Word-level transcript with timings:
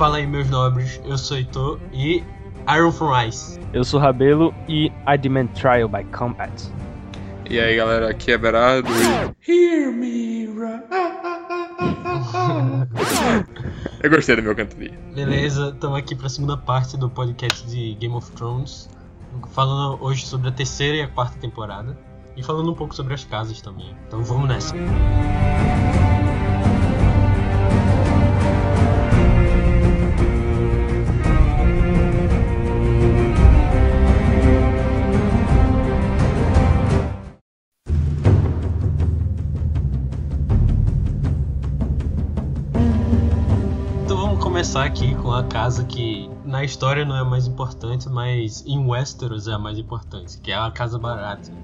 Fala 0.00 0.16
aí, 0.16 0.26
meus 0.26 0.48
nobres, 0.48 0.98
eu 1.04 1.18
sou 1.18 1.36
Heitor 1.36 1.78
e 1.92 2.24
Iron 2.74 2.90
from 2.90 3.14
Ice. 3.20 3.60
Eu 3.74 3.84
sou 3.84 4.00
Rabelo 4.00 4.54
e 4.66 4.90
I 5.06 5.18
demand 5.18 5.48
trial 5.48 5.90
by 5.90 6.02
combat. 6.04 6.50
E 7.50 7.60
aí 7.60 7.76
galera, 7.76 8.08
aqui 8.08 8.32
é 8.32 8.38
Berardo 8.38 8.88
e... 8.88 9.52
Hear 9.52 9.92
me, 9.92 10.46
ra- 10.58 10.82
Eu 14.02 14.08
gostei 14.08 14.36
do 14.36 14.42
meu 14.42 14.56
cantoria. 14.56 14.98
Beleza, 15.14 15.68
estamos 15.68 15.98
aqui 15.98 16.14
para 16.14 16.28
a 16.28 16.30
segunda 16.30 16.56
parte 16.56 16.96
do 16.96 17.10
podcast 17.10 17.68
de 17.68 17.92
Game 17.96 18.14
of 18.14 18.32
Thrones, 18.32 18.88
falando 19.52 20.02
hoje 20.02 20.24
sobre 20.24 20.48
a 20.48 20.52
terceira 20.52 20.96
e 20.96 21.02
a 21.02 21.08
quarta 21.08 21.38
temporada 21.38 21.94
e 22.38 22.42
falando 22.42 22.70
um 22.70 22.74
pouco 22.74 22.94
sobre 22.94 23.12
as 23.12 23.24
casas 23.24 23.60
também. 23.60 23.94
Então 24.06 24.22
vamos 24.22 24.48
nessa. 24.48 24.74
Então 24.74 26.09
começar 44.70 44.84
aqui 44.84 45.16
com 45.16 45.32
a 45.32 45.42
casa 45.42 45.84
que 45.84 46.30
na 46.44 46.62
história 46.62 47.04
não 47.04 47.16
é 47.16 47.22
a 47.22 47.24
mais 47.24 47.44
importante, 47.44 48.08
mas 48.08 48.64
em 48.64 48.78
Westeros 48.78 49.48
é 49.48 49.52
a 49.52 49.58
mais 49.58 49.76
importante, 49.76 50.40
que 50.40 50.52
é 50.52 50.54
a 50.54 50.70
Casa 50.70 50.96
Baratheon. 50.96 51.56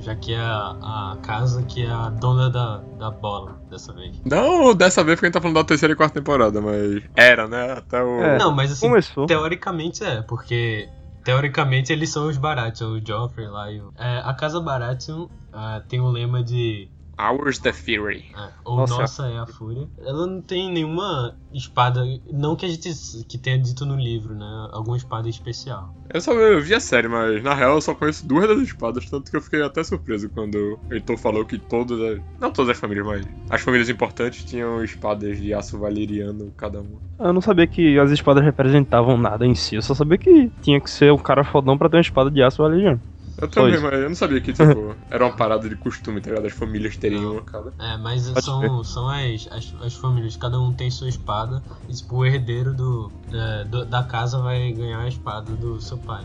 Já 0.00 0.16
que 0.16 0.34
é 0.34 0.40
a, 0.40 1.12
a 1.12 1.18
casa 1.22 1.62
que 1.62 1.84
é 1.84 1.88
a 1.88 2.08
dona 2.08 2.50
da, 2.50 2.78
da 2.98 3.08
bola 3.08 3.56
dessa 3.70 3.92
vez. 3.92 4.20
Não 4.24 4.74
dessa 4.74 5.04
vez 5.04 5.14
porque 5.14 5.26
a 5.26 5.28
gente 5.28 5.34
tá 5.34 5.40
falando 5.40 5.54
da 5.54 5.62
terceira 5.62 5.92
e 5.92 5.96
quarta 5.96 6.18
temporada, 6.18 6.60
mas 6.60 7.04
era, 7.14 7.46
né? 7.46 7.74
Até 7.74 8.02
o... 8.02 8.20
É. 8.20 8.38
Não, 8.38 8.50
mas 8.50 8.72
assim, 8.72 8.88
Começou. 8.88 9.26
teoricamente 9.26 10.02
é, 10.02 10.20
porque 10.20 10.88
teoricamente 11.22 11.92
eles 11.92 12.10
são 12.10 12.26
os 12.26 12.36
Baratheon, 12.36 12.94
o 12.94 13.06
Joffrey 13.06 13.46
lá 13.46 13.70
e 13.70 13.80
o... 13.80 13.92
É, 13.96 14.22
a 14.24 14.34
Casa 14.34 14.60
Baratheon 14.60 15.28
ah, 15.52 15.80
tem 15.88 16.00
o 16.00 16.08
lema 16.08 16.42
de 16.42 16.88
Hours 17.20 17.58
the 17.58 17.72
Fury. 17.72 18.24
É, 18.34 18.48
ou 18.64 18.78
Nossa. 18.78 19.00
Nossa 19.00 19.26
é 19.26 19.38
a 19.38 19.46
Fúria. 19.46 19.88
Ela 19.98 20.26
não 20.26 20.40
tem 20.40 20.72
nenhuma 20.72 21.36
espada, 21.52 22.02
não 22.32 22.56
que 22.56 22.64
a 22.64 22.68
gente 22.68 22.90
que 23.28 23.36
tenha 23.36 23.58
dito 23.58 23.84
no 23.84 23.96
livro, 23.96 24.34
né? 24.34 24.68
Alguma 24.72 24.96
espada 24.96 25.28
especial. 25.28 25.94
Eu 26.12 26.20
só 26.20 26.32
eu 26.32 26.60
vi 26.60 26.74
a 26.74 26.80
série, 26.80 27.08
mas 27.08 27.42
na 27.42 27.54
real 27.54 27.74
eu 27.74 27.80
só 27.80 27.94
conheço 27.94 28.26
duas 28.26 28.48
das 28.48 28.58
espadas, 28.60 29.08
tanto 29.08 29.30
que 29.30 29.36
eu 29.36 29.40
fiquei 29.40 29.62
até 29.62 29.82
surpreso 29.84 30.28
quando 30.30 30.78
o 30.88 30.94
Heitor 30.94 31.16
falou 31.16 31.44
que 31.44 31.58
todas 31.58 32.00
as... 32.00 32.20
Não 32.40 32.50
todas 32.50 32.70
as 32.70 32.78
famílias, 32.78 33.06
mas 33.06 33.26
as 33.48 33.60
famílias 33.60 33.88
importantes 33.88 34.44
tinham 34.44 34.82
espadas 34.82 35.38
de 35.38 35.52
aço 35.52 35.78
valeriano 35.78 36.52
cada 36.56 36.80
uma. 36.80 37.00
Eu 37.18 37.32
não 37.32 37.40
sabia 37.40 37.66
que 37.66 37.98
as 37.98 38.10
espadas 38.10 38.42
representavam 38.42 39.16
nada 39.16 39.46
em 39.46 39.54
si. 39.54 39.76
Eu 39.76 39.82
só 39.82 39.94
sabia 39.94 40.18
que 40.18 40.50
tinha 40.62 40.80
que 40.80 40.90
ser 40.90 41.12
um 41.12 41.18
cara 41.18 41.44
fodão 41.44 41.76
pra 41.76 41.88
ter 41.88 41.96
uma 41.96 42.02
espada 42.02 42.30
de 42.30 42.42
aço 42.42 42.62
valeriano. 42.62 43.00
Eu 43.40 43.48
também, 43.48 43.78
mas 43.80 43.92
eu 43.94 44.08
não 44.08 44.14
sabia 44.14 44.40
que, 44.40 44.52
tipo, 44.52 44.94
era 45.10 45.24
uma 45.24 45.34
parada 45.34 45.68
de 45.68 45.76
costume, 45.76 46.20
tá 46.20 46.30
ligado? 46.30 46.46
As 46.46 46.52
famílias 46.52 46.96
terem 46.96 47.24
uma 47.24 47.42
cada. 47.42 47.72
É, 47.78 47.96
mas 47.98 48.26
Pode 48.28 48.44
são, 48.44 48.84
são 48.84 49.08
as, 49.08 49.48
as, 49.50 49.74
as 49.82 49.94
famílias, 49.94 50.36
cada 50.36 50.60
um 50.60 50.72
tem 50.72 50.90
sua 50.90 51.08
espada, 51.08 51.62
e 51.88 51.94
tipo, 51.94 52.16
o 52.16 52.26
herdeiro 52.26 52.74
do, 52.74 53.10
é, 53.32 53.64
do- 53.64 53.84
da 53.86 54.02
casa 54.02 54.38
vai 54.40 54.72
ganhar 54.72 55.00
a 55.00 55.08
espada 55.08 55.56
do 55.56 55.80
seu 55.80 55.98
pai. 55.98 56.24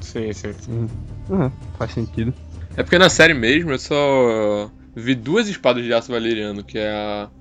Sim, 0.00 0.32
sim. 0.32 0.54
Hum, 0.68 0.88
uhum, 1.28 1.50
faz 1.78 1.92
sentido. 1.92 2.32
É 2.76 2.82
porque 2.82 2.98
na 2.98 3.08
série 3.08 3.34
mesmo 3.34 3.70
eu 3.72 3.78
só 3.78 4.70
vi 4.94 5.14
duas 5.14 5.48
espadas 5.48 5.84
de 5.84 5.92
aço 5.92 6.10
valeriano, 6.12 6.62
que 6.64 6.78
é 6.78 6.90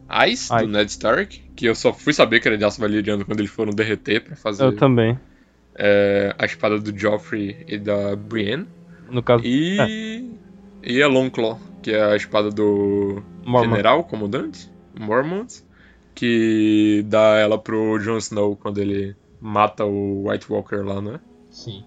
a 0.09 0.27
Ice, 0.27 0.45
Ice. 0.45 0.57
do 0.57 0.67
Ned 0.67 0.89
Stark, 0.91 1.39
que 1.55 1.65
eu 1.65 1.75
só 1.75 1.93
fui 1.93 2.13
saber 2.13 2.39
que 2.39 2.47
era 2.47 2.57
de 2.57 2.65
aço 2.65 2.79
valeriano 2.81 3.25
quando 3.25 3.39
eles 3.39 3.51
foram 3.51 3.71
derreter 3.73 4.21
pra 4.23 4.35
fazer 4.35 4.63
Eu 4.65 4.75
também. 4.77 5.17
é, 5.77 6.35
a 6.37 6.45
espada 6.45 6.79
do 6.79 6.97
Joffrey 6.97 7.63
e 7.67 7.77
da 7.77 8.15
Brienne. 8.15 8.67
No 9.11 9.21
caso, 9.21 9.43
E. 9.45 10.31
E 10.83 11.01
a 11.03 11.07
Longclaw, 11.07 11.59
que 11.81 11.91
é 11.91 12.01
a 12.03 12.15
espada 12.15 12.49
do 12.49 13.21
Mormon. 13.45 13.69
general, 13.69 14.03
comandante, 14.03 14.71
Mormont, 14.99 15.63
que 16.15 17.03
dá 17.07 17.35
ela 17.37 17.57
pro 17.57 17.99
Jon 17.99 18.17
Snow 18.17 18.55
quando 18.55 18.79
ele 18.79 19.15
mata 19.39 19.85
o 19.85 20.27
White 20.29 20.51
Walker 20.51 20.77
lá, 20.77 21.01
né? 21.01 21.19
Sim. 21.49 21.83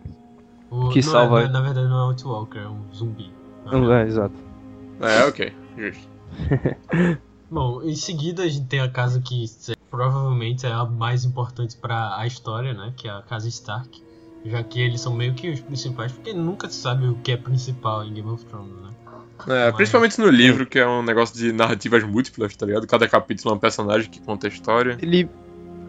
O, 0.71 0.89
Que 0.91 1.01
não 1.03 1.13
salva- 1.13 1.43
É, 1.43 1.49
na 1.49 1.61
verdade 1.61 1.89
não 1.89 2.11
é 2.11 2.15
um 2.15 2.29
Walker, 2.29 2.59
é 2.59 2.69
um 2.69 2.81
zumbi. 2.95 3.31
É, 3.73 4.03
exato. 4.07 4.35
É, 5.01 5.25
ok, 5.25 5.53
justo. 5.77 6.09
Bom, 7.51 7.83
em 7.83 7.95
seguida 7.95 8.43
a 8.43 8.49
gente 8.49 8.67
tem 8.67 8.81
a 8.81 8.89
casa 8.91 9.21
que 9.21 9.45
provavelmente 9.91 10.67
é 10.67 10.73
a 10.73 10.85
mais 10.85 11.25
importante 11.25 11.77
pra 11.77 12.17
a 12.19 12.27
história, 12.27 12.75
né? 12.75 12.93
Que 12.97 13.09
é 13.09 13.11
a 13.13 13.23
casa 13.23 13.49
Stark. 13.49 14.03
Já 14.45 14.63
que 14.63 14.81
eles 14.81 15.01
são 15.01 15.15
meio 15.15 15.33
que 15.35 15.51
os 15.51 15.61
principais, 15.61 16.13
porque 16.13 16.33
nunca 16.33 16.69
se 16.69 16.77
sabe 16.77 17.07
o 17.07 17.15
que 17.15 17.33
é 17.33 17.37
principal 17.37 18.05
em 18.05 18.13
Game 18.13 18.29
of 18.31 18.45
Thrones, 18.45 18.75
né? 18.83 18.91
É, 19.49 19.67
Mas- 19.67 19.77
principalmente 19.77 20.19
no 20.21 20.29
livro, 20.29 20.67
que 20.67 20.79
é 20.79 20.87
um 20.87 21.03
negócio 21.03 21.37
de 21.37 21.53
narrativas 21.53 22.05
múltiplas, 22.05 22.55
tá 22.57 22.67
ligado? 22.67 22.87
Cada 22.87 23.09
capítulo 23.09 23.53
é 23.55 23.57
um 23.57 23.59
personagem 23.61 24.09
que 24.09 24.21
conta 24.21 24.47
a 24.47 24.51
história. 24.51 24.99
Ele. 25.01 25.29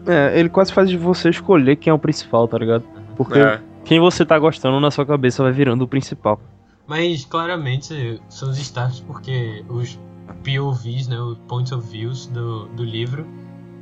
É, 0.06 0.38
ele 0.38 0.48
quase 0.48 0.72
faz 0.72 0.88
de 0.88 0.96
você 0.96 1.30
escolher 1.30 1.76
quem 1.76 1.90
é 1.90 1.94
o 1.94 1.98
principal, 1.98 2.46
tá 2.48 2.56
ligado? 2.58 2.84
Porque 3.16 3.38
É, 3.38 3.60
quem 3.84 3.98
você 4.00 4.24
tá 4.24 4.38
gostando 4.38 4.78
na 4.80 4.90
sua 4.90 5.04
cabeça 5.04 5.42
vai 5.42 5.52
virando 5.52 5.82
o 5.82 5.88
principal. 5.88 6.40
Mas 6.86 7.24
claramente 7.24 8.20
são 8.28 8.50
os 8.50 8.58
Starks 8.58 9.00
porque 9.00 9.64
os 9.68 9.98
POVs, 10.44 11.08
né? 11.08 11.18
Os 11.18 11.36
Point 11.48 11.74
of 11.74 11.88
Views 11.90 12.26
do, 12.28 12.66
do 12.68 12.84
livro, 12.84 13.26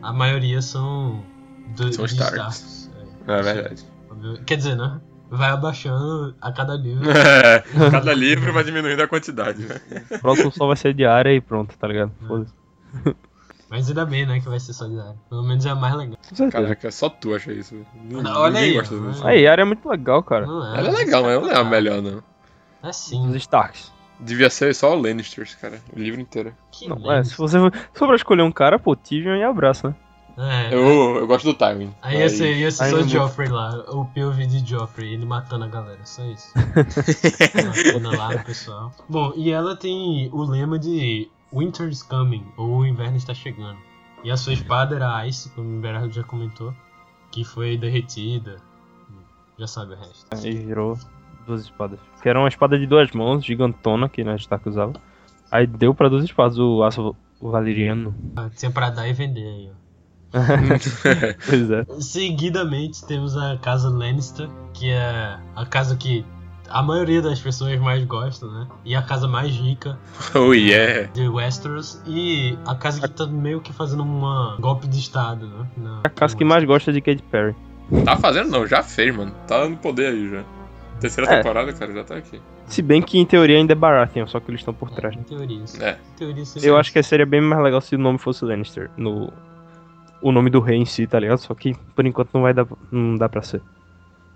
a 0.02 0.12
maioria 0.12 0.62
são, 0.62 1.22
do, 1.76 1.92
São 1.92 2.06
de 2.06 2.14
Starks. 2.14 2.90
É, 3.28 3.32
é 3.32 3.42
verdade. 3.42 3.84
Quer 4.46 4.56
dizer, 4.56 4.76
né? 4.76 5.00
Vai 5.30 5.50
abaixando 5.50 6.34
a 6.40 6.52
cada 6.52 6.74
livro. 6.74 7.04
É, 7.10 7.60
cada 7.90 8.12
livro 8.12 8.52
vai 8.52 8.62
diminuindo 8.62 9.02
a 9.02 9.08
quantidade, 9.08 9.66
né? 9.66 9.80
O 10.10 10.18
próximo 10.20 10.52
só 10.52 10.66
vai 10.66 10.76
ser 10.76 10.94
de 10.94 11.04
área 11.04 11.34
e 11.34 11.40
pronto, 11.40 11.76
tá 11.76 11.88
ligado? 11.88 12.12
É. 12.22 12.26
Foda-se. 12.26 12.54
Mas 13.70 13.88
ainda 13.88 14.06
bem, 14.06 14.24
né? 14.24 14.38
Que 14.40 14.48
vai 14.48 14.60
ser 14.60 14.72
solidário. 14.72 15.18
Pelo 15.28 15.42
menos 15.42 15.66
é 15.66 15.70
a 15.70 15.74
mais 15.74 15.94
legal. 15.96 16.16
Caraca, 16.52 16.90
só 16.90 17.08
tu 17.08 17.34
acha 17.34 17.52
isso. 17.52 17.74
Ninguém, 18.04 18.32
Olha 18.32 18.52
ninguém 18.52 18.70
aí, 18.70 18.74
gosta. 18.74 19.26
Aí, 19.26 19.46
área 19.48 19.62
é 19.62 19.64
muito 19.64 19.88
legal, 19.88 20.22
cara. 20.22 20.46
Não 20.46 20.74
é, 20.74 20.78
Ela 20.78 20.88
é 20.88 20.92
legal, 20.92 21.22
mas 21.24 21.32
ela 21.32 21.42
não 21.42 21.50
é 21.50 21.56
a 21.56 21.64
melhor, 21.64 22.00
não. 22.00 22.22
É 22.82 22.88
Os 22.88 22.96
sim. 22.96 23.34
Starks. 23.34 23.92
Devia 24.20 24.48
ser 24.48 24.74
só 24.74 24.96
o 24.96 25.00
Lannisters, 25.00 25.56
cara. 25.56 25.80
O 25.92 25.98
livro 25.98 26.20
inteiro. 26.20 26.54
Que 26.70 26.88
Não, 26.88 27.10
é, 27.10 27.24
se 27.24 27.36
você 27.36 27.58
se 27.58 27.98
for 27.98 28.06
pra 28.06 28.16
escolher 28.16 28.42
um 28.42 28.52
cara, 28.52 28.78
pô, 28.78 28.94
Tyrion 28.94 29.34
e 29.34 29.42
abraço, 29.42 29.88
né? 29.88 29.94
É, 30.36 30.74
Eu, 30.74 31.16
eu 31.16 31.26
gosto 31.26 31.44
do 31.44 31.54
timing. 31.54 31.94
Aí 32.02 32.18
ia 32.18 32.28
ser, 32.28 32.56
ia 32.56 32.70
ser 32.70 32.90
só 32.90 32.96
o 32.96 33.08
Joffrey 33.08 33.48
lá, 33.48 33.84
o 33.88 34.04
POV 34.06 34.46
de 34.46 34.68
Joffrey, 34.68 35.14
ele 35.14 35.24
matando 35.24 35.64
a 35.64 35.68
galera, 35.68 36.00
só 36.04 36.24
isso. 36.24 36.52
matando 36.54 38.16
lá 38.16 38.30
o 38.30 38.44
pessoal. 38.44 38.92
Bom, 39.08 39.32
e 39.36 39.50
ela 39.50 39.76
tem 39.76 40.28
o 40.32 40.42
lema 40.42 40.78
de 40.78 41.28
Winter's 41.52 42.02
Coming, 42.02 42.44
ou 42.56 42.78
o 42.78 42.86
inverno 42.86 43.16
está 43.16 43.32
chegando. 43.32 43.78
E 44.24 44.30
a 44.30 44.36
sua 44.36 44.52
espada 44.54 44.96
era 44.96 45.16
a 45.16 45.26
Ice, 45.28 45.50
como 45.50 45.76
o 45.76 45.80
Berardo 45.80 46.12
já 46.12 46.22
comentou, 46.24 46.74
que 47.30 47.44
foi 47.44 47.76
derretida. 47.76 48.56
Já 49.58 49.66
sabe 49.66 49.92
o 49.94 49.96
resto. 49.96 50.26
Aí 50.32 50.56
virou 50.56 50.98
duas 51.46 51.60
espadas. 51.62 52.00
Que 52.22 52.28
era 52.28 52.38
uma 52.40 52.48
espada 52.48 52.78
de 52.78 52.86
duas 52.86 53.12
mãos, 53.12 53.44
gigantona, 53.44 54.08
que 54.08 54.24
na 54.24 54.34
Stark 54.36 54.68
usava. 54.68 54.94
Aí 55.50 55.66
deu 55.66 55.94
pra 55.94 56.08
duas 56.08 56.24
espadas, 56.24 56.58
o 56.58 56.82
aço 56.82 57.14
valeriano. 57.40 58.14
Ah, 58.34 58.48
Tinha 58.48 58.70
pra 58.70 58.90
dar 58.90 59.06
e 59.06 59.12
vender 59.12 59.46
aí, 59.46 59.70
ó. 59.70 59.83
Pois 61.48 61.70
é. 61.70 61.84
Seguidamente 62.00 63.04
temos 63.06 63.36
a 63.36 63.56
casa 63.58 63.88
Lannister, 63.88 64.48
que 64.72 64.90
é 64.90 65.36
a 65.54 65.64
casa 65.66 65.96
que 65.96 66.24
a 66.68 66.82
maioria 66.82 67.20
das 67.22 67.38
pessoas 67.40 67.78
mais 67.78 68.02
gostam, 68.04 68.50
né? 68.50 68.66
E 68.84 68.94
a 68.96 69.02
casa 69.02 69.28
mais 69.28 69.52
rica 69.54 69.98
oh 70.34 70.52
yeah. 70.52 71.08
de 71.12 71.28
Westeros 71.28 72.00
e 72.06 72.58
a 72.66 72.74
casa 72.74 73.00
que 73.00 73.08
tá 73.14 73.26
meio 73.26 73.60
que 73.60 73.72
fazendo 73.72 74.02
um 74.02 74.56
golpe 74.60 74.88
de 74.88 74.98
estado, 74.98 75.46
né? 75.46 75.66
Na- 75.76 76.00
A 76.04 76.08
casa 76.08 76.36
que 76.36 76.44
mais 76.44 76.64
gosta 76.64 76.92
de 76.92 77.00
Katy 77.00 77.22
Perry. 77.30 77.54
Tá 78.04 78.16
fazendo 78.16 78.50
não, 78.50 78.66
já 78.66 78.82
fez, 78.82 79.14
mano. 79.14 79.32
Tá 79.46 79.68
no 79.68 79.76
poder 79.76 80.06
aí 80.06 80.28
já. 80.30 80.42
Terceira 81.00 81.30
É. 81.30 81.36
temporada, 81.36 81.72
cara, 81.72 81.92
já 81.92 82.02
tá 82.04 82.16
aqui. 82.16 82.40
Se 82.66 82.80
bem 82.80 83.02
que 83.02 83.18
em 83.18 83.26
teoria 83.26 83.58
ainda 83.58 83.72
é 83.72 83.76
Baratheon, 83.76 84.26
só 84.26 84.40
que 84.40 84.50
eles 84.50 84.62
estão 84.62 84.72
por 84.72 84.90
trás. 84.90 85.14
Em 85.14 85.22
teoria, 85.22 85.66
sim. 85.66 85.82
É. 85.82 85.90
Em 86.14 86.16
teoria, 86.18 86.44
seria 86.46 86.68
Eu 86.68 86.76
acho 86.78 86.90
que 86.92 87.02
seria 87.02 87.26
bem 87.26 87.42
mais 87.42 87.62
legal 87.62 87.80
se 87.82 87.94
o 87.94 87.98
nome 87.98 88.18
fosse 88.18 88.42
Lannister. 88.44 88.90
No... 88.96 89.30
O 90.24 90.32
nome 90.32 90.48
do 90.48 90.58
rei 90.58 90.78
em 90.78 90.86
si, 90.86 91.06
tá 91.06 91.20
ligado? 91.20 91.38
Só 91.38 91.54
que 91.54 91.74
por 91.94 92.06
enquanto 92.06 92.32
não 92.32 92.40
vai 92.42 92.54
dar, 92.54 92.66
não 92.90 93.14
dá 93.16 93.28
pra 93.28 93.42
ser. 93.42 93.60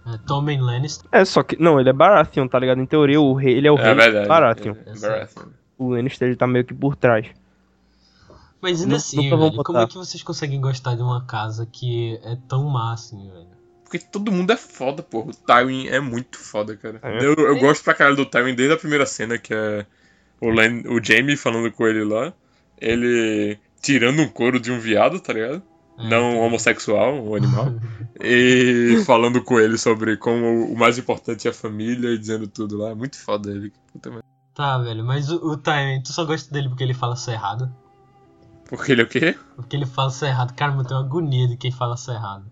é, 0.07 0.19
Tommen 0.27 0.61
Lannister. 0.61 1.09
É, 1.11 1.25
só 1.25 1.43
que. 1.43 1.57
Não, 1.61 1.81
ele 1.81 1.89
é 1.89 1.93
Baratheon, 1.95 2.47
tá 2.47 2.59
ligado? 2.59 2.81
Em 2.81 2.87
teoria, 2.87 3.19
o 3.21 3.33
rei, 3.33 3.55
ele 3.55 3.69
é 3.69 3.73
o 3.73 3.79
É 3.79 3.85
rei 3.85 3.95
verdade. 3.95 4.29
Baratheon. 4.29 4.75
É, 4.85 4.99
Baratheon. 4.99 5.47
O 5.79 5.89
Lannister 5.91 6.29
ele 6.29 6.37
tá 6.37 6.47
meio 6.47 6.65
que 6.65 6.75
por 6.75 6.95
trás. 6.95 7.27
Mas 8.61 8.83
ainda 8.83 8.97
assim, 8.97 9.31
velho, 9.31 9.63
como 9.63 9.79
é 9.79 9.87
que 9.87 9.95
vocês 9.95 10.23
conseguem 10.23 10.61
gostar 10.61 10.95
de 10.95 11.01
uma 11.03 11.25
casa 11.25 11.65
que 11.71 12.19
é 12.25 12.37
tão 12.49 12.65
má 12.69 12.93
assim, 12.93 13.31
velho? 13.31 13.47
Porque 13.85 13.99
todo 13.99 14.31
mundo 14.31 14.53
é 14.53 14.57
foda, 14.57 15.03
porra. 15.03 15.31
O 15.31 15.35
Tywin 15.35 15.87
é 15.87 16.01
muito 16.01 16.39
foda, 16.39 16.77
cara. 16.77 17.01
É. 17.03 17.25
Eu, 17.25 17.33
eu 17.35 17.59
gosto 17.59 17.83
pra 17.83 17.95
caralho 17.95 18.17
do 18.17 18.27
Tywin 18.27 18.55
desde 18.55 18.75
a 18.75 18.79
primeira 18.79 19.07
cena, 19.07 19.39
que 19.39 19.55
é 19.55 19.87
o, 20.41 20.51
Len, 20.51 20.83
o 20.89 21.03
Jamie 21.03 21.37
falando 21.37 21.73
com 21.73 21.87
ele 21.87 22.05
lá. 22.05 22.33
Ele 22.79 23.59
tirando 23.81 24.21
um 24.21 24.29
couro 24.29 24.61
de 24.61 24.71
um 24.71 24.79
viado, 24.79 25.19
tá 25.21 25.33
ligado? 25.33 25.63
É, 25.99 26.09
não 26.09 26.31
então- 26.33 26.39
homossexual, 26.41 27.15
um 27.15 27.35
animal, 27.35 27.67
e 28.21 29.03
falando 29.05 29.43
com 29.43 29.59
ele 29.59 29.77
sobre 29.77 30.17
como 30.17 30.65
o 30.73 30.79
mais 30.79 30.97
importante 30.99 31.47
é 31.49 31.51
a 31.51 31.55
família 31.55 32.11
e 32.11 32.19
dizendo 32.19 32.47
tudo 32.47 32.79
lá. 32.79 32.95
Muito 32.95 33.19
foda 33.19 33.51
ele. 33.51 33.73
Puta 33.93 34.11
merda. 34.11 34.25
Tá, 34.55 34.79
velho, 34.79 35.05
mas 35.05 35.31
o, 35.31 35.37
o 35.53 35.57
Tywin, 35.57 36.03
tu 36.03 36.13
só 36.13 36.25
gosta 36.25 36.53
dele 36.53 36.69
porque 36.69 36.83
ele 36.83 36.95
fala 36.95 37.15
cerrado? 37.17 37.71
Porque 38.69 38.93
ele 38.93 39.01
é 39.03 39.05
o 39.05 39.09
quê? 39.09 39.37
Porque 39.57 39.75
ele 39.77 39.87
fala 39.87 40.11
cerrado. 40.11 40.53
Cara, 40.55 40.75
eu 40.75 40.85
tenho 40.85 41.01
agonia 41.01 41.47
de 41.49 41.57
quem 41.57 41.71
fala 41.71 41.97
cerrado. 41.97 42.45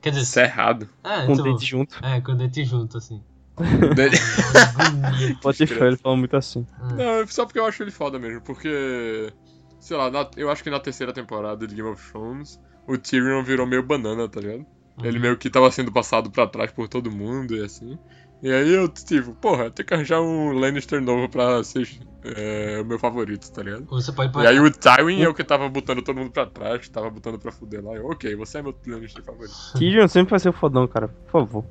Quer 0.00 0.10
dizer, 0.10 0.26
Cerrado. 0.26 0.88
é, 1.02 1.24
Com 1.26 1.32
o 1.32 1.36
tipo, 1.36 1.48
dente 1.48 1.64
junto. 1.64 1.98
é, 2.04 2.20
com 2.20 2.32
o 2.32 2.34
dente 2.36 2.62
junto, 2.64 2.98
assim. 2.98 3.22
É. 3.58 5.34
Pode 5.40 5.56
ser, 5.56 5.82
ele 5.82 5.96
fala 5.96 6.16
muito 6.16 6.36
assim. 6.36 6.66
Não, 6.96 7.26
só 7.26 7.44
porque 7.46 7.58
eu 7.58 7.66
acho 7.66 7.82
ele 7.82 7.90
foda 7.90 8.18
mesmo. 8.18 8.40
Porque, 8.42 9.32
sei 9.80 9.96
lá, 9.96 10.10
na- 10.10 10.28
eu 10.36 10.50
acho 10.50 10.62
que 10.62 10.70
na 10.70 10.80
terceira 10.80 11.12
temporada 11.12 11.66
de 11.66 11.74
Game 11.74 11.88
of 11.88 12.12
Thrones, 12.12 12.60
o 12.86 12.98
Tyrion 12.98 13.42
virou 13.42 13.66
meio 13.66 13.82
banana, 13.82 14.28
tá 14.28 14.40
ligado? 14.40 14.66
Ele 15.02 15.18
meio 15.18 15.36
que 15.36 15.50
tava 15.50 15.70
sendo 15.70 15.90
passado 15.90 16.30
pra 16.30 16.46
trás 16.46 16.70
por 16.70 16.88
todo 16.88 17.10
mundo 17.10 17.56
e 17.56 17.64
assim. 17.64 17.98
E 18.42 18.52
aí 18.52 18.74
eu, 18.74 18.88
tipo, 18.88 19.34
porra, 19.34 19.70
tem 19.70 19.84
que 19.84 19.94
arranjar 19.94 20.20
um 20.20 20.52
Lannister 20.52 21.00
novo 21.00 21.28
pra 21.28 21.64
ser 21.64 21.88
é, 22.22 22.80
o 22.80 22.84
meu 22.84 22.98
favorito, 22.98 23.50
tá 23.50 23.62
ligado? 23.62 23.86
Você 23.86 24.12
pode 24.12 24.38
E 24.38 24.46
aí 24.46 24.60
o 24.60 24.70
Tywin 24.70 25.22
é 25.22 25.28
o 25.28 25.34
que 25.34 25.42
tava 25.42 25.68
botando 25.68 26.02
todo 26.02 26.16
mundo 26.16 26.30
pra 26.30 26.46
trás, 26.46 26.88
tava 26.88 27.10
botando 27.10 27.38
pra 27.38 27.50
fuder 27.50 27.82
lá. 27.82 27.94
Eu, 27.94 28.06
ok, 28.06 28.36
você 28.36 28.58
é 28.58 28.62
meu 28.62 28.74
Lannister 28.86 29.24
favorito. 29.24 29.54
Tyrion 29.78 30.06
sempre 30.08 30.30
vai 30.30 30.38
ser 30.38 30.50
o 30.50 30.52
fodão, 30.52 30.86
cara. 30.86 31.08
Por 31.08 31.32
favor. 31.32 31.64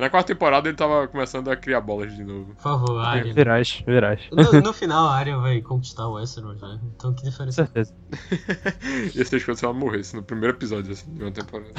Na 0.00 0.08
quarta 0.08 0.32
temporada 0.32 0.68
ele 0.68 0.76
tava 0.76 1.06
começando 1.06 1.48
a 1.48 1.56
criar 1.56 1.82
bolas 1.82 2.14
de 2.16 2.24
novo. 2.24 2.54
Por 2.54 2.62
favor, 2.62 2.98
Arya. 2.98 3.34
Verás, 3.34 3.82
verás. 3.86 4.22
No, 4.32 4.60
no 4.62 4.72
final, 4.72 5.06
a 5.06 5.14
Arya 5.14 5.36
vai 5.36 5.60
conquistar 5.60 6.08
o 6.08 6.14
Westeros, 6.14 6.60
né? 6.62 6.80
Então 6.96 7.12
que 7.12 7.22
diferença? 7.22 7.66
certeza. 7.66 7.94
Ia 9.14 9.24
ser 9.24 9.44
quando 9.44 9.58
se 9.58 9.64
ela 9.64 9.74
morresse 9.74 10.16
no 10.16 10.22
primeiro 10.22 10.56
episódio, 10.56 10.92
assim, 10.92 11.12
de 11.12 11.22
uma 11.22 11.30
temporada. 11.30 11.72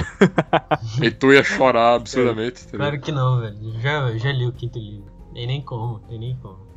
e 1.02 1.10
tu 1.10 1.34
ia 1.34 1.44
chorar 1.44 1.96
absurdamente, 1.96 2.68
tá 2.68 2.78
Claro 2.78 3.00
que 3.02 3.12
não, 3.12 3.42
velho. 3.42 3.82
Já, 3.82 4.16
já 4.18 4.32
li 4.32 4.46
o 4.46 4.52
quinto 4.52 4.78
livro. 4.78 5.12
Tem 5.34 5.48
nem 5.48 5.62
como, 5.62 6.00
tem 6.02 6.20
nem 6.20 6.36
como. 6.38 6.68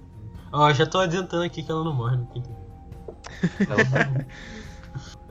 Ó, 0.52 0.72
já 0.72 0.86
tô 0.86 0.98
adiantando 0.98 1.42
aqui 1.42 1.62
que 1.62 1.70
ela 1.70 1.84
não 1.84 1.92
morre 1.92 2.16
no 2.16 2.26
quinto 2.28 2.48
livro. 2.48 2.66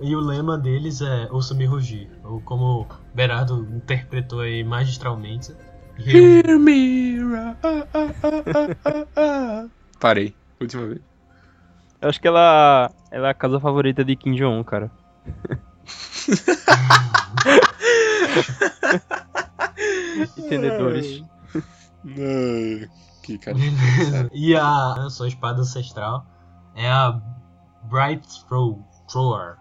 e 0.01 0.15
o 0.15 0.19
lema 0.19 0.57
deles 0.57 1.01
é 1.01 1.27
Ouça-me 1.31 1.65
rugir. 1.65 2.11
Ou 2.23 2.39
como 2.41 2.85
Berardo 3.13 3.67
interpretou 3.75 4.41
aí 4.41 4.63
magistralmente. 4.63 5.51
Hear 5.97 6.59
me, 6.59 7.19
ah, 7.35 7.55
ah, 7.63 7.87
ah, 7.93 8.13
ah, 8.23 8.75
ah, 8.85 9.05
ah. 9.15 9.65
Parei. 9.99 10.35
Última 10.59 10.87
vez. 10.87 11.01
Eu 12.01 12.09
acho 12.09 12.19
que 12.19 12.27
ela, 12.27 12.91
ela 13.09 13.27
é 13.27 13.31
a 13.31 13.33
casa 13.33 13.59
favorita 13.59 14.03
de 14.03 14.15
Kim 14.15 14.35
Jong-un, 14.35 14.63
cara. 14.63 14.91
Entendedores. 20.37 21.23
Ai, 22.05 22.89
que 23.23 23.37
cara. 23.37 23.57
E 24.33 24.55
a, 24.55 25.07
sua 25.09 25.27
espada 25.27 25.61
ancestral 25.61 26.25
é 26.75 26.87
a 26.87 27.19
Bright 27.89 28.27
Throw, 28.47 28.79
Thrower. 29.09 29.57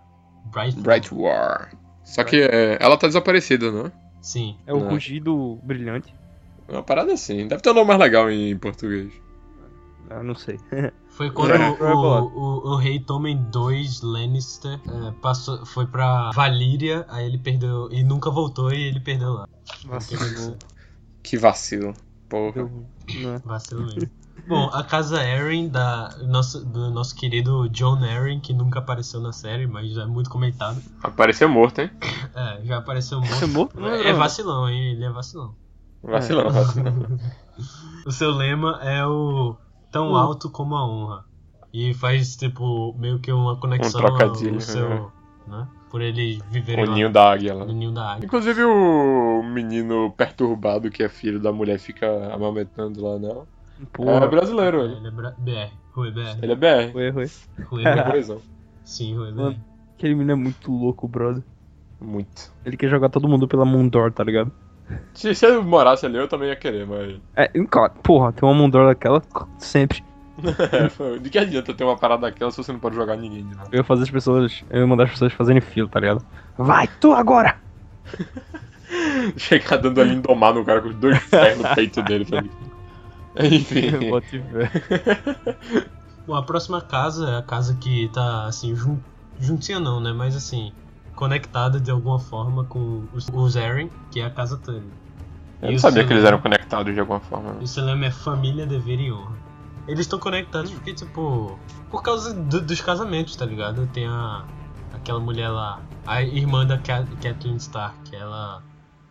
Bright, 0.52 0.78
Bright 0.80 1.14
War. 1.14 1.70
Só 2.02 2.24
que 2.24 2.42
é, 2.42 2.76
ela 2.80 2.98
tá 2.98 3.06
desaparecida, 3.06 3.70
não 3.70 3.86
é? 3.86 3.92
Sim. 4.20 4.58
É 4.66 4.72
o 4.72 4.80
Não. 4.80 4.90
rugido 4.90 5.58
brilhante. 5.62 6.14
Uma 6.68 6.82
parada 6.82 7.12
assim. 7.12 7.46
Deve 7.46 7.62
ter 7.62 7.70
um 7.70 7.74
nome 7.74 7.88
mais 7.88 8.00
legal 8.00 8.30
em 8.30 8.56
português. 8.58 9.12
Eu 10.10 10.22
não 10.22 10.34
sei. 10.34 10.58
Foi 11.08 11.30
quando 11.30 11.52
É, 11.52 11.70
o, 11.70 11.76
bolado. 11.96 12.26
o, 12.34 12.72
o 12.72 12.76
rei 12.76 12.98
Tommen 12.98 13.36
II 13.54 13.88
Lannister 14.02 14.80
é, 14.88 15.12
passou, 15.22 15.64
foi 15.64 15.86
pra 15.86 16.30
Valíria, 16.34 17.06
aí 17.08 17.24
ele 17.26 17.38
perdeu. 17.38 17.88
E 17.92 18.02
nunca 18.02 18.30
voltou 18.30 18.72
e 18.72 18.82
ele 18.82 18.98
perdeu 19.00 19.32
lá. 19.34 19.48
Deu, 19.88 20.56
Que 21.22 21.36
vacilo. 21.38 21.94
Porra. 22.28 22.52
deu 22.52 22.66
ruim. 22.66 22.86
Não 23.22 23.34
é. 23.34 23.38
Vacilo 23.38 23.86
mesmo. 23.86 24.10
Bom, 24.48 24.68
a 24.74 24.82
casa 24.82 25.20
Arryn 25.20 25.68
da 25.68 26.14
nosso, 26.26 26.62
do 26.66 26.90
nosso 26.90 27.14
querido 27.14 27.66
John 27.70 27.96
Arryn, 28.04 28.40
que 28.40 28.52
nunca 28.52 28.80
apareceu 28.80 29.20
na 29.20 29.32
série, 29.32 29.66
mas 29.66 29.96
é 29.96 30.04
muito 30.04 30.28
comentado. 30.28 30.82
Apareceu 31.02 31.48
morto, 31.48 31.80
hein? 31.80 31.90
É, 32.34 32.60
já 32.64 32.78
apareceu 32.78 33.22
é 33.22 33.46
morto? 33.46 33.80
Não, 33.80 33.88
É 33.88 34.12
não. 34.12 34.18
vacilão, 34.18 34.68
hein? 34.68 34.92
Ele 34.92 35.04
é 35.04 35.10
vacilão. 35.10 35.54
Vacilão, 36.04 36.50
vacilão. 36.50 36.92
O 38.06 38.10
seu 38.12 38.30
lema 38.32 38.80
é 38.82 39.06
o 39.06 39.56
tão 39.90 40.12
Uh. 40.12 40.16
alto 40.16 40.50
como 40.50 40.74
a 40.76 40.86
honra. 40.86 41.24
E 41.72 41.94
faz, 41.94 42.36
tipo, 42.36 42.94
meio 42.98 43.18
que 43.18 43.32
uma 43.32 43.56
conexão 43.56 44.00
Um 44.00 44.04
trocadilho, 44.04 44.54
ao 44.56 44.60
seu. 44.60 45.10
Né? 45.46 45.66
Por 45.90 46.02
ele 46.02 46.42
viver 46.50 46.78
O 46.80 46.92
ninho 46.92 47.10
da 47.10 47.32
águia 47.32 47.54
lá. 47.54 47.64
no 47.64 47.72
ninho 47.72 47.92
da 47.92 48.12
águia. 48.12 48.26
Inclusive 48.26 48.62
o 48.62 49.42
menino 49.42 50.12
perturbado 50.16 50.90
que 50.90 51.02
é 51.02 51.08
filho 51.08 51.40
da 51.40 51.52
mulher 51.52 51.78
fica 51.78 52.32
amamentando 52.34 53.02
lá 53.02 53.18
nela. 53.18 53.46
É 53.80 53.84
Porra. 53.92 54.26
brasileiro 54.28 54.82
ele. 54.82 54.96
Ele 54.96 55.08
é 55.08 55.10
bra... 55.10 55.34
BR. 55.38 55.72
Rui 55.92 56.10
BR. 56.10 56.38
Ele 56.42 56.52
é 56.52 56.56
BR. 56.56 56.92
Foi. 56.92 57.10
Rui 57.64 57.80
Ele 57.82 57.88
é 57.88 57.94
BR. 58.04 58.10
coesão. 58.10 58.38
Sim, 58.84 59.16
Rui 59.16 59.32
BR. 59.32 59.36
Mano. 59.40 59.64
Aquele 59.96 60.14
menino 60.14 60.32
é 60.32 60.36
muito 60.36 60.70
louco, 60.72 61.08
brother. 61.08 61.42
Muito. 62.00 62.52
Ele 62.66 62.76
quer 62.76 62.88
jogar 62.90 63.08
todo 63.08 63.28
mundo 63.28 63.48
pela 63.48 63.64
Mundor, 63.64 64.12
tá 64.12 64.22
ligado? 64.24 64.52
Se, 65.14 65.34
se 65.34 65.46
eu 65.46 65.62
morasse 65.62 66.04
ali, 66.04 66.16
eu 66.16 66.28
também 66.28 66.48
ia 66.48 66.56
querer, 66.56 66.86
mas. 66.86 67.16
É, 67.36 67.48
claro, 67.70 67.92
porra, 68.02 68.32
tem 68.32 68.48
uma 68.48 68.54
Mundor 68.54 68.86
daquela 68.86 69.22
sempre. 69.58 70.02
É, 70.44 71.18
de 71.18 71.30
que 71.30 71.38
adianta 71.38 71.72
ter 71.72 71.84
uma 71.84 71.96
parada 71.96 72.22
daquela 72.22 72.50
se 72.50 72.56
você 72.56 72.72
não 72.72 72.80
pode 72.80 72.96
jogar 72.96 73.16
ninguém 73.16 73.46
de 73.46 73.54
lá? 73.54 73.64
Eu 73.70 73.78
ia 73.78 73.84
fazer 73.84 74.02
as 74.02 74.10
pessoas. 74.10 74.64
Eu 74.68 74.80
ia 74.80 74.86
mandar 74.86 75.04
as 75.04 75.10
pessoas 75.10 75.32
fazerem 75.32 75.60
fila, 75.60 75.88
tá 75.88 76.00
ligado? 76.00 76.26
Vai, 76.58 76.88
tu 77.00 77.12
agora! 77.12 77.56
Chegar 79.36 79.76
dando 79.76 80.00
ali 80.00 80.16
domar 80.16 80.52
no 80.52 80.64
cara 80.64 80.80
com 80.82 80.88
os 80.88 80.96
dois 80.96 81.22
pés 81.26 81.56
no 81.56 81.74
peito 81.74 82.02
dele, 82.02 82.24
tá 82.24 82.40
ligado? 82.40 82.74
Enfim. 83.36 83.90
Bom, 86.26 86.34
a 86.34 86.42
próxima 86.42 86.80
casa 86.80 87.30
é 87.30 87.38
a 87.38 87.42
casa 87.42 87.76
que 87.80 88.10
tá, 88.12 88.46
assim, 88.46 88.74
jun... 88.74 88.98
juntinha 89.38 89.78
não, 89.78 90.00
né? 90.00 90.12
Mas, 90.12 90.34
assim, 90.36 90.72
conectada 91.14 91.80
de 91.80 91.90
alguma 91.90 92.18
forma 92.18 92.64
com 92.64 93.08
os, 93.12 93.56
Eren, 93.56 93.90
que 94.10 94.20
é 94.20 94.24
a 94.24 94.30
casa 94.30 94.56
Tully. 94.58 94.92
Eu 95.62 95.70
E 95.70 95.72
não 95.72 95.78
sabia 95.78 96.06
que 96.06 96.12
eles 96.12 96.24
eram 96.24 96.40
conectados 96.40 96.92
de 96.92 97.00
alguma 97.00 97.20
forma. 97.20 97.56
E 97.60 97.64
o 97.64 97.66
seu 97.66 97.84
lema 97.84 98.06
é 98.06 98.10
família, 98.10 98.66
dever 98.66 99.00
e 99.00 99.10
honra. 99.12 99.38
Eles 99.86 100.00
estão 100.00 100.18
conectados 100.18 100.70
porque, 100.72 100.94
tipo, 100.94 101.58
por 101.90 102.02
causa 102.02 102.34
do- 102.34 102.60
dos 102.60 102.80
casamentos, 102.80 103.36
tá 103.36 103.44
ligado? 103.44 103.86
Tem 103.88 104.06
a. 104.06 104.44
aquela 104.92 105.20
mulher 105.20 105.48
lá, 105.48 105.82
a 106.06 106.22
irmã 106.22 106.66
da 106.66 106.78
Cat, 106.78 107.08
Kathleen 107.16 107.56
Stark, 107.56 108.14
ela. 108.14 108.62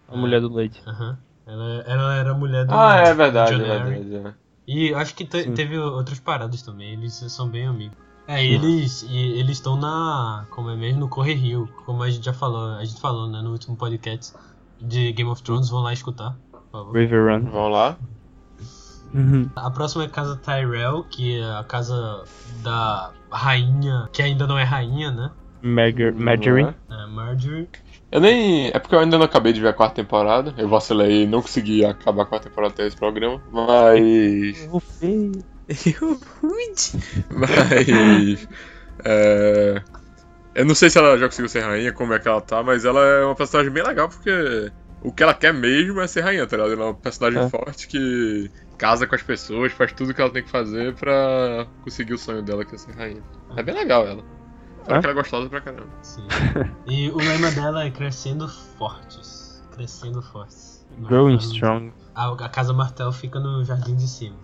A 0.08 0.18
mulher 0.18 0.42
do 0.42 0.54
leite. 0.54 0.82
Aham. 0.88 1.18
Ela, 1.46 1.84
ela 1.86 2.16
era 2.16 2.32
a 2.32 2.34
mulher 2.38 2.66
do. 2.66 2.74
Ah, 2.74 2.98
é 2.98 3.14
verdade, 3.14 3.56
John 3.56 3.62
é 3.66 3.80
verdade. 3.84 4.16
é. 4.16 4.34
E 4.66 4.94
acho 4.94 5.14
que 5.14 5.26
te- 5.26 5.52
teve 5.52 5.78
outras 5.78 6.20
paradas 6.20 6.62
também, 6.62 6.94
eles 6.94 7.14
são 7.16 7.50
bem 7.50 7.68
amigos. 7.68 7.98
É, 8.28 8.44
e 8.44 8.54
eles 8.54 9.04
eles 9.10 9.58
estão 9.58 9.76
na. 9.76 10.46
Como 10.50 10.70
é 10.70 10.76
mesmo? 10.76 11.02
No 11.02 11.10
Corre 11.10 11.34
Rio, 11.34 11.68
como 11.86 12.04
a 12.04 12.10
gente 12.10 12.24
já 12.26 12.34
falou, 12.34 12.76
a 12.78 12.84
gente 12.86 13.00
falou, 13.02 13.28
né, 13.28 13.42
no 13.42 13.52
último 13.52 13.76
podcast 13.76 14.34
de 14.82 15.12
Game 15.12 15.30
of 15.30 15.44
Thrones, 15.44 15.70
vão 15.70 15.82
lá 15.82 15.92
escutar, 15.94 16.38
por 16.52 16.62
favor. 16.72 16.96
River 16.98 17.26
Run. 17.26 17.50
Vamos 17.50 17.72
lá. 17.74 17.98
Uhum. 19.14 19.50
A 19.56 19.70
próxima 19.70 20.04
é 20.04 20.08
a 20.08 20.10
casa 20.10 20.36
Tyrell, 20.38 21.04
que 21.04 21.40
é 21.40 21.44
a 21.58 21.64
casa 21.64 22.24
da 22.64 23.12
rainha, 23.30 24.10
que 24.12 24.22
ainda 24.22 24.48
não 24.48 24.58
é 24.58 24.64
rainha, 24.64 25.12
né? 25.12 25.32
Marger- 25.62 26.16
Marjorie. 26.16 26.64
É? 26.90 27.04
É 27.04 27.06
Marjorie. 27.08 27.70
Eu 28.12 28.20
nem. 28.22 28.68
É 28.68 28.80
porque 28.80 28.96
eu 28.96 29.00
ainda 29.00 29.18
não 29.18 29.26
acabei 29.26 29.54
de 29.54 29.62
ver 29.62 29.70
a 29.70 29.74
quarta 29.74 29.96
temporada. 29.96 30.54
Eu 30.58 30.68
vacilei 30.68 31.24
e 31.24 31.28
não 31.28 31.42
consegui 31.42 31.86
acabar 31.86 32.24
a 32.24 32.26
quarta 32.26 32.50
temporada 32.50 32.74
até 32.74 32.88
esse 32.88 32.98
programa. 32.98 33.42
Mas. 33.52 34.66
Eu 34.72 34.80
feio. 34.80 35.32
Mas. 37.30 38.48
É. 39.06 39.82
Eu 40.56 40.66
não 40.66 40.76
sei 40.76 40.90
se 40.90 40.98
ela 41.00 41.18
já 41.18 41.26
conseguiu 41.28 41.50
ser 41.50 41.62
rainha, 41.62 41.92
como 41.92 42.14
é 42.14 42.20
que 42.20 42.28
ela 42.28 42.40
tá, 42.42 42.62
mas 42.62 42.86
ela 42.86 43.04
é 43.04 43.26
uma 43.26 43.34
personagem 43.36 43.72
bem 43.72 43.84
legal 43.84 44.08
porque 44.08 44.72
o 45.02 45.12
que 45.12 45.24
ela 45.24 45.34
quer 45.34 45.52
mesmo 45.52 46.00
é 46.00 46.06
ser 46.06 46.22
rainha, 46.22 46.46
tá 46.46 46.56
ligado? 46.58 46.74
Ela 46.74 46.82
é 46.84 46.86
uma 46.90 46.94
personagem 46.94 47.42
É. 47.42 47.50
forte 47.50 47.88
que 47.88 48.52
casa 48.78 49.08
com 49.08 49.16
as 49.16 49.24
pessoas, 49.24 49.72
faz 49.74 49.92
tudo 49.94 50.14
que 50.14 50.22
ela 50.22 50.30
tem 50.30 50.44
que 50.44 50.50
fazer 50.52 50.94
pra 50.94 51.66
conseguir 51.84 52.14
o 52.14 52.18
sonho 52.20 52.44
dela, 52.44 52.64
que 52.64 52.76
é 52.76 52.78
ser 52.78 52.94
rainha. 52.96 53.24
É 53.58 53.64
bem 53.64 53.74
legal 53.74 54.06
ela. 54.06 54.24
Fora 54.86 54.98
É? 54.98 55.00
que 55.00 55.06
ela 55.08 55.14
é 55.14 55.16
gostosa 55.16 55.50
pra 55.50 55.62
caramba. 55.62 55.88
Sim. 56.04 56.28
E 56.86 57.10
o 57.10 57.18
lema 57.18 57.50
dela 57.50 57.86
é 57.86 57.90
Crescendo 57.90 58.48
Fortes. 58.78 59.64
Crescendo 59.74 60.22
Fortes. 60.22 60.86
Growing 61.00 61.38
Strong. 61.38 61.92
A, 62.14 62.32
a 62.32 62.50
casa 62.50 62.74
Martel 62.74 63.12
fica 63.12 63.40
no 63.40 63.64
jardim 63.64 63.96
de 63.96 64.08
cima. 64.08 64.36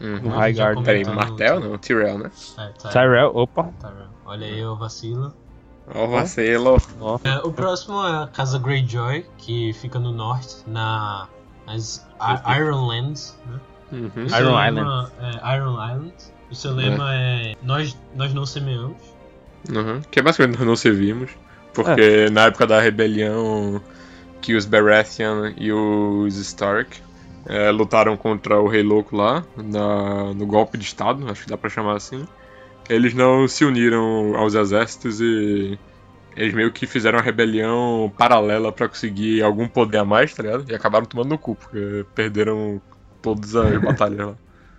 Uhum. 0.00 0.20
No 0.22 0.30
High. 0.30 0.54
Peraí, 0.84 1.04
Martel 1.04 1.60
não? 1.60 1.78
Tyrell, 1.78 2.18
né? 2.18 2.30
É, 2.58 2.66
Ty- 2.68 2.88
Tyrell, 2.92 3.30
opa. 3.34 3.64
Tyrell. 3.80 4.08
Olha 4.24 4.46
aí 4.46 4.64
o 4.64 4.76
vacilo. 4.76 5.34
Ó, 5.94 6.04
o 6.04 6.08
vacilo. 6.08 6.76
Ó. 7.00 7.18
É, 7.24 7.38
o 7.38 7.52
próximo 7.52 8.02
é 8.06 8.22
a 8.22 8.26
casa 8.28 8.58
Greyjoy, 8.58 9.26
que 9.38 9.72
fica 9.74 9.98
no 9.98 10.12
norte, 10.12 10.56
na 10.66 11.28
nas 11.66 12.06
I- 12.20 12.56
Ironlands. 12.58 13.38
Né? 13.46 13.60
Uhum. 13.92 14.24
O 14.24 14.28
seu 14.30 14.38
Iron 14.40 14.56
lema 14.56 15.12
É, 15.20 15.56
Iron 15.56 15.72
Island. 15.74 16.14
O 16.50 16.54
seu 16.54 16.72
lema 16.74 17.14
é, 17.14 17.56
nós, 17.62 17.96
nós 18.14 18.32
não 18.34 18.46
semeamos. 18.46 18.96
Uhum. 19.68 20.00
Que 20.10 20.20
é 20.20 20.22
basicamente 20.22 20.58
nós 20.58 20.66
não 20.66 20.76
servimos. 20.76 21.30
Porque 21.74 22.28
na 22.30 22.46
época 22.46 22.66
da 22.66 22.80
rebelião 22.80 23.80
que 24.40 24.54
os 24.54 24.64
Baratheon 24.64 25.52
e 25.56 25.70
os 25.72 26.34
Stark 26.36 27.00
é, 27.46 27.70
lutaram 27.70 28.16
contra 28.16 28.60
o 28.60 28.68
Rei 28.68 28.82
Louco 28.82 29.16
lá, 29.16 29.44
na, 29.56 30.32
no 30.34 30.46
golpe 30.46 30.76
de 30.78 30.84
Estado, 30.84 31.28
acho 31.30 31.44
que 31.44 31.50
dá 31.50 31.56
pra 31.56 31.70
chamar 31.70 31.96
assim. 31.96 32.26
Eles 32.88 33.14
não 33.14 33.46
se 33.46 33.64
uniram 33.64 34.34
aos 34.36 34.54
exércitos 34.54 35.20
e 35.20 35.78
eles 36.36 36.54
meio 36.54 36.72
que 36.72 36.86
fizeram 36.86 37.18
uma 37.18 37.24
rebelião 37.24 38.12
paralela 38.16 38.72
pra 38.72 38.88
conseguir 38.88 39.42
algum 39.42 39.68
poder 39.68 39.98
a 39.98 40.04
mais, 40.04 40.34
tá 40.34 40.42
ligado? 40.42 40.64
E 40.70 40.74
acabaram 40.74 41.06
tomando 41.06 41.28
no 41.30 41.38
cu, 41.38 41.54
porque 41.54 42.04
perderam 42.14 42.80
todas 43.22 43.54
as 43.54 43.78
batalhas 43.82 44.26
lá. 44.28 44.34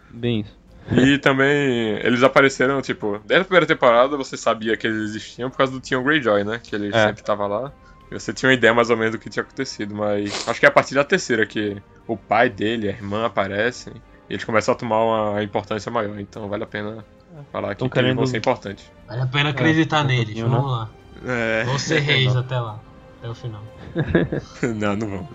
Bem 0.10 0.42
isso. 0.42 0.60
E 1.00 1.18
também 1.20 2.00
eles 2.04 2.24
apareceram, 2.24 2.82
tipo, 2.82 3.20
desde 3.26 3.44
a 3.44 3.46
primeira 3.46 3.66
temporada 3.68 4.18
você 4.18 4.36
sabia 4.36 4.76
que 4.76 4.88
eles 4.88 5.04
existiam 5.04 5.50
por 5.50 5.58
causa 5.58 5.72
do 5.72 5.80
Theon 5.80 6.04
Greyjoy, 6.04 6.44
né? 6.44 6.60
Que 6.62 6.76
ele 6.76 6.90
É. 6.90 7.08
sempre 7.08 7.24
tava 7.24 7.46
lá. 7.48 7.72
Você 8.12 8.34
tinha 8.34 8.50
uma 8.50 8.54
ideia 8.56 8.74
mais 8.74 8.90
ou 8.90 8.98
menos 8.98 9.14
do 9.14 9.18
que 9.20 9.30
tinha 9.30 9.42
acontecido, 9.44 9.96
mas 9.96 10.48
acho 10.48 10.60
que 10.60 10.66
é 10.66 10.70
a 10.70 10.72
partir 10.72 10.94
da 10.96 11.04
terceira 11.04 11.46
que 11.46 11.82
o 12.08 12.18
pai 12.18 12.50
dele, 12.50 12.88
a 12.90 12.92
irmã 12.92 13.26
aparecem 13.26 13.94
e 14.30 14.34
eles 14.34 14.44
começam 14.44 14.74
a 14.74 14.78
tomar 14.78 15.04
uma 15.04 15.42
importância 15.44 15.90
maior. 15.92 16.20
Então 16.20 16.48
vale 16.50 16.64
a 16.64 16.68
pena 16.68 17.06
falar 17.52 17.74
que 17.76 17.84
eles 17.84 17.90
vão 17.94 18.04
querendo- 18.04 18.28
ser 18.28 18.38
importantes. 18.38 18.92
Vale 19.08 19.22
a 19.22 19.28
pena 19.28 19.50
acreditar 19.50 20.04
um 20.04 20.08
neles. 20.08 20.26
pouquinho, 20.26 20.50
Vamos 20.50 20.72
lá. 20.72 20.90
É. 21.26 21.64
Vão 21.64 21.80
ser 21.80 22.00
reis 22.00 22.36
até 22.36 22.60
lá. 22.60 22.80
Até 23.20 23.30
o 23.30 23.36
final. 23.36 23.64
não, 24.76 24.96
não 24.96 25.08
vão. 25.08 25.30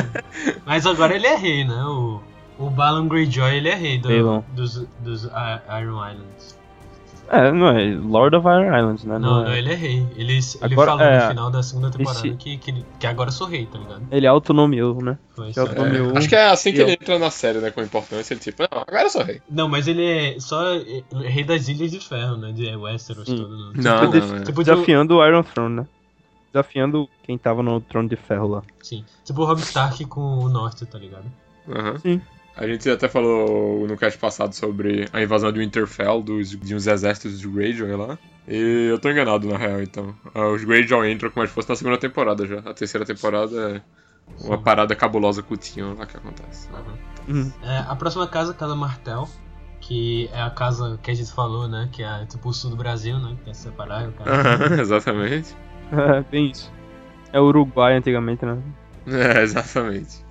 Mas 0.64 0.86
agora 0.86 1.14
ele 1.14 1.26
é 1.26 1.36
rei, 1.36 1.64
né? 1.64 1.82
O, 1.84 2.20
o 2.58 2.70
Balon 2.70 3.08
Greyjoy 3.08 3.56
ele 3.56 3.68
é 3.68 3.74
rei 3.74 3.98
do- 3.98 4.44
dos, 4.52 4.86
dos 5.00 5.24
I- 5.24 5.80
Iron 5.82 6.08
Islands. 6.08 6.58
É, 7.28 7.50
não 7.50 7.68
é 7.68 7.86
Lord 7.94 8.36
of 8.36 8.46
Iron 8.46 8.76
Islands, 8.76 9.04
né? 9.04 9.18
Não, 9.18 9.40
é- 9.40 9.44
não, 9.44 9.54
ele 9.54 9.72
é 9.72 9.74
rei. 9.74 10.06
Ele, 10.16 10.34
ele 10.34 10.42
Agora, 10.60 10.90
falou 10.92 11.04
é, 11.06 11.22
no 11.22 11.28
final 11.28 11.50
da 11.50 11.62
segunda 11.62 11.90
temporada 11.90 12.26
esse- 12.26 12.36
que, 12.36 12.58
que, 12.58 12.84
que 13.00 13.06
agora 13.06 13.28
eu 13.28 13.32
sou 13.32 13.46
rei, 13.46 13.66
tá 13.66 13.78
ligado? 13.78 14.02
Ele 14.10 14.26
autonomiou, 14.26 15.02
né? 15.02 15.18
Foi 15.34 15.48
é. 15.48 16.18
Acho 16.18 16.28
que 16.28 16.36
é 16.36 16.50
assim 16.50 16.72
que 16.72 16.78
E 16.78 16.82
ele 16.82 16.90
eu- 16.90 16.94
entra 16.94 17.18
na 17.18 17.30
série, 17.30 17.58
né? 17.58 17.70
Com 17.70 17.80
importância, 17.82 18.34
ele 18.34 18.40
tipo, 18.40 18.62
não, 18.62 18.82
agora 18.82 19.04
eu 19.04 19.10
sou 19.10 19.22
rei. 19.22 19.40
Não, 19.48 19.68
mas 19.68 19.88
ele 19.88 20.04
é 20.04 20.38
só 20.38 20.62
é, 20.74 21.02
rei 21.26 21.44
das 21.44 21.66
Ilhas 21.68 21.90
de 21.90 22.00
Ferro, 22.00 22.36
né? 22.36 22.52
De 22.52 22.76
Westeros 22.76 23.26
Sim. 23.26 23.36
todo. 23.38 23.56
Não, 23.58 23.72
tipo, 24.12 24.26
não, 24.26 24.36
é. 24.36 24.40
tipo 24.42 24.62
de- 24.64 24.70
Desafiando 24.70 25.16
o 25.16 25.26
Iron 25.26 25.42
Throne, 25.42 25.76
né? 25.76 25.86
Desafiando 26.52 27.08
quem 27.24 27.36
tava 27.38 27.62
no 27.62 27.80
trono 27.80 28.08
de 28.08 28.16
ferro 28.16 28.46
lá. 28.48 28.62
Sim. 28.82 29.04
Tipo 29.24 29.42
o 29.42 29.44
Rob 29.44 29.60
Stark 29.60 30.04
com 30.04 30.20
o 30.20 30.48
Norte, 30.48 30.86
tá 30.86 30.98
ligado? 30.98 31.24
Aham. 31.68 31.98
Sim. 31.98 32.20
A 32.56 32.66
gente 32.66 32.88
até 32.88 33.08
falou 33.08 33.86
no 33.86 33.96
cast 33.96 34.18
passado 34.18 34.54
sobre 34.54 35.08
a 35.12 35.20
invasão 35.20 35.50
de 35.50 35.58
Winterfell, 35.58 36.22
dos, 36.22 36.50
de 36.50 36.74
uns 36.74 36.86
exércitos 36.86 37.40
de 37.40 37.48
Greyjoy 37.48 37.96
lá. 37.96 38.18
E 38.46 38.88
eu 38.90 38.98
tô 38.98 39.10
enganado, 39.10 39.48
na 39.48 39.56
real, 39.56 39.82
então. 39.82 40.14
Ah, 40.34 40.48
Os 40.48 40.62
Greyjoy 40.62 41.10
entram 41.10 41.30
como 41.30 41.46
se 41.46 41.52
fosse 41.52 41.68
na 41.68 41.74
segunda 41.74 41.98
temporada 41.98 42.46
já. 42.46 42.58
A 42.60 42.74
terceira 42.74 43.04
temporada 43.04 43.82
é 44.38 44.44
uma 44.44 44.58
parada 44.58 44.94
cabulosa 44.94 45.42
com 45.42 45.54
o 45.54 45.56
Tion 45.56 45.94
lá 45.94 46.06
que 46.06 46.16
acontece. 46.16 46.68
Uhum. 47.26 47.50
É, 47.62 47.78
a 47.78 47.96
próxima 47.96 48.26
casa, 48.26 48.52
a 48.52 48.54
Casa 48.54 48.76
Martel, 48.76 49.28
que 49.80 50.28
é 50.32 50.40
a 50.40 50.50
casa 50.50 50.98
que 51.02 51.10
a 51.10 51.14
gente 51.14 51.32
falou, 51.32 51.66
né? 51.66 51.88
Que 51.90 52.02
é 52.02 52.24
tipo 52.26 52.48
o 52.48 52.52
sul 52.52 52.70
do 52.70 52.76
Brasil, 52.76 53.18
né? 53.18 53.36
Que 53.44 53.50
é 53.50 53.54
separar 53.54 54.08
o 54.08 54.12
cara. 54.12 54.30
Aham, 54.30 54.74
exatamente. 54.80 55.54
É, 55.92 56.22
bem 56.22 56.50
isso. 56.50 56.72
É 57.30 57.38
o 57.38 57.44
Uruguai 57.44 57.94
antigamente, 57.94 58.44
né? 58.44 58.58
É, 59.06 59.42
exatamente. 59.42 60.24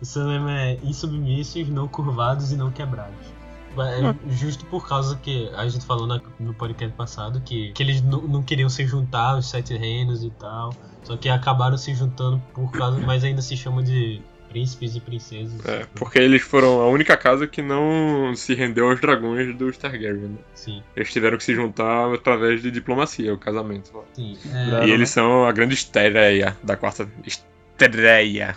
O 0.00 0.04
seu 0.04 0.26
lema 0.26 0.52
é 0.52 0.78
insubmissos, 0.82 1.68
não 1.68 1.88
curvados 1.88 2.52
e 2.52 2.56
não 2.56 2.70
quebrados. 2.70 3.34
É 3.78 4.32
justo 4.32 4.64
por 4.66 4.88
causa 4.88 5.16
que 5.16 5.50
a 5.54 5.68
gente 5.68 5.84
falou 5.84 6.06
na- 6.06 6.20
no 6.40 6.54
podcast 6.54 6.96
passado 6.96 7.42
que, 7.42 7.72
que 7.72 7.82
eles 7.82 8.00
não, 8.00 8.42
queriam 8.42 8.70
se 8.70 8.86
juntar 8.86 9.32
aos 9.34 9.50
sete 9.50 9.76
reinos 9.76 10.24
e 10.24 10.30
tal. 10.30 10.74
Só 11.02 11.14
que 11.16 11.28
acabaram 11.28 11.76
se 11.76 11.94
juntando 11.94 12.42
por 12.54 12.70
causa. 12.72 12.98
Mas 13.00 13.22
ainda 13.22 13.42
se 13.42 13.54
chamam 13.54 13.82
de 13.84 14.22
príncipes 14.48 14.96
e 14.96 15.00
princesas. 15.00 15.62
É, 15.66 15.86
porque 15.94 16.18
eles 16.18 16.40
foram 16.40 16.80
a 16.80 16.88
única 16.88 17.16
casa 17.18 17.46
que 17.46 17.60
não 17.60 18.32
se 18.34 18.54
rendeu 18.54 18.88
aos 18.88 18.98
dragões 18.98 19.54
dos 19.54 19.76
Targaryen. 19.76 20.28
né? 20.28 20.38
Sim, 20.54 20.82
Eles 20.96 21.12
tiveram 21.12 21.36
que 21.36 21.44
se 21.44 21.54
juntar 21.54 22.14
através 22.14 22.62
de 22.62 22.70
diplomacia, 22.70 23.34
o 23.34 23.38
casamento 23.38 23.90
sim. 24.14 24.38
É, 24.54 24.86
E 24.86 24.90
eles 24.90 25.10
são 25.10 25.44
a 25.44 25.52
grande 25.52 25.74
estreia 25.74 26.56
da 26.62 26.76
quarta. 26.76 27.06
Estreia! 27.26 28.56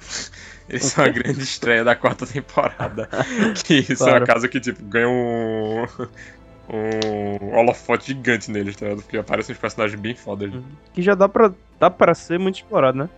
Eles 0.69 0.85
são 0.85 1.03
a 1.03 1.09
grande 1.09 1.41
estreia 1.41 1.83
da 1.83 1.95
quarta 1.95 2.25
temporada. 2.25 3.09
Que 3.65 3.83
são 3.95 4.07
a 4.07 4.21
Claro. 4.21 4.25
casa 4.27 4.47
que, 4.47 4.59
tipo, 4.59 4.83
ganha 4.85 5.09
um. 5.09 5.85
Um 6.71 7.55
holofote 7.57 8.07
gigante 8.07 8.51
neles, 8.51 8.75
tá 8.75 8.85
ligado? 8.85 9.01
Porque 9.01 9.17
aparecem 9.17 9.53
uns 9.55 9.59
personagens 9.59 9.99
bem 9.99 10.13
fodas. 10.13 10.51
Que 10.93 11.01
já 11.01 11.15
dá 11.15 11.27
pra, 11.27 11.51
dá 11.79 11.89
pra 11.89 12.13
ser 12.13 12.37
muito 12.37 12.57
explorado, 12.57 12.97
né? 12.99 13.09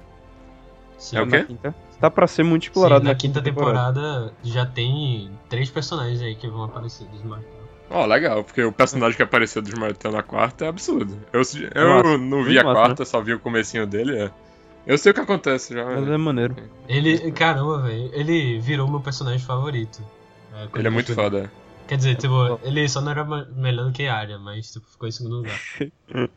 sim. 0.97 1.17
É 1.17 1.21
o 1.21 1.25
Na 1.25 1.37
quê? 1.39 1.43
quinta. 1.43 1.75
Dá 1.99 2.09
pra 2.09 2.27
ser 2.27 2.43
muito 2.43 2.63
Sim, 2.63 2.67
explorado 2.69 3.03
na 3.05 3.13
quinta 3.13 3.41
temporada 3.41 4.33
já 4.43 4.65
tem 4.65 5.29
três 5.49 5.69
personagens 5.69 6.21
aí 6.21 6.33
que 6.35 6.47
vão 6.47 6.63
aparecer 6.63 7.05
dos 7.09 7.21
Martel. 7.23 7.49
Ó, 7.89 8.05
legal, 8.05 8.43
porque 8.43 8.63
o 8.63 8.71
personagem 8.71 9.17
que 9.17 9.23
apareceu 9.23 9.61
dos 9.61 9.73
Martel 9.73 10.11
na 10.13 10.23
quarta 10.23 10.63
é 10.65 10.67
absurdo. 10.69 11.17
Eu, 11.33 11.41
eu 11.75 11.89
massa, 11.89 12.17
não 12.17 12.43
vi 12.43 12.57
a 12.57 12.63
massa, 12.63 12.75
quarta, 12.79 13.05
só 13.05 13.21
vi 13.21 13.33
o 13.33 13.39
comecinho 13.39 13.85
dele. 13.85 14.17
é. 14.17 14.31
Eu 14.85 14.97
sei 14.97 15.11
o 15.11 15.15
que 15.15 15.21
acontece 15.21 15.73
já. 15.73 15.85
Mas 15.85 16.07
é 16.07 16.17
maneiro. 16.17 16.55
Ele, 16.87 17.31
caramba, 17.31 17.81
velho, 17.83 18.09
ele 18.13 18.59
virou 18.59 18.89
meu 18.89 18.99
personagem 18.99 19.39
favorito. 19.39 20.03
É, 20.53 20.77
Ele 20.79 20.87
é 20.87 20.91
muito 20.91 21.13
foda. 21.13 21.51
Quer 21.87 21.97
dizer, 21.97 22.15
tipo, 22.15 22.33
ele 22.63 22.87
só 22.87 23.01
não 23.01 23.11
era 23.11 23.23
melhor 23.23 23.85
do 23.87 23.91
que 23.91 24.07
a 24.07 24.15
área, 24.15 24.39
mas 24.39 24.71
tipo, 24.71 24.87
ficou 24.87 25.07
em 25.07 25.11
segundo 25.11 25.37
lugar. 25.37 25.59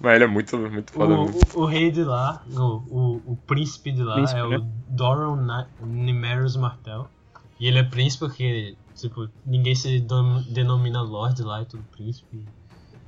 Mas 0.00 0.14
ele 0.14 0.24
é 0.24 0.26
muito, 0.26 0.56
muito 0.56 0.90
O, 0.90 0.96
foda 0.96 1.14
mesmo. 1.16 1.40
o, 1.56 1.60
o 1.60 1.66
rei 1.66 1.90
de 1.90 2.02
lá, 2.02 2.42
o, 2.48 2.62
o, 2.62 3.32
o 3.32 3.36
príncipe 3.46 3.92
de 3.92 4.02
lá 4.02 4.14
Príncipe, 4.14 4.40
é 4.40 4.46
né? 4.46 4.56
o 4.56 4.60
Doron 4.88 5.36
Na- 5.36 5.68
Nimerus 5.78 6.56
Martel. 6.56 7.06
E 7.58 7.66
ele 7.66 7.78
é 7.78 7.82
príncipe 7.82 8.26
porque, 8.26 8.76
tipo, 8.94 9.28
ninguém 9.44 9.74
se 9.74 10.00
denomina 10.54 11.02
Lord 11.02 11.42
lá, 11.42 11.60
é 11.60 11.64
tudo 11.66 11.84
príncipe 11.94 12.42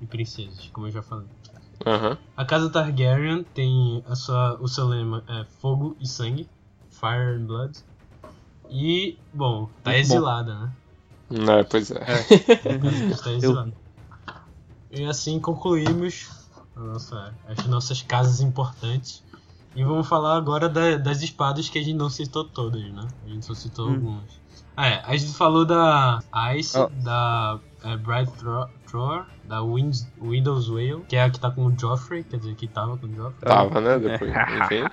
e 0.02 0.06
princesas, 0.06 0.68
como 0.74 0.86
eu 0.86 0.90
já 0.90 1.02
falei. 1.02 1.26
Aham. 1.86 2.16
A 2.36 2.44
casa 2.44 2.70
Targaryen 2.70 3.44
tem 3.54 4.02
a 4.08 4.14
sua, 4.14 4.56
o 4.60 4.68
seu 4.68 4.86
lema 4.86 5.22
é 5.28 5.44
fogo 5.60 5.96
e 6.00 6.06
sangue, 6.06 6.48
fire 6.90 7.36
and 7.36 7.46
blood. 7.46 7.78
E, 8.70 9.18
bom, 9.34 9.66
tá 9.82 9.90
Muito 9.90 10.08
bom. 10.08 10.14
exilada, 10.14 10.54
né? 10.54 10.72
É, 11.58 11.62
pois 11.64 11.90
é. 11.90 12.00
Está 13.10 13.30
exilada. 13.32 13.72
E 14.90 15.04
assim 15.04 15.40
concluímos 15.40 16.28
a 16.76 16.80
nossa- 16.80 17.34
as 17.48 17.66
nossas 17.66 18.02
casas 18.02 18.40
importantes. 18.40 19.22
E 19.74 19.82
vamos 19.82 20.06
falar 20.06 20.36
agora 20.36 20.68
da- 20.68 20.98
das 20.98 21.22
espadas 21.22 21.68
que 21.70 21.78
a 21.78 21.82
gente 21.82 21.96
não 21.96 22.10
citou 22.10 22.44
todas, 22.44 22.82
né? 22.92 23.06
A 23.24 23.28
gente 23.28 23.46
só 23.46 23.54
citou 23.54 23.88
Hum. 23.88 23.94
algumas. 23.94 24.30
Ah, 24.76 24.86
é, 24.86 25.02
a 25.04 25.16
gente 25.16 25.32
falou 25.34 25.64
da 25.64 26.22
Ice, 26.56 26.76
Ah. 26.78 26.88
da 27.02 27.58
é, 27.82 27.96
Bright 27.96 28.30
Da 29.44 29.62
Wind, 29.62 29.96
Widow's 30.20 30.68
Whale, 30.68 31.02
que 31.08 31.16
é 31.16 31.22
a 31.22 31.30
que 31.30 31.40
tá 31.40 31.50
com 31.50 31.66
o 31.66 31.74
Joffrey, 31.78 32.24
quer 32.24 32.38
dizer, 32.38 32.54
que 32.54 32.66
tava 32.66 32.96
com 32.96 33.06
o 33.06 33.14
Joffrey. 33.14 33.40
Tava, 33.40 33.80
né? 33.80 33.98
Depois, 34.00 34.30
enfim. 34.30 34.84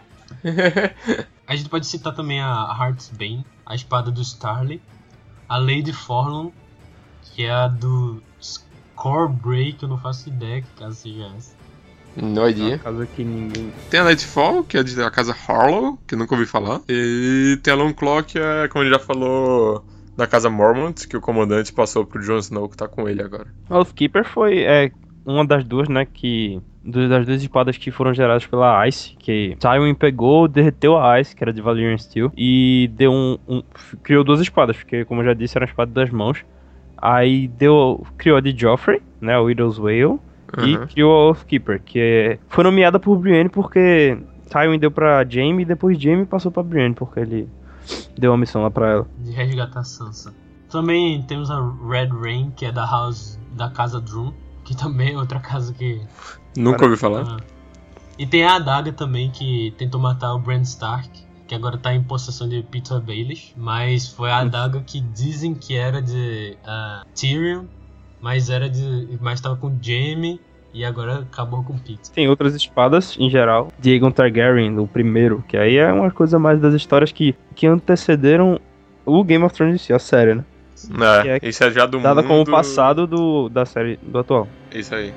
A 1.47 1.55
gente 1.55 1.69
pode 1.69 1.87
citar 1.87 2.13
também 2.13 2.41
a 2.41 2.75
Heartsbane, 2.79 3.45
a 3.65 3.75
espada 3.75 4.11
do 4.11 4.21
Starly, 4.21 4.81
a 5.47 5.57
Lady 5.57 5.91
Forlorn, 5.91 6.53
que 7.21 7.43
é 7.45 7.51
a 7.51 7.67
do 7.67 8.21
Scorebreak, 8.41 9.81
eu 9.81 9.89
não 9.89 9.97
faço 9.97 10.29
ideia 10.29 10.61
que 10.61 10.69
casa 10.77 10.95
seja 10.95 11.31
essa. 11.37 11.59
No 12.15 12.41
Uma 12.41 12.49
idea. 12.49 12.77
casa 12.79 13.05
que 13.05 13.23
ninguém. 13.23 13.71
Tem 13.89 13.99
a 13.99 14.03
Nightfall, 14.03 14.63
que 14.63 14.77
é 14.77 14.83
da 14.83 15.11
casa 15.11 15.35
Harlow, 15.47 15.97
que 16.07 16.15
eu 16.15 16.19
nunca 16.19 16.33
ouvi 16.33 16.45
falar. 16.45 16.81
E 16.89 17.59
tem 17.63 17.71
a 17.73 17.77
Longclaw, 17.77 18.23
que 18.23 18.37
é, 18.39 18.67
como 18.67 18.83
ele 18.83 18.91
já 18.91 18.99
falou, 18.99 19.83
da 20.19 20.27
casa 20.27 20.49
Mormont, 20.49 21.07
que 21.07 21.17
o 21.17 21.21
comandante 21.21 21.73
passou 21.73 22.05
pro 22.05 22.21
Jon 22.21 22.37
Snow, 22.37 22.69
que 22.69 22.77
tá 22.77 22.87
com 22.87 23.07
ele 23.09 23.21
agora. 23.23 23.47
Oathkeeper 23.69 24.23
foi 24.25 24.59
é, 24.59 24.91
uma 25.25 25.45
das 25.45 25.63
duas, 25.63 25.87
né? 25.89 26.05
Que. 26.05 26.61
Das 26.81 27.25
duas 27.25 27.41
espadas 27.41 27.77
que 27.77 27.91
foram 27.91 28.13
geradas 28.13 28.45
pela 28.47 28.87
Ice, 28.87 29.13
que 29.19 29.55
Tywin 29.59 29.93
pegou, 29.93 30.47
derreteu 30.47 30.97
a 30.97 31.19
Ice, 31.19 31.35
que 31.35 31.43
era 31.43 31.51
de 31.51 31.61
Valyrian 31.61 31.97
Steel, 31.97 32.31
e 32.37 32.89
deu 32.95 33.11
um, 33.11 33.37
um- 33.47 33.63
criou 34.01 34.23
duas 34.23 34.39
espadas, 34.39 34.77
porque 34.77 35.03
como 35.03 35.19
eu 35.21 35.25
já 35.25 35.33
disse, 35.33 35.57
era 35.57 35.65
uma 35.65 35.69
espada 35.69 35.91
das 35.91 36.09
mãos. 36.09 36.43
Aí 36.97 37.47
deu, 37.49 38.05
criou 38.17 38.37
a 38.37 38.41
de 38.41 38.57
Joffrey, 38.57 39.01
né, 39.21 39.37
o 39.37 39.43
Widow's 39.45 39.77
Whale, 39.77 40.19
e 40.65 40.77
Uhum. 40.77 40.87
criou 40.87 41.11
a 41.13 41.27
Oathkeeper, 41.29 41.81
que 41.83 42.39
foi 42.47 42.63
nomeada 42.63 42.97
por 42.99 43.17
Brienne 43.17 43.49
porque 43.49 44.17
Tywin 44.49 44.79
deu 44.79 44.89
pra 44.89 45.23
Jaime 45.27 45.61
e 45.63 45.65
depois 45.65 46.01
Jaime 46.01 46.25
passou 46.25 46.51
pra 46.51 46.63
Brienne, 46.63 46.95
porque 46.95 47.19
ele 47.19 47.47
deu 48.17 48.31
uma 48.31 48.37
missão 48.37 48.61
lá 48.61 48.71
pra 48.71 48.89
ela. 48.89 49.07
De 49.17 49.31
resgatar 49.31 49.83
Sansa. 49.83 50.33
Também 50.69 51.21
temos 51.23 51.49
a 51.49 51.59
Red 51.87 52.09
Rain, 52.09 52.51
que 52.51 52.65
é 52.65 52.71
da 52.71 52.85
House 52.85 53.39
da 53.53 53.69
casa 53.69 53.99
Drum, 53.99 54.33
que 54.63 54.75
também 54.75 55.13
é 55.13 55.17
outra 55.17 55.39
casa 55.39 55.73
que. 55.73 56.01
Nunca 56.55 56.85
ouvi 56.85 56.97
falar. 56.97 57.25
Ah. 57.27 57.37
E 58.17 58.27
tem 58.27 58.43
a 58.43 58.55
adaga 58.55 58.91
também 58.91 59.31
que 59.31 59.73
tentou 59.77 59.99
matar 59.99 60.33
o 60.33 60.39
Bran 60.39 60.61
Stark, 60.61 61.09
que 61.47 61.55
agora 61.55 61.77
tá 61.77 61.93
em 61.93 62.03
possessão 62.03 62.47
de 62.47 62.61
Peter 62.61 62.99
Baelish, 62.99 63.53
mas 63.55 64.07
foi 64.07 64.29
a 64.29 64.39
adaga 64.39 64.81
que 64.81 64.99
dizem 64.99 65.55
que 65.55 65.75
era 65.75 66.01
de 66.01 66.57
ah, 66.65 67.03
Tyrion, 67.15 67.65
mas 68.21 68.49
era 68.49 68.69
de, 68.69 69.17
mas 69.21 69.39
tava 69.39 69.55
com 69.55 69.75
Jaime 69.81 70.39
E 70.73 70.85
agora 70.85 71.19
acabou 71.19 71.63
com 71.63 71.77
Pete. 71.77 72.11
Tem 72.11 72.27
outras 72.27 72.53
espadas, 72.55 73.15
em 73.19 73.29
geral. 73.29 73.69
Diego 73.79 74.11
Targaryen, 74.11 74.77
o 74.77 74.87
primeiro, 74.87 75.43
que 75.47 75.57
aí 75.57 75.77
é 75.77 75.91
uma 75.91 76.11
coisa 76.11 76.37
mais 76.37 76.59
das 76.59 76.73
histórias 76.73 77.11
que, 77.11 77.35
que 77.55 77.65
antecederam 77.65 78.59
o 79.05 79.23
Game 79.23 79.43
of 79.43 79.55
Thrones 79.55 79.75
em 79.75 79.77
si, 79.77 79.93
a 79.93 79.99
série, 79.99 80.35
né? 80.35 80.45
É, 81.25 81.47
isso 81.47 81.63
é 81.63 81.71
já 81.71 81.85
do 81.85 81.99
Dada 81.99 82.21
mundo... 82.21 82.27
como 82.27 82.41
o 82.41 82.45
passado 82.45 83.05
do, 83.05 83.49
da 83.49 83.65
série 83.65 83.99
do 84.01 84.19
atual. 84.19 84.47
Isso 84.71 84.95
aí. 84.95 85.13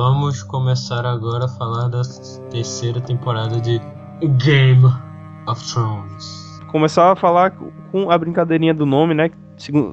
Vamos 0.00 0.42
começar 0.42 1.04
agora 1.04 1.44
a 1.44 1.48
falar 1.48 1.88
da 1.88 2.00
terceira 2.50 3.02
temporada 3.02 3.60
de 3.60 3.78
Game 4.42 4.86
of 5.46 5.62
Thrones. 5.70 6.58
Começar 6.68 7.12
a 7.12 7.14
falar 7.16 7.50
com 7.92 8.10
a 8.10 8.16
brincadeirinha 8.16 8.72
do 8.72 8.86
nome, 8.86 9.12
né? 9.12 9.30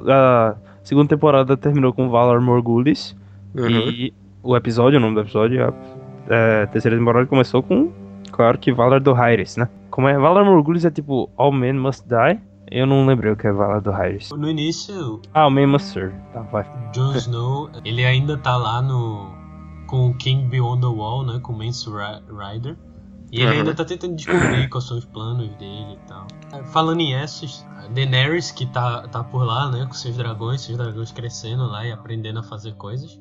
A 0.08 0.56
segunda 0.82 1.10
temporada 1.10 1.58
terminou 1.58 1.92
com 1.92 2.10
Valar 2.10 2.40
Morghulis. 2.40 3.18
Uhum. 3.54 3.90
E 3.90 4.14
o 4.42 4.56
episódio, 4.56 4.98
o 4.98 5.02
nome 5.02 5.16
do 5.16 5.20
episódio, 5.20 5.62
a 5.68 5.74
é, 6.34 6.66
terceira 6.68 6.98
temporada 6.98 7.26
começou 7.26 7.62
com, 7.62 7.92
claro 8.32 8.58
que 8.58 8.72
Valar 8.72 9.02
Dohaeris, 9.02 9.58
né? 9.58 9.68
Como 9.92 10.08
é? 10.08 10.18
Valar 10.18 10.46
Morghulis 10.46 10.86
é 10.86 10.90
tipo 10.90 11.30
All 11.36 11.52
Men 11.52 11.74
Must 11.74 12.06
Die? 12.08 12.40
Eu 12.72 12.88
não 12.88 13.06
lembrei 13.06 13.34
o 13.34 13.36
que 13.36 13.46
é 13.46 13.52
Valar 13.52 13.82
Dohaeris. 13.82 14.32
No 14.32 14.50
início, 14.50 15.22
Ah, 15.34 15.42
All 15.42 15.52
Men 15.52 15.68
Must 15.68 15.90
Serve. 15.90 16.16
Tá, 16.32 16.44
vai. 16.44 16.66
Jon 16.94 17.12
Snow, 17.12 17.70
ele 17.84 18.06
ainda 18.06 18.38
tá 18.38 18.56
lá 18.56 18.82
no 18.82 19.36
com 19.88 20.10
o 20.10 20.13
King 20.13 20.48
Beyond 20.48 20.82
the 20.82 20.88
Wall, 20.88 21.25
né, 21.25 21.39
com 21.41 21.53
o 21.53 21.58
Mance 21.58 21.89
Ri- 21.89 22.24
Rider. 22.53 22.77
E 23.32 23.41
ele 23.41 23.51
Uhum. 23.51 23.58
ainda 23.60 23.74
tá 23.75 23.84
tentando 23.84 24.15
descobrir 24.15 24.70
quais 24.70 24.86
são 24.88 24.98
os 24.98 25.03
planos 25.06 25.50
dele 25.58 25.94
e 26.01 26.08
tal. 26.08 26.27
Falando 26.72 27.01
em 27.01 27.13
Essos, 27.13 27.65
a 27.84 27.88
Daenerys 27.88 28.51
que 28.51 28.65
tá, 28.67 29.01
tá 29.10 29.22
por 29.24 29.44
lá, 29.44 29.70
né, 29.70 29.86
com 29.86 29.94
seus 29.94 30.15
dragões, 30.15 30.62
seus 30.62 30.77
dragões 30.77 31.12
crescendo 31.12 31.65
lá 31.65 31.86
e 31.86 31.91
aprendendo 31.91 32.39
a 32.39 32.44
fazer 32.44 32.74
coisas. 32.75 33.20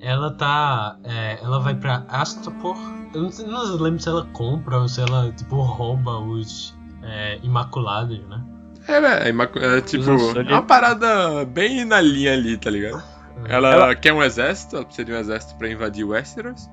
Ela 0.00 0.30
tá. 0.32 0.98
é, 1.04 1.38
ela 1.42 1.58
vai 1.58 1.74
pra 1.74 2.04
Astapor. 2.08 2.76
Eu 3.14 3.22
não, 3.22 3.30
sei- 3.30 3.46
não 3.46 3.62
lembro 3.76 3.98
se 4.00 4.08
ela 4.10 4.26
compra 4.34 4.78
ou 4.80 4.88
se 4.88 5.00
ela, 5.00 5.32
tipo, 5.32 5.56
rouba 5.62 6.18
os 6.18 6.74
é, 7.02 7.38
Imaculados, 7.42 8.18
né? 8.28 8.44
É, 8.86 8.92
é, 8.98 9.30
é, 9.30 9.78
é 9.78 9.80
tipo, 9.80 10.10
é 10.10 10.52
uma 10.52 10.62
parada 10.62 11.46
bem 11.46 11.86
na 11.86 12.02
linha 12.02 12.34
ali, 12.34 12.58
tá 12.58 12.68
ligado? 12.68 13.02
Ela, 13.48 13.72
Ela- 13.72 13.94
quer 13.94 14.12
um 14.12 14.22
exército, 14.22 14.76
ela 14.76 14.84
precisa 14.84 15.04
de 15.04 15.12
um 15.12 15.16
exército 15.18 15.54
pra 15.56 15.68
invadir 15.68 16.04
Westeros. 16.04 16.68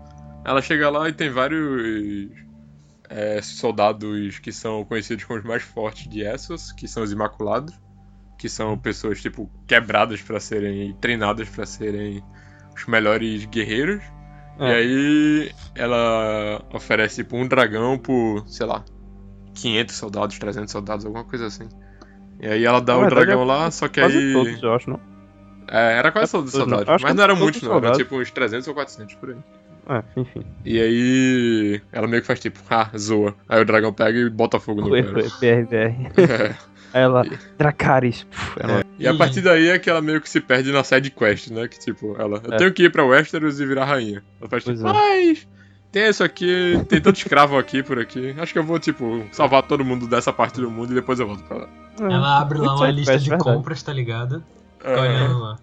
Ela 0.45 0.61
chega 0.61 0.89
lá 0.89 1.07
e 1.09 1.13
tem 1.13 1.29
vários 1.29 2.29
é, 3.09 3.41
soldados 3.41 4.39
que 4.39 4.51
são 4.51 4.85
conhecidos 4.85 5.25
como 5.25 5.39
os 5.39 5.45
mais 5.45 5.61
fortes 5.63 6.07
de 6.09 6.21
Essos, 6.21 6.71
que 6.71 6.87
são 6.87 7.03
os 7.03 7.11
Imaculados, 7.11 7.73
que 8.37 8.47
são 8.47 8.77
pessoas 8.77 9.21
tipo 9.21 9.51
quebradas 9.67 10.21
pra 10.21 10.39
serem 10.39 10.93
treinadas 11.01 11.49
pra 11.49 11.65
serem 11.65 12.23
os 12.75 12.85
melhores 12.87 13.45
guerreiros. 13.45 14.01
E 14.59 14.63
É. 14.63 14.75
aí 14.75 15.51
ela 15.75 16.61
oferece 16.73 17.17
tipo 17.23 17.35
um 17.35 17.47
dragão 17.47 17.97
por, 17.97 18.43
sei 18.47 18.65
lá, 18.65 18.83
500 19.55 19.95
soldados, 19.95 20.39
300 20.39 20.71
soldados, 20.71 21.05
alguma 21.05 21.24
coisa 21.25 21.47
assim. 21.47 21.67
E 22.39 22.47
aí 22.47 22.63
ela 22.65 22.79
dá 22.81 22.97
o 22.97 23.01
verdade, 23.01 23.25
dragão 23.25 23.43
é 23.43 23.45
lá, 23.45 23.69
só 23.71 23.87
que 23.87 24.00
Quase 24.00 24.17
aí 24.17 24.33
todos, 24.33 24.63
eu 24.63 24.74
acho, 24.74 24.89
não? 24.89 25.00
É, 25.72 25.98
era 25.98 26.12
quase 26.12 26.25
É 26.36 26.48
soldados. 26.48 26.90
Acho 26.90 27.03
Mas 27.03 27.16
não 27.16 27.36
muitos, 27.36 27.62
os 27.62 27.68
não. 27.68 27.77
Era 27.77 27.92
tipo 27.94 28.18
uns 28.20 28.29
300 28.31 28.68
ou 28.68 28.74
400 28.74 29.16
por 29.16 29.29
aí. 29.29 29.38
É, 29.90 30.03
enfim. 30.20 30.44
E 30.64 30.79
aí. 30.79 31.81
Ela 31.92 32.07
meio 32.07 32.22
que 32.22 32.27
faz 32.27 32.40
tipo, 32.40 32.60
ah, 32.70 32.90
zoa. 32.98 33.34
Aí 33.50 33.62
o 33.62 33.66
dragão 33.66 33.92
pega 33.92 34.18
e 34.20 34.29
bota 34.29 34.60
fogo 34.60 34.81
no 34.81 34.90
cara. 34.92 35.29
foi, 35.29 35.55
BRBR. 35.64 36.12
É. 36.18 36.55
Aí 36.94 37.03
ela, 37.03 37.24
Dracarys. 37.57 38.24
Puf, 38.25 38.57
ela- 38.60 38.84
E 39.00 39.07
a 39.07 39.16
partir 39.16 39.40
daí 39.40 39.70
é 39.70 39.79
que 39.79 39.90
ela 39.90 40.01
meio 40.01 40.20
que 40.20 40.29
se 40.29 40.42
perde 40.42 40.74
na 40.74 40.84
side 40.84 41.10
quest, 41.10 41.50
né? 41.50 41.66
Que 41.70 41.79
tipo, 41.79 42.16
ela. 42.20 42.42
Eu 42.46 42.53
É. 42.53 42.57
tenho 42.57 42.74
que 42.74 42.84
ir 42.84 42.92
pra 42.92 43.05
Westeros 43.05 43.62
e 43.62 43.66
virar 43.66 43.86
rainha. 43.86 44.22
Ela 44.42 44.50
faz 44.50 44.64
tipo, 44.66 44.77
é. 44.86 44.92
mas. 44.94 45.48
Tem 45.90 46.07
isso 46.10 46.24
aqui, 46.24 46.81
tem 46.90 47.01
tanto 47.01 47.18
escravo 47.18 47.57
aqui 47.57 47.81
por 47.84 47.98
aqui. 48.00 48.34
Acho 48.38 48.53
que 48.53 48.60
eu 48.60 48.64
vou, 48.64 48.77
tipo, 48.79 49.25
salvar 49.31 49.64
todo 49.64 49.84
mundo 49.86 50.05
dessa 50.07 50.31
parte 50.34 50.60
do 50.62 50.70
mundo 50.70 50.92
e 50.92 50.96
depois 50.96 51.20
eu 51.20 51.27
volto 51.27 51.44
pra 51.44 51.57
lá. 51.57 51.70
Ela 52.00 52.40
abre 52.42 52.57
lá 52.60 52.68
Muito 52.68 52.79
uma 52.84 52.92
lista 52.92 53.18
de 53.18 53.38
compras, 53.38 53.81
tá 53.84 53.92
ligado? 53.94 54.44
Fica 54.81 55.01
olhando 55.01 55.39
lá. 55.39 55.57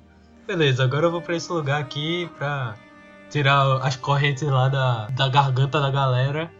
Beleza, 0.47 0.85
agora 0.85 1.07
eu 1.07 1.11
vou 1.11 1.21
pra 1.21 1.37
esse 1.37 1.53
lugar 1.53 1.81
aqui 1.81 2.29
pra 2.39 2.75
tirar 3.31 3.77
as 3.83 3.97
correntes 3.97 4.43
lá 4.43 4.69
da, 4.69 5.09
da 5.09 5.29
garganta 5.29 5.81
da 5.81 5.91
galera. 5.91 6.51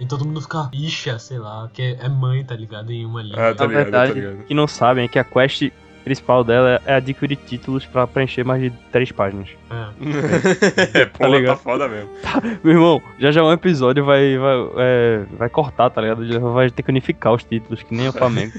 E 0.00 0.04
todo 0.06 0.24
mundo 0.26 0.42
fica 0.42 0.68
ixa, 0.74 1.18
sei 1.18 1.38
lá, 1.38 1.70
que 1.72 1.96
é 1.98 2.08
mãe, 2.08 2.44
tá 2.44 2.54
ligado? 2.54 2.90
Em 2.92 3.06
uma 3.06 3.22
linha. 3.22 3.36
É, 3.38 3.54
tá 3.54 3.64
Na 3.64 3.68
ligado, 3.68 3.90
tá 3.90 3.98
verdade, 4.06 4.12
ligado. 4.20 4.44
que 4.46 4.52
não 4.54 4.66
sabem 4.66 5.04
é 5.04 5.08
que 5.08 5.18
a 5.18 5.24
quest 5.24 5.70
principal 6.06 6.44
dela 6.44 6.80
é 6.86 6.94
adquirir 6.94 7.34
títulos 7.34 7.84
pra 7.84 8.06
preencher 8.06 8.44
mais 8.44 8.62
de 8.62 8.70
três 8.92 9.10
páginas. 9.10 9.48
É. 9.68 11.00
é, 11.00 11.06
pô, 11.10 11.18
tá, 11.18 11.28
ligado? 11.28 11.58
foda 11.58 11.88
mesmo. 11.88 12.08
Meu 12.62 12.74
irmão, 12.74 13.02
já 13.18 13.32
já 13.32 13.42
um 13.42 13.50
episódio 13.50 14.04
vai, 14.04 14.38
vai, 14.38 14.56
é, 14.76 15.24
vai 15.36 15.48
cortar, 15.50 15.90
tá 15.90 16.00
ligado? 16.00 16.24
Já 16.24 16.38
vai 16.38 16.70
ter 16.70 16.84
que 16.84 16.90
unificar 16.92 17.32
os 17.32 17.42
títulos, 17.42 17.82
que 17.82 17.92
nem 17.92 18.06
o 18.06 18.12
Flamengo. 18.12 18.52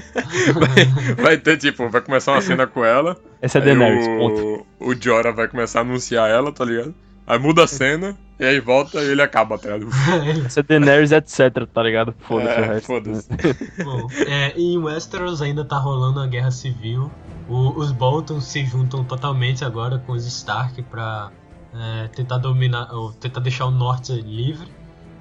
Vai 1.16 1.38
ter, 1.38 1.56
tipo, 1.56 1.88
vai 1.88 2.00
começar 2.00 2.32
uma 2.32 2.40
cena 2.40 2.66
com 2.66 2.84
ela. 2.84 3.16
Essa 3.40 3.58
é 3.58 3.60
Daenerys, 3.60 4.06
ponto. 4.06 4.66
o, 4.78 4.90
o 4.90 4.94
Jorah 4.94 5.32
vai 5.32 5.48
começar 5.48 5.80
a 5.80 5.82
anunciar 5.82 6.28
ela, 6.28 6.52
tá 6.52 6.64
ligado? 6.64 6.94
Aí 7.28 7.38
muda 7.38 7.64
a 7.64 7.66
cena, 7.66 8.16
e 8.40 8.44
aí 8.44 8.58
volta 8.58 9.02
e 9.02 9.08
ele 9.10 9.20
acaba, 9.20 9.58
tá 9.58 9.76
ligado? 9.76 9.90
Essa 10.46 10.60
é 10.60 10.62
Daenerys, 10.62 11.12
etc, 11.12 11.66
tá 11.72 11.82
ligado? 11.82 12.14
Foda-se 12.20 12.58
o 12.60 12.64
É, 12.64 12.66
resto. 12.66 12.86
foda-se. 12.86 13.28
Bom, 13.84 14.06
é, 14.26 14.58
em 14.58 14.78
Westeros 14.78 15.42
ainda 15.42 15.64
tá 15.64 15.76
rolando 15.78 16.20
a 16.20 16.26
guerra 16.26 16.50
civil. 16.50 17.10
O- 17.46 17.78
os 17.78 17.92
Boltons 17.92 18.44
se 18.44 18.64
juntam 18.64 19.04
totalmente 19.04 19.64
agora 19.64 19.98
com 19.98 20.12
os 20.12 20.26
Stark 20.26 20.82
pra 20.84 21.30
é, 21.74 22.08
tentar 22.08 22.38
dominar, 22.38 22.90
ou 22.94 23.12
tentar 23.12 23.40
deixar 23.40 23.66
o 23.66 23.70
norte 23.70 24.12
livre. 24.12 24.66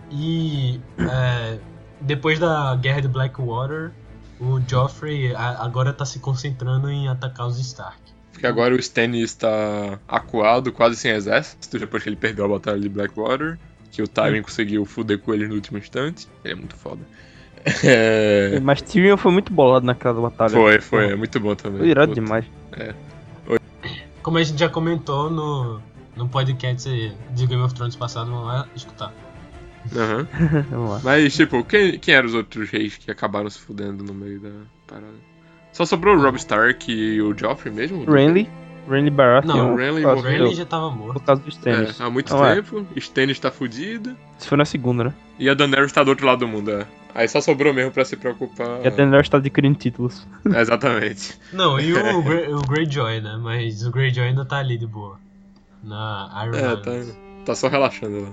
E 0.10 0.80
é, 0.98 1.60
depois 2.02 2.40
da 2.40 2.74
guerra 2.76 3.02
de 3.02 3.08
Blackwater, 3.10 3.92
o 4.40 4.60
Joffrey 4.66 5.36
a- 5.36 5.64
agora 5.64 5.92
tá 5.92 6.06
se 6.06 6.20
concentrando 6.20 6.90
em 6.90 7.10
atacar 7.10 7.48
os 7.48 7.60
Stark. 7.60 8.00
Porque 8.38 8.46
agora 8.46 8.76
o 8.76 8.78
Stannis 8.78 9.32
está 9.32 9.98
acuado, 10.08 10.72
quase 10.72 10.96
sem 10.96 11.10
exército, 11.10 11.80
depois 11.80 12.04
que 12.04 12.10
ele 12.10 12.16
perdeu 12.16 12.46
a 12.46 12.48
batalha 12.48 12.80
de 12.80 12.88
Blackwater. 12.88 13.58
Que 13.90 14.04
o 14.04 14.08
Tywin 14.08 14.44
conseguiu 14.44 14.86
fuder 14.86 15.18
com 15.18 15.34
ele 15.34 15.48
no 15.48 15.56
último 15.56 15.80
instante. 15.80 16.28
Ele 16.46 16.54
é 16.54 16.56
muito 16.56 16.76
foda. 16.76 17.02
É... 17.84 18.60
Mas 18.62 18.80
Tyrion 18.84 19.18
foi 19.18 19.32
muito 19.32 19.52
bolado 19.52 19.88
naquela 19.88 20.22
batalha. 20.22 20.52
Foi, 20.52 20.80
foi, 20.80 21.14
é 21.14 21.16
muito 21.16 21.40
bom 21.40 21.56
também. 21.56 21.80
Foi 21.80 21.90
irado 21.90 22.10
Puta. 22.10 22.22
demais. 22.22 22.46
Como 24.22 24.38
a 24.38 24.44
gente 24.44 24.60
já 24.60 24.70
comentou 24.70 25.32
no, 25.32 25.82
no 26.16 26.30
podcast 26.30 26.88
de 27.32 27.48
Game 27.48 27.64
of 27.64 27.74
Thrones 27.74 27.96
passado, 27.96 28.30
vamos 28.30 28.46
lá 28.46 28.68
escutar. 28.76 29.12
Aham. 29.96 30.28
Vamos 30.70 30.90
lá. 30.92 31.02
Mas, 31.04 31.34
tipo, 31.34 31.64
quem, 31.64 31.98
quem 31.98 32.14
eram 32.14 32.28
os 32.28 32.36
outros 32.36 32.70
reis 32.70 32.98
que 32.98 33.10
acabaram 33.10 33.50
se 33.50 33.58
fudendo 33.58 34.04
no 34.04 34.14
meio 34.14 34.40
da 34.40 34.52
parada? 34.86 35.37
Só 35.78 35.86
sobrou 35.86 36.16
o 36.16 36.20
Robb 36.22 36.38
Stark 36.38 36.92
e 36.92 37.22
o 37.22 37.38
Joffrey 37.38 37.72
mesmo? 37.72 38.04
Renly, 38.12 38.50
Renly 38.90 39.12
Baratheon. 39.12 39.56
Não, 39.56 39.74
o 39.74 39.76
Renly 39.76 40.02
morreu. 40.02 40.50
Do- 40.50 40.56
já 40.56 40.66
tava 40.66 40.90
morto. 40.90 41.14
Por 41.20 41.24
causa 41.24 41.42
dos 41.44 41.56
É, 41.58 41.62
tênis. 41.62 42.02
há 42.02 42.10
muito 42.10 42.34
Não 42.34 42.44
é? 42.44 42.56
tempo, 42.56 42.88
Stannis 42.96 43.40
tá 43.40 43.52
fudido. 43.52 44.18
Isso 44.40 44.48
foi 44.50 44.58
na 44.58 44.66
segunda, 44.66 45.04
né? 45.04 45.14
E 45.38 45.48
a 45.48 45.54
Daenerys 45.54 45.92
tá 45.92 46.04
do 46.04 46.10
outro 46.10 46.26
lado 46.26 46.40
do 46.40 46.48
mundo, 46.48 46.72
é. 46.72 46.88
Aí 47.14 47.28
só 47.28 47.40
sobrou 47.42 47.74
mesmo 47.76 47.92
pra 47.92 48.04
se 48.04 48.16
preocupar. 48.18 48.84
E 48.84 48.88
a 48.88 48.90
Daenerys 48.90 49.30
tá 49.30 49.38
adquirindo 49.38 49.78
títulos. 49.78 50.28
É, 50.52 50.60
exatamente. 50.62 51.40
Não, 51.54 51.80
e 51.80 51.94
o, 51.94 52.22
Grey- 52.24 52.48
o 52.52 52.60
Greyjoy, 52.62 53.22
né? 53.22 53.40
Mas 53.40 53.86
o 53.86 53.92
Greyjoy 53.92 54.24
ainda 54.30 54.46
tá 54.46 54.58
ali 54.58 54.80
de 54.80 54.88
boa. 54.88 55.20
Na 55.84 56.44
Iron 56.48 56.58
É, 56.58 56.64
Man. 56.70 56.82
tá, 56.82 56.92
tá 57.46 57.56
só 57.56 57.68
relaxando 57.68 58.22
lá. 58.24 58.30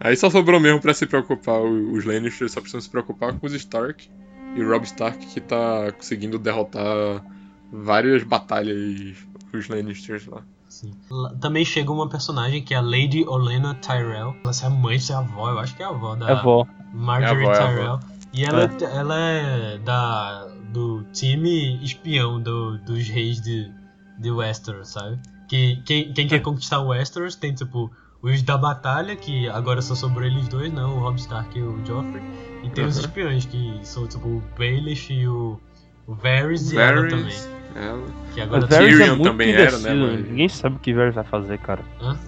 Aí 0.00 0.16
só 0.16 0.30
sobrou 0.30 0.58
mesmo 0.60 0.80
pra 0.80 0.94
se 0.94 1.06
preocupar 1.06 1.60
os 1.60 2.04
Lannisters, 2.04 2.52
só 2.52 2.60
precisam 2.60 2.80
se 2.80 2.88
preocupar 2.88 3.32
com 3.34 3.46
os 3.46 3.52
Stark. 3.52 4.08
E 4.54 4.62
o 4.62 4.68
Robb 4.70 4.84
Stark 4.84 5.18
que 5.26 5.40
tá 5.40 5.90
conseguindo 5.92 6.38
derrotar 6.38 7.24
várias 7.72 8.22
batalhas 8.22 9.16
os 9.52 9.68
Lannisters 9.68 10.26
lá. 10.26 10.42
Sim. 10.68 10.92
Lá- 11.10 11.34
Também 11.40 11.64
chega 11.64 11.92
uma 11.92 12.08
personagem 12.08 12.62
que 12.62 12.74
é 12.74 12.76
a 12.76 12.80
Lady 12.80 13.24
Olenna 13.26 13.74
Tyrell. 13.74 14.34
Ela 14.44 14.52
é 14.62 14.66
a 14.66 14.70
mãe, 14.70 14.98
se 14.98 15.12
é 15.12 15.14
a 15.14 15.18
avó, 15.18 15.50
eu 15.50 15.58
acho 15.58 15.76
que 15.76 15.82
é 15.82 15.86
a 15.86 15.90
avó 15.90 16.14
da 16.16 16.30
É 16.30 16.42
vó. 16.42 16.66
Marjorie 16.92 17.44
É 17.44 17.48
avó, 17.48 17.52
é 17.52 17.58
a 17.58 17.68
Tyrell. 17.68 18.00
E 18.32 18.44
ela 18.44 18.62
é. 18.64 18.84
ela 18.96 19.18
é 19.20 19.78
da, 19.78 20.46
do 20.72 21.04
time 21.12 21.82
espião 21.84 22.40
do, 22.40 22.78
dos 22.78 23.06
reis 23.08 23.40
de, 23.40 23.70
de 24.18 24.30
Westeros, 24.30 24.88
sabe? 24.88 25.18
Que 25.48 25.76
quem, 25.84 26.12
quem 26.12 26.26
quer 26.26 26.40
conquistar 26.40 26.80
o 26.80 26.88
Westeros 26.88 27.36
tem, 27.36 27.54
tipo, 27.54 27.90
os 28.24 28.42
da 28.42 28.56
batalha, 28.58 29.14
que 29.16 29.48
agora 29.48 29.80
só 29.82 29.94
sobrou 29.94 30.26
eles 30.26 30.48
dois, 30.48 30.72
né? 30.72 30.82
O 30.82 30.98
Robb 31.00 31.18
Stark 31.18 31.58
e 31.58 31.62
o 31.62 31.78
Joffrey. 31.86 32.22
E 32.62 32.70
tem 32.70 32.84
os 32.86 32.96
Uhum. 32.96 33.00
espiões, 33.04 33.44
que 33.44 33.78
são, 33.82 34.06
tipo, 34.06 34.26
o 34.26 34.42
Baelish 34.58 35.10
e 35.12 35.28
o, 35.28 35.60
o 36.06 36.14
Varys 36.14 36.72
e 36.72 36.78
ela 36.78 37.02
também. 37.02 37.20
Varys, 37.24 37.48
ela. 37.74 38.02
Que 38.32 38.40
agora 38.40 38.64
O. 38.64 38.68
Varys 38.68 38.94
é 38.94 38.98
Tyrion 38.98 39.16
muito 39.16 39.22
também 39.30 39.52
era, 39.52 39.60
né, 39.78 39.92
indeciso, 39.94 39.96
mas- 39.96 40.28
Ninguém 40.28 40.48
sabe 40.48 40.76
o 40.76 40.78
que 40.78 40.92
o 40.92 40.96
Varys 40.96 41.14
vai 41.14 41.24
fazer, 41.24 41.58
cara. 41.58 41.82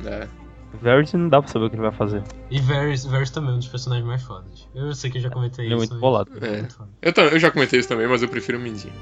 É. 0.05 0.29
O 0.75 0.79
Varys 0.79 1.13
não 1.15 1.31
dá 1.31 1.41
pra 1.41 1.51
saber 1.51 1.65
o 1.65 1.71
que 1.71 1.77
ele 1.77 1.83
vai 1.83 1.93
fazer. 1.93 2.23
E 2.51 2.61
Varys, 2.61 3.07
Varys 3.07 3.31
também 3.31 3.51
é 3.51 3.55
um 3.55 3.59
dos 3.59 3.69
personagens 3.69 4.07
mais 4.07 4.23
fodas. 4.23 4.69
Eu 4.75 4.95
sei 4.95 5.11
que 5.11 5.17
eu 5.17 5.23
já 5.23 5.31
comentei 5.31 5.65
Ele 5.65 5.73
é 5.75 5.77
isso. 5.79 5.81
muito 5.81 5.93
mas 5.93 6.01
bolado. 6.01 6.31
é 6.43 6.47
É. 6.47 6.59
muito. 6.61 6.89
Eu, 7.01 7.13
eu 7.31 7.39
já 7.39 7.51
comentei 7.51 7.81
isso 7.81 7.89
também, 7.89 8.07
mas 8.07 8.23
eu 8.23 8.29
prefiro 8.29 8.59
o 8.59 8.61
Mindinho. 8.61 8.93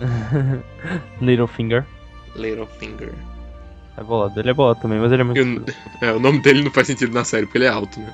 Littlefinger. 1.20 1.86
Littlefinger. 2.36 3.14
É 4.00 4.02
bolado. 4.02 4.40
Ele 4.40 4.50
é 4.50 4.54
bolado 4.54 4.80
também, 4.80 4.98
mas 4.98 5.12
ele 5.12 5.20
é 5.20 5.24
muito. 5.24 5.38
Eu- 5.38 5.64
é, 6.08 6.12
o 6.12 6.18
nome 6.18 6.40
dele 6.40 6.64
não 6.64 6.70
faz 6.70 6.86
sentido 6.86 7.12
na 7.12 7.22
série, 7.24 7.44
porque 7.46 7.58
ele 7.58 7.66
é 7.66 7.68
alto, 7.68 8.00
né? 8.00 8.12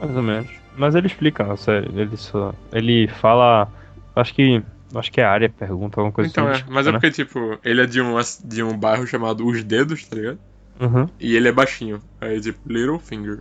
Mais 0.00 0.16
ou 0.16 0.22
menos. 0.22 0.48
Mas 0.76 0.94
ele 0.94 1.06
explica 1.06 1.44
na 1.44 1.56
série. 1.56 1.88
Ele 1.98 2.16
só. 2.16 2.54
Ele 2.72 3.08
fala. 3.08 3.68
Acho 4.14 4.34
que. 4.34 4.62
Acho 4.94 5.12
que 5.12 5.20
é 5.20 5.24
a 5.24 5.30
área 5.30 5.50
pergunta, 5.50 6.00
alguma 6.00 6.12
coisa 6.12 6.30
Então 6.30 6.48
assim. 6.48 6.62
é, 6.62 6.64
mas 6.70 6.86
é 6.86 6.92
né? 6.92 6.98
porque, 6.98 7.10
tipo, 7.10 7.58
ele 7.62 7.82
é 7.82 7.86
de 7.86 8.00
um, 8.00 8.14
de 8.42 8.62
um 8.62 8.74
bairro 8.76 9.06
chamado 9.06 9.46
Os 9.46 9.62
Dedos, 9.62 10.06
tá 10.06 10.16
ligado? 10.16 10.38
Uhum. 10.80 11.06
E 11.20 11.36
ele 11.36 11.46
é 11.48 11.52
baixinho. 11.52 12.00
Aí, 12.18 12.40
tipo, 12.40 12.58
Littlefinger. 12.66 13.40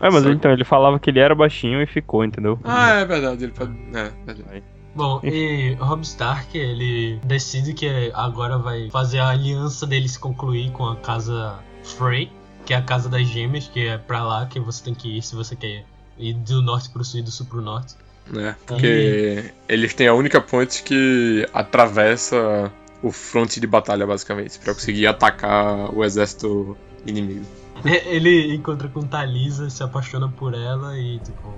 É, 0.00 0.10
mas 0.10 0.24
Só- 0.24 0.30
então, 0.30 0.50
ele 0.50 0.64
falava 0.64 0.98
que 0.98 1.08
ele 1.10 1.20
era 1.20 1.32
baixinho 1.34 1.80
e 1.80 1.86
ficou, 1.86 2.24
entendeu? 2.24 2.58
Ah, 2.64 2.90
é 3.00 3.04
verdade, 3.04 3.44
ele 3.44 3.52
pode. 3.52 3.72
É, 3.94 4.10
verdade. 4.26 4.64
Bom, 4.94 5.20
e 5.22 5.74
Robb 5.74 6.02
Stark, 6.02 6.56
ele 6.56 7.20
decide 7.24 7.74
que 7.74 8.10
agora 8.14 8.58
vai 8.58 8.90
fazer 8.90 9.18
a 9.20 9.28
aliança 9.28 9.86
dele 9.86 10.08
se 10.08 10.18
concluir 10.18 10.70
com 10.72 10.86
a 10.86 10.96
casa 10.96 11.58
Frey, 11.84 12.30
que 12.66 12.74
é 12.74 12.76
a 12.76 12.82
casa 12.82 13.08
das 13.08 13.26
gêmeas, 13.26 13.68
que 13.68 13.86
é 13.86 13.98
pra 13.98 14.24
lá 14.24 14.46
que 14.46 14.58
você 14.58 14.82
tem 14.84 14.94
que 14.94 15.18
ir 15.18 15.22
se 15.22 15.34
você 15.34 15.54
quer 15.54 15.84
ir 16.18 16.34
do 16.34 16.60
norte 16.60 16.90
pro 16.90 17.04
sul 17.04 17.20
e 17.20 17.22
do 17.22 17.30
sul 17.30 17.46
pro 17.46 17.62
norte. 17.62 17.94
né? 18.26 18.56
Porque 18.66 19.52
eles 19.68 19.94
têm 19.94 20.08
a 20.08 20.14
única 20.14 20.40
ponte 20.40 20.82
que 20.82 21.48
atravessa 21.52 22.70
o 23.02 23.10
fronte 23.10 23.60
de 23.60 23.66
batalha, 23.66 24.06
basicamente, 24.06 24.58
pra 24.58 24.74
conseguir 24.74 25.06
atacar 25.06 25.94
o 25.94 26.04
exército 26.04 26.76
inimigo. 27.06 27.46
Ele 27.84 28.54
encontra 28.54 28.88
com 28.88 29.02
Talisa, 29.02 29.70
se 29.70 29.82
apaixona 29.82 30.28
por 30.28 30.52
ela 30.52 30.98
e 30.98 31.18
tipo. 31.20 31.54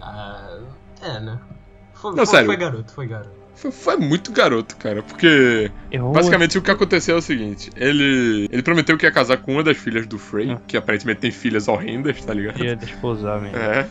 ah, 0.00 0.60
é, 1.00 1.20
né? 1.20 1.38
Foi, 2.04 2.10
Não, 2.10 2.16
foi, 2.18 2.26
sério. 2.26 2.46
foi 2.46 2.56
garoto, 2.56 2.92
foi 2.92 3.06
garoto. 3.06 3.30
Foi, 3.54 3.70
foi 3.70 3.96
muito 3.96 4.30
garoto, 4.32 4.76
cara, 4.76 5.02
porque 5.02 5.70
Eu... 5.90 6.10
basicamente 6.10 6.58
o 6.58 6.62
que 6.62 6.70
aconteceu 6.70 7.14
é 7.14 7.18
o 7.18 7.22
seguinte: 7.22 7.70
ele, 7.76 8.46
ele 8.52 8.62
prometeu 8.62 8.98
que 8.98 9.06
ia 9.06 9.12
casar 9.12 9.38
com 9.38 9.52
uma 9.52 9.62
das 9.62 9.76
filhas 9.78 10.06
do 10.06 10.18
Frey, 10.18 10.50
Hum. 10.50 10.58
que 10.66 10.76
aparentemente 10.76 11.20
tem 11.20 11.30
filhas 11.30 11.66
horrendas, 11.66 12.20
tá 12.22 12.34
ligado? 12.34 12.62
ia 12.62 12.76
desposar 12.76 13.40
mesmo. 13.40 13.56
É. 13.56 13.86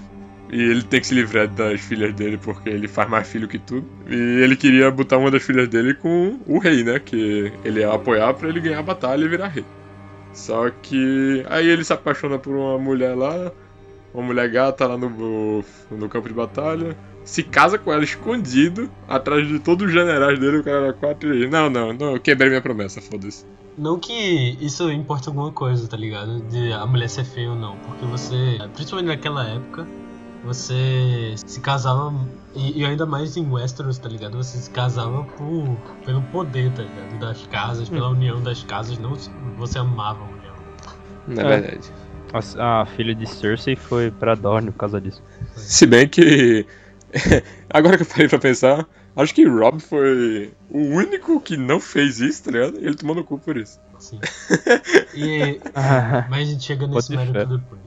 E 0.52 0.62
ele 0.62 0.84
tem 0.84 0.99
que 1.02 1.08
se 1.08 1.15
livrar 1.15 1.47
das 1.47 1.82
filhas 1.82 2.13
dele 2.13 2.38
porque 2.38 2.69
ele 2.69 2.88
faz 2.88 3.10
mais 3.10 3.28
filho 3.28 3.47
que 3.47 3.58
tudo. 3.58 3.88
E 4.08 4.13
ele 4.43 4.56
queria 4.56 4.91
botar 4.91 5.17
uma 5.17 5.32
das 5.32 5.41
filhas 5.41 5.67
dele 5.67 5.95
com 5.95 6.38
o 6.45 6.60
rei, 6.60 6.84
né? 6.84 6.99
Que 6.99 7.52
ele 7.65 7.80
ia 7.80 7.91
apoiar 7.91 8.32
pra 8.36 8.49
ele 8.49 8.60
ganhar 8.60 8.78
a 8.80 8.84
batalha 8.84 9.26
e 9.26 9.28
virar 9.28 9.47
rei. 9.47 9.65
Só 10.34 10.69
que 10.69 11.43
aí 11.49 11.67
ele 11.67 11.84
se 11.84 11.93
apaixona 11.93 12.38
por 12.38 12.54
uma 12.56 12.78
mulher 12.78 13.15
lá, 13.15 13.52
uma 14.13 14.21
mulher 14.23 14.47
gata 14.52 14.86
lá 14.86 14.95
no, 14.97 15.63
no 15.89 16.10
campo 16.10 16.28
de 16.28 16.36
batalha. 16.36 16.95
Se 17.26 17.42
casa 17.44 17.78
com 17.78 17.92
ela 17.92 18.04
escondido, 18.04 18.90
atrás 19.08 19.48
de 19.48 19.58
todos 19.60 19.88
os 19.88 19.94
generais 19.94 20.38
dele, 20.40 20.58
o 20.58 20.64
cara 20.64 20.78
era 20.86 20.94
quatro 20.94 21.34
e. 21.34 21.48
Não, 21.50 21.70
não, 21.70 21.94
não, 21.94 22.14
eu 22.16 22.20
quebrei 22.20 22.50
minha 22.50 22.62
promessa, 22.62 23.02
foda-se. 23.02 23.46
Não 23.78 23.98
que 23.98 24.58
isso 24.62 24.92
importe 24.92 25.30
alguma 25.30 25.52
coisa, 25.52 25.88
tá 25.88 25.98
ligado? 25.98 26.42
De 26.44 26.72
a 26.74 26.86
mulher 26.86 27.10
ser 27.10 27.24
feia 27.24 27.50
ou 27.50 27.56
não. 27.56 27.76
Porque 27.78 28.06
você, 28.06 28.60
principalmente 28.76 29.08
naquela 29.08 29.48
época, 29.48 29.88
você 30.44 31.34
se 31.46 31.60
casava, 31.62 32.14
e, 32.54 32.82
e 32.82 32.86
ainda 32.86 33.06
mais 33.06 33.36
em 33.38 33.50
Westeros, 33.50 33.98
tá 33.98 34.10
ligado? 34.10 34.38
Você 34.38 34.58
se 34.58 34.70
casava 34.70 35.24
por, 35.24 35.78
pelo 36.06 36.22
poder, 36.24 36.72
tá 36.74 36.84
ligado? 36.84 37.20
Das 37.20 37.48
casas, 37.48 37.90
pela 37.90 38.10
união 38.10 38.42
das 38.42 38.64
casas, 38.64 39.00
não 39.00 39.16
você 39.58 39.80
amava 39.80 40.20
a 40.24 40.28
mulher. 40.28 40.54
Na 41.28 41.42
É. 41.44 41.62
verdade. 41.62 41.92
A, 42.60 42.82
a 42.82 42.86
filha 42.86 43.16
de 43.16 43.28
Cersei 43.28 43.76
foi 43.76 44.12
pra 44.12 44.36
Dorne 44.36 44.72
por 44.72 44.78
causa 44.78 45.00
disso. 45.00 45.22
Se 45.56 45.86
bem 45.86 46.08
que. 46.08 46.66
Agora 47.69 47.97
que 47.97 48.04
eu 48.04 48.08
parei 48.08 48.28
pra 48.28 48.39
pensar, 48.39 48.88
acho 49.15 49.34
que 49.34 49.45
Rob 49.45 49.80
foi 49.80 50.54
o 50.69 50.80
único 50.80 51.39
que 51.39 51.58
não 51.58 51.80
fez 51.80 52.19
isso, 52.19 52.43
tá 52.43 52.52
ligado? 52.52 52.80
E 52.80 52.86
ele 52.86 52.95
tomou 52.95 53.15
no 53.15 53.23
cu 53.23 53.39
por 53.39 53.58
isso. 53.58 53.80
Assim. 53.95 54.19
E, 55.15 55.60
mas 56.30 56.47
a 56.47 56.52
gente 56.52 56.63
chega 56.63 56.88
nesse 56.88 57.15
fé. 57.15 57.17
mérito 57.17 57.58
depois. 57.58 57.82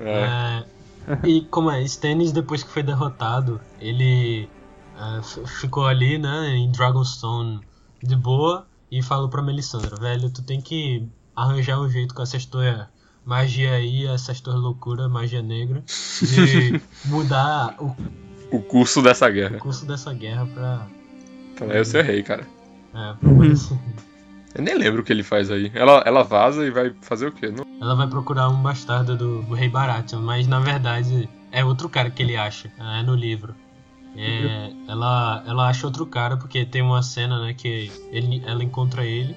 É. 0.00 0.64
É, 1.12 1.26
e 1.28 1.42
como 1.42 1.70
é, 1.70 1.82
Stannis 1.82 2.32
depois 2.32 2.62
que 2.62 2.70
foi 2.70 2.82
derrotado, 2.82 3.60
ele 3.80 4.48
é, 4.96 5.46
ficou 5.60 5.86
ali, 5.86 6.18
né, 6.18 6.56
em 6.56 6.70
Dragonstone 6.70 7.60
de 8.02 8.16
boa 8.16 8.66
e 8.90 9.02
falou 9.02 9.28
pra 9.28 9.42
Melisandre, 9.42 9.94
velho, 10.00 10.30
tu 10.30 10.42
tem 10.42 10.60
que 10.60 11.06
arranjar 11.36 11.80
um 11.80 11.88
jeito 11.88 12.14
com 12.14 12.22
essa 12.22 12.38
tua 12.48 12.88
magia 13.24 13.72
aí, 13.72 14.06
essa 14.06 14.34
tua 14.34 14.54
loucura, 14.54 15.08
magia 15.08 15.42
negra, 15.42 15.84
de 16.20 16.80
mudar 17.04 17.76
o 17.78 17.94
O 18.52 18.60
curso 18.62 19.02
dessa 19.02 19.28
guerra. 19.30 19.58
curso 19.58 19.86
dessa 19.86 20.12
guerra 20.12 20.46
pra, 20.46 20.86
Então 21.54 21.70
aí 21.70 21.76
eu 21.78 21.84
ser 21.84 22.04
rei, 22.04 22.22
cara. 22.22 22.46
é, 22.94 23.14
pra 23.14 23.30
poder 23.30 23.56
ser- 23.56 23.78
Eu 24.54 24.62
nem 24.62 24.76
lembro 24.76 25.00
o 25.02 25.04
que 25.04 25.12
ele 25.12 25.22
faz 25.22 25.50
aí. 25.50 25.70
Ela, 25.74 26.02
ela 26.04 26.22
vaza 26.24 26.66
e 26.66 26.70
vai 26.70 26.92
fazer 27.02 27.26
o 27.28 27.32
quê? 27.32 27.48
Não... 27.50 27.64
Ela 27.80 27.94
vai 27.94 28.08
procurar 28.08 28.48
um 28.48 28.60
bastardo 28.60 29.16
do, 29.16 29.42
do 29.42 29.54
rei 29.54 29.68
Baratheon, 29.68 30.20
mas 30.20 30.46
na 30.48 30.58
verdade 30.58 31.28
é 31.52 31.64
outro 31.64 31.88
cara 31.88 32.10
que 32.10 32.22
ele 32.22 32.36
acha, 32.36 32.70
é 32.78 33.02
no 33.02 33.14
livro. 33.14 33.54
É, 34.16 34.72
ela, 34.88 35.44
ela 35.46 35.68
acha 35.68 35.86
outro 35.86 36.04
cara 36.04 36.36
porque 36.36 36.64
tem 36.66 36.82
uma 36.82 37.00
cena, 37.00 37.40
né, 37.40 37.54
que 37.54 37.92
ele, 38.10 38.42
ela 38.44 38.64
encontra 38.64 39.04
ele, 39.06 39.36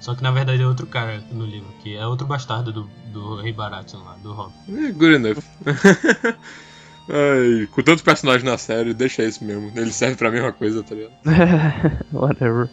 só 0.00 0.14
que 0.14 0.22
na 0.22 0.30
verdade 0.30 0.62
é 0.62 0.66
outro 0.66 0.86
cara 0.86 1.22
no 1.30 1.44
livro, 1.44 1.68
que 1.82 1.94
é 1.94 2.06
outro 2.06 2.26
bastardo 2.26 2.72
do, 2.72 2.90
do 3.12 3.36
rei 3.42 3.52
Baratheon 3.52 4.02
lá, 4.04 4.16
do 4.22 4.32
Rob. 4.32 4.52
É, 4.70 4.90
good 4.90 5.14
enough. 5.16 5.36
Ai, 7.08 7.66
com 7.68 7.82
tantos 7.82 8.02
personagens 8.02 8.44
na 8.44 8.58
série, 8.58 8.92
deixa 8.92 9.22
esse 9.22 9.42
mesmo. 9.44 9.70
Ele 9.76 9.92
serve 9.92 10.16
pra 10.16 10.30
mesma 10.30 10.52
coisa, 10.52 10.82
tá 10.82 10.94
ligado? 10.94 11.12
Whatever. 12.12 12.68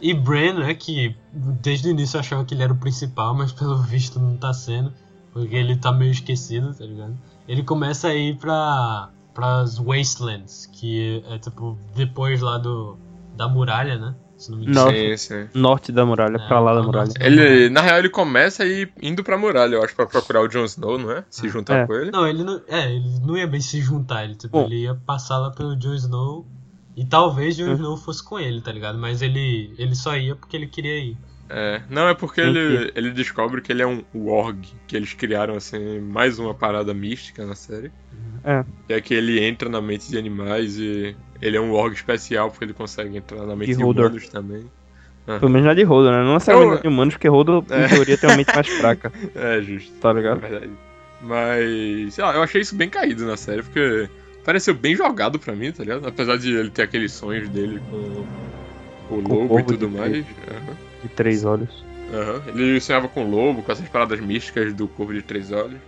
E 0.00 0.14
Bran, 0.14 0.60
né, 0.60 0.74
que 0.74 1.16
desde 1.32 1.88
o 1.88 1.90
início 1.90 2.16
eu 2.16 2.20
achava 2.20 2.44
que 2.44 2.54
ele 2.54 2.62
era 2.62 2.72
o 2.72 2.76
principal, 2.76 3.34
mas 3.34 3.52
pelo 3.52 3.76
visto 3.82 4.20
não 4.20 4.36
tá 4.36 4.52
sendo, 4.52 4.92
porque 5.32 5.56
ele 5.56 5.76
tá 5.76 5.90
meio 5.90 6.12
esquecido, 6.12 6.74
tá 6.74 6.84
ligado? 6.84 7.18
Ele 7.48 7.62
começa 7.62 8.08
a 8.08 8.14
ir 8.14 8.36
pra, 8.36 9.10
pras 9.34 9.78
Wastelands, 9.78 10.66
que 10.66 11.22
é 11.28 11.38
tipo 11.38 11.78
depois 11.94 12.40
lá 12.40 12.58
do 12.58 12.96
da 13.36 13.48
muralha, 13.48 13.96
né? 13.96 14.14
Se 14.38 14.50
não 14.50 14.58
me 14.58 14.66
engano. 14.66 14.86
Não. 14.86 14.92
Sim, 14.96 15.16
sim. 15.16 15.48
Norte 15.52 15.90
da 15.92 16.06
muralha, 16.06 16.36
É, 16.36 16.46
pra 16.48 16.60
lá 16.60 16.72
da 16.74 16.82
muralha. 16.82 17.06
norte 17.08 17.20
Ele, 17.22 17.68
na 17.68 17.80
real, 17.82 17.98
ele 17.98 18.08
começa 18.08 18.62
aí 18.62 18.88
indo 19.02 19.22
pra 19.24 19.36
muralha, 19.36 19.74
eu 19.74 19.82
acho, 19.84 19.94
pra 19.96 20.06
procurar 20.06 20.40
o 20.42 20.48
Jon 20.48 20.64
Snow, 20.64 20.96
não 20.96 21.10
é? 21.10 21.24
Se 21.28 21.46
É. 21.46 21.50
juntar 21.50 21.80
É. 21.80 21.86
com 21.86 21.94
ele. 21.94 22.10
Não, 22.12 22.26
ele 22.26 22.44
não, 22.44 22.62
é, 22.68 22.90
ele 22.94 23.20
não 23.26 23.36
ia 23.36 23.46
bem 23.48 23.60
se 23.60 23.80
juntar, 23.80 24.24
ele, 24.24 24.36
tipo, 24.36 24.52
Bom. 24.58 24.66
ele 24.66 24.82
ia 24.84 24.94
passar 24.94 25.38
lá 25.38 25.50
pelo 25.50 25.74
Jon 25.76 25.94
Snow 25.94 26.46
e 26.96 27.04
talvez 27.04 27.56
Jon 27.56 27.66
Hum. 27.70 27.74
Snow 27.74 27.96
fosse 27.96 28.24
com 28.24 28.38
ele, 28.38 28.60
tá 28.60 28.70
ligado? 28.72 28.96
Mas 28.96 29.22
ele, 29.22 29.74
ele 29.76 29.94
só 29.96 30.16
ia 30.16 30.36
porque 30.36 30.56
ele 30.56 30.68
queria 30.68 30.98
ir. 30.98 31.16
É, 31.50 31.80
não, 31.88 32.06
é 32.06 32.14
porque 32.14 32.42
ele, 32.42 32.92
ele 32.94 33.10
descobre 33.10 33.62
que 33.62 33.72
ele 33.72 33.80
é 33.82 33.86
um 33.86 34.04
warg, 34.14 34.68
que 34.86 34.94
eles 34.94 35.14
criaram, 35.14 35.56
assim, 35.56 35.98
mais 35.98 36.38
uma 36.38 36.52
parada 36.54 36.92
mística 36.92 37.44
na 37.46 37.54
série. 37.54 37.90
É. 38.44 38.64
Que 38.86 38.92
é 38.92 39.00
que 39.00 39.14
ele 39.14 39.42
entra 39.42 39.68
na 39.68 39.80
mente 39.80 40.10
de 40.10 40.18
animais 40.18 40.78
e 40.78 41.16
ele 41.40 41.56
é 41.56 41.60
um 41.60 41.72
warg 41.72 41.94
especial 41.94 42.50
porque 42.50 42.64
ele 42.64 42.72
consegue 42.74 43.16
entrar 43.16 43.44
na 43.46 43.54
mente 43.56 43.72
E 43.72 43.76
de 43.76 43.82
humanos 43.82 44.28
também. 44.28 44.64
Pelo 45.26 45.50
menos 45.50 45.66
na 45.66 45.74
de 45.74 45.82
Rodo, 45.82 46.10
né? 46.10 46.22
Não 46.24 46.32
necessariamente 46.34 46.74
na 46.76 46.80
de 46.80 46.88
humanos, 46.88 47.14
porque 47.14 47.28
Rodo, 47.28 47.64
É. 47.68 47.84
em 47.84 47.88
teoria, 47.88 48.16
tem 48.16 48.30
uma 48.30 48.36
mente 48.36 48.54
mais 48.54 48.66
fraca, 48.78 49.12
É, 49.34 49.60
justo. 49.60 49.92
tá 50.00 50.10
É 50.10 50.14
ligado? 50.14 50.40
verdade. 50.40 50.70
Mas, 51.20 52.14
sei 52.14 52.24
lá, 52.24 52.34
eu 52.34 52.42
achei 52.42 52.60
isso 52.62 52.74
bem 52.74 52.88
caído 52.88 53.26
na 53.26 53.36
série, 53.36 53.62
porque 53.62 54.08
pareceu 54.44 54.72
bem 54.74 54.94
jogado 54.96 55.38
pra 55.38 55.54
mim, 55.54 55.70
tá 55.72 55.82
ligado? 55.82 56.06
Apesar 56.08 56.38
de 56.38 56.54
ele 56.54 56.70
ter 56.70 56.82
aqueles 56.82 57.12
sonhos 57.12 57.48
dele 57.48 57.80
com 57.90 57.96
o 57.96 58.26
Com 59.08 59.14
o 59.16 59.20
lobo 59.20 59.44
e 59.44 59.48
corvo 59.48 59.64
tudo 59.72 59.88
de 59.88 59.96
mais. 59.98 60.10
três. 60.12 60.26
aham. 60.50 60.76
De 61.02 61.08
três 61.10 61.44
olhos. 61.44 61.84
Aham. 62.14 62.42
Ele 62.48 62.80
sonhava 62.80 63.08
com 63.08 63.24
o 63.24 63.30
lobo, 63.30 63.62
com 63.62 63.70
essas 63.72 63.88
paradas 63.88 64.20
místicas 64.20 64.72
do 64.72 64.88
corvo 64.88 65.12
de 65.12 65.20
três 65.22 65.52
olhos. 65.52 65.78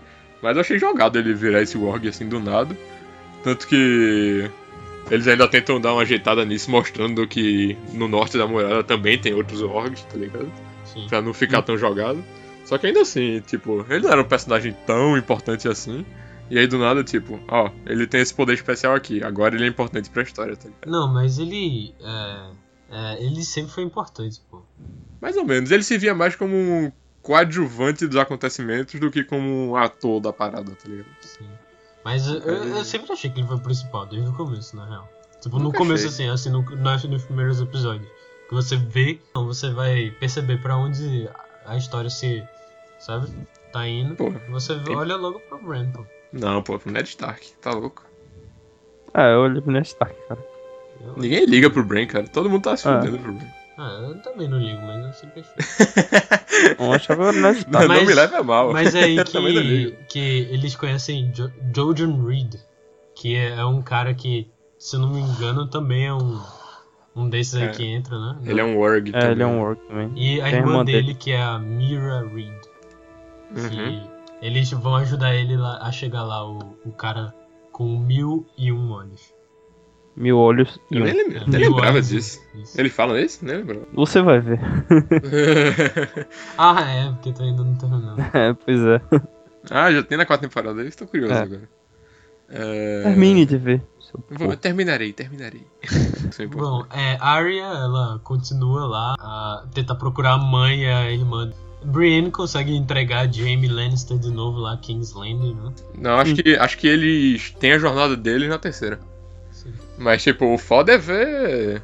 Mas 0.43 0.55
eu 0.57 0.61
achei 0.61 0.79
jogado 0.79 1.19
ele 1.19 1.33
virar 1.33 1.63
esse 1.63 1.79
warg 1.79 2.07
assim 2.09 2.29
do 2.29 2.39
nada. 2.41 2.77
Tanto 3.43 3.67
que 3.67 4.51
eles 5.11 5.27
ainda 5.27 5.49
tentam 5.49 5.81
dar 5.81 5.93
uma 5.93 6.03
ajeitada 6.03 6.45
nisso, 6.45 6.71
mostrando 6.71 7.27
que 7.27 7.77
no 7.93 8.07
norte 8.07 8.39
da 8.39 8.47
muralha 8.47 8.85
também 8.85 9.19
tem 9.19 9.35
outros 9.35 9.61
wargs, 9.61 10.03
tá 10.05 10.17
ligado? 10.17 10.51
Sim. 10.85 11.07
Pra 11.09 11.21
não 11.21 11.35
ficar 11.35 11.63
tão 11.63 11.77
jogado. 11.77 12.23
Só 12.65 12.79
que 12.79 12.87
ainda 12.87 13.01
assim, 13.01 13.41
tipo, 13.41 13.85
ele 13.91 14.05
não 14.05 14.13
era 14.13 14.21
um 14.23 14.29
personagem 14.29 14.77
tão 14.87 15.17
importante 15.19 15.69
assim. 15.69 16.07
E 16.49 16.59
aí 16.59 16.67
do 16.67 16.79
nada, 16.79 17.03
tipo, 17.03 17.41
ó, 17.49 17.71
ele 17.87 18.07
tem 18.07 18.21
esse 18.21 18.35
poder 18.35 18.55
especial 18.55 18.95
aqui, 18.95 19.23
agora 19.23 19.55
ele 19.55 19.65
é 19.65 19.69
importante 19.69 20.11
pra 20.11 20.23
história, 20.23 20.57
tá 20.57 20.69
ligado? 20.69 20.91
Não, 20.91 21.13
mas 21.13 21.39
ele. 21.39 21.95
É, 22.01 22.51
é, 22.91 23.25
ele 23.25 23.45
sempre 23.45 23.73
foi 23.73 23.85
importante, 23.85 24.41
pô. 24.51 24.63
Mais 25.21 25.37
ou 25.37 25.45
menos. 25.45 25.71
Ele 25.71 25.83
se 25.83 25.97
via 25.99 26.15
mais 26.15 26.35
como 26.35 26.55
um 26.55 26.93
coadjuvante 27.23 28.07
dos 28.07 28.17
acontecimentos 28.17 28.99
do 28.99 29.11
que 29.11 29.23
como 29.23 29.71
um 29.71 29.77
ator 29.77 30.21
da 30.21 30.33
parada, 30.33 30.73
tá 30.73 30.89
ligado? 30.89 31.07
Mas 32.05 32.27
eu, 32.27 32.35
eu- 32.41 32.85
sempre 32.85 33.13
achei 33.13 33.31
que 33.31 33.41
ele 33.41 33.47
foi 33.47 33.57
o 33.57 33.61
principal, 33.61 34.07
desde 34.07 34.29
o 34.29 34.33
começo, 34.33 34.75
na 34.77 34.87
real. 34.87 35.09
Tipo, 35.41 35.59
no 35.59 35.65
Nunca 35.65 35.79
começo, 35.79 36.07
achei. 36.07 36.29
assim, 36.29 36.49
assim, 36.49 36.51
no, 36.51 36.63
nos, 36.63 37.05
nos 37.05 37.25
primeiros 37.25 37.61
episódios. 37.61 38.09
Que 38.49 38.55
você 38.55 38.77
vê, 38.77 39.21
então 39.31 39.47
você 39.47 39.71
vai 39.71 40.11
perceber 40.19 40.61
pra 40.61 40.77
onde 40.77 41.29
a 41.65 41.77
história 41.77 42.11
se, 42.11 42.43
sabe, 42.99 43.29
tá 43.73 43.87
indo. 43.87 44.17
Pô. 44.17 44.31
Você 44.51 44.73
olha 44.91 45.17
logo 45.17 45.39
pro 45.41 45.63
Bran, 45.63 45.91
pô. 45.93 46.05
Não, 46.33 46.63
pô, 46.63 46.79
pro 46.79 46.91
Ned 46.93 47.09
Stark, 47.09 47.53
tá 47.61 47.71
louco? 47.73 48.05
É, 49.15 49.33
eu 49.35 49.41
olhei 49.41 49.61
pro 49.61 49.73
Ned 49.73 49.87
Stark, 49.87 50.15
cara. 50.29 50.41
Eu- 51.01 51.15
Ninguém 51.17 51.45
liga 51.47 51.71
pro 51.71 51.85
Brain, 51.85 52.07
cara. 52.07 52.27
Todo 52.29 52.51
mundo 52.51 52.63
tá 52.63 52.77
se 52.77 52.87
Ah. 52.89 52.99
fudendo 53.01 53.19
pro 53.19 53.33
Brain. 53.33 53.51
Ah, 53.83 53.99
eu 54.11 54.21
também 54.21 54.47
não 54.47 54.59
ligo, 54.59 54.83
mas 54.83 55.07
eu 55.07 55.13
sempre 55.15 55.41
achei. 55.41 55.55
Eu 56.79 56.93
achava 56.93 57.31
o 57.31 57.33
Ned 57.33 57.65
Não, 57.71 57.81
não 57.81 57.89
Mas- 57.89 58.07
me 58.07 58.13
leve 58.15 58.37
a 58.37 58.43
mal. 58.43 58.73
Mas 58.73 58.95
é 58.95 59.05
aí 59.05 59.25
também 59.25 59.55
não 59.55 59.63
que, 59.63 59.97
que 60.11 60.19
eles 60.51 60.77
conhecem 60.77 61.33
jo 61.35 61.51
Jojen 61.75 62.23
Reed, 62.27 62.57
que 63.15 63.35
é, 63.37 63.55
é 63.57 63.65
um 63.65 63.81
cara 63.81 64.13
que, 64.13 64.51
se 64.79 64.97
eu 64.97 65.01
não 65.01 65.09
me 65.09 65.21
engano, 65.21 65.67
também 65.67 66.07
é 66.09 66.13
um, 66.13 66.39
um 67.17 67.29
desses 67.31 67.55
aí 67.55 67.63
É. 67.63 67.69
que 67.71 67.85
entra, 67.87 68.19
né? 68.19 68.39
Ele 68.45 68.61
é 68.61 68.65
um 68.65 68.77
Warg 68.79 69.13
É, 69.15 69.31
ele 69.31 69.43
é 69.43 69.47
um 69.47 69.61
orc 69.63 69.81
também. 69.89 70.13
E 70.15 70.41
a 70.41 70.45
Tem 70.45 70.55
irmã 70.57 70.71
irmã 70.73 70.85
dele, 70.85 71.01
dele. 71.03 71.15
que 71.15 71.33
é 71.33 71.41
a 71.43 71.59
Mira 71.59 72.21
Reed. 72.29 72.53
Uhum. 73.57 74.09
Eles 74.43 74.71
vão 74.73 74.97
ajudar 74.97 75.35
ele 75.35 75.57
lá, 75.57 75.79
a 75.81 75.91
chegar 75.91 76.23
lá, 76.23 76.47
o, 76.47 76.59
o 76.85 76.93
cara 76.93 77.35
com 77.73 77.99
mil 77.99 78.47
e 78.59 78.71
um 78.71 78.91
olhos. 78.91 79.30
Mil 80.21 80.37
olhos 80.39 80.79
e 80.91 80.97
Eu 80.97 81.03
um. 81.03 81.05
nem, 81.07 81.15
lem- 81.15 81.45
nem 81.47 81.61
lembrava 81.69 81.95
olhos, 81.95 82.09
disso. 82.11 82.39
isso. 82.55 82.79
Ele 82.79 82.91
fala 82.91 83.21
isso? 83.21 83.45
Nem 83.45 83.57
lembrava. 83.57 83.87
Você 83.95 84.21
vai 84.21 84.39
ver. 84.41 84.61
Ah, 86.59 86.81
é, 86.91 87.11
porque 87.13 87.33
tu 87.33 87.43
ainda 87.43 87.65
não 87.65 87.75
terminou. 87.75 88.17
É, 88.35 88.53
pois 88.53 88.81
é. 88.85 89.01
ah, 89.71 89.91
já 89.93 90.03
tem 90.03 90.19
na 90.19 90.27
quarta 90.27 90.47
temporada. 90.47 90.81
Eu 90.83 90.89
estou 90.89 91.07
curioso 91.07 91.33
É. 91.33 91.39
agora. 91.39 91.69
É... 92.49 93.03
Termine 93.05 93.47
de 93.47 93.57
ver. 93.57 93.83
Vou- 94.29 94.57
terminarei, 94.57 95.13
terminarei. 95.13 95.65
Isso 95.83 96.43
é 96.43 96.45
importante. 96.45 96.49
Bom, 96.51 96.85
é, 96.93 97.17
a 97.21 97.29
Arya, 97.31 97.63
ela 97.65 98.21
continua 98.25 98.87
lá 98.87 99.15
a 99.19 99.65
tentar 99.73 99.95
procurar 99.95 100.33
a 100.35 100.39
mãe 100.39 100.83
e 100.83 100.87
a 100.87 101.11
irmã. 101.11 101.51
Brienne 101.85 102.31
consegue 102.31 102.75
entregar 102.77 103.33
Jaime 103.33 103.67
Lannister 103.69 104.19
de 104.19 104.31
novo 104.31 104.59
lá, 104.59 104.77
King's 104.77 105.15
Landing, 105.15 105.55
né? 105.55 105.73
Não, 105.97 106.11
acho 106.17 106.35
que, 106.35 106.55
acho 106.57 106.77
que 106.77 106.87
eles 106.87 107.53
têm 107.53 107.73
a 107.73 107.79
jornada 107.79 108.15
deles 108.17 108.49
na 108.51 108.59
terceira. 108.59 108.99
Sim. 109.63 109.73
Mas, 109.99 110.23
tipo, 110.23 110.47
o 110.47 110.59
foda 110.59 110.93
é 110.93 110.99
ver 110.99 111.83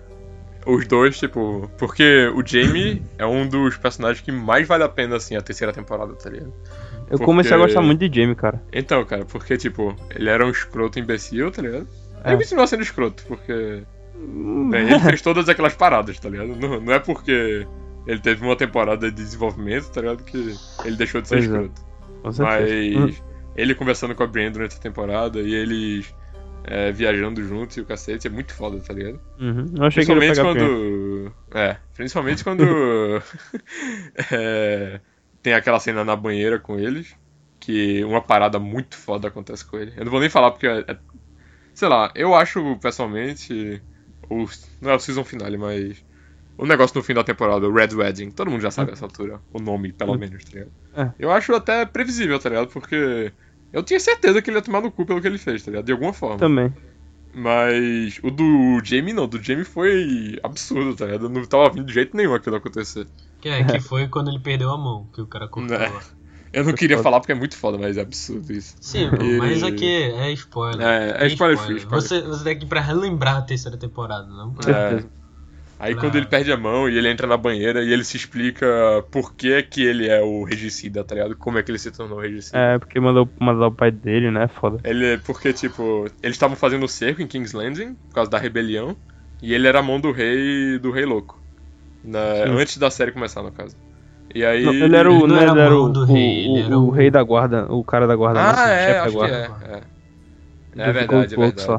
os 0.66 0.86
dois, 0.86 1.18
tipo. 1.18 1.70
Porque 1.78 2.30
o 2.34 2.44
Jamie 2.44 3.02
é 3.18 3.26
um 3.26 3.46
dos 3.46 3.76
personagens 3.76 4.20
que 4.20 4.32
mais 4.32 4.66
vale 4.66 4.82
a 4.82 4.88
pena, 4.88 5.16
assim, 5.16 5.36
a 5.36 5.40
terceira 5.40 5.72
temporada, 5.72 6.12
tá 6.14 6.30
ligado? 6.30 6.52
Eu 7.08 7.18
comecei 7.20 7.54
a 7.54 7.58
gostar 7.58 7.82
muito 7.82 8.08
de 8.08 8.20
Jamie, 8.20 8.34
cara. 8.34 8.60
Então, 8.72 9.04
cara, 9.04 9.24
porque, 9.24 9.56
tipo, 9.56 9.94
ele 10.10 10.28
era 10.28 10.44
um 10.44 10.50
escroto 10.50 10.98
imbecil, 10.98 11.50
tá 11.52 11.62
ligado? 11.62 11.86
É. 12.24 12.30
Ele 12.30 12.38
continua 12.38 12.66
sendo 12.66 12.82
escroto, 12.82 13.22
porque. 13.28 13.82
bem, 14.70 14.90
ele 14.90 14.98
fez 15.00 15.22
todas 15.22 15.48
aquelas 15.48 15.74
paradas, 15.74 16.18
tá 16.18 16.28
ligado? 16.28 16.56
Não, 16.56 16.80
não 16.80 16.92
é 16.92 16.98
porque 16.98 17.66
ele 18.06 18.20
teve 18.20 18.44
uma 18.44 18.56
temporada 18.56 19.10
de 19.10 19.16
desenvolvimento, 19.16 19.90
tá 19.90 20.00
ligado? 20.00 20.24
Que 20.24 20.56
ele 20.84 20.96
deixou 20.96 21.20
de 21.20 21.28
ser 21.28 21.36
Pois 21.36 21.44
é. 21.44 21.52
escroto. 21.52 21.86
Certeza. 22.32 22.42
Mas 22.42 23.22
ele 23.56 23.74
conversando 23.74 24.14
com 24.14 24.22
a 24.22 24.26
Brienne 24.26 24.52
durante 24.52 24.76
a 24.76 24.80
temporada 24.80 25.40
e 25.40 25.54
eles 25.54 26.12
é, 26.66 26.90
viajando 26.92 27.42
juntos 27.44 27.76
e 27.76 27.80
o 27.80 27.84
cacete 27.86 28.26
é 28.26 28.30
muito 28.30 28.52
foda, 28.52 28.78
tá 28.80 28.92
ligado? 28.92 29.20
Uhum. 29.40 29.72
Eu 29.76 29.84
achei 29.84 30.04
que 30.04 30.12
Principalmente 30.14 30.40
Brienne. 30.42 30.54
quando. 30.58 31.32
É, 31.58 31.76
principalmente 31.94 32.44
quando. 32.44 32.64
é, 34.32 35.00
tem 35.42 35.54
aquela 35.54 35.80
cena 35.80 36.04
na 36.04 36.16
banheira 36.16 36.58
com 36.58 36.78
eles. 36.78 37.14
Que 37.58 38.04
uma 38.04 38.20
parada 38.20 38.58
muito 38.58 38.96
foda 38.96 39.28
acontece 39.28 39.64
com 39.64 39.78
ele. 39.78 39.92
Eu 39.96 40.04
não 40.04 40.10
vou 40.10 40.20
nem 40.20 40.28
falar 40.28 40.50
porque. 40.50 40.66
É, 40.66 40.84
é- 40.86 40.98
sei 41.74 41.88
lá, 41.88 42.12
eu 42.14 42.34
acho 42.34 42.76
pessoalmente. 42.80 43.82
O, 44.28 44.44
não 44.80 44.90
é 44.90 44.94
o 44.94 45.00
season 45.00 45.24
finale, 45.24 45.56
mas. 45.56 46.04
O 46.58 46.64
negócio 46.64 46.96
no 46.96 47.02
fim 47.04 47.12
da 47.12 47.22
temporada, 47.22 47.68
o 47.68 47.72
Red 47.72 47.94
Wedding, 47.94 48.30
todo 48.30 48.50
mundo 48.50 48.62
já 48.62 48.70
sabe 48.70 48.90
essa 48.92 49.04
altura. 49.04 49.40
O 49.52 49.58
nome, 49.58 49.92
pelo 49.92 50.14
Hum. 50.14 50.18
menos, 50.18 50.42
tá 50.44 50.50
ligado? 50.52 50.70
É. 50.96 51.10
Eu 51.18 51.30
acho 51.30 51.54
até 51.54 51.84
previsível, 51.84 52.38
tá 52.38 52.48
ligado? 52.48 52.68
Porque. 52.68 53.30
Eu 53.76 53.82
tinha 53.82 54.00
certeza 54.00 54.40
que 54.40 54.48
ele 54.48 54.56
ia 54.56 54.62
tomar 54.62 54.80
no 54.80 54.90
cu 54.90 55.04
pelo 55.04 55.20
que 55.20 55.26
ele 55.26 55.36
fez, 55.36 55.62
tá 55.62 55.70
ligado? 55.70 55.84
De 55.84 55.92
alguma 55.92 56.14
forma. 56.14 56.38
Também. 56.38 56.72
Mas 57.34 58.18
o 58.22 58.30
do 58.30 58.80
Jamie 58.82 59.12
não, 59.12 59.28
do 59.28 59.42
Jamie 59.42 59.66
foi 59.66 60.38
absurdo, 60.42 60.96
tá 60.96 61.04
ligado? 61.04 61.26
Eu 61.26 61.28
não 61.28 61.44
tava 61.44 61.68
vindo 61.68 61.84
de 61.84 61.92
jeito 61.92 62.16
nenhum 62.16 62.32
aquilo 62.34 62.56
acontecer. 62.56 63.06
Que, 63.38 63.50
é, 63.50 63.62
que 63.62 63.78
foi 63.78 64.08
quando 64.08 64.30
ele 64.30 64.38
perdeu 64.38 64.70
a 64.70 64.78
mão, 64.78 65.06
que 65.12 65.20
o 65.20 65.26
cara 65.26 65.46
cortou 65.46 65.76
lá. 65.76 66.00
Eu 66.54 66.64
não 66.64 66.72
queria 66.72 66.96
falar 66.96 67.20
porque 67.20 67.32
é 67.32 67.34
muito 67.34 67.54
foda, 67.54 67.76
mas 67.76 67.98
é 67.98 68.00
absurdo 68.00 68.50
isso. 68.50 68.76
Sim, 68.80 69.10
E- 69.20 69.38
mas 69.38 69.62
aqui 69.62 69.84
é 69.94 70.32
spoiler. 70.32 70.80
É, 70.80 71.10
é 71.10 71.18
Tem 71.18 71.28
spoiler 71.28 71.58
free, 71.58 71.76
spoiler 71.76 72.02
Você, 72.02 72.22
você 72.22 72.44
tá 72.44 72.50
aqui 72.52 72.64
pra 72.64 72.80
relembrar 72.80 73.36
a 73.36 73.42
terceira 73.42 73.76
temporada, 73.76 74.26
não 74.26 74.54
pra... 74.54 75.04
Aí 75.78 75.92
Pra- 75.94 76.00
quando 76.02 76.16
ele 76.16 76.26
perde 76.26 76.50
a 76.52 76.56
mão 76.56 76.88
e 76.88 76.96
ele 76.96 77.08
entra 77.08 77.26
na 77.26 77.36
banheira 77.36 77.82
e 77.84 77.92
ele 77.92 78.04
se 78.04 78.16
explica 78.16 78.66
por 79.10 79.34
que 79.34 79.52
é 79.52 79.62
que 79.62 79.82
ele 79.82 80.08
é 80.08 80.20
o 80.22 80.42
regicida, 80.44 81.04
tá 81.04 81.14
ligado? 81.14 81.36
Como 81.36 81.58
é 81.58 81.62
que 81.62 81.70
ele 81.70 81.78
se 81.78 81.90
tornou 81.92 82.18
regicida. 82.18 82.58
É, 82.58 82.78
porque 82.78 82.98
mandou 82.98 83.28
mandar 83.40 83.66
o 83.68 83.72
pai 83.74 83.90
dele, 83.90 84.30
né? 84.30 84.48
Foda. 84.48 84.78
Ele, 84.84 85.18
porque, 85.18 85.52
tipo, 85.52 86.06
eles 86.22 86.36
estavam 86.36 86.56
fazendo 86.56 86.84
o 86.84 86.88
cerco 86.88 87.20
em 87.20 87.26
King's 87.26 87.52
Landing 87.52 87.94
por 88.08 88.14
causa 88.14 88.30
da 88.30 88.38
rebelião. 88.38 88.96
E 89.42 89.52
ele 89.52 89.66
era 89.68 89.80
a 89.80 89.82
mão 89.82 90.00
do 90.00 90.12
rei 90.12 90.78
do 90.78 90.90
rei 90.90 91.04
louco. 91.04 91.42
Na- 92.02 92.20
antes 92.44 92.76
da 92.78 92.90
série 92.90 93.12
começar, 93.12 93.42
no 93.42 93.52
caso. 93.52 93.76
E 94.34 94.44
aí. 94.44 94.64
Não, 94.64 94.72
ele 94.72 94.96
era 94.96 95.10
o, 95.12 95.24
ele 95.24 95.26
não 95.26 95.36
não, 95.36 95.40
era 95.40 95.52
era 95.60 95.74
mão 95.74 95.92
o, 95.92 96.04
rei, 96.04 96.48
o- 96.50 96.58
ele 96.58 96.66
era 96.66 96.78
o 96.78 96.88
o- 96.88 96.90
rei 96.90 97.10
da 97.10 97.22
guarda, 97.22 97.72
o 97.72 97.84
cara 97.84 98.06
da 98.06 98.16
guarda, 98.16 98.42
nossa, 98.42 98.60
Ah, 98.62 98.66
o 98.68 98.70
é, 98.70 98.86
chefe 98.86 99.02
da 99.02 99.10
guarda. 99.10 99.36
é. 99.36 99.86
É, 100.76 100.88
é 100.88 100.92
verdade, 100.92 101.34
é 101.34 101.38
verdade. 101.38 101.60
só. 101.62 101.78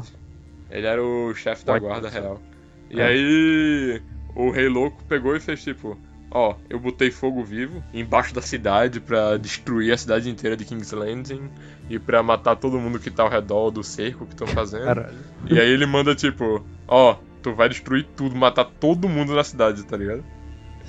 Ele 0.70 0.86
era 0.86 1.02
o 1.04 1.34
chefe 1.34 1.64
da 1.66 1.74
guarda 1.76 2.08
Lotus. 2.08 2.12
real. 2.14 2.47
E 2.90 3.00
É. 3.00 3.06
aí 3.06 4.02
o 4.34 4.50
rei 4.50 4.68
louco 4.68 5.02
pegou 5.08 5.34
e 5.36 5.40
fez 5.40 5.62
tipo, 5.62 5.98
ó, 6.30 6.54
eu 6.68 6.78
botei 6.78 7.10
fogo 7.10 7.42
vivo 7.42 7.82
embaixo 7.92 8.34
da 8.34 8.40
cidade 8.42 9.00
pra 9.00 9.36
destruir 9.36 9.92
a 9.92 9.96
cidade 9.96 10.28
inteira 10.30 10.56
de 10.56 10.64
King's 10.64 10.92
Landing 10.92 11.48
e 11.90 11.98
pra 11.98 12.22
matar 12.22 12.56
todo 12.56 12.78
mundo 12.78 12.98
que 12.98 13.10
tá 13.10 13.22
ao 13.22 13.30
redor 13.30 13.70
do 13.70 13.82
cerco 13.82 14.26
que 14.26 14.32
estão 14.34 14.46
fazendo. 14.46 14.84
Caralho. 14.84 15.16
E 15.50 15.58
aí 15.58 15.68
ele 15.70 15.86
manda 15.86 16.14
tipo, 16.14 16.64
ó, 16.86 17.16
tu 17.42 17.54
vai 17.54 17.68
destruir 17.68 18.06
tudo, 18.16 18.36
matar 18.36 18.64
todo 18.64 19.08
mundo 19.08 19.34
na 19.34 19.44
cidade, 19.44 19.82
tá 19.84 19.96
ligado? 19.96 20.24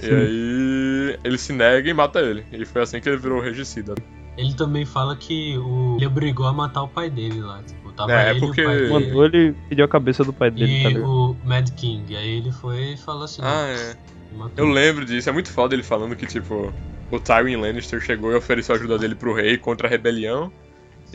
E 0.01 0.05
Sim. 0.05 0.13
aí 0.13 1.19
ele 1.23 1.37
se 1.37 1.51
nega 1.53 1.89
e 1.89 1.93
mata 1.93 2.19
ele. 2.19 2.45
E 2.51 2.65
foi 2.65 2.81
assim 2.81 2.99
que 3.01 3.09
ele 3.09 3.17
virou 3.17 3.41
regicida. 3.41 3.95
Ele 4.37 4.53
também 4.53 4.85
fala 4.85 5.17
que 5.17 5.57
o... 5.57 5.97
ele 5.97 6.05
obrigou 6.05 6.45
a 6.45 6.53
matar 6.53 6.83
o 6.83 6.87
pai 6.87 7.09
dele 7.09 7.41
lá. 7.41 7.61
Tipo, 7.63 7.88
tava 8.07 8.21
É, 8.21 8.31
ele 8.31 8.39
porque- 8.39 8.61
e 8.61 8.63
o 8.63 8.67
pai 8.67 8.77
dele. 8.77 8.93
Mandou 8.93 9.25
ele 9.25 9.55
pedir 9.69 9.81
a 9.83 9.87
cabeça 9.87 10.23
do 10.23 10.33
pai 10.33 10.51
dele, 10.51 10.81
tá 10.83 10.89
E 10.89 10.93
ligado? 10.93 11.05
o 11.09 11.37
Mad 11.43 11.69
King. 11.71 12.15
Aí 12.15 12.37
ele 12.37 12.51
foi 12.51 12.93
e 12.93 12.97
falou 12.97 13.23
assim: 13.23 13.41
Ah, 13.43 13.67
é. 13.67 13.95
Eu 14.55 14.65
lembro 14.67 15.05
disso, 15.05 15.27
é 15.29 15.31
muito 15.31 15.51
foda 15.51 15.73
ele 15.73 15.81
falando 15.83 16.15
que, 16.15 16.25
tipo, 16.27 16.71
o 17.11 17.19
Tywin 17.19 17.55
Lannister 17.55 17.99
chegou 17.99 18.31
e 18.31 18.35
ofereceu 18.35 18.75
ajuda 18.75 18.97
dele 18.97 19.15
pro 19.15 19.33
rei 19.33 19.57
contra 19.57 19.87
a 19.87 19.89
rebelião. 19.89 20.51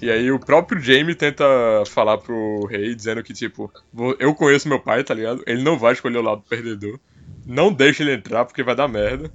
E 0.02 0.10
aí 0.10 0.30
o 0.32 0.40
próprio 0.40 0.80
Jaime 0.80 1.14
tenta 1.14 1.44
falar 1.86 2.18
pro 2.18 2.66
rei, 2.68 2.92
dizendo 2.94 3.22
que, 3.22 3.32
tipo, 3.32 3.72
"Vou- 3.92 4.16
eu 4.18 4.34
conheço 4.34 4.68
meu 4.68 4.80
pai, 4.80 5.04
tá 5.04 5.14
ligado? 5.14 5.42
Ele 5.46 5.62
não 5.62 5.78
vai 5.78 5.92
escolher 5.92 6.18
o 6.18 6.22
lado 6.22 6.42
perdedor. 6.48 6.98
Não 7.46 7.72
deixa 7.72 8.02
ele 8.02 8.12
entrar 8.12 8.44
porque 8.44 8.62
vai 8.64 8.74
dar 8.74 8.88
merda. 8.88 9.30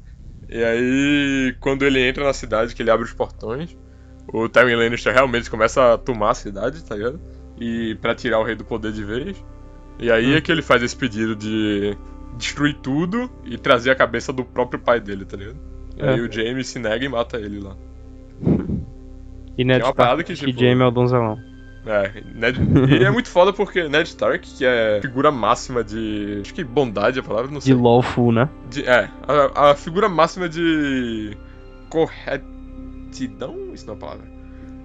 E 0.49 0.61
aí, 0.61 1.55
quando 1.61 1.85
ele 1.85 2.01
entra 2.05 2.25
na 2.25 2.33
cidade, 2.33 2.75
que 2.75 2.81
ele 2.81 2.91
abre 2.91 3.05
os 3.05 3.13
portões, 3.13 3.77
o 4.33 4.49
Tywin 4.49 4.75
Lannister 4.75 5.13
realmente 5.13 5.49
começa 5.49 5.93
a 5.93 5.97
tomar 5.97 6.31
a 6.31 6.35
cidade, 6.35 6.83
tá 6.83 6.95
ligado? 6.95 7.21
E 7.59 7.95
pra 8.01 8.15
tirar 8.15 8.39
o 8.39 8.43
rei 8.43 8.55
do 8.55 8.63
poder 8.63 8.91
de 8.91 9.03
vez. 9.03 9.43
E 9.99 10.09
aí 10.11 10.33
Hum. 10.33 10.37
é 10.37 10.41
que 10.41 10.51
ele 10.51 10.61
faz 10.61 10.81
esse 10.81 10.95
pedido 10.95 11.35
de 11.35 11.97
destruir 12.37 12.75
tudo 12.81 13.29
e 13.43 13.57
trazer 13.57 13.91
a 13.91 13.95
cabeça 13.95 14.31
do 14.31 14.45
próprio 14.45 14.79
pai 14.79 14.99
dele, 15.01 15.25
tá 15.25 15.35
ligado? 15.35 15.57
E 15.97 16.01
É. 16.01 16.09
aí 16.11 16.21
o 16.21 16.31
Jaime 16.31 16.63
se 16.63 16.79
nega 16.79 17.03
e 17.03 17.09
mata 17.09 17.37
ele 17.37 17.59
lá. 17.59 17.75
E 19.57 19.65
Ned 19.65 19.81
é 19.81 19.83
uma 19.85 19.91
Stark, 19.91 20.23
que, 20.23 20.33
que 20.35 20.45
tipo- 20.45 20.59
Jaime 20.59 20.81
é 20.81 20.85
o 20.85 20.91
donzelão. 20.91 21.37
É, 21.85 22.21
Ned... 22.33 22.57
e 22.97 23.03
é 23.03 23.11
muito 23.11 23.29
foda 23.29 23.51
porque 23.51 23.89
Ned 23.89 24.07
Stark, 24.07 24.39
que 24.57 24.65
é 24.65 24.99
figura 25.01 25.31
máxima 25.31 25.83
de. 25.83 26.39
Acho 26.41 26.53
que 26.53 26.63
bondade 26.63 27.19
é 27.19 27.21
a 27.21 27.25
palavra, 27.25 27.51
não 27.51 27.59
De 27.59 27.65
sei. 27.65 27.73
lawful, 27.73 28.31
né? 28.31 28.47
De- 28.69 28.85
é, 28.85 29.09
a, 29.27 29.71
a 29.71 29.75
figura 29.75 30.07
máxima 30.07 30.47
de. 30.47 31.35
corretidão? 31.89 33.73
Isso 33.73 33.85
não 33.85 33.93
é 33.93 33.97
uma 33.97 33.99
palavra. 33.99 34.25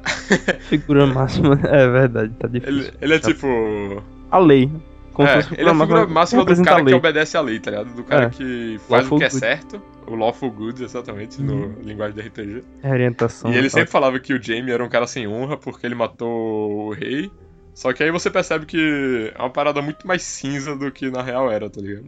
Figura 0.69 1.07
máxima. 1.07 1.59
É 1.64 1.88
verdade, 1.88 2.33
tá 2.38 2.49
difícil. 2.49 2.77
Ele, 2.79 2.93
ele 3.01 3.14
é 3.14 3.19
Tá- 3.19 3.29
tipo. 3.29 4.03
A 4.31 4.38
lei. 4.38 4.71
Como 5.12 5.29
É, 5.29 5.38
ele 5.57 5.69
é 5.69 5.73
a 5.73 5.75
figura 5.79 6.07
máxima 6.09 6.45
do 6.45 6.62
cara 6.64 6.83
a 6.83 6.85
que 6.85 6.95
obedece 6.95 7.37
à 7.37 7.40
lei, 7.40 7.61
tá 7.61 7.71
ligado? 7.71 7.95
Do 7.95 8.03
cara 8.03 8.25
É. 8.25 8.31
que 8.31 8.81
faz 8.88 9.03
Lawful 9.03 9.17
o 9.17 9.19
que 9.21 9.25
é 9.25 9.29
good. 9.29 9.38
certo. 9.40 9.83
O 10.07 10.17
Lawful 10.17 10.51
Good, 10.51 10.83
exatamente, 10.85 11.40
no 11.40 11.55
Uhum. 11.55 11.75
linguagem 11.83 12.14
de 12.17 12.21
RPG. 12.29 12.64
Orientação. 12.83 13.51
E 13.51 13.55
ele 13.57 13.71
tal. 13.71 13.79
sempre 13.79 13.90
falava 13.93 14.19
que 14.19 14.35
o 14.35 14.43
Jaime 14.43 14.71
era 14.73 14.85
um 14.85 14.88
cara 14.88 15.07
sem 15.07 15.27
honra 15.29 15.57
porque 15.57 15.87
ele 15.87 15.95
matou 15.95 16.88
o 16.88 16.93
rei, 16.93 17.31
Só 17.73 17.93
que 17.93 18.05
aí 18.05 18.11
você 18.12 18.31
percebe 18.31 18.67
que 18.67 19.33
é 19.35 19.38
uma 19.40 19.51
parada 19.51 19.83
muito 19.83 20.07
mais 20.07 20.23
cinza 20.23 20.77
do 20.77 20.93
que 20.93 21.11
na 21.11 21.23
real 21.23 21.51
era, 21.51 21.69
tá 21.69 21.81
ligado? 21.81 22.05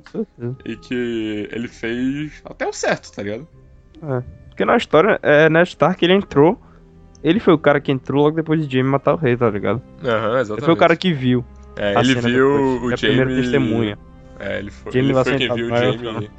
E 0.65 0.77
que 0.77 1.49
ele 1.51 1.67
fez 1.67 2.41
até 2.45 2.67
o 2.69 2.73
certo, 2.73 3.11
tá 3.13 3.21
ligado? 3.23 3.49
É. 4.03 4.23
Porque 4.49 4.65
na 4.65 4.77
história, 4.77 5.19
é, 5.25 5.49
Ned 5.51 5.69
Stark 5.69 6.05
ele 6.05 6.13
entrou. 6.15 6.61
Ele 7.27 7.41
foi 7.41 7.55
o 7.55 7.59
cara 7.59 7.81
que 7.81 7.91
entrou 7.91 8.23
logo 8.23 8.37
depois 8.37 8.65
de 8.65 8.73
Jaime 8.73 8.89
matar 8.89 9.15
o 9.15 9.17
rei, 9.17 9.37
tá 9.37 9.51
ligado? 9.51 9.83
Aham, 10.05 10.31
Ele 10.31 10.41
exatamente. 10.41 10.65
foi 10.65 10.75
o 10.75 10.77
cara 10.77 10.97
que 10.97 11.13
viu. 11.13 11.45
É, 11.77 11.97
a 11.97 12.01
ele 12.01 12.15
cena 12.15 12.29
viu 12.29 12.53
depois. 12.53 12.83
o 12.83 12.91
É 12.91 12.95
a 12.95 12.99
primeira 12.99 13.35
testemunha. 13.35 13.99
É, 14.39 14.59
ele 14.61 14.71
foi, 14.71 14.93
Jaime 14.93 15.09
ele 15.09 15.15
foi 15.15 15.25
quem 15.25 15.39
sentado 15.41 15.57
viu 15.57 15.67
o 15.67 15.77
Jaime 15.77 16.31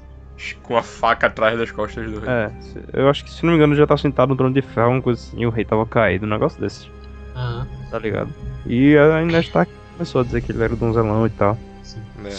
com 0.63 0.77
a 0.77 0.83
faca 0.83 1.27
atrás 1.27 1.59
das 1.59 1.71
costas 1.71 2.09
do 2.09 2.21
rei. 2.21 2.29
É, 2.29 2.51
eu 2.93 3.09
acho 3.09 3.25
que 3.25 3.31
se 3.31 3.43
não 3.43 3.51
me 3.51 3.57
engano 3.57 3.75
já 3.75 3.85
tá 3.85 3.97
sentado 3.97 4.29
no 4.29 4.37
trono 4.37 4.53
de 4.53 4.61
ferro, 4.61 4.91
uma 4.91 5.01
coisa 5.01 5.19
assim, 5.19 5.41
e 5.41 5.45
o 5.45 5.49
rei 5.49 5.65
tava 5.65 5.85
caído, 5.85 6.25
um 6.25 6.29
negócio 6.29 6.61
desse, 6.61 6.87
Aham, 7.35 7.67
tá 7.91 7.99
ligado? 7.99 8.33
E 8.65 8.95
Ned 9.25 9.45
Stark 9.45 9.69
começou 9.93 10.21
a 10.21 10.23
dizer 10.23 10.41
que 10.41 10.53
ele 10.53 10.63
era 10.63 10.73
o 10.73 10.77
donzelão 10.77 11.25
e 11.25 11.29
tal. 11.31 11.57
sim. 11.83 11.99
né? 12.17 12.29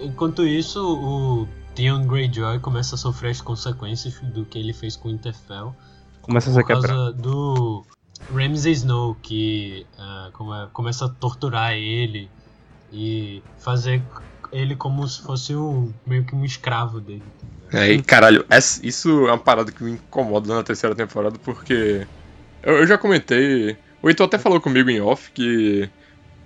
Enquanto 0.00 0.46
isso, 0.46 0.80
o 0.80 1.48
Theon 1.74 2.06
Greyjoy 2.06 2.60
começa 2.60 2.94
a 2.94 2.98
sofrer 2.98 3.30
as 3.30 3.40
consequências 3.40 4.20
do 4.20 4.44
que 4.44 4.58
ele 4.58 4.72
fez 4.72 4.94
com 4.96 5.08
o 5.08 5.10
Winterfell. 5.10 5.74
Começa 6.30 6.60
a 6.60 6.62
por 6.62 6.66
causa 6.66 6.88
quebrado. 6.88 7.12
do 7.12 7.86
Ramsay 8.30 8.72
Snow, 8.72 9.14
que 9.16 9.86
é, 9.98 10.68
começa 10.72 11.06
a 11.06 11.08
torturar 11.08 11.72
ele 11.74 12.30
e 12.92 13.44
fazer 13.58 14.06
ele 14.52 14.76
como 14.76 15.06
se 15.08 15.22
fosse 15.22 15.54
um, 15.56 15.94
meio 16.06 16.26
que 16.26 16.34
um 16.34 16.44
escravo 16.44 17.00
dele. 17.00 17.24
É, 17.72 17.92
e 17.92 18.02
caralho, 18.02 18.44
essa- 18.50 18.84
isso 18.84 19.08
é 19.28 19.32
uma 19.32 19.38
parada 19.42 19.70
que 19.70 19.82
me 19.84 19.92
incomoda 19.92 20.52
na 20.54 20.62
terceira 20.64 20.94
temporada, 20.94 21.38
porque 21.38 22.08
eu, 22.62 22.78
eu 22.78 22.86
já 22.86 22.98
comentei. 22.98 23.78
O 24.02 24.08
Heitor 24.10 24.26
até 24.26 24.38
falou 24.38 24.60
comigo 24.60 24.90
em 24.90 25.00
off 25.00 25.32
que 25.32 25.90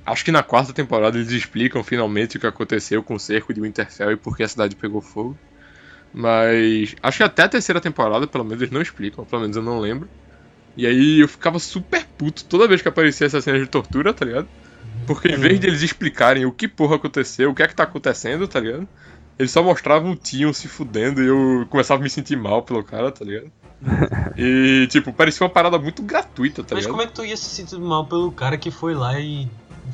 acho 0.06 0.24
que 0.24 0.32
na 0.32 0.42
quarta 0.42 0.72
temporada 0.74 1.18
eles 1.18 1.32
explicam 1.32 1.84
finalmente 1.84 2.36
o 2.36 2.40
que 2.40 2.46
aconteceu 2.46 3.02
com 3.04 3.14
o 3.16 3.20
cerco 3.20 3.54
de 3.54 3.60
Winterfell 3.62 4.12
e 4.12 4.16
por 4.18 4.36
que 4.36 4.42
a 4.44 4.48
cidade 4.48 4.76
pegou 4.76 5.02
fogo. 5.02 5.40
Mas 6.14 6.94
acho 7.02 7.18
que 7.18 7.22
até 7.24 7.42
a 7.42 7.48
terceira 7.48 7.80
temporada, 7.80 8.26
pelo 8.26 8.44
menos, 8.44 8.62
eles 8.62 8.72
não 8.72 8.80
explicam, 8.80 9.24
pelo 9.24 9.42
menos 9.42 9.56
eu 9.56 9.62
não 9.62 9.80
lembro. 9.80 10.08
E 10.76 10.86
aí 10.86 11.20
eu 11.20 11.28
ficava 11.28 11.58
super 11.58 12.04
puto 12.16 12.44
toda 12.44 12.68
vez 12.68 12.80
que 12.80 12.88
aparecia 12.88 13.26
essa 13.26 13.40
cena 13.40 13.58
de 13.58 13.66
tortura, 13.66 14.14
tá 14.14 14.24
ligado? 14.24 14.46
Porque 15.06 15.28
em 15.28 15.36
vez 15.36 15.58
de 15.60 15.66
eles 15.66 15.82
explicarem 15.82 16.46
o 16.46 16.52
que 16.52 16.68
porra 16.68 16.96
aconteceu, 16.96 17.50
o 17.50 17.54
que 17.54 17.62
é 17.62 17.68
que 17.68 17.74
tá 17.74 17.82
acontecendo, 17.82 18.46
tá 18.46 18.60
ligado? 18.60 18.88
Eles 19.36 19.50
só 19.50 19.62
mostravam 19.62 20.12
o 20.12 20.16
Tion 20.16 20.52
se 20.52 20.68
fudendo 20.68 21.20
e 21.20 21.26
eu 21.26 21.66
começava 21.68 22.00
a 22.00 22.02
me 22.04 22.08
sentir 22.08 22.36
mal 22.36 22.62
pelo 22.62 22.82
cara, 22.84 23.10
tá 23.10 23.24
ligado? 23.24 23.50
E, 24.36 24.86
tipo, 24.88 25.12
parecia 25.12 25.44
uma 25.44 25.52
parada 25.52 25.78
muito 25.78 26.02
gratuita, 26.02 26.62
tá 26.62 26.74
Mas 26.74 26.84
ligado? 26.84 26.90
como 26.92 27.02
é 27.02 27.06
que 27.06 27.12
tu 27.12 27.24
ia 27.24 27.36
se 27.36 27.44
sentir 27.50 27.78
mal 27.78 28.06
pelo 28.06 28.30
cara 28.32 28.56
que 28.56 28.70
foi 28.70 28.94
lá 28.94 29.18
e 29.20 29.48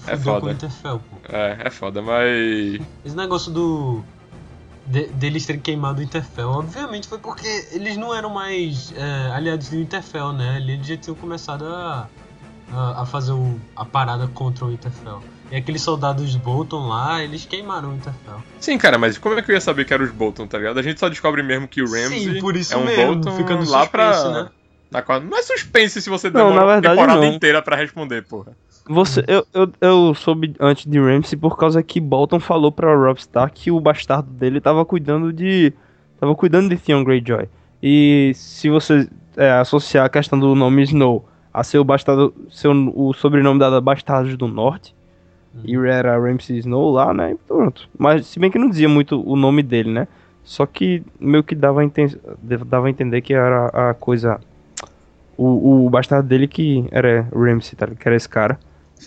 É 0.06 0.16
foda. 0.16 0.46
o 0.46 0.48
Winterfell, 0.50 0.98
pô? 1.00 1.16
É, 1.28 1.58
é 1.64 1.70
foda, 1.70 2.00
mas. 2.00 2.80
Esse 3.04 3.16
negócio 3.16 3.50
do. 3.50 4.04
De- 4.90 5.06
deles 5.08 5.46
terem 5.46 5.60
queimado 5.60 6.00
o 6.00 6.02
Interfell, 6.02 6.48
obviamente 6.50 7.06
foi 7.08 7.18
porque 7.18 7.46
eles 7.72 7.96
não 7.96 8.14
eram 8.14 8.30
mais 8.30 8.92
é, 8.96 9.30
aliados 9.32 9.68
do 9.68 9.76
Interfell, 9.76 10.32
né? 10.32 10.56
Eles 10.58 10.86
já 10.86 10.96
tinham 10.96 11.14
começado 11.14 11.64
a, 11.66 12.08
a, 12.72 13.02
a 13.02 13.06
fazer 13.06 13.32
o- 13.32 13.58
a 13.76 13.84
parada 13.84 14.26
contra 14.28 14.64
o 14.64 14.72
Interfell. 14.72 15.22
E 15.50 15.56
aqueles 15.56 15.82
soldados 15.82 16.34
Bolton 16.36 16.86
lá, 16.88 17.22
eles 17.24 17.44
queimaram 17.44 17.90
o 17.90 17.94
Interfell. 17.94 18.40
Sim, 18.60 18.78
cara, 18.78 18.98
mas 18.98 19.18
como 19.18 19.36
é 19.38 19.42
que 19.42 19.50
eu 19.50 19.54
ia 19.54 19.60
saber 19.60 19.84
que 19.84 19.92
era 19.92 20.02
os 20.02 20.10
Bolton, 20.12 20.46
tá 20.46 20.58
ligado? 20.58 20.78
A 20.78 20.82
gente 20.82 21.00
só 21.00 21.08
descobre 21.08 21.42
mesmo 21.42 21.66
que 21.66 21.82
o 21.82 21.86
Ramsey 21.86 22.34
Sim, 22.34 22.40
por 22.40 22.56
isso 22.56 22.72
é 22.74 22.76
um 22.76 22.84
mesmo, 22.84 23.14
Bolton 23.14 23.36
fica 23.36 23.54
no 23.56 23.68
lá 23.68 23.80
suspense, 23.82 23.90
pra. 23.90 24.30
né? 24.44 24.48
Na 24.92 25.02
qual... 25.02 25.20
Não 25.20 25.38
é 25.38 25.42
suspense 25.42 26.02
se 26.02 26.10
você 26.10 26.30
Não, 26.30 26.48
demora 26.50 26.66
uma 26.66 26.82
temporada 26.82 27.20
não. 27.20 27.24
inteira 27.24 27.62
pra 27.62 27.76
responder, 27.76 28.22
porra. 28.26 28.56
Você, 28.92 29.24
eu, 29.28 29.46
eu, 29.54 29.72
eu 29.80 30.14
soube 30.14 30.52
antes 30.58 30.84
de 30.84 30.98
Ramsey 30.98 31.38
por 31.38 31.56
causa 31.56 31.80
que 31.80 32.00
Bolton 32.00 32.40
falou 32.40 32.72
pra 32.72 32.92
Robb 32.92 33.20
Stark 33.20 33.54
que 33.62 33.70
o 33.70 33.80
bastardo 33.80 34.28
dele 34.32 34.60
tava 34.60 34.84
cuidando 34.84 35.32
de. 35.32 35.72
tava 36.18 36.34
cuidando 36.34 36.68
de 36.68 36.76
Theon 36.76 37.04
Greyjoy. 37.04 37.48
E 37.80 38.32
se 38.34 38.68
você 38.68 39.08
é, 39.36 39.52
associar 39.52 40.06
a 40.06 40.08
questão 40.08 40.36
do 40.40 40.56
nome 40.56 40.82
Snow 40.82 41.24
a 41.54 41.62
ser 41.62 41.78
o 41.78 41.84
bastardo. 41.84 42.34
ser 42.50 42.66
o, 42.66 43.12
sobrenome 43.12 43.60
dado 43.60 43.76
a 43.76 43.80
Bastardos 43.80 44.36
do 44.36 44.48
Norte, 44.48 44.92
e 45.64 45.76
era 45.76 46.18
Ramsay 46.18 46.58
Snow 46.58 46.90
lá, 46.90 47.14
né? 47.14 47.36
Pronto. 47.46 47.88
Mas 47.96 48.26
se 48.26 48.40
bem 48.40 48.50
que 48.50 48.58
não 48.58 48.68
dizia 48.68 48.88
muito 48.88 49.22
o 49.24 49.36
nome 49.36 49.62
dele, 49.62 49.92
né? 49.92 50.08
Só 50.42 50.66
que 50.66 51.04
meio 51.20 51.44
que 51.44 51.54
dava 51.54 51.80
a, 51.80 51.84
enten- 51.84 52.18
dava 52.66 52.88
a 52.88 52.90
entender 52.90 53.20
que 53.20 53.34
era 53.34 53.66
a 53.68 53.94
coisa. 53.94 54.40
O, 55.36 55.86
o 55.86 55.90
bastardo 55.90 56.28
dele 56.28 56.48
que 56.48 56.84
era 56.90 57.26
Ramsay, 57.32 57.76
tá? 57.76 57.86
Que 57.86 58.08
era 58.08 58.16
esse 58.16 58.28
cara. 58.28 58.58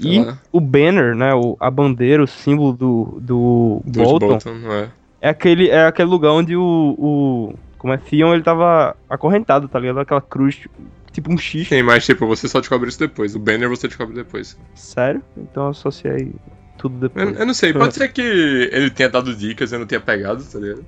E 0.01 0.19
lá, 0.19 0.38
o 0.51 0.60
banner, 0.60 1.15
né? 1.15 1.34
O, 1.34 1.56
a 1.60 1.69
bandeira, 1.69 2.23
o 2.23 2.27
símbolo 2.27 2.73
do, 2.73 3.17
do 3.21 3.82
Bolton, 3.86 4.27
Bolton, 4.27 4.56
é? 4.71 4.89
é 5.21 5.29
aquele, 5.29 5.69
é 5.69 5.86
aquele 5.86 6.10
lugar 6.10 6.32
onde 6.32 6.56
o, 6.56 6.62
o. 6.97 7.53
Como 7.77 7.93
é? 7.93 7.97
Theon, 7.97 8.34
ele 8.34 8.43
tava 8.43 8.95
acorrentado, 9.10 9.67
tá 9.67 9.77
ligado? 9.79 9.99
Aquela 9.99 10.21
cruz, 10.21 10.67
tipo 11.12 11.32
um 11.32 11.38
X. 11.38 11.67
Sim, 11.67 11.84
mas 11.84 12.06
tipo, 12.06 12.25
você 12.25 12.47
só 12.47 12.60
descobre 12.60 12.89
isso 12.89 12.99
depois. 12.99 13.36
O 13.36 13.39
banner 13.39 13.69
você 13.69 13.88
descobre 13.88 14.15
depois. 14.15 14.58
Sério? 14.73 15.21
Então 15.38 15.65
eu 15.65 15.69
associei 15.69 16.34
tudo 16.77 16.97
depois. 16.97 17.27
Eu, 17.29 17.36
eu 17.36 17.45
não 17.45 17.53
sei, 17.53 17.71
pode 17.73 17.93
ser 17.93 18.12
que 18.12 18.21
ele 18.21 18.89
tenha 18.89 19.10
dado 19.10 19.36
dicas 19.36 19.71
e 19.71 19.75
eu 19.75 19.79
não 19.79 19.86
tenha 19.86 20.01
pegado, 20.01 20.43
tá 20.43 20.60
ligado? 20.60 20.84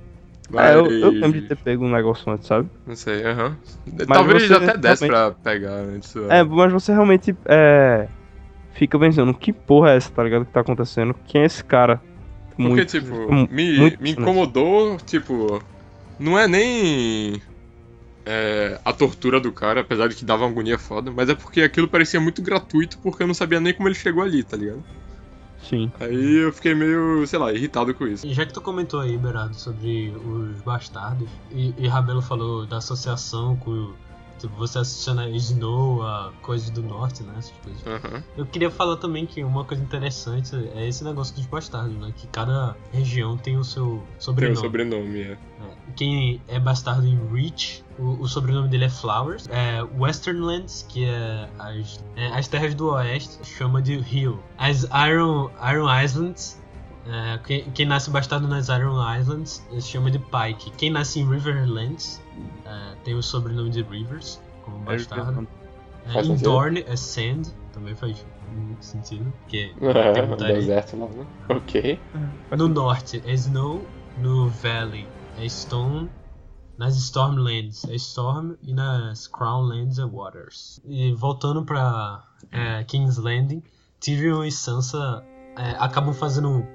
É, 0.54 0.74
eu, 0.74 0.86
eu 0.86 1.10
lembro 1.10 1.40
de 1.40 1.48
ter 1.48 1.56
pego 1.56 1.84
um 1.84 1.90
negócio 1.90 2.30
antes, 2.32 2.46
sabe? 2.46 2.68
Não 2.86 2.94
sei, 2.94 3.24
aham. 3.24 3.56
Mas 3.98 4.06
Talvez 4.06 4.46
você 4.46 4.54
até 4.54 4.76
desse 4.76 5.04
realmente- 5.04 5.08
pra 5.08 5.52
pegar 5.52 5.72
antes. 5.72 6.14
É, 6.28 6.44
mas 6.44 6.72
você 6.72 6.92
realmente 6.92 7.36
é, 7.46 8.06
fica 8.76 8.98
pensando, 8.98 9.32
que 9.34 9.52
porra 9.52 9.90
é 9.92 9.96
essa, 9.96 10.10
tá 10.10 10.22
ligado? 10.22 10.44
Que 10.46 10.52
tá 10.52 10.60
acontecendo? 10.60 11.14
Quem 11.26 11.42
é 11.42 11.44
esse 11.44 11.64
cara? 11.64 12.00
Porque, 12.50 12.68
Muito- 12.68 12.86
tipo, 12.86 13.14
mu- 13.32 13.48
me, 13.50 13.78
muito 13.78 14.02
me 14.02 14.10
incomodou, 14.12 14.96
tipo, 14.98 15.62
não 16.18 16.38
é 16.38 16.48
nem 16.48 17.40
é, 18.24 18.80
a 18.84 18.92
tortura 18.92 19.38
do 19.38 19.52
cara, 19.52 19.80
apesar 19.82 20.08
de 20.08 20.14
que 20.16 20.24
dava 20.24 20.44
uma 20.44 20.50
agonia 20.50 20.78
foda, 20.78 21.10
mas 21.14 21.28
é 21.28 21.34
porque 21.34 21.60
aquilo 21.62 21.86
parecia 21.88 22.20
muito 22.20 22.42
gratuito 22.42 22.98
porque 23.02 23.22
eu 23.22 23.26
não 23.26 23.34
sabia 23.34 23.60
nem 23.60 23.74
como 23.74 23.88
ele 23.88 23.94
chegou 23.94 24.22
ali, 24.22 24.42
tá 24.42 24.56
ligado? 24.56 24.82
Sim. 25.62 25.90
Aí 25.98 26.36
eu 26.44 26.52
fiquei 26.52 26.74
meio, 26.74 27.26
sei 27.26 27.38
lá, 27.38 27.52
irritado 27.52 27.92
com 27.94 28.06
isso. 28.06 28.26
E 28.26 28.32
já 28.32 28.46
que 28.46 28.52
tu 28.52 28.60
comentou 28.60 29.00
aí, 29.00 29.16
Berardo, 29.18 29.54
sobre 29.54 30.10
os 30.24 30.60
bastardos, 30.62 31.28
e, 31.50 31.74
e 31.76 31.88
Rabelo 31.88 32.22
falou 32.22 32.66
da 32.66 32.76
associação 32.78 33.56
com. 33.56 33.92
Tipo, 34.38 34.54
você 34.56 34.78
associando 34.78 35.22
a 35.22 35.28
Snow 35.30 36.02
a 36.02 36.32
coisas 36.42 36.70
do 36.70 36.82
norte, 36.82 37.22
né? 37.22 37.34
Essas 37.38 37.52
coisas. 37.62 37.86
Aham. 37.86 38.22
Eu 38.36 38.46
queria 38.46 38.70
falar 38.70 38.96
também 38.96 39.26
que 39.26 39.42
uma 39.42 39.64
coisa 39.64 39.82
interessante 39.82 40.54
é 40.74 40.86
esse 40.86 41.02
negócio 41.04 41.34
dos 41.34 41.46
bastardos, 41.46 41.96
né? 41.96 42.12
Que 42.16 42.26
cada 42.28 42.76
região 42.92 43.36
tem 43.36 43.56
o 43.56 43.64
seu 43.64 44.02
Tem 44.12 44.20
sobrenome. 44.20 44.56
o 44.56 44.60
sobrenome, 44.60 45.20
é. 45.22 45.32
É, 45.32 45.38
Quem 45.94 46.40
é 46.48 46.58
bastardo 46.60 47.06
em 47.06 47.18
Reach, 47.32 47.82
o, 47.98 48.22
o 48.22 48.28
sobrenome 48.28 48.68
dele 48.68 48.84
é 48.84 48.88
Flowers. 48.90 49.48
É, 49.48 49.82
Westernlands, 49.98 50.84
que 50.88 51.04
é 51.04 51.48
as, 51.58 52.04
é, 52.14 52.26
as 52.28 52.46
terras 52.48 52.74
do 52.74 52.88
oeste, 52.90 53.38
chama 53.44 53.80
de 53.80 53.94
Hill. 53.94 54.38
As 54.58 54.84
Iron, 55.08 55.50
Iron 55.70 56.02
Islands, 56.02 56.60
é, 57.06 57.38
quem, 57.46 57.62
quem 57.70 57.86
nasce 57.86 58.10
bastardo 58.10 58.46
nas 58.48 58.68
Iron 58.68 58.98
Islands, 59.18 59.64
chama 59.80 60.10
de 60.10 60.18
Pike. 60.18 60.70
Quem 60.76 60.90
nasce 60.90 61.20
em 61.20 61.28
Riverlands, 61.30 62.20
é, 62.66 62.94
tem 63.04 63.14
o 63.14 63.22
sobrenome 63.22 63.70
de 63.70 63.82
Rivers, 63.82 64.40
como 64.64 64.78
bastardo. 64.80 65.46
É, 66.06 66.20
em 66.20 66.24
sentido. 66.24 66.42
Dorne 66.50 66.84
é 66.86 66.96
Sand, 66.96 67.42
também 67.72 67.94
faz 67.94 68.24
muito 68.52 68.84
sentido, 68.84 69.32
porque 69.42 69.72
tem 69.78 69.88
É, 69.88 70.26
muita 70.26 70.44
o 70.44 70.46
areia. 70.46 70.60
deserto 70.60 70.96
lá, 70.98 71.06
né? 71.08 71.26
Ok. 71.48 71.98
No 72.56 72.68
norte 72.68 73.22
é 73.26 73.32
Snow, 73.32 73.84
no 74.18 74.48
Valley 74.48 75.06
é 75.38 75.48
Stone, 75.48 76.08
nas 76.78 76.96
Stormlands 76.96 77.84
é 77.88 77.94
Storm 77.96 78.54
e 78.62 78.72
nas 78.72 79.26
Crownlands 79.26 79.98
é 79.98 80.04
Waters. 80.06 80.80
E 80.84 81.12
voltando 81.14 81.64
pra 81.64 82.22
é, 82.52 82.84
King's 82.84 83.16
Landing, 83.16 83.62
Tyrion 83.98 84.44
e 84.44 84.52
Sansa 84.52 85.24
é, 85.56 85.70
acabam 85.78 86.12
fazendo 86.14 86.66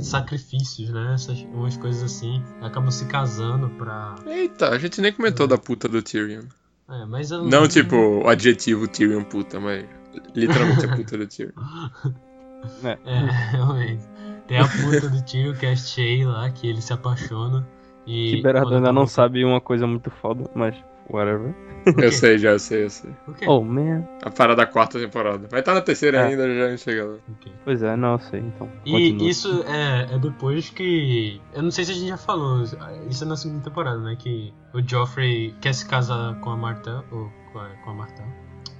sacrifícios, 0.00 0.90
né? 0.90 1.14
Essas, 1.14 1.40
umas 1.52 1.76
coisas 1.76 2.02
assim. 2.02 2.42
Acabam 2.60 2.90
se 2.90 3.04
casando 3.06 3.68
pra. 3.70 4.16
Eita, 4.26 4.70
a 4.70 4.78
gente 4.78 5.00
nem 5.00 5.12
comentou 5.12 5.46
da 5.46 5.58
puta 5.58 5.88
do 5.88 6.02
Tyrion. 6.02 6.42
É, 6.88 7.04
mas 7.06 7.30
eu 7.30 7.44
Não, 7.44 7.68
tipo, 7.68 7.96
o 7.96 8.28
adjetivo 8.28 8.88
Tyrion 8.88 9.22
puta, 9.22 9.60
mas 9.60 9.84
literalmente 10.34 10.84
a 10.84 10.96
puta 10.96 11.18
do 11.18 11.26
Tyrion. 11.26 11.52
É, 12.84 13.50
realmente. 13.52 14.02
Tem 14.46 14.58
a 14.58 14.68
puta 14.68 15.08
do 15.08 15.22
Tyrion 15.24 15.54
que 15.54 15.64
é 15.64 15.72
a 15.72 15.76
Shay 15.76 16.26
lá, 16.26 16.50
que 16.50 16.68
ele 16.68 16.82
se 16.82 16.92
apaixona. 16.92 17.66
E 18.06 18.32
Que 18.32 18.42
Berardo 18.42 18.74
ainda 18.74 18.92
não 18.92 19.06
sabe 19.06 19.42
uma 19.44 19.62
coisa 19.62 19.86
muito 19.86 20.10
foda, 20.10 20.50
mas 20.54 20.74
whatever. 21.12 21.54
Eu 21.96 22.12
sei, 22.12 22.36
já 22.36 22.50
eu 22.50 22.58
sei, 22.58 22.84
eu 22.84 22.90
sei. 22.90 23.10
Quê? 23.38 23.46
Oh, 23.48 23.62
man. 23.62 24.04
A 24.22 24.30
parada 24.30 24.56
da 24.56 24.66
quarta 24.66 24.98
temporada. 24.98 25.48
Vai 25.50 25.60
estar 25.60 25.72
na 25.72 25.80
terceira 25.80 26.18
É. 26.18 26.24
ainda, 26.26 26.54
já 26.54 26.66
a 26.66 26.70
gente 26.70 26.82
chega 26.82 27.04
lá. 27.06 27.14
Ok. 27.38 27.52
Pois 27.64 27.82
é, 27.82 27.96
não, 27.96 28.12
eu 28.12 28.18
sei, 28.18 28.40
então. 28.40 28.68
E 28.84 28.90
continua. 28.92 29.30
isso 29.30 29.64
é, 29.66 30.14
é 30.14 30.18
depois 30.18 30.68
que. 30.68 31.40
Eu 31.54 31.62
não 31.62 31.70
sei 31.70 31.84
se 31.86 31.92
a 31.92 31.94
gente 31.94 32.08
já 32.08 32.18
falou, 32.18 32.62
isso 33.08 33.24
é 33.24 33.26
na 33.26 33.36
segunda 33.36 33.62
temporada, 33.64 33.98
né? 33.98 34.14
Que 34.18 34.52
o 34.74 34.86
Joffrey 34.86 35.54
quer 35.60 35.72
se 35.72 35.86
casar 35.88 36.38
com 36.40 36.50
a 36.50 36.56
Martel. 36.56 37.02
Ou 37.10 37.30
com 37.52 37.58
a, 37.58 37.68
com 37.82 37.90
a 37.90 37.94
Martel. 37.94 38.26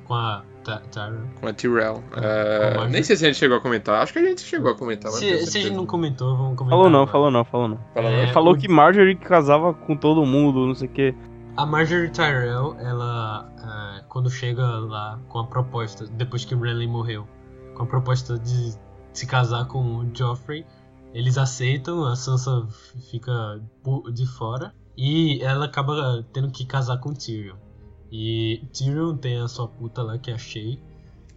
com 0.05 0.15
a 0.15 0.43
Ty- 0.63 0.89
Tyra. 0.93 1.23
Com 1.41 1.47
a 1.49 1.53
Tyrell. 1.55 2.03
Com 2.13 2.21
É, 2.21 2.77
a 2.81 2.87
nem 2.87 3.03
sei 3.03 3.17
se 3.17 3.25
a 3.25 3.29
gente 3.29 3.39
chegou 3.39 3.57
a 3.57 3.61
comentar. 3.63 4.03
Acho 4.03 4.13
que 4.13 4.19
a 4.19 4.25
gente 4.25 4.43
chegou 4.43 4.71
a 4.73 4.77
comentar. 4.77 5.11
Se, 5.13 5.47
se 5.47 5.57
a 5.57 5.61
gente 5.63 5.75
não 5.75 5.87
comentou, 5.87 6.37
vamos 6.37 6.55
comentar. 6.59 6.77
Falou 6.79 6.91
não, 6.91 6.99
agora. 7.01 7.13
falou 7.13 7.31
não, 7.31 7.45
falou 7.47 7.69
não. 7.69 7.81
É. 7.95 8.27
Falou 8.27 8.53
o- 8.53 8.59
que 8.59 8.69
Marjorie 8.69 9.15
casava 9.17 9.73
com 9.73 9.97
todo 9.97 10.23
mundo, 10.27 10.67
não 10.67 10.75
sei 10.75 10.87
o 10.87 10.91
que. 10.91 11.15
A 11.61 11.67
Marjorie 11.67 12.09
Tyrell, 12.09 12.75
ela, 12.79 13.47
é, 13.99 14.05
quando 14.09 14.31
chega 14.31 14.65
lá 14.65 15.21
com 15.29 15.41
a 15.41 15.47
proposta, 15.47 16.07
depois 16.07 16.43
que 16.43 16.55
o 16.55 16.59
Renly 16.59 16.87
morreu, 16.87 17.29
com 17.75 17.83
a 17.83 17.87
proposta 17.87 18.39
de 18.39 18.73
se 19.13 19.27
casar 19.27 19.67
com 19.67 19.99
o 19.99 20.11
Joffrey, 20.17 20.65
eles 21.13 21.37
aceitam, 21.37 22.07
a 22.07 22.17
Sansa 22.17 22.67
fica 23.11 23.61
de 24.11 24.27
fora 24.27 24.73
e 24.97 25.43
ela 25.43 25.67
acaba 25.67 26.25
tendo 26.33 26.51
que 26.51 26.65
casar 26.65 26.97
com 26.97 27.13
Tyrion. 27.13 27.57
E 28.11 28.63
Tyrion 28.73 29.19
tem 29.19 29.39
a 29.39 29.47
sua 29.47 29.69
puta 29.69 30.03
lá, 30.03 30.17
que 30.17 30.31
é 30.31 30.35
a 30.37 30.39
Shay, 30.39 30.81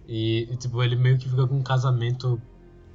e 0.07 0.47
tipo, 0.57 0.82
ele 0.82 0.95
meio 0.95 1.17
que 1.17 1.28
fica 1.28 1.45
com 1.45 1.55
um 1.55 1.61
casamento, 1.61 2.41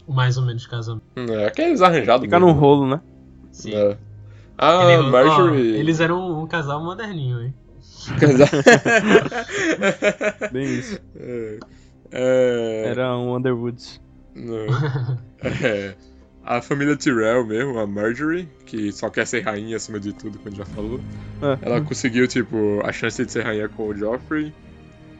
mais 0.08 0.38
ou 0.38 0.46
menos 0.46 0.66
casamento. 0.66 1.04
É, 1.14 1.44
aqueles 1.44 1.82
arranjados. 1.82 2.24
Fica 2.24 2.40
mesmo. 2.40 2.54
num 2.54 2.58
rolo, 2.58 2.86
né? 2.86 3.02
Sim. 3.52 3.74
É. 3.74 3.98
Ah, 4.58 4.92
Ele- 4.92 5.02
ó, 5.02 5.10
Marjorie. 5.10 5.76
eles 5.76 6.00
eram 6.00 6.42
um 6.42 6.46
casal 6.46 6.84
moderninho, 6.84 7.40
hein? 7.40 7.54
Bem 10.52 10.64
isso. 10.78 10.98
É. 11.16 11.58
É, 12.10 12.84
Era 12.90 13.16
um 13.16 13.34
Underwoods. 13.36 14.00
não. 14.34 14.66
É, 15.42 15.94
A 16.44 16.62
família 16.62 16.96
Tyrell 16.96 17.44
mesmo, 17.46 17.78
a 17.78 17.86
Marjorie, 17.86 18.48
que 18.64 18.90
só 18.92 19.10
quer 19.10 19.26
ser 19.26 19.42
rainha 19.42 19.76
acima 19.76 20.00
de 20.00 20.12
tudo, 20.14 20.38
como 20.38 20.48
a 20.48 20.50
gente 20.50 20.58
já 20.58 20.64
falou. 20.74 20.98
É. 21.42 21.58
Ela 21.60 21.80
conseguiu, 21.82 22.26
tipo, 22.26 22.80
a 22.82 22.90
chance 22.92 23.22
de 23.24 23.30
ser 23.30 23.44
rainha 23.44 23.68
com 23.68 23.88
o 23.88 23.94
Joffrey. 23.96 24.52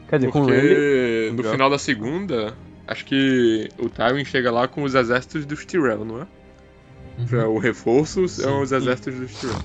Quer 0.09 0.17
dizer, 0.19 0.31
com 0.31 0.41
o 0.41 0.45
Renly. 0.47 0.67
Porque 0.69 1.31
no 1.35 1.43
final 1.51 1.69
da 1.69 1.77
segunda, 1.77 2.55
acho 2.87 3.05
que 3.05 3.69
o 3.77 3.87
Tywin 3.87 4.25
chega 4.25 4.49
lá 4.51 4.67
com 4.67 4.81
os 4.81 4.95
exércitos 4.95 5.45
dos 5.45 5.63
Tyrell, 5.65 6.03
não 6.03 6.21
é? 6.23 6.27
Pra 7.27 7.49
o 7.49 7.59
reforço 7.59 8.27
são 8.27 8.57
Sim. 8.57 8.61
os 8.61 8.71
exércitos 8.71 9.19
dos 9.19 9.39
Tyrell. 9.39 9.59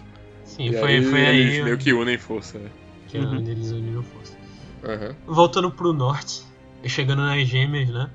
Sim, 0.44 0.66
E 0.66 0.72
foi 0.72 0.96
aí, 0.96 1.04
foi 1.04 1.20
eles 1.20 1.54
aí 1.54 1.62
meio 1.62 1.78
que 1.78 1.92
unem 1.92 2.18
força. 2.18 2.58
né? 2.58 2.70
que 3.08 3.18
é 3.18 3.20
onde 3.20 3.50
eles 3.50 3.70
uniram 3.70 4.02
força. 4.02 4.36
Aham. 4.84 5.14
Voltando 5.26 5.70
pro 5.70 5.92
norte, 5.92 6.42
e 6.82 6.88
chegando 6.88 7.22
nas 7.22 7.46
gêmeas, 7.46 7.88
né? 7.88 8.10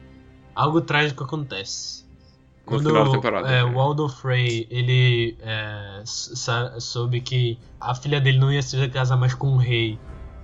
Algo 0.54 0.82
trágico 0.82 1.24
acontece. 1.24 2.06
Quando 2.66 2.96
é, 3.48 3.64
o 3.64 3.80
Aldo 3.80 4.08
Frey, 4.08 4.68
ele 4.70 5.36
é, 5.42 6.04
soube 6.06 7.20
que 7.22 7.58
a 7.80 7.96
filha 7.96 8.22
dele 8.22 8.38
não 8.38 8.54
ia 8.54 8.62
se 8.62 8.88
casar 8.90 9.18
mais 9.18 9.34
com 9.34 9.54
o 9.54 9.58
rei, 9.58 9.98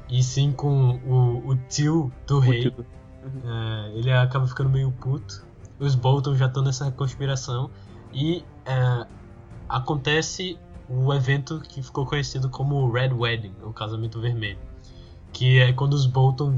e 0.09 0.23
sim 0.23 0.51
com 0.51 0.99
o, 1.05 1.49
o 1.49 1.55
tio 1.69 2.11
do 2.25 2.39
rei. 2.39 2.71
Puto. 2.71 2.85
É, 3.43 3.91
ele 3.97 4.11
acaba 4.11 4.47
ficando 4.47 4.69
meio 4.69 4.91
puto. 4.91 5.45
Os 5.79 5.93
Bolton 5.93 6.35
já 6.35 6.45
estão 6.47 6.63
nessa 6.63 6.89
conspiração. 6.91 7.69
E 8.15 8.43
é, 8.65 9.05
acontece 9.69 10.57
o 10.89 11.13
evento 11.13 11.59
que 11.59 11.83
ficou 11.83 12.05
conhecido 12.05 12.49
como 12.49 12.75
o 12.75 12.91
Red 12.91 13.09
Wedding, 13.13 13.53
o 13.63 13.73
casamento 13.73 14.19
vermelho. 14.21 14.57
Que 15.33 15.59
é 15.59 15.73
quando 15.73 15.93
os 15.93 16.05
Bolton 16.05 16.57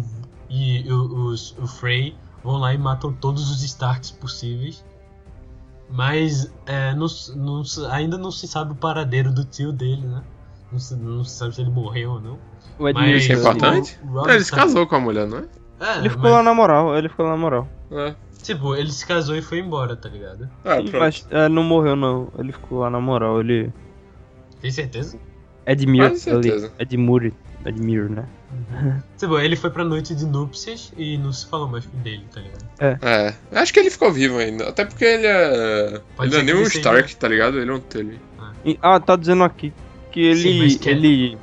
e 0.50 0.90
o- 0.92 1.26
os, 1.30 1.58
o 1.58 1.66
Frey 1.66 2.16
vão 2.44 2.58
lá 2.58 2.74
e 2.74 2.78
matam 2.78 3.12
todos 3.12 3.50
os 3.50 3.64
Starks 3.64 4.12
possíveis. 4.12 4.86
Mas 5.90 6.52
é, 6.66 6.94
não 6.94 7.08
não 7.36 7.64
ainda 7.92 8.18
não 8.18 8.30
se 8.32 8.48
sabe 8.48 8.74
o 8.74 8.76
paradeiro 8.76 9.32
do 9.32 9.46
tio 9.46 9.72
dele, 9.72 10.06
né? 10.06 10.22
Não 10.72 10.80
se, 10.80 10.96
não 10.96 11.24
se 11.24 11.32
sabe 11.38 11.56
se 11.56 11.62
ele 11.62 11.70
morreu 11.70 12.12
ou 12.12 12.20
não. 12.22 12.38
O 12.78 12.84
Mas 12.94 13.24
Isso 13.24 13.32
é 13.32 13.36
importante? 13.36 14.00
o- 14.04 14.12
o 14.22 14.30
ele 14.30 14.44
se 14.44 14.52
casou 14.52 14.86
com 14.86 14.96
a 14.96 15.00
mulher, 15.00 15.26
não 15.28 15.38
é? 15.40 15.46
É, 15.80 15.98
Ele 16.00 16.10
ficou 16.10 16.24
mas- 16.24 16.34
lá 16.34 16.44
na 16.44 16.54
moral, 16.54 16.98
ele 16.98 17.08
ficou 17.08 17.26
lá 17.26 17.32
na 17.32 17.38
moral. 17.38 17.68
É. 17.92 18.16
Tipo, 18.48 18.76
ele 18.76 18.90
se 18.92 19.06
casou 19.06 19.36
e 19.36 19.42
foi 19.42 19.60
embora, 19.60 19.94
tá 19.98 20.08
ligado? 20.08 20.50
Ah, 20.64 20.78
Sim, 20.78 20.84
pronto. 20.84 21.00
mas 21.00 21.28
é, 21.30 21.50
não 21.50 21.64
morreu 21.64 21.98
não, 21.98 22.32
ele 22.40 22.54
ficou 22.54 22.80
lá 22.80 22.90
na 22.90 23.00
moral, 23.02 23.42
ele... 23.42 23.74
Tem 24.62 24.72
certeza? 24.72 25.20
Edmure, 25.66 26.16
ele... 26.26 26.72
Edmure, 26.80 27.34
Edmure, 27.66 28.10
né? 28.10 28.26
Tipo, 29.18 29.38
ele 29.38 29.58
foi 29.58 29.70
pra 29.70 29.84
noite 29.84 30.16
de 30.16 30.26
núpcias 30.26 30.94
e 30.96 31.18
não 31.18 31.34
se 31.34 31.46
falou 31.50 31.68
mais 31.68 31.86
dele, 31.88 32.24
tá 32.34 32.40
ligado? 32.40 32.66
É, 33.02 33.34
acho 33.52 33.74
que 33.74 33.82
ele 33.82 33.90
ficou 33.90 34.14
vivo 34.14 34.38
ainda. 34.38 34.70
Até 34.70 34.86
porque 34.86 35.04
ele 35.04 35.28
é. 35.28 36.02
Pode 36.16 36.30
ele 36.30 36.36
não 36.36 36.40
é 36.40 36.44
nem 36.46 36.56
um 36.56 36.60
ele 36.60 36.66
seja- 36.70 36.80
Stark, 36.80 37.16
tá 37.18 37.28
ligado? 37.28 37.60
Ele 37.60 37.70
é 37.70 37.74
um 37.74 37.80
Tully. 37.82 38.18
E- 38.64 38.80
ah, 38.82 38.98
tá 38.98 39.18
dizendo 39.18 39.44
aqui 39.44 39.74
que 40.10 40.34
Sim, 40.36 40.48
ele... 40.52 40.60
mas 40.60 40.76
que- 40.78 40.90
ele 40.90 41.38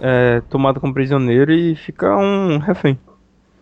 é 0.00 0.42
tomado 0.50 0.78
como 0.80 0.92
prisioneiro 0.92 1.50
e 1.50 1.74
fica 1.76 2.14
um 2.14 2.58
refém 2.58 2.98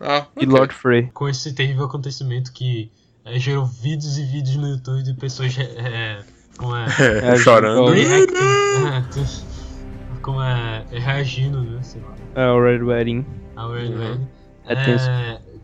Ah, 0.05 0.27
de 0.37 0.45
ok. 0.45 0.47
Lord 0.47 0.73
Frey. 0.73 1.09
Com 1.13 1.27
esse 1.27 1.53
terrível 1.53 1.85
acontecimento 1.85 2.51
que 2.53 2.91
é, 3.23 3.39
gerou 3.39 3.65
vídeos 3.65 4.17
e 4.17 4.23
vídeos 4.23 4.55
no 4.57 4.67
YouTube 4.69 5.03
de 5.03 5.13
pessoas 5.15 5.55
é, 5.59 6.23
como 6.57 6.75
é, 6.75 6.85
É, 7.23 7.37
chorando. 7.37 7.91
Reacting, 7.91 8.35
é, 8.87 9.01
tu- 9.11 10.21
como 10.21 10.41
é, 10.41 10.85
reagindo, 10.91 11.61
né, 11.61 11.81
sei 11.83 12.01
lá, 12.01 12.15
É, 12.35 12.47
o 12.49 12.61
Red 12.63 12.83
Wedding. 12.83 13.25
ao 13.55 13.71
Red 13.73 13.89
Uhum. 13.89 13.99
Wedding. 13.99 14.27
É 14.67 14.75
tenso. 14.75 15.05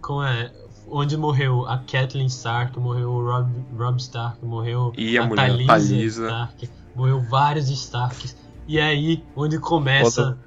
como 0.01 0.23
é, 0.23 0.51
onde 0.87 1.17
morreu 1.17 1.65
a 1.67 1.77
Kathleen 1.79 2.27
Stark, 2.27 2.77
morreu 2.79 3.09
o 3.09 3.23
Rob, 3.25 3.49
Rob 3.77 3.97
Stark, 3.99 4.43
morreu 4.45 4.91
E 4.97 5.17
a 5.17 5.23
a 5.23 5.25
mulher, 5.27 5.47
Talisa, 5.47 5.67
Talisa. 5.67 6.23
Stark, 6.25 6.69
morreu 6.95 7.21
vários 7.21 7.69
Starks. 7.69 8.35
E 8.67 8.79
aí, 8.79 9.23
onde 9.35 9.57
começa 9.59 10.23
Foda. 10.23 10.39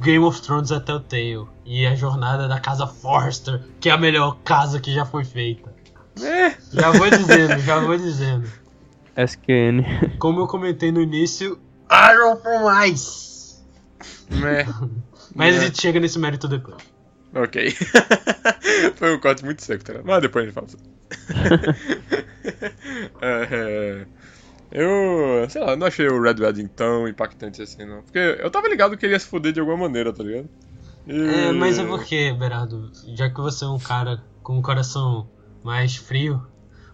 Game 0.00 0.24
of 0.24 0.40
Thrones 0.42 0.72
a 0.72 0.80
Telltale 0.80 1.46
e 1.64 1.86
a 1.86 1.94
jornada 1.94 2.48
da 2.48 2.58
casa 2.60 2.86
Forrester, 2.86 3.60
que 3.80 3.88
é 3.88 3.92
a 3.92 3.98
melhor 3.98 4.36
casa 4.44 4.80
que 4.80 4.92
já 4.92 5.04
foi 5.04 5.24
feita. 5.24 5.72
É, 6.20 6.50
Já 6.72 6.90
vou 6.92 7.08
dizendo, 7.10 7.58
já 7.60 7.78
vou 7.80 7.96
dizendo. 7.96 8.46
SQN. 9.16 10.16
Como 10.18 10.40
eu 10.40 10.46
comentei 10.46 10.92
no 10.92 11.00
início, 11.00 11.58
Iron 12.10 12.36
from 12.36 12.70
Ice. 12.84 13.56
né. 14.30 14.66
Mas 15.34 15.54
É. 15.54 15.58
a 15.58 15.60
gente 15.62 15.80
chega 15.80 15.98
nesse 16.00 16.18
mérito 16.18 16.46
depois. 16.48 16.76
Ok. 17.34 17.70
Foi 18.96 19.14
um 19.16 19.18
corte 19.20 19.42
muito 19.44 19.62
seco, 19.62 19.82
tá 19.84 19.92
ligado? 19.94 20.06
Mas 20.06 20.22
depois 20.22 20.44
a 20.44 20.46
gente 20.48 20.54
fala 20.54 20.66
é, 21.30 21.98
Eu, 24.72 25.48
sei 25.50 25.62
lá, 25.62 25.76
não 25.76 25.86
achei 25.86 26.08
o 26.08 26.20
Red 26.22 26.36
Wedding 26.40 26.66
tão 26.68 27.06
impactante 27.06 27.60
assim, 27.60 27.84
não. 27.84 28.02
Porque 28.02 28.18
eu 28.18 28.50
tava 28.50 28.68
ligado 28.68 28.96
que 28.96 29.04
ele 29.04 29.12
ia 29.12 29.18
se 29.18 29.26
foder 29.26 29.52
de 29.52 29.60
alguma 29.60 29.76
maneira, 29.76 30.12
tá 30.12 30.22
ligado? 30.24 30.48
E- 31.06 31.48
É, 31.48 31.52
mas 31.52 31.78
é 31.78 31.84
porque, 31.84 32.32
Berardo, 32.32 32.90
já 33.14 33.28
que 33.28 33.40
você 33.40 33.64
é 33.64 33.68
um 33.68 33.78
cara 33.78 34.22
com 34.42 34.56
um 34.58 34.62
coração 34.62 35.28
mais 35.62 35.96
frio, 35.96 36.40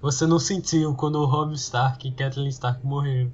você 0.03 0.27
não 0.27 0.39
sentiu 0.39 0.93
quando 0.95 1.17
o 1.17 1.25
Robb 1.25 1.55
Stark 1.55 2.07
e 2.09 2.13
Kathleen 2.13 2.49
Stark 2.49 2.85
morreram. 2.85 3.31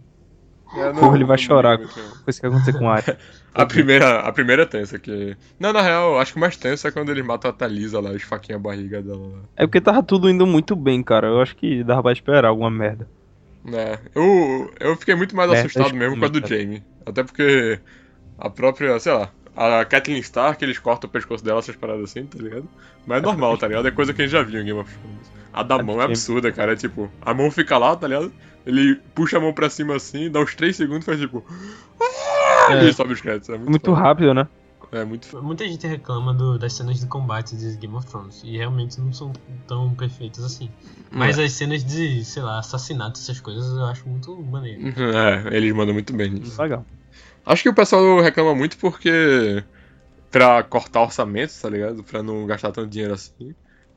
É, 0.76 0.92
não- 0.92 1.00
Porra, 1.00 1.16
ele 1.16 1.24
vai 1.24 1.38
chorar. 1.38 1.78
não. 1.78 1.86
Coisa 2.24 2.40
que 2.40 2.46
aconteceu 2.46 2.74
com 2.78 2.86
o 2.86 2.90
Arya. 2.90 3.18
A 3.54 3.64
primeira, 3.66 4.18
a 4.18 4.32
primeira 4.32 4.62
é 4.64 4.66
tensa 4.66 4.98
que. 4.98 5.36
Não, 5.60 5.72
na 5.72 5.80
real, 5.80 6.18
acho 6.18 6.32
que 6.32 6.38
o 6.38 6.40
mais 6.40 6.56
tenso 6.56 6.88
é 6.88 6.90
quando 6.90 7.10
eles 7.10 7.24
matam 7.24 7.48
a 7.48 7.54
Thalisa 7.54 8.00
lá, 8.00 8.12
esfaquinham 8.12 8.58
a 8.58 8.60
barriga 8.60 9.00
dela 9.00 9.28
lá. 9.28 9.38
É 9.56 9.64
porque 9.64 9.80
tava 9.80 10.02
tudo 10.02 10.28
indo 10.28 10.44
muito 10.44 10.74
bem, 10.74 11.04
cara. 11.04 11.28
Eu 11.28 11.40
acho 11.40 11.54
que 11.54 11.84
dava 11.84 12.02
pra 12.02 12.10
esperar 12.12 12.48
alguma 12.48 12.68
merda. 12.68 13.06
É, 13.72 13.98
eu, 14.14 14.72
eu 14.78 14.96
fiquei 14.96 15.14
muito 15.14 15.34
mais 15.34 15.50
Merda 15.50 15.66
assustado 15.66 15.94
mesmo 15.94 16.18
com 16.18 16.24
a 16.24 16.28
do. 16.28 16.46
Jamie. 16.46 16.82
Até 17.06 17.22
porque 17.22 17.78
a 18.38 18.50
própria, 18.50 18.98
sei 18.98 19.12
lá, 19.12 19.30
a 19.56 19.84
Kathleen 19.84 20.18
Stark, 20.20 20.62
eles 20.62 20.78
cortam 20.78 21.08
o 21.08 21.12
pescoço 21.12 21.44
dela, 21.44 21.60
essas 21.60 21.76
paradas 21.76 22.04
assim, 22.04 22.26
tá 22.26 22.38
ligado? 22.38 22.68
Mas 23.06 23.18
é 23.18 23.20
normal, 23.22 23.56
tá 23.56 23.68
ligado? 23.68 23.88
É 23.88 23.90
coisa 23.90 24.12
que 24.12 24.22
a 24.22 24.24
gente 24.24 24.32
já 24.32 24.42
viu 24.42 24.60
em 24.60 24.64
Game 24.64 24.80
of 24.80 24.92
Thrones. 24.92 25.32
A 25.52 25.62
da 25.62 25.80
mão 25.82 26.00
é 26.02 26.04
absurda, 26.04 26.50
cara. 26.50 26.72
É 26.72 26.76
tipo, 26.76 27.10
a 27.22 27.32
mão 27.32 27.50
fica 27.50 27.78
lá, 27.78 27.94
tá 27.94 28.08
ligado? 28.08 28.32
Ele 28.66 28.96
puxa 29.14 29.36
a 29.38 29.40
mão 29.40 29.52
pra 29.52 29.70
cima 29.70 29.94
assim, 29.94 30.30
dá 30.30 30.40
uns 30.40 30.54
3 30.54 30.74
segundos 30.74 31.04
e 31.04 31.06
faz 31.06 31.20
tipo. 31.20 31.44
É. 32.70 32.84
E 32.84 32.92
sobe 32.92 33.12
os 33.12 33.20
créditos. 33.20 33.50
É 33.50 33.52
muito, 33.52 33.70
Muito 33.70 33.92
rápido, 33.92 34.34
né? 34.34 34.48
É 34.94 35.04
muito. 35.04 35.42
Muita 35.42 35.66
gente 35.66 35.86
reclama 35.86 36.32
do- 36.32 36.58
das 36.58 36.72
cenas 36.72 37.00
de 37.00 37.06
combate 37.06 37.56
de 37.56 37.76
Game 37.76 37.94
of 37.96 38.06
Thrones, 38.06 38.42
e 38.44 38.56
realmente 38.56 39.00
não 39.00 39.12
são 39.12 39.32
tão 39.66 39.94
perfeitas 39.94 40.44
assim. 40.44 40.70
Mas 41.10 41.38
as 41.38 41.52
cenas 41.52 41.84
de, 41.84 42.24
sei 42.24 42.42
lá, 42.42 42.58
assassinato, 42.58 43.18
essas 43.18 43.40
coisas, 43.40 43.66
eu 43.76 43.84
acho 43.86 44.08
muito 44.08 44.36
maneiro. 44.42 44.80
É, 44.86 45.56
eles 45.56 45.72
mandam 45.74 45.94
muito 45.94 46.12
bem 46.14 46.30
nisso. 46.30 46.60
Legal. 46.60 46.84
Acho 47.46 47.62
que 47.62 47.68
o 47.68 47.74
pessoal 47.74 48.20
reclama 48.20 48.54
muito 48.54 48.78
porque 48.78 49.62
pra 50.30 50.62
cortar 50.62 51.02
orçamento, 51.02 51.52
tá 51.60 51.68
ligado? 51.68 52.02
Pra 52.02 52.22
não 52.22 52.46
gastar 52.46 52.72
tanto 52.72 52.88
dinheiro 52.88 53.14
assim. 53.14 53.54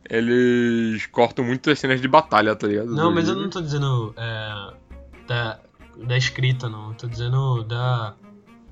Eles 0.09 1.05
cortam 1.07 1.43
muito 1.43 1.69
as 1.69 1.79
cenas 1.79 1.99
de 2.01 2.07
batalha, 2.07 2.55
tá 2.55 2.67
ligado? 2.67 2.87
Não, 2.93 3.09
Do 3.09 3.15
mas 3.15 3.27
eu 3.27 3.35
não 3.35 3.49
tô 3.49 3.61
dizendo 3.61 4.13
é, 4.17 4.73
da, 5.27 5.59
da 6.05 6.17
escrita, 6.17 6.69
não. 6.69 6.89
Eu 6.89 6.95
tô 6.95 7.07
dizendo 7.07 7.63
da, 7.63 8.15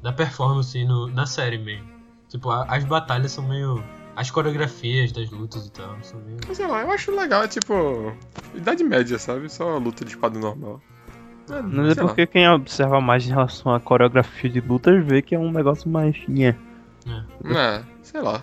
da 0.02 0.14
performance 0.14 0.84
no, 0.86 1.08
na 1.08 1.26
série 1.26 1.58
mesmo. 1.58 1.95
Tipo, 2.36 2.50
a- 2.52 2.66
as 2.68 2.84
batalhas 2.84 3.32
são 3.32 3.48
meio. 3.48 3.82
As 4.16 4.30
coreografias 4.32 5.12
das 5.12 5.30
lutas 5.30 5.68
e 5.68 5.72
tal, 5.72 5.96
são 6.02 6.20
meio. 6.22 6.38
Sei 6.54 6.68
lá, 6.68 6.82
eu 6.82 6.92
acho 6.92 7.12
legal, 7.16 7.44
é 7.44 7.48
tipo. 7.48 8.14
Idade 8.54 8.84
média, 8.84 9.18
sabe? 9.20 9.50
Só 9.50 9.78
luta 9.78 10.04
de 10.06 10.12
espada 10.12 10.38
normal. 10.40 10.82
É, 11.50 11.62
Mas 11.62 11.90
é 11.90 11.94
sei 11.94 12.04
lá. 12.04 12.10
porque 12.10 12.26
quem 12.28 12.50
observa 12.50 13.00
mais 13.02 13.26
em 13.26 13.30
relação 13.30 13.74
à 13.74 13.80
coreografia 13.80 14.50
de 14.50 14.60
lutas 14.62 15.06
vê 15.06 15.22
que 15.22 15.36
é 15.36 15.40
um 15.40 15.52
negócio 15.52 15.90
mais. 15.90 16.16
Nhé. 16.28 16.56
É, 17.46 17.84
sei 18.02 18.22
lá. 18.22 18.42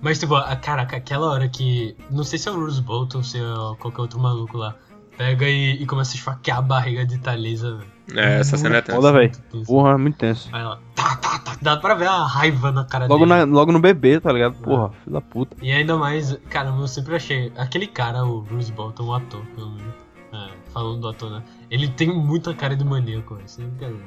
Mas, 0.00 0.18
tipo, 0.18 0.34
a- 0.34 0.54
caraca, 0.56 0.96
aquela 0.96 1.26
hora 1.30 1.48
que. 1.48 1.96
Não 2.10 2.22
sei 2.24 2.38
se 2.38 2.48
é 2.48 2.52
o 2.52 2.54
Bruce 2.56 2.80
Bolton 2.80 3.18
ou 3.18 3.24
se 3.24 3.38
é 3.38 3.42
qualquer 3.78 4.00
outro 4.02 4.18
maluco 4.20 4.56
lá. 4.56 4.74
Pega 5.16 5.48
e, 5.48 5.82
e 5.82 5.86
começa 5.86 6.12
a 6.12 6.16
esfaquear 6.16 6.58
a 6.58 6.62
barriga 6.62 7.04
de 7.06 7.18
Thalisa, 7.18 7.76
velho. 7.76 7.95
É, 8.14 8.40
essa 8.40 8.56
cena 8.56 8.76
é 8.76 8.82
tensa. 8.82 8.96
Foda, 9.00 9.12
velho. 9.12 9.32
Porra, 9.66 9.98
muito 9.98 10.16
tenso. 10.16 10.48
Aí 10.52 10.60
ela. 10.60 10.80
Tá, 10.94 11.16
tá, 11.16 11.38
tá. 11.40 11.56
Dá 11.60 11.76
pra 11.76 11.94
ver 11.94 12.06
a 12.08 12.24
raiva 12.24 12.70
na 12.70 12.84
cara 12.84 13.06
Logo, 13.06 13.26
dele. 13.26 13.44
na, 13.46 13.52
logo 13.52 13.72
no 13.72 13.80
bebê, 13.80 14.20
tá 14.20 14.32
ligado? 14.32 14.54
Porra, 14.58 14.90
filho 14.90 15.12
da 15.14 15.20
puta. 15.20 15.56
E 15.60 15.72
ainda 15.72 15.96
mais, 15.96 16.38
cara, 16.48 16.68
eu 16.70 16.86
sempre 16.86 17.16
achei. 17.16 17.52
Aquele 17.56 17.86
cara, 17.86 18.24
o 18.24 18.42
Bruce 18.42 18.70
Bolton, 18.72 19.04
o 19.04 19.14
ator, 19.14 19.42
pelo 19.54 19.70
menos. 19.70 19.94
É, 20.32 20.48
falando 20.72 21.00
do 21.00 21.08
ator, 21.08 21.30
né? 21.30 21.42
Ele 21.70 21.88
tem 21.88 22.08
muita 22.14 22.54
cara 22.54 22.76
de 22.76 22.84
maníaco, 22.84 23.34
velho. 23.34 23.48
sem 23.48 23.66
brincadeira. 23.66 24.04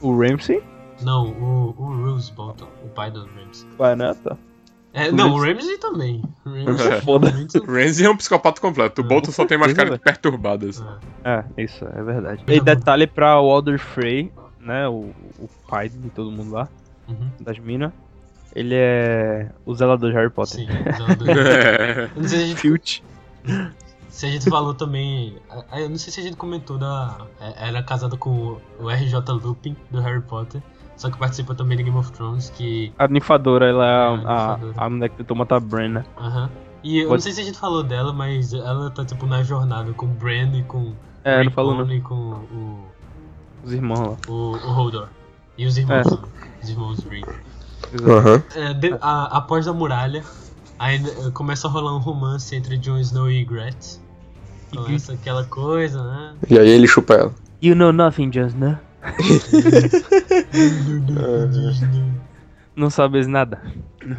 O 0.00 0.18
Ramsey? 0.20 0.62
Não, 1.02 1.28
o, 1.28 1.74
o 1.78 1.96
Bruce 1.96 2.32
Bolton, 2.32 2.68
o 2.84 2.88
pai 2.88 3.10
do 3.10 3.20
Ramsey. 3.20 3.68
Vai, 3.78 3.94
né? 3.96 4.12
Tá. 4.14 4.36
É, 5.06 5.10
O 5.10 5.14
não, 5.16 5.34
o 5.34 5.40
Ramsey- 5.40 5.78
também. 5.78 6.22
O 6.44 6.50
Ramsey 6.50 6.92
é 6.92 7.00
foda. 7.00 7.30
muito- 7.30 7.64
Ramsey 7.64 8.06
é 8.06 8.10
um 8.10 8.16
psicopata 8.16 8.60
completo. 8.60 9.00
O 9.00 9.04
Bolton 9.04 9.30
só 9.32 9.44
tem 9.46 9.56
mais 9.58 9.72
cara 9.72 9.90
de 9.90 9.98
perturbado. 9.98 10.66
assim. 10.66 10.84
É. 11.24 11.44
É, 11.56 11.62
isso, 11.62 11.84
é 11.84 12.02
verdade. 12.02 12.42
E 12.46 12.60
detalhe 12.60 13.06
pra 13.06 13.40
Walder 13.40 13.78
Frey, 13.78 14.32
né? 14.60 14.88
O, 14.88 15.10
o 15.38 15.48
pai 15.68 15.88
de 15.88 16.10
todo 16.10 16.30
mundo 16.30 16.52
lá, 16.52 16.68
Uhum. 17.08 17.30
das 17.40 17.58
minas. 17.58 17.92
Ele 18.54 18.74
é 18.74 19.50
o 19.64 19.74
zelador 19.74 20.10
de 20.10 20.16
Harry 20.16 20.30
Potter. 20.30 20.56
Sim. 20.60 20.66
É. 20.68 22.08
Eu 22.16 22.22
não 22.22 22.28
sei 22.28 22.38
se 22.38 22.44
a 22.44 22.46
gente, 22.46 22.56
Filch. 22.60 23.02
se 24.08 24.26
a 24.26 24.30
gente 24.30 24.48
falou 24.50 24.74
também. 24.74 25.36
ah, 25.70 25.80
Eu 25.80 25.88
não 25.90 25.98
sei 25.98 26.12
se 26.12 26.20
a 26.20 26.22
gente 26.22 26.36
comentou 26.36 26.78
da. 26.78 27.26
é, 27.40 27.68
Era 27.68 27.82
casada 27.82 28.16
com 28.16 28.56
o 28.80 28.88
RJ 28.90 29.20
Lupin 29.32 29.76
do 29.90 30.00
Harry 30.00 30.22
Potter. 30.22 30.62
Só 30.98 31.08
que 31.10 31.16
participa 31.16 31.54
também 31.54 31.78
de 31.78 31.84
Game 31.84 31.96
of 31.96 32.10
Thrones, 32.12 32.50
que. 32.50 32.92
A 32.98 33.06
ninfadora, 33.08 33.66
ela 33.66 33.86
é 33.86 33.88
É, 33.88 34.26
a, 34.26 34.32
a 34.32 34.54
a, 34.54 34.84
a 34.86 34.90
mulher 34.90 35.08
que 35.08 35.16
tentou 35.16 35.36
matar 35.36 35.56
a 35.56 35.60
Bran, 35.60 35.88
né? 35.90 36.04
Aham. 36.18 36.50
E 36.82 36.98
eu 36.98 37.02
não 37.04 37.10
Pode- 37.10 37.22
sei 37.22 37.32
se 37.32 37.40
a 37.40 37.44
gente 37.44 37.58
falou 37.58 37.82
dela, 37.82 38.12
mas 38.12 38.52
ela 38.52 38.90
tá 38.90 39.04
tipo 39.04 39.24
na 39.26 39.42
jornada 39.42 39.92
com 39.92 40.06
o 40.06 40.08
Bran 40.08 40.52
e 40.56 40.62
com 40.64 40.92
É, 41.24 41.40
o 41.40 41.44
não 41.44 41.50
falou 41.52 41.74
não. 41.84 41.92
e 41.92 42.00
com 42.00 42.14
o, 42.14 42.84
Os 43.64 43.72
irmãos 43.72 44.00
lá. 44.00 44.16
o, 44.28 44.32
o 44.56 44.76
Hodor. 44.78 45.08
E 45.56 45.66
os 45.66 45.76
irmãos, 45.78 46.06
É. 46.06 46.62
os 46.62 46.68
irmãos 46.68 46.98
Reed. 47.04 47.24
Aham. 48.06 48.42
É, 48.54 48.74
de- 48.74 48.96
a- 49.00 49.36
após 49.38 49.66
a 49.68 49.72
muralha, 49.72 50.24
aí 50.78 50.96
eh, 50.96 51.30
começa 51.32 51.66
a 51.68 51.70
rolar 51.70 51.94
um 51.96 52.00
romance 52.00 52.54
entre 52.54 52.76
Jon 52.76 52.98
Snow 52.98 53.30
e 53.30 53.40
Ygritte. 53.40 53.98
Começa 54.74 55.12
aquela 55.14 55.44
coisa, 55.44 56.02
né? 56.02 56.34
E 56.50 56.58
aí 56.58 56.68
ele 56.68 56.86
chupa 56.86 57.14
ela. 57.14 57.34
You 57.62 57.74
know 57.74 57.92
nothing, 57.92 58.30
just, 58.32 58.54
né? 58.56 58.78
Não 62.74 62.90
sabes 62.90 63.26
nada. 63.26 63.60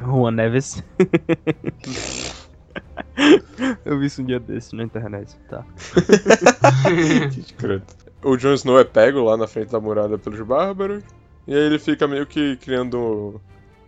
Juan 0.06 0.32
Neves. 0.32 0.84
Eu 3.86 4.00
vi 4.00 4.06
isso 4.06 4.22
um 4.22 4.26
dia 4.26 4.40
desse 4.40 4.76
na 4.76 4.84
internet, 4.84 5.36
tá? 5.50 5.66
Escroto. 7.38 7.96
O 8.24 8.36
Jon 8.38 8.54
Snow 8.54 8.80
é 8.80 8.84
pego 8.84 9.24
lá 9.24 9.38
na 9.38 9.48
frente 9.48 9.72
da 9.72 9.80
muralha 9.80 10.18
pelos 10.18 10.42
bárbaros. 10.42 11.04
E 11.48 11.54
aí 11.54 11.60
ele 11.60 11.80
fica 11.80 12.08
meio 12.08 12.26
que 12.26 12.58
criando. 12.58 13.42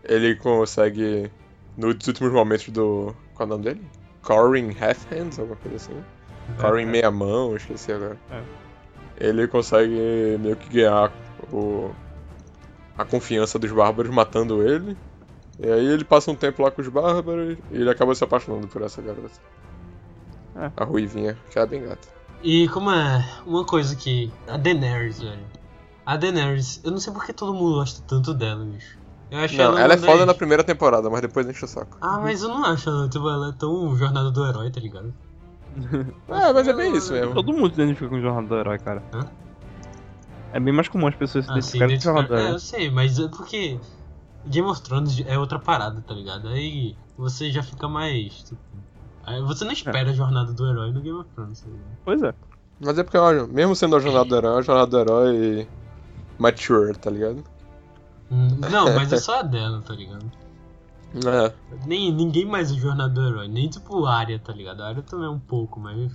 Ele 0.04 0.36
consegue. 0.36 1.30
Nos 1.78 2.08
últimos 2.08 2.32
momentos 2.32 2.70
do. 2.70 3.16
Qual 3.34 3.48
é 3.48 3.52
o 3.52 3.58
nome 3.58 3.64
dele? 3.64 3.82
Corin 4.22 4.76
Halfhands, 4.80 5.40
alguma 5.40 5.58
coisa 5.58 5.78
assim. 5.78 6.04
Corin 6.60 6.86
Meia 6.86 7.12
Mão, 7.12 7.56
esqueci 7.56 7.92
agora. 7.92 8.18
É. 8.32 8.42
Ele 9.22 9.48
consegue 9.48 10.38
meio 10.40 10.56
que 10.56 10.68
ganhar 10.70 11.12
o. 11.54 11.92
a 12.98 13.06
confiança 13.06 13.60
dos 13.60 13.72
bárbaros 13.72 14.12
matando 14.14 14.62
ele. 14.68 14.98
E 15.60 15.70
aí 15.70 15.86
ele 15.86 16.04
passa 16.04 16.32
um 16.32 16.36
tempo 16.36 16.64
lá 16.64 16.72
com 16.72 16.82
os 16.82 16.88
bárbaros 16.88 17.58
e 17.72 17.76
ele 17.76 17.90
acaba 17.90 18.16
se 18.16 18.24
apaixonando 18.24 18.68
por 18.68 18.82
essa 18.82 19.02
garota. 19.02 19.30
É. 20.56 20.72
A 20.76 20.84
Ruivinha, 20.84 21.38
que 21.52 21.58
era 21.58 21.68
bem 21.68 21.84
gata. 21.84 22.08
E 22.44 22.68
como 22.70 22.90
é 22.92 23.24
uma 23.46 23.64
coisa 23.64 23.96
que. 23.96 24.32
A 24.48 24.58
Daenerys, 24.58 25.20
velho. 25.22 25.46
A 26.04 26.18
Daenerys, 26.18 26.82
eu 26.84 26.90
não 26.92 26.98
sei 27.00 27.14
porque 27.14 27.32
todo 27.32 27.54
mundo 27.54 27.76
gosta 27.76 28.02
tanto 28.08 28.34
dela, 28.34 28.66
bicho. 28.66 28.98
Eu 29.30 29.38
acho 29.40 29.56
Não, 29.56 29.66
ela, 29.66 29.82
ela 29.82 29.94
é 29.94 29.98
foda 29.98 30.18
das- 30.20 30.28
na 30.28 30.34
primeira 30.34 30.64
temporada, 30.64 31.10
mas 31.10 31.22
depois 31.22 31.48
enche 31.48 31.64
o 31.64 31.68
saco. 31.68 31.96
Ah, 32.02 32.20
mas 32.20 32.42
eu 32.42 32.50
não 32.50 32.66
acho 32.66 32.90
ela, 32.90 33.08
tipo, 33.08 33.30
ela 33.30 33.50
é 33.50 33.52
tão 33.54 33.96
jornada 33.96 34.32
do 34.32 34.46
herói, 34.46 34.72
tá 34.72 34.80
ligado? 34.82 35.14
É, 36.28 36.54
mas 36.54 36.68
é 36.68 36.74
bem 36.74 36.96
isso 36.96 37.14
mesmo. 37.14 37.34
Todo 37.34 37.54
mundo 37.54 37.74
se 37.74 37.82
identifica 37.82 38.10
com 38.10 38.16
o 38.16 38.22
Jornal 38.22 38.44
do 38.44 38.56
Herói, 38.58 38.78
cara. 38.80 39.04
Hã? 39.14 39.26
É 40.54 40.60
bem 40.60 40.74
mais 40.74 40.90
comum 40.90 41.08
as 41.08 41.16
pessoas 41.16 41.46
se 41.46 41.52
Ah, 41.52 41.58
identificarem 41.58 41.96
com 41.96 42.00
o 42.00 42.04
Jornal 42.04 42.24
do 42.24 42.28
identificar- 42.28 42.40
é, 42.40 42.44
Herói. 42.44 42.56
eu 42.56 42.60
sei, 42.60 42.90
mas 42.92 43.20
é 43.20 43.28
porque 43.30 43.80
Game 44.48 44.68
of 44.68 44.82
Thrones 44.82 45.24
é 45.26 45.38
outra 45.40 45.60
parada, 45.60 46.02
tá 46.06 46.14
ligado? 46.14 46.48
Aí 46.50 46.96
você 47.18 47.52
já 47.52 47.64
fica 47.64 47.88
mais. 47.88 48.44
Tipo, 48.44 48.60
aí 49.26 49.42
você 49.42 49.64
não 49.64 49.72
espera 49.72 50.10
a 50.10 50.14
jornada 50.14 50.52
do 50.52 50.68
herói 50.68 50.92
no 50.92 51.00
Game 51.02 51.18
of 51.20 51.30
Thrones, 51.36 51.62
tá 51.62 51.70
ligado? 51.70 51.98
Pois 52.04 52.22
é. 52.24 52.34
Mas 52.84 52.98
é 52.98 53.04
porque, 53.04 53.18
olha, 53.18 53.46
mesmo 53.48 53.76
sendo 53.76 53.96
a 53.96 54.00
jornada 54.00 54.26
do 54.26 54.36
herói, 54.36 54.56
é 54.56 54.60
a 54.60 54.62
jornada 54.62 54.88
do 54.92 55.00
herói 55.00 55.68
mature, 56.40 56.98
tá 56.98 57.10
ligado? 57.12 57.44
Hum, 58.32 58.48
Não, 58.72 58.86
mas 58.96 59.14
é 59.14 59.18
só 59.22 59.40
a 59.40 59.44
dela, 59.44 59.82
tá 59.86 59.94
ligado? 59.94 60.26
É. 61.16 61.54
Nem, 61.86 62.12
ninguém 62.14 62.46
mais 62.46 62.72
é 62.72 62.76
jornada 62.76 63.14
do 63.14 63.22
herói, 63.28 63.48
nem 63.48 63.68
tipo 63.70 64.06
a 64.06 64.14
área, 64.16 64.40
tá 64.40 64.54
ligado? 64.54 64.82
A 64.82 64.88
área 64.88 65.02
também 65.02 65.26
é 65.28 65.30
um 65.30 65.40
pouco, 65.40 65.80
mas. 65.80 66.12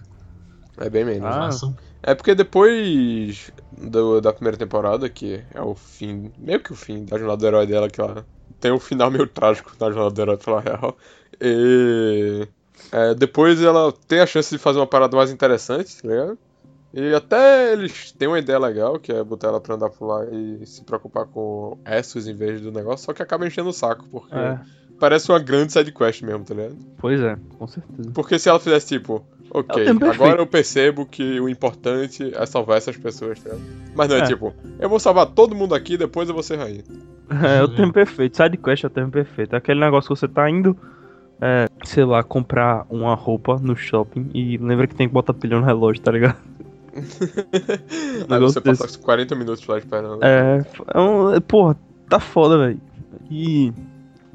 É 0.79 0.89
bem 0.91 1.05
menos. 1.05 1.25
Ah. 1.29 1.33
façam- 1.47 1.77
É 2.03 2.15
porque 2.15 2.35
depois 2.35 3.51
do- 3.77 4.21
da 4.21 4.33
primeira 4.33 4.57
temporada, 4.57 5.09
que 5.09 5.43
é 5.55 5.61
o 5.61 5.75
fim, 5.75 6.31
meio 6.39 6.61
que 6.61 6.73
o 6.73 6.77
fim 6.77 7.05
da 7.05 7.19
jornada 7.19 7.39
do 7.41 7.47
herói 7.47 7.67
dela, 7.67 7.91
que 7.91 8.01
ela 8.01 8.25
tem 8.61 8.71
um 8.73 8.79
final 8.79 9.11
meio 9.11 9.27
trágico 9.27 9.73
na 9.81 9.91
jornada 9.91 10.11
do 10.15 10.21
herói, 10.23 10.37
pela 10.37 10.61
real. 10.61 10.97
E 11.41 12.47
é, 12.93 13.15
depois 13.15 13.61
ela 13.63 13.93
tem 14.07 14.21
a 14.21 14.27
chance 14.27 14.51
de 14.51 14.59
fazer 14.59 14.79
uma 14.79 14.87
parada 14.87 15.17
mais 15.17 15.31
interessante, 15.31 16.01
tá 16.01 16.09
ligado? 16.09 16.39
E 16.95 17.13
até 17.15 17.73
eles 17.73 18.13
têm 18.13 18.29
uma 18.29 18.39
ideia 18.39 18.59
legal, 18.59 18.99
que 18.99 19.13
é 19.13 19.23
botar 19.23 19.49
ela 19.49 19.61
pra 19.61 19.75
andar 19.75 19.91
por 19.91 20.07
lá 20.07 20.25
e 20.27 20.65
se 20.65 20.83
preocupar 20.83 21.27
com 21.27 21.77
Essos 21.85 22.27
em 22.27 22.35
vez 22.35 22.61
do 22.61 22.73
negócio, 22.73 23.05
só 23.05 23.13
que 23.13 23.23
acaba 23.23 23.47
enchendo 23.47 23.69
o 23.69 23.73
saco, 23.73 24.07
porque 24.11 24.35
É. 24.35 24.61
parece 24.99 25.31
uma 25.31 25.39
grande 25.39 25.73
sidequest 25.73 26.23
mesmo, 26.23 26.45
tá 26.45 26.55
ligado? 26.55 26.77
Pois 26.99 27.21
é, 27.21 27.37
com 27.59 27.67
certeza. 27.67 28.11
Porque 28.13 28.39
se 28.39 28.49
ela 28.49 28.59
fizesse 28.61 28.89
tipo, 28.89 29.25
É 29.55 29.59
ok, 29.59 29.85
perfeito. 29.85 30.05
agora 30.11 30.41
eu 30.43 30.47
percebo 30.47 31.07
que 31.07 31.39
o 31.41 31.49
importante 31.49 32.33
é 32.35 32.47
salvar 32.47 32.79
essas 32.79 32.97
pessoas, 32.97 33.39
tá 33.41 33.51
ligado? 33.51 33.65
Mas 33.95 34.09
não 34.09 34.17
é, 34.17 34.21
É. 34.21 34.27
tipo, 34.27 34.55
eu 34.79 34.89
vou 34.89 34.99
salvar 34.99 35.27
todo 35.27 35.55
mundo 35.55 35.75
aqui, 35.75 35.97
depois 35.97 36.29
eu 36.29 36.35
vou 36.35 36.43
ser 36.43 36.57
rainha. 36.59 36.83
É, 37.29 37.63
o 37.63 37.69
tempo 37.69 37.93
perfeito. 37.93 38.37
Side 38.37 38.57
quest 38.57 38.85
é 38.85 38.87
o 38.87 38.91
tempo 38.91 39.11
perfeito. 39.11 39.55
É 39.55 39.59
aquele 39.59 39.81
negócio 39.81 40.09
que 40.15 40.21
você 40.21 40.29
tá 40.29 40.49
indo, 40.49 40.77
é, 41.41 41.67
sei 41.85 42.05
lá, 42.05 42.23
comprar 42.23 42.87
uma 42.89 43.15
roupa 43.15 43.57
no 43.61 43.75
shopping 43.77 44.31
e 44.33 44.57
lembra 44.59 44.87
que 44.87 44.95
tem 44.95 45.09
que 45.09 45.15
botar 45.15 45.35
pilha 45.35 45.59
no 45.59 45.65
relógio, 45.67 46.03
tá 46.03 46.13
ligado? 46.13 46.37
Aí 46.95 47.03
Negócio 48.31 48.61
você 48.61 48.61
passa 48.61 48.99
40 48.99 49.35
minutos 49.35 49.67
lá 49.67 49.77
esperando. 49.79 50.25
É, 50.25 50.65
é 50.95 50.99
um, 51.01 51.35
é, 51.35 51.41
porra, 51.41 51.77
tá 52.09 52.19
foda, 52.21 52.57
velho. 52.59 52.81
E 53.31 53.73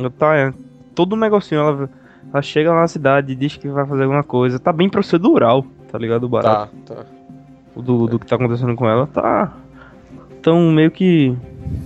tá, 0.09 0.35
é, 0.35 0.53
todo 0.95 1.15
um 1.15 1.19
negocinho, 1.19 1.61
ela, 1.61 1.89
ela 2.33 2.41
chega 2.41 2.71
lá 2.73 2.81
na 2.81 2.87
cidade 2.87 3.31
e 3.33 3.35
diz 3.35 3.57
que 3.57 3.67
vai 3.67 3.85
fazer 3.85 4.03
alguma 4.03 4.23
coisa. 4.23 4.57
Tá 4.59 4.71
bem 4.73 4.89
procedural, 4.89 5.65
tá 5.91 5.97
ligado? 5.97 6.23
O 6.23 6.29
barato 6.29 6.75
Tá, 6.85 6.95
tá. 6.95 7.05
do, 7.75 8.07
do 8.07 8.19
que 8.19 8.25
tá 8.25 8.35
acontecendo 8.35 8.75
com 8.75 8.87
ela. 8.89 9.07
Tá. 9.07 9.53
Tão 10.41 10.71
meio 10.71 10.89
que 10.91 11.35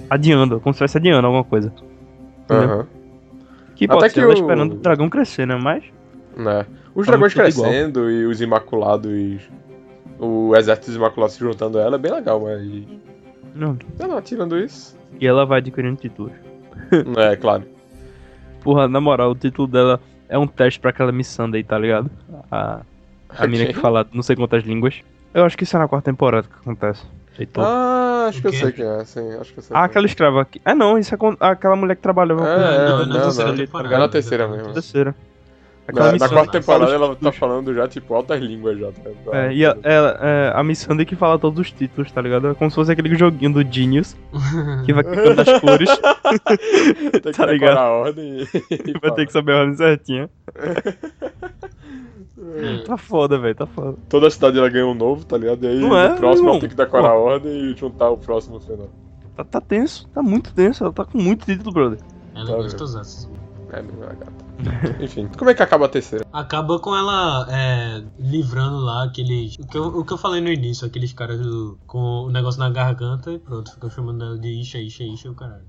adiando, 0.09 0.59
como 0.61 0.74
se 0.74 0.78
estivesse 0.84 0.97
adiando 0.97 1.28
alguma 1.28 1.43
coisa. 1.43 1.74
Aham. 2.49 2.86
Que 3.76 3.86
Até 3.86 3.93
pode 3.93 4.05
que 4.13 4.20
ser 4.20 4.22
ela 4.22 4.30
o- 4.30 4.34
esperando 4.34 4.72
o 4.74 4.76
dragão 4.78 5.09
crescer, 5.09 5.45
né? 5.45 5.59
Mas. 5.61 5.84
Né? 6.38 6.66
Os 6.93 7.05
Tá 7.05 7.11
dragões 7.11 7.34
tudo 7.34 7.47
igual. 7.49 7.70
crescendo 7.70 8.09
e 8.09 8.26
os 8.26 8.39
imaculados. 8.39 9.41
O 10.18 10.55
exército 10.55 10.88
dos 10.88 10.95
imaculados 10.95 11.34
se 11.36 11.41
juntando 11.41 11.78
a 11.78 11.82
ela 11.82 11.95
é 11.95 11.99
bem 11.99 12.11
legal, 12.13 12.39
mas. 12.39 12.61
Não. 13.53 13.78
Não, 13.99 14.07
não, 14.07 14.22
tirando 14.22 14.57
isso. 14.57 14.97
E 15.20 15.28
ela 15.28 15.45
vai 15.45 15.59
adquirindo 15.59 15.97
títulos. 15.97 16.32
É, 17.18 17.36
claro. 17.36 17.63
Porra, 18.66 18.88
na 18.88 18.99
moral, 18.99 19.30
o 19.30 19.36
título 19.36 19.68
dela 19.68 19.99
é 20.28 20.38
um 20.39 20.47
teste 20.47 20.80
pra 20.80 20.89
aquela 20.89 21.11
missão 21.11 21.47
daí, 21.49 21.63
tá 21.63 21.78
ligado? 21.78 22.09
A, 22.51 22.82
a 23.30 23.45
mina 23.47 23.68
que 23.68 23.74
fala 23.74 24.07
não 24.11 24.24
sei 24.24 24.36
quantas 24.36 24.63
línguas. 24.63 25.01
Eu 25.36 25.45
acho 25.45 25.55
que 25.55 25.63
isso 25.63 25.76
é 25.76 25.80
na 25.80 25.88
quarta 25.88 26.11
temporada 26.11 26.47
que 26.47 26.55
acontece. 26.59 27.05
Heitor. 27.38 27.63
Ah, 27.63 28.26
acho 28.30 28.41
que 28.41 28.47
eu 28.47 28.53
sei 28.53 28.72
quem 28.72 28.86
é, 28.86 29.03
sim, 29.05 29.34
acho 29.39 29.53
que 29.53 29.59
eu 29.59 29.63
sei. 29.63 29.76
Ah, 29.76 29.82
quem 29.82 29.86
aquela 29.86 30.05
escrava 30.07 30.41
aqui. 30.41 30.59
Ah, 30.66 30.74
não, 30.74 30.97
isso 30.97 31.13
é 31.13 31.18
com 31.18 31.36
aquela 31.39 31.76
mulher 31.76 31.95
que 31.95 32.01
trabalhava 32.01 32.41
É, 32.41 32.55
com 32.55 32.61
é, 32.61 32.89
não, 32.89 32.99
não, 32.99 33.05
na 33.07 33.22
terceira 33.22 33.49
não. 33.51 33.57
temporada. 33.57 33.95
É 33.95 33.97
na 33.99 34.07
terceira 34.09 34.43
já 34.45 34.49
tá 34.49 34.55
mesmo. 34.55 34.68
na 34.70 34.74
terceira. 34.74 35.09
Na, 35.11 35.16
Aquela 35.88 36.07
na 36.07 36.13
missão 36.13 36.29
quarta 36.29 36.51
temporada 36.51 36.91
ela 36.93 37.15
tá 37.15 37.31
falando 37.31 37.71
já, 37.73 37.88
tipo, 37.88 38.13
altas 38.15 38.41
línguas 38.41 38.79
já. 38.79 38.91
Tá? 38.91 39.11
É, 39.38 39.53
e 39.53 39.63
a, 39.65 39.77
ela- 39.83 40.17
é, 40.19 40.51
a 40.55 40.63
missão 40.63 40.97
de 40.97 41.05
que 41.05 41.15
fala 41.15 41.38
todos 41.38 41.59
os 41.59 41.71
títulos, 41.71 42.11
tá 42.11 42.21
ligado? 42.21 42.47
É 42.47 42.53
como 42.55 42.71
se 42.71 42.75
fosse 42.75 42.91
aquele 42.91 43.13
joguinho 43.15 43.53
do 43.53 43.61
Genius, 43.71 44.15
que 44.86 44.91
vai 44.93 45.03
clicando 45.03 45.36
nas 45.36 45.59
cores, 45.59 45.89
Tem 47.11 47.21
que 47.21 47.31
tá 47.31 47.45
ligado? 47.45 47.77
a 47.77 47.89
ordem 47.91 48.39
e, 48.41 48.93
vai 48.99 49.11
ter 49.13 49.27
que 49.27 49.31
saber 49.31 49.53
a 49.53 49.59
ordem 49.59 49.75
certinha. 49.75 50.29
É, 52.57 52.77
Tá 52.86 52.97
foda, 52.97 53.38
velho, 53.38 53.55
tá 53.55 53.65
foda. 53.65 53.95
Toda 54.09 54.29
cidade 54.29 54.57
ela 54.57 54.69
ganha 54.69 54.86
um 54.88 54.93
novo, 54.93 55.25
tá 55.25 55.38
ligado? 55.38 55.63
E 55.63 55.67
aí 55.67 55.79
Não 55.79 55.97
é, 55.97 56.15
próximo 56.15 56.49
ela 56.49 56.59
tem 56.59 56.69
que 56.69 56.75
decorar 56.75 57.09
Pô. 57.09 57.13
a 57.13 57.13
ordem 57.15 57.51
e 57.71 57.75
juntar 57.77 58.09
o 58.09 58.17
próximo 58.17 58.55
no 58.55 58.61
final. 58.61 58.89
Tá, 59.36 59.43
tá 59.43 59.61
tenso, 59.61 60.07
tá 60.13 60.21
muito 60.23 60.53
tenso, 60.53 60.83
ela 60.83 60.93
tá 60.93 61.05
com 61.05 61.17
muito 61.17 61.45
título, 61.45 61.71
brother. 61.71 61.99
Ela 62.36 62.45
Tá 62.45 62.51
é 62.51 62.55
vendo. 62.55 62.63
gostosaça. 62.63 63.29
É, 63.71 63.81
menina 63.81 64.07
gata. 64.07 64.44
Enfim, 64.99 65.28
como 65.38 65.49
é 65.49 65.53
que 65.53 65.62
acaba 65.64 65.86
a 65.86 65.89
terceira? 65.89 66.26
Acaba 66.32 66.80
com 66.80 66.95
ela 66.95 67.45
é, 67.49 68.03
livrando 68.18 68.78
lá 68.80 69.03
aqueles. 69.03 69.56
O 69.60 69.68
que, 69.68 69.78
eu, 69.78 69.86
o 69.88 70.06
que 70.06 70.14
eu 70.14 70.18
falei 70.18 70.41
no 70.41 70.49
início, 70.49 70.86
aqueles 70.88 71.14
caras 71.14 71.39
do- 71.39 71.78
com 71.86 72.24
o 72.26 72.30
negócio 72.32 72.60
na 72.60 72.70
garganta 72.70 73.32
e 73.32 73.39
pronto, 73.39 73.72
ficam 73.74 73.89
chamando 73.89 74.24
ela 74.24 74.39
de 74.39 74.47
Isha, 74.62 74.80
Isha, 74.80 75.03
Isha 75.03 75.28
e 75.28 75.32
o 75.32 75.36
caralho. 75.36 75.66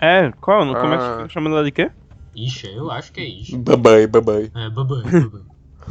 É, 0.00 0.30
qual? 0.40 0.60
Como 0.60 0.94
é 0.94 0.96
que 0.98 1.02
Ah. 1.04 1.16
fica 1.18 1.28
chamando 1.28 1.56
ela 1.56 1.64
de 1.64 1.72
quê? 1.72 1.90
Isha, 2.34 2.68
eu 2.68 2.90
acho 2.90 3.12
que 3.12 3.20
é 3.20 3.28
Isha. 3.28 3.58
Babai, 3.58 4.06
babai. 4.06 4.50
É, 4.54 4.70
babai, 4.70 5.02
babai. 5.02 5.42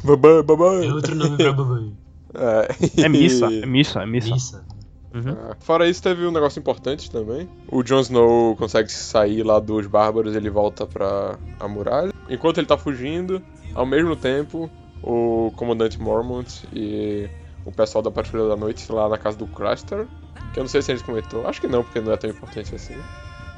Babai, 0.04 0.44
babai. 0.44 0.86
É 0.88 0.94
outro 0.94 1.16
nome 1.16 1.38
pra 1.38 1.52
babai. 1.54 1.92
É, 2.36 3.04
É 3.06 3.10
missa, 3.10 3.46
é 3.46 3.66
missa, 3.66 4.04
é 4.04 4.06
missa. 4.06 4.34
Missa. 4.34 4.67
Uhum. 5.14 5.36
Ah, 5.50 5.56
Fora 5.60 5.88
isso, 5.88 6.02
teve 6.04 6.26
um 6.26 6.32
negócio 6.32 6.60
importante 6.60 7.10
também. 7.10 7.50
O 7.72 7.82
Jon 7.84 8.02
Snow 8.02 8.56
consegue 8.56 8.92
sair 8.92 9.42
lá 9.44 9.60
dos 9.60 9.88
bárbaros 9.88 10.36
ele 10.36 10.50
volta 10.50 10.86
pra 10.86 11.38
a 11.60 11.68
muralha. 11.68 12.14
Enquanto 12.30 12.58
ele 12.58 12.68
tá 12.68 12.78
fugindo, 12.78 13.42
ao 13.74 13.86
mesmo 13.86 14.16
tempo, 14.16 14.70
o 15.02 15.52
comandante 15.56 16.00
Mormont 16.02 16.68
e 16.74 17.30
o 17.66 17.72
pessoal 17.72 18.02
da 18.02 18.12
Patrulha 18.12 18.48
da 18.50 18.56
Noite 18.56 18.92
lá 18.92 19.08
na 19.10 19.18
casa 19.18 19.38
do 19.38 19.48
Craster. 19.48 20.06
Que 20.54 20.60
eu 20.60 20.64
não 20.64 20.70
sei 20.70 20.82
se 20.82 20.92
a 20.92 20.96
gente 20.96 21.06
comentou. 21.06 21.48
Acho 21.48 21.60
que 21.62 21.68
não, 21.68 21.84
porque 21.84 22.00
não 22.02 22.12
é 22.12 22.18
tão 22.18 22.30
importante 22.30 22.74
assim. 22.76 22.96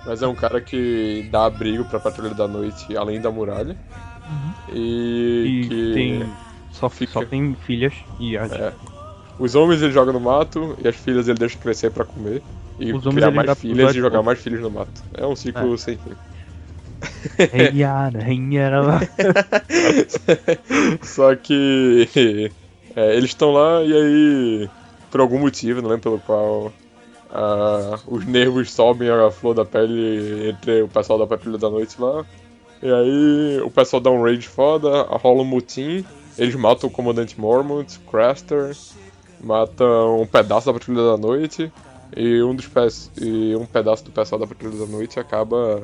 Mas 0.06 0.22
é 0.22 0.28
um 0.28 0.36
cara 0.36 0.62
que 0.62 1.28
dá 1.32 1.46
abrigo 1.46 1.84
pra 1.86 2.00
Patrulha 2.00 2.34
da 2.34 2.48
Noite 2.48 2.96
além 2.96 3.20
da 3.20 3.30
muralha. 3.32 3.76
E, 4.72 5.46
E 5.64 5.68
que 5.68 5.94
tem. 5.94 6.34
Só, 6.72 6.88
fica- 6.90 7.14
só 7.14 7.26
tem 7.26 7.56
filhas 7.56 7.94
e 8.20 8.38
as. 8.38 8.52
É. 8.52 8.74
os 9.40 9.56
homens 9.56 9.82
ele 9.82 9.94
joga 9.94 10.12
no 10.12 10.20
mato 10.20 10.78
e 10.84 10.88
as 10.88 10.96
filhas 10.96 11.28
ele 11.28 11.40
deixa 11.40 11.58
crescer 11.58 11.90
pra 11.90 12.06
comer. 12.06 12.44
E 12.78 12.94
Os 12.94 13.04
criar 13.04 13.32
mais 13.32 13.58
filhas 13.58 13.96
e 13.96 14.00
jogar 14.00 14.22
mais 14.22 14.40
filhos 14.40 14.62
no 14.62 14.70
mato. 14.70 15.04
É 15.14 15.26
um 15.26 15.36
ciclo 15.36 15.78
sem 15.78 15.98
fim. 15.98 16.12
Só 21.02 21.36
que 21.36 22.52
é, 22.96 23.16
eles 23.16 23.30
estão 23.30 23.52
lá 23.52 23.84
e 23.84 23.94
aí, 23.94 24.70
por 25.10 25.22
algum 25.22 25.40
motivo, 25.40 25.82
não 25.82 25.90
lembro 25.90 26.04
pelo 26.04 26.20
qual, 26.20 26.74
os 28.08 28.26
nervos 28.26 28.72
sobem 28.72 29.10
a 29.10 29.32
flor 29.32 29.56
da 29.56 29.66
pele 29.66 30.50
entre 30.50 30.82
o 30.82 30.88
pessoal 30.88 31.20
da 31.20 31.28
Patrulha 31.28 31.58
da 31.58 31.70
Noite 31.70 32.00
lá. 32.00 32.26
E 32.82 32.92
aí 32.92 33.62
o 33.62 33.70
pessoal 33.70 34.02
dá 34.02 34.10
um 34.10 34.24
rage 34.24 34.48
foda, 34.48 35.04
rola 35.04 35.42
um 35.42 35.46
mutim, 35.46 36.06
eles 36.38 36.56
matam 36.56 36.90
o 36.90 36.92
comandante 36.92 37.40
Mormont, 37.40 38.00
Craster, 38.10 38.76
matam 39.44 40.22
um 40.22 40.26
pedaço 40.26 40.66
da 40.68 40.74
Patrulha 40.74 41.04
da 41.12 41.18
Noite 41.18 41.72
e 42.16 42.42
um, 42.42 42.56
dos 42.56 42.68
pe- 42.68 42.88
e 43.22 43.56
um 43.56 43.66
pedaço 43.66 44.04
do 44.06 44.12
pessoal 44.12 44.40
da 44.40 44.48
Patrulha 44.48 44.78
da 44.80 44.86
Noite 44.86 45.20
acaba 45.20 45.84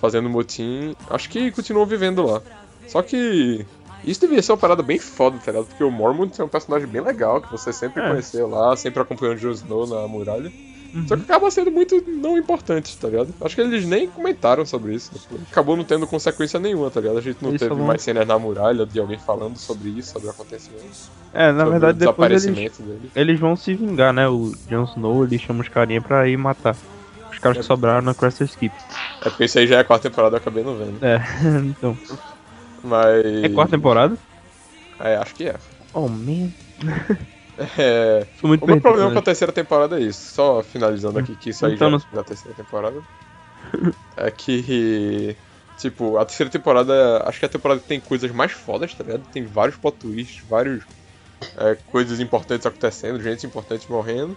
fazendo 0.00 0.28
motim. 0.30 0.94
Acho 1.08 1.28
que 1.28 1.50
continuam 1.50 1.86
vivendo 1.86 2.24
lá. 2.24 2.40
Só 2.88 3.02
que 3.02 3.64
isso 4.04 4.20
devia 4.20 4.42
ser 4.42 4.52
uma 4.52 4.58
parada 4.58 4.82
bem 4.82 4.98
foda, 4.98 5.38
tá 5.38 5.52
ligado? 5.52 5.66
Porque 5.66 5.84
o 5.84 5.90
Mormont 5.90 6.40
é 6.40 6.44
um 6.44 6.48
personagem 6.48 6.88
bem 6.88 7.02
legal, 7.02 7.40
que 7.40 7.50
você 7.52 7.72
sempre 7.72 8.02
É. 8.02 8.08
conheceu 8.08 8.48
lá, 8.48 8.74
sempre 8.76 9.02
acompanhando 9.02 9.36
o 9.36 9.40
Jon 9.40 9.50
Snow 9.50 9.86
na 9.86 10.08
muralha. 10.08 10.50
Uhum. 10.92 11.06
Só 11.06 11.16
que 11.16 11.22
acaba 11.22 11.50
sendo 11.50 11.70
muito 11.70 12.02
não 12.08 12.36
importante, 12.36 12.96
tá 12.98 13.08
ligado? 13.08 13.32
Acho 13.40 13.54
que 13.54 13.60
eles 13.60 13.84
nem 13.84 14.08
comentaram 14.08 14.66
sobre 14.66 14.94
isso. 14.94 15.12
depois. 15.12 15.42
Acabou 15.50 15.76
não 15.76 15.84
tendo 15.84 16.06
consequência 16.06 16.58
nenhuma, 16.58 16.90
tá 16.90 17.00
ligado? 17.00 17.18
A 17.18 17.20
gente 17.20 17.38
não 17.40 17.50
Eles 17.50 17.60
teve 17.60 17.68
falam- 17.70 17.86
mais 17.86 18.02
cenas 18.02 18.26
na 18.26 18.38
muralha 18.38 18.84
de 18.84 18.98
alguém 18.98 19.18
falando 19.18 19.56
sobre 19.56 19.88
isso, 19.90 20.12
sobre 20.12 20.28
o 20.28 20.30
acontecimento. 20.30 20.82
É, 21.32 21.52
na 21.52 21.64
verdade, 21.64 21.98
depois 21.98 22.44
eles, 22.44 22.72
dele. 22.76 23.10
eles 23.14 23.38
vão 23.38 23.54
se 23.54 23.72
vingar, 23.74 24.12
né? 24.12 24.28
O 24.28 24.52
Jon 24.68 24.84
Snow, 24.84 25.22
ele 25.24 25.38
chama 25.38 25.60
os 25.62 25.68
carinha 25.68 26.02
pra 26.02 26.26
ir 26.28 26.36
matar. 26.36 26.76
Os 27.30 27.38
caras 27.38 27.58
que 27.58 27.62
sobraram 27.64 28.02
na 28.02 28.12
Craster 28.12 28.46
Skip. 28.48 28.74
É 29.24 29.28
porque 29.30 29.44
isso 29.44 29.58
aí 29.58 29.66
já 29.68 29.76
é 29.76 29.80
a 29.80 29.84
quarta 29.84 30.10
temporada, 30.10 30.34
eu 30.36 30.40
acabei 30.40 30.64
não 30.64 30.76
vendo. 30.76 30.98
É, 31.04 31.22
então. 31.64 31.96
Mas. 32.82 33.24
É 33.44 33.48
quarta 33.48 33.76
temporada? 33.76 34.16
É, 34.98 35.16
acho 35.16 35.34
que 35.36 35.44
é. 35.44 35.54
Oh, 35.94 36.08
man. 36.08 36.50
É. 37.78 38.26
Muito 38.42 38.64
O 38.64 38.66
meu 38.66 38.80
problema 38.80 39.08
né? 39.08 39.12
com 39.14 39.18
a 39.18 39.22
terceira 39.22 39.52
temporada 39.52 39.98
é 39.98 40.02
isso. 40.02 40.34
Só 40.34 40.62
finalizando 40.62 41.18
aqui, 41.18 41.36
que 41.36 41.50
isso 41.50 41.66
aí 41.66 41.74
Então, 41.74 41.90
já 41.90 41.96
não- 41.98 42.04
é 42.12 42.16
da 42.16 42.24
terceira 42.24 42.56
temporada. 42.56 43.00
É 44.16 44.30
que. 44.30 45.36
Tipo, 45.78 46.18
a 46.18 46.24
terceira 46.26 46.50
temporada, 46.50 47.22
acho 47.26 47.38
que 47.38 47.44
é 47.44 47.48
a 47.48 47.50
temporada 47.50 47.80
que 47.80 47.86
tem 47.86 48.00
coisas 48.00 48.30
mais 48.30 48.52
fodas, 48.52 48.92
tá 48.92 49.02
ligado? 49.02 49.22
Tem 49.32 49.44
vários 49.44 49.76
plot 49.76 49.96
twists, 49.96 50.42
vários 50.46 50.84
é, 51.56 51.74
coisas 51.90 52.20
importantes 52.20 52.66
acontecendo, 52.66 53.22
gente 53.22 53.46
importante 53.46 53.90
morrendo. 53.90 54.36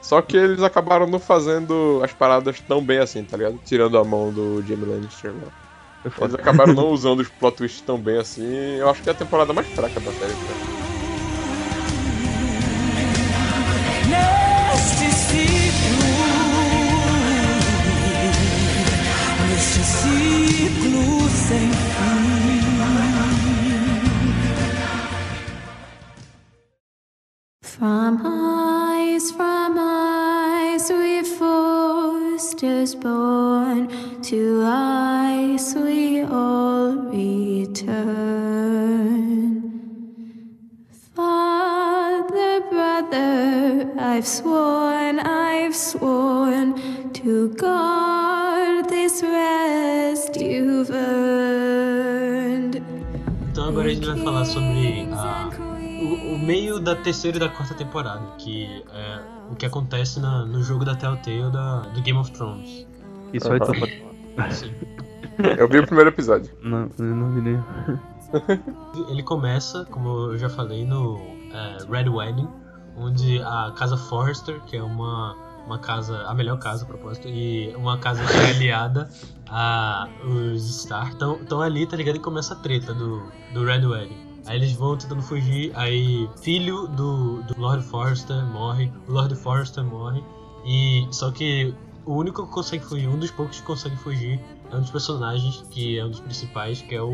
Só 0.00 0.22
que 0.22 0.36
eles 0.36 0.62
acabaram 0.62 1.06
não 1.06 1.18
fazendo 1.18 2.00
as 2.02 2.12
paradas 2.12 2.58
tão 2.60 2.82
bem 2.82 2.98
assim, 2.98 3.22
tá 3.24 3.36
ligado? 3.36 3.58
Tirando 3.66 3.98
a 3.98 4.04
mão 4.04 4.32
do 4.32 4.62
Jamie 4.62 4.86
Lannister 4.86 5.32
lá. 5.32 6.10
Foi 6.10 6.24
Eles 6.26 6.34
acabaram 6.36 6.72
não 6.72 6.88
usando 6.92 7.20
os 7.20 7.28
plot 7.28 7.56
twists 7.58 7.82
tão 7.82 7.98
bem 7.98 8.16
assim. 8.18 8.46
Eu 8.78 8.88
acho 8.88 9.02
que 9.02 9.10
é 9.10 9.12
a 9.12 9.16
temporada 9.16 9.52
mais 9.52 9.66
fraca 9.66 10.00
da 10.00 10.12
série, 10.12 10.32
cara. 10.32 10.77
Neste 19.58 19.82
ciclo 19.82 21.28
sem 21.28 21.70
From 27.60 28.20
eyes, 28.24 29.30
from 29.32 29.76
eyes, 29.78 30.90
we 30.90 31.22
forced 31.24 32.62
us 32.64 32.94
born. 32.94 33.88
To 34.22 34.62
eyes, 34.64 35.74
we 35.74 36.22
all 36.22 36.92
return. 37.12 38.02
Father, 41.14 42.60
brother, 42.70 43.92
I've 43.98 44.26
sworn, 44.26 45.20
I've 45.20 45.74
sworn 45.74 46.74
to 47.12 47.48
guard 47.54 48.37
Então 53.50 53.68
agora 53.68 53.88
a 53.88 53.94
gente 53.94 54.06
vai 54.06 54.16
falar 54.22 54.44
sobre 54.44 55.08
a- 55.12 55.50
o, 56.02 56.34
o 56.34 56.38
meio 56.38 56.78
da 56.78 56.94
terceira 56.96 57.36
e 57.36 57.40
da 57.40 57.48
quarta 57.48 57.74
temporada, 57.74 58.22
que 58.38 58.84
é 58.92 59.20
o 59.50 59.56
que 59.56 59.66
acontece 59.66 60.20
na- 60.20 60.44
no 60.44 60.62
jogo 60.62 60.84
da 60.84 60.94
Telltale 60.94 61.50
da, 61.50 61.80
do 61.80 62.00
Game 62.02 62.18
of 62.18 62.30
Thrones. 62.32 62.86
Isso 63.32 63.50
aí 63.52 63.58
tá 63.58 63.72
Sim. 64.50 64.72
Eu 65.58 65.68
vi 65.68 65.78
o 65.78 65.86
primeiro 65.86 66.10
episódio. 66.10 66.50
Não, 66.62 66.88
eu 66.98 67.04
não 67.04 67.30
vi 67.30 67.40
nem. 67.40 67.62
Ele 69.08 69.22
começa, 69.22 69.84
como 69.90 70.32
eu 70.32 70.38
já 70.38 70.48
falei, 70.48 70.84
no 70.84 71.18
é, 71.52 71.78
Red 71.90 72.08
Wedding, 72.08 72.48
onde 72.96 73.40
a 73.42 73.72
casa 73.76 73.96
Forrester, 73.96 74.60
que 74.66 74.76
é 74.76 74.82
uma, 74.82 75.36
uma 75.68 75.78
casa, 75.78 76.22
a 76.26 76.34
melhor 76.34 76.58
casa 76.58 76.84
a 76.84 76.86
propósito, 76.86 77.28
e 77.28 77.74
uma 77.76 77.98
casa 77.98 78.24
que 78.24 78.32
é 78.36 78.50
aliada 78.50 79.08
a 79.48 80.08
os 80.24 80.68
Stark, 80.80 81.12
estão 81.14 81.60
ali, 81.60 81.86
tá 81.86 81.96
ligado? 81.96 82.16
E 82.16 82.20
começa 82.20 82.54
a 82.54 82.56
treta 82.56 82.92
do, 82.94 83.22
do 83.54 83.64
Red 83.64 83.84
Wedding. 83.86 84.28
Aí 84.46 84.56
eles 84.56 84.72
vão 84.72 84.96
tentando 84.96 85.22
fugir, 85.22 85.72
aí 85.74 86.28
filho 86.42 86.86
do, 86.88 87.42
do 87.42 87.54
Lord 87.60 87.84
Forrester 87.84 88.44
morre, 88.46 88.90
o 89.06 89.12
Lord 89.12 89.34
Forrester 89.36 89.84
morre, 89.84 90.24
e 90.64 91.06
só 91.10 91.30
que 91.30 91.74
o 92.06 92.14
único 92.14 92.46
que 92.46 92.52
consegue 92.52 92.82
fugir, 92.84 93.06
um 93.08 93.18
dos 93.18 93.30
poucos 93.30 93.60
que 93.60 93.66
consegue 93.66 93.96
fugir, 93.96 94.40
é 94.70 94.76
um 94.76 94.80
dos 94.80 94.90
personagens 94.90 95.62
que 95.70 95.98
é 95.98 96.04
um 96.04 96.08
dos 96.10 96.20
principais, 96.20 96.80
que 96.80 96.94
é 96.94 97.02
o. 97.02 97.10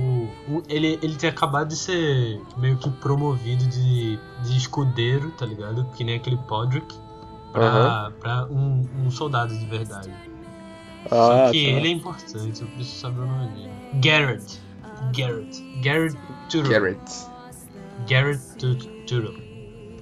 o- 0.49 0.63
ele, 0.69 0.99
ele 1.03 1.17
tem 1.17 1.29
acabado 1.31 1.69
de 1.69 1.77
ser 1.77 2.41
meio 2.57 2.77
que 2.77 2.89
promovido 2.91 3.65
de, 3.67 4.17
de 4.45 4.57
escudeiro, 4.57 5.31
tá 5.33 5.45
ligado? 5.47 5.85
Que 5.97 6.05
nem 6.05 6.15
aquele 6.17 6.37
Podrick, 6.37 6.95
pra, 7.61 8.13
pra 8.21 8.47
um, 8.47 8.87
um 9.05 9.11
soldado 9.11 9.57
de 9.57 9.65
verdade. 9.67 10.11
Só 11.09 11.51
que 11.51 11.65
ele 11.67 11.89
é 11.89 11.91
importante, 11.91 12.63
eu 12.63 12.69
preciso 12.69 12.97
saber 12.99 13.21
o 13.21 13.27
nome 13.27 13.49
dele. 13.55 13.71
Garrett. 13.95 14.61
Garrett. 15.15 15.63
Garrett 15.83 16.17
Turo. 16.49 16.69
Garrett. 16.69 17.13
Garrett 18.09 18.41
Tu- 18.59 18.77
Turo. 19.07 19.35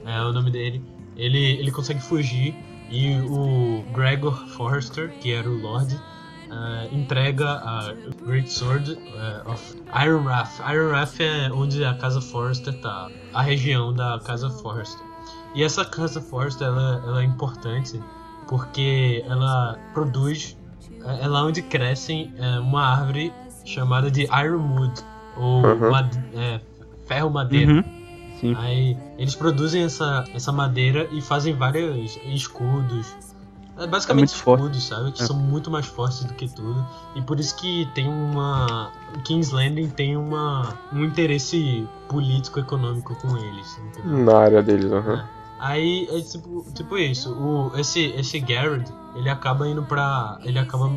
É 0.07 0.21
o 0.23 0.33
nome 0.33 0.51
dele. 0.51 0.83
Ele, 1.17 1.39
ele 1.59 1.71
consegue 1.71 2.01
fugir 2.01 2.55
e 2.91 3.17
o 3.29 3.85
Gregor 3.93 4.35
Forrester, 4.49 5.11
que 5.21 5.33
era 5.33 5.49
o 5.49 5.57
Lorde, 5.61 5.99
eh, 6.51 6.89
entrega 6.93 7.49
a 7.51 7.95
Great 8.25 8.51
Sword 8.51 8.93
eh, 8.93 9.43
of 9.47 9.77
Iron 10.05 10.23
Wrath. 10.25 10.61
Iron 10.71 10.89
Wrath 10.89 11.21
é 11.21 11.51
onde 11.53 11.85
a 11.85 11.95
casa 11.95 12.21
Forrester 12.21 12.75
tá, 12.81 13.11
a 13.35 13.43
região 13.43 13.93
da 13.93 14.21
casa 14.25 14.49
Forrester. 14.51 15.05
E 15.55 15.63
essa 15.63 15.85
casa 15.85 16.21
Forrester 16.21 16.67
ela, 16.67 17.03
ela 17.07 17.21
é 17.23 17.25
importante 17.25 18.03
porque 18.49 19.25
ela 19.29 19.79
produz, 19.95 20.57
é 21.05 21.25
é 21.25 21.29
lá 21.29 21.45
onde 21.45 21.63
crescem 21.63 22.33
é, 22.39 22.59
uma 22.59 22.83
árvore 22.85 23.33
chamada 23.65 24.11
de 24.11 24.23
Ironwood, 24.23 24.95
ou 25.37 25.65
Uhum. 25.65 25.91
made- 25.91 26.19
é, 26.35 26.61
ferro 27.07 27.31
madeira. 27.31 27.73
Uhum. 27.73 27.85
Sim. 28.41 28.55
Aí 28.59 28.97
eles 29.19 29.35
produzem 29.37 29.85
essa, 29.85 30.25
essa 30.35 30.51
madeira 30.51 31.09
e 31.13 31.21
fazem 31.21 31.55
vários 31.55 32.19
escudos, 32.25 33.15
É 33.79 33.87
basicamente 33.87 34.35
forte. 34.35 34.61
escudos, 34.63 34.85
sabe? 34.89 35.13
Que 35.13 35.23
É. 35.23 35.27
são 35.27 35.37
muito 35.37 35.71
mais 35.71 35.87
fortes 35.87 36.25
do 36.25 36.35
que 36.35 36.49
tudo. 36.49 36.85
E 37.15 37.23
por 37.23 37.39
isso 37.39 37.55
que 37.57 37.89
tem 37.95 38.09
uma. 38.09 38.91
King's 39.25 39.51
Landing 39.51 39.89
tem 39.91 40.17
uma, 40.17 40.75
um 40.93 41.05
interesse 41.05 41.87
político 42.09 42.59
econômico 42.61 43.15
com 43.17 43.37
eles. 43.39 43.79
entendeu? 43.79 44.19
Na 44.25 44.39
área 44.39 44.63
deles, 44.63 44.91
aham. 44.93 45.25
Aí 45.63 46.09
é 46.11 46.21
tipo, 46.21 46.67
tipo 46.75 46.99
isso, 46.99 47.33
o, 47.33 47.79
esse, 47.79 48.07
esse 48.17 48.41
Garrett, 48.41 48.93
ele 49.15 49.31
acaba 49.31 49.69
indo 49.69 49.85
pra. 49.85 50.37
ele 50.43 50.59
acaba 50.59 50.91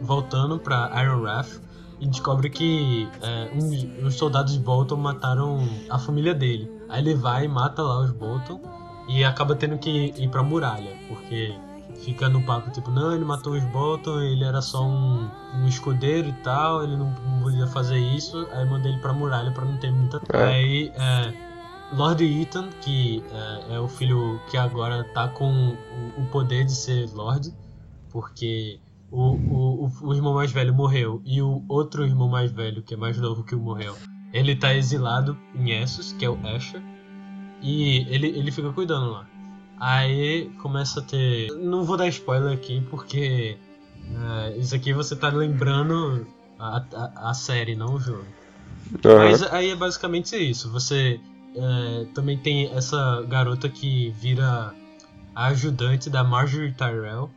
voltando 0.00 0.58
pra 0.58 0.90
Iron 1.00 1.20
Wrath 1.20 1.60
e 2.00 2.08
descobre 2.08 2.50
que 2.50 3.08
é, 3.22 3.50
uns, 3.54 4.04
uns 4.04 4.14
soldados 4.14 4.56
Bolton 4.56 4.96
mataram 4.96 5.60
a 5.88 5.96
família 5.96 6.34
dele. 6.34 6.68
Aí 6.88 7.00
ele 7.02 7.14
vai 7.14 7.44
e 7.44 7.48
mata 7.48 7.82
lá 7.82 8.00
os 8.00 8.10
Bolton 8.10 8.60
e 9.08 9.22
acaba 9.22 9.54
tendo 9.54 9.78
que 9.78 10.12
ir 10.16 10.28
pra 10.28 10.42
muralha, 10.42 10.90
porque 11.06 11.54
fica 12.00 12.28
no 12.28 12.42
papo 12.42 12.68
tipo, 12.72 12.90
não, 12.90 13.14
ele 13.14 13.24
matou 13.24 13.52
os 13.52 13.62
Bolton, 13.66 14.20
ele 14.22 14.42
era 14.42 14.60
só 14.60 14.82
um, 14.82 15.30
um 15.54 15.68
escudeiro 15.68 16.30
e 16.30 16.32
tal, 16.42 16.82
ele 16.82 16.96
não 16.96 17.14
podia 17.40 17.68
fazer 17.68 17.98
isso, 17.98 18.44
aí 18.52 18.68
manda 18.68 18.88
ele 18.88 18.98
pra 18.98 19.12
muralha 19.12 19.52
pra 19.52 19.64
não 19.64 19.76
ter 19.76 19.92
muita. 19.92 20.20
É. 20.32 20.44
Aí 20.44 20.92
é, 20.96 21.49
Lord 21.92 22.24
Ethan, 22.24 22.70
que 22.80 23.22
é, 23.32 23.74
é 23.74 23.80
o 23.80 23.88
filho 23.88 24.40
que 24.50 24.56
agora 24.56 25.04
tá 25.12 25.28
com 25.28 25.70
o, 25.70 26.22
o 26.22 26.26
poder 26.26 26.64
de 26.64 26.74
ser 26.74 27.10
Lord, 27.12 27.52
porque 28.10 28.78
o, 29.10 29.34
o, 29.34 29.92
o, 30.02 30.14
irmão 30.14 30.34
mais 30.34 30.52
velho 30.52 30.72
morreu 30.72 31.20
e 31.24 31.42
o 31.42 31.64
outro 31.68 32.04
irmão 32.04 32.28
mais 32.28 32.50
velho, 32.52 32.82
que 32.82 32.94
é 32.94 32.96
mais 32.96 33.18
novo 33.18 33.42
que 33.42 33.54
o 33.54 33.60
morreu, 33.60 33.96
ele 34.32 34.54
tá 34.54 34.74
exilado 34.74 35.36
em 35.54 35.70
Essos, 35.72 36.12
que 36.12 36.24
é 36.24 36.30
o 36.30 36.38
Asher, 36.46 36.82
e 37.60 38.06
ele, 38.08 38.28
ele 38.28 38.52
fica 38.52 38.72
cuidando 38.72 39.10
lá. 39.10 39.26
Aí 39.78 40.50
começa 40.60 41.00
a 41.00 41.02
ter. 41.02 41.48
Não 41.52 41.84
vou 41.84 41.96
dar 41.96 42.06
spoiler 42.08 42.52
aqui 42.52 42.82
porque 42.90 43.56
é, 44.14 44.56
isso 44.58 44.74
aqui 44.74 44.92
você 44.92 45.16
tá 45.16 45.28
lembrando 45.30 46.26
a, 46.58 46.84
a, 46.94 47.30
a 47.30 47.34
série, 47.34 47.74
não 47.74 47.94
o 47.94 48.00
jogo. 48.00 48.26
Aham. 49.04 49.30
Mas 49.30 49.42
aí 49.42 49.70
é 49.70 49.76
basicamente 49.76 50.36
isso. 50.36 50.70
Você 50.70 51.18
é, 51.54 52.06
também 52.14 52.38
tem 52.38 52.70
essa 52.74 53.22
garota 53.28 53.68
que 53.68 54.10
vira 54.10 54.74
a 55.34 55.46
ajudante 55.46 56.08
da 56.10 56.22
Marjorie 56.22 56.72
Tyrell, 56.72 57.30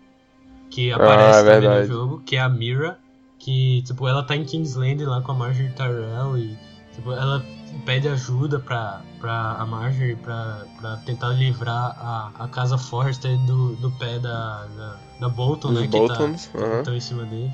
que 0.69 0.91
aparece 0.91 1.39
é 1.39 1.43
também 1.43 1.59
verdade. 1.61 1.87
no 1.87 1.93
jogo, 1.93 2.23
que 2.25 2.35
é 2.35 2.41
a 2.41 2.49
Mira, 2.49 2.99
que 3.39 3.81
tipo 3.83 4.07
ela 4.07 4.23
tá 4.23 4.35
em 4.35 4.43
Kingsland 4.43 5.03
lá 5.05 5.21
com 5.21 5.31
a 5.31 5.35
Marjorie 5.35 5.71
Tyrell 5.71 6.37
e 6.37 6.57
tipo 6.93 7.11
ela 7.11 7.43
pede 7.85 8.07
ajuda 8.07 8.59
pra, 8.59 9.01
pra 9.19 9.53
a 9.53 9.65
Marjorie 9.65 10.15
pra, 10.15 10.65
pra 10.79 10.97
tentar 10.97 11.29
livrar 11.29 11.95
a, 11.99 12.31
a 12.39 12.47
casa 12.47 12.77
Forrester 12.77 13.37
do, 13.45 13.75
do 13.75 13.91
pé 13.91 14.19
da, 14.19 14.65
da, 14.65 14.97
da 15.19 15.29
Bolton, 15.29 15.69
Dos 15.69 15.81
né? 15.81 15.87
Boltons, 15.87 16.45
que 16.47 16.57
tá, 16.57 16.65
aham. 16.65 16.77
estão 16.79 16.95
em 16.95 16.99
cima 16.99 17.25
deles. 17.25 17.53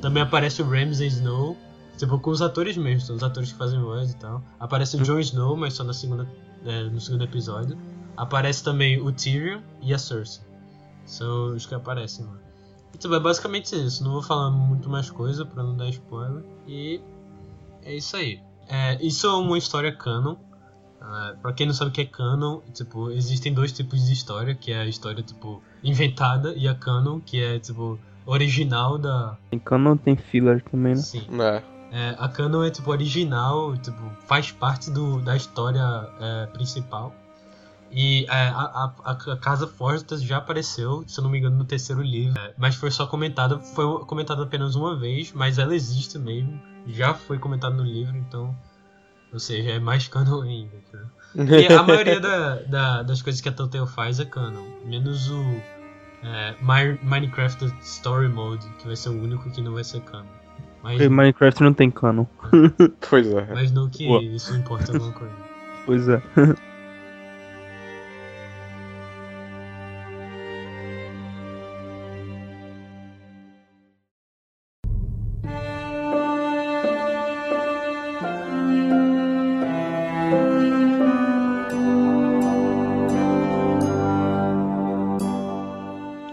Também 0.00 0.22
aparece 0.22 0.60
o 0.60 0.68
Ramsay 0.68 1.06
Snow, 1.08 1.56
tipo, 1.96 2.18
com 2.18 2.30
os 2.30 2.42
atores 2.42 2.76
mesmo, 2.76 3.00
são 3.00 3.16
os 3.16 3.22
atores 3.22 3.52
que 3.52 3.58
fazem 3.58 3.80
voz 3.80 4.12
e 4.12 4.16
tal. 4.16 4.42
Aparece 4.58 4.96
o 4.96 5.02
Jon 5.02 5.18
Snow, 5.20 5.56
mas 5.56 5.74
só 5.74 5.84
na 5.84 5.92
segunda, 5.92 6.28
é, 6.64 6.84
no 6.84 7.00
segundo 7.00 7.24
episódio. 7.24 7.78
Aparece 8.16 8.62
também 8.62 9.00
o 9.00 9.12
Tyrion 9.12 9.60
e 9.82 9.92
a 9.92 9.98
Cersei. 9.98 10.44
São 11.04 11.54
os 11.54 11.66
que 11.66 11.74
aparecem 11.74 12.24
lá. 12.24 12.38
Então 12.94 13.12
é 13.12 13.20
basicamente 13.20 13.74
isso. 13.74 14.04
Não 14.04 14.12
vou 14.12 14.22
falar 14.22 14.50
muito 14.50 14.88
mais 14.88 15.10
coisa 15.10 15.44
pra 15.44 15.62
não 15.62 15.76
dar 15.76 15.88
spoiler. 15.88 16.44
E 16.66 17.00
é 17.82 17.96
isso 17.96 18.16
aí. 18.16 18.40
É, 18.68 19.04
isso 19.04 19.26
é 19.26 19.34
uma 19.34 19.58
história 19.58 19.92
canon. 19.92 20.36
Uh, 21.00 21.36
pra 21.42 21.52
quem 21.52 21.66
não 21.66 21.74
sabe 21.74 21.90
o 21.90 21.92
que 21.92 22.00
é 22.00 22.06
canon, 22.06 22.60
tipo, 22.72 23.10
existem 23.10 23.52
dois 23.52 23.72
tipos 23.72 24.06
de 24.06 24.12
história, 24.14 24.54
que 24.54 24.72
é 24.72 24.78
a 24.78 24.86
história, 24.86 25.22
tipo, 25.22 25.62
inventada 25.82 26.54
e 26.54 26.66
a 26.66 26.74
canon, 26.74 27.20
que 27.20 27.42
é, 27.42 27.58
tipo, 27.58 27.98
original 28.24 28.96
da... 28.96 29.36
Tem 29.50 29.58
canon, 29.58 29.98
tem 29.98 30.16
filler 30.16 30.62
também, 30.64 30.94
né? 30.94 31.02
Sim. 31.02 31.26
É. 31.42 31.62
É, 31.96 32.16
a 32.18 32.28
canon 32.28 32.64
é, 32.64 32.70
tipo, 32.70 32.90
original, 32.90 33.76
tipo, 33.76 34.10
faz 34.26 34.50
parte 34.50 34.90
do, 34.90 35.20
da 35.20 35.36
história 35.36 35.80
é, 36.20 36.46
principal. 36.46 37.14
E 37.92 38.24
é, 38.28 38.48
a, 38.48 38.92
a, 39.04 39.10
a 39.12 39.36
Casa 39.36 39.68
Forster 39.68 40.18
já 40.18 40.38
apareceu, 40.38 41.04
se 41.06 41.20
eu 41.20 41.22
não 41.22 41.30
me 41.30 41.38
engano, 41.38 41.56
no 41.56 41.64
terceiro 41.64 42.02
livro. 42.02 42.36
É, 42.40 42.52
mas 42.58 42.74
foi 42.74 42.90
só 42.90 43.06
comentada, 43.06 43.60
foi 43.60 43.84
comentada 44.06 44.42
apenas 44.42 44.74
uma 44.74 44.96
vez, 44.96 45.32
mas 45.32 45.56
ela 45.58 45.72
existe 45.72 46.18
mesmo. 46.18 46.60
Já 46.88 47.14
foi 47.14 47.38
comentada 47.38 47.74
no 47.76 47.84
livro, 47.84 48.16
então... 48.16 48.54
Ou 49.32 49.38
seja, 49.38 49.70
é 49.72 49.78
mais 49.78 50.08
canon 50.08 50.42
ainda. 50.42 50.76
Tá? 50.90 50.98
E 51.60 51.66
a 51.72 51.82
maioria 51.86 52.18
da, 52.20 52.56
da- 52.62 53.02
das 53.02 53.22
coisas 53.22 53.40
que 53.40 53.48
a 53.48 53.52
Telltale 53.52 53.86
faz 53.86 54.18
é 54.18 54.24
canon. 54.24 54.66
Menos 54.84 55.30
o 55.30 55.42
é, 56.24 56.56
Mi- 56.60 56.98
Minecraft 57.02 57.64
Story 57.82 58.28
Mode, 58.28 58.66
que 58.80 58.86
vai 58.86 58.96
ser 58.96 59.10
o 59.10 59.22
único 59.22 59.48
que 59.50 59.60
não 59.60 59.74
vai 59.74 59.84
ser 59.84 60.00
canon. 60.02 60.26
Mas, 60.84 60.98
Porque 60.98 61.08
Minecraft 61.08 61.62
não 61.62 61.72
tem 61.72 61.90
canon. 61.90 62.26
Pois 63.08 63.26
é. 63.26 63.46
mas 63.54 63.72
não 63.72 63.88
que 63.88 64.06
Boa. 64.06 64.22
isso 64.22 64.54
importa 64.54 64.92
alguma 64.92 65.12
coisa. 65.12 65.32
Pois 65.86 66.08
é. 66.08 66.22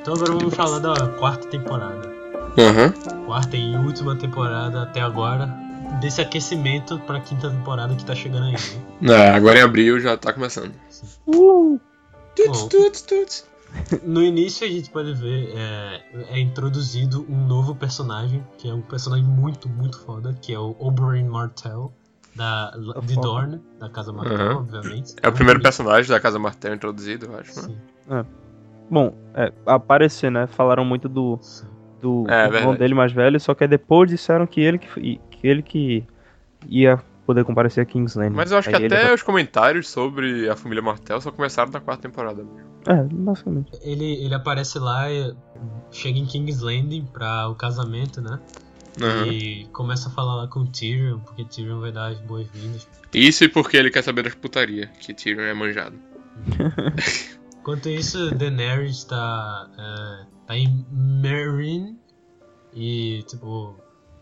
Então 0.01 0.13
agora 0.13 0.31
vamos 0.33 0.55
falar 0.55 0.79
da 0.79 1.07
quarta 1.19 1.47
temporada. 1.47 2.09
Aham. 2.57 3.20
Quarta 3.31 3.55
e 3.55 3.77
última 3.77 4.13
temporada 4.13 4.81
até 4.81 4.99
agora. 4.99 5.47
Desse 6.01 6.19
aquecimento 6.19 6.99
pra 6.99 7.21
quinta 7.21 7.49
temporada 7.49 7.95
que 7.95 8.03
tá 8.03 8.13
chegando 8.13 8.47
aí. 8.47 8.55
Né? 8.99 9.13
É, 9.13 9.29
agora 9.29 9.57
em 9.57 9.61
abril 9.61 10.01
já 10.01 10.17
tá 10.17 10.33
começando. 10.33 10.73
Uh! 11.25 11.79
Tuts, 12.35 12.63
Bom. 12.63 12.67
tuts, 12.67 13.01
tuts. 13.03 13.47
No 14.03 14.21
início 14.21 14.67
a 14.67 14.69
gente 14.69 14.89
pode 14.89 15.13
ver 15.13 15.49
é, 15.55 16.03
é 16.29 16.39
introduzido 16.41 17.25
um 17.29 17.47
novo 17.47 17.73
personagem, 17.73 18.45
que 18.57 18.67
é 18.67 18.73
um 18.73 18.81
personagem 18.81 19.23
muito, 19.23 19.69
muito 19.69 19.97
foda, 20.01 20.33
que 20.41 20.53
é 20.53 20.59
o 20.59 20.75
Oberyn 20.77 21.29
Martell, 21.29 21.93
da, 22.35 22.71
de. 23.01 23.15
Dorne, 23.15 23.61
da 23.79 23.87
Casa 23.87 24.11
Martell, 24.11 24.41
Aham. 24.41 24.57
obviamente. 24.57 25.15
É 25.23 25.29
o 25.29 25.31
primeiro 25.31 25.61
personagem 25.61 26.11
da 26.11 26.19
Casa 26.19 26.37
Martel 26.37 26.73
introduzido, 26.73 27.27
eu 27.27 27.39
acho. 27.39 27.55
né? 27.61 27.77
Sim, 28.09 28.25
Bom, 28.89 29.13
é, 29.33 29.53
aparecer, 29.65 30.29
né? 30.29 30.47
Falaram 30.47 30.83
muito 30.83 31.07
do, 31.07 31.39
sim. 31.41 31.70
Do 32.01 32.25
É, 32.29 32.45
irmão 32.45 32.51
verdade. 32.51 32.77
dele 32.79 32.93
mais 32.93 33.11
velho, 33.11 33.39
só 33.39 33.53
que 33.53 33.67
depois 33.67 34.09
disseram 34.09 34.45
que 34.47 34.59
ele 34.61 34.77
que, 34.79 35.19
que 35.31 35.47
ele 35.47 35.61
que 35.61 36.03
ia 36.67 36.97
poder 37.25 37.45
comparecer 37.45 37.83
a 37.83 37.85
Kingsland. 37.85 38.35
Mas 38.35 38.51
eu 38.51 38.57
acho 38.57 38.69
que 38.69 38.75
Aí 38.75 38.83
ele 38.85 38.93
até 38.95 39.05
vai- 39.05 39.13
os 39.13 39.21
comentários 39.23 39.89
sobre 39.89 40.49
a 40.49 40.55
família 40.55 40.81
Martel 40.81 41.21
só 41.21 41.31
começaram 41.31 41.71
na 41.71 41.79
quarta 41.79 42.01
temporada. 42.01 42.43
mesmo. 42.43 42.59
É, 42.87 43.03
basicamente. 43.03 43.71
Ele, 43.83 44.23
ele 44.25 44.33
aparece 44.33 44.79
lá, 44.79 45.09
e 45.11 45.33
chega 45.91 46.17
em 46.17 46.25
King's 46.25 46.61
Landing 46.61 47.05
pra 47.13 47.47
o 47.47 47.55
casamento, 47.55 48.19
né? 48.21 48.39
Aham. 49.01 49.27
E 49.27 49.65
começa 49.71 50.09
a 50.09 50.11
falar 50.11 50.35
lá 50.35 50.47
com 50.47 50.61
o 50.61 50.67
Tyrion, 50.67 51.19
porque 51.19 51.45
Tyrion 51.45 51.79
vai 51.79 51.91
dar 51.91 52.07
as 52.07 52.19
boas-vindas. 52.19 52.87
Isso 53.13 53.43
e 53.43 53.47
porque 53.47 53.77
ele 53.77 53.89
quer 53.91 54.01
saber 54.03 54.23
das 54.23 54.33
putaria, 54.35 54.87
que 54.99 55.13
Tyrion 55.13 55.43
é 55.43 55.53
manjado. 55.53 55.95
Enquanto 57.61 57.89
isso, 57.89 58.33
Daenerys 58.35 59.03
tá, 59.03 59.69
é, 59.77 60.25
tá 60.51 60.57
em 60.57 60.85
Meereen 60.91 61.97
e, 62.73 63.23
tipo, 63.27 63.75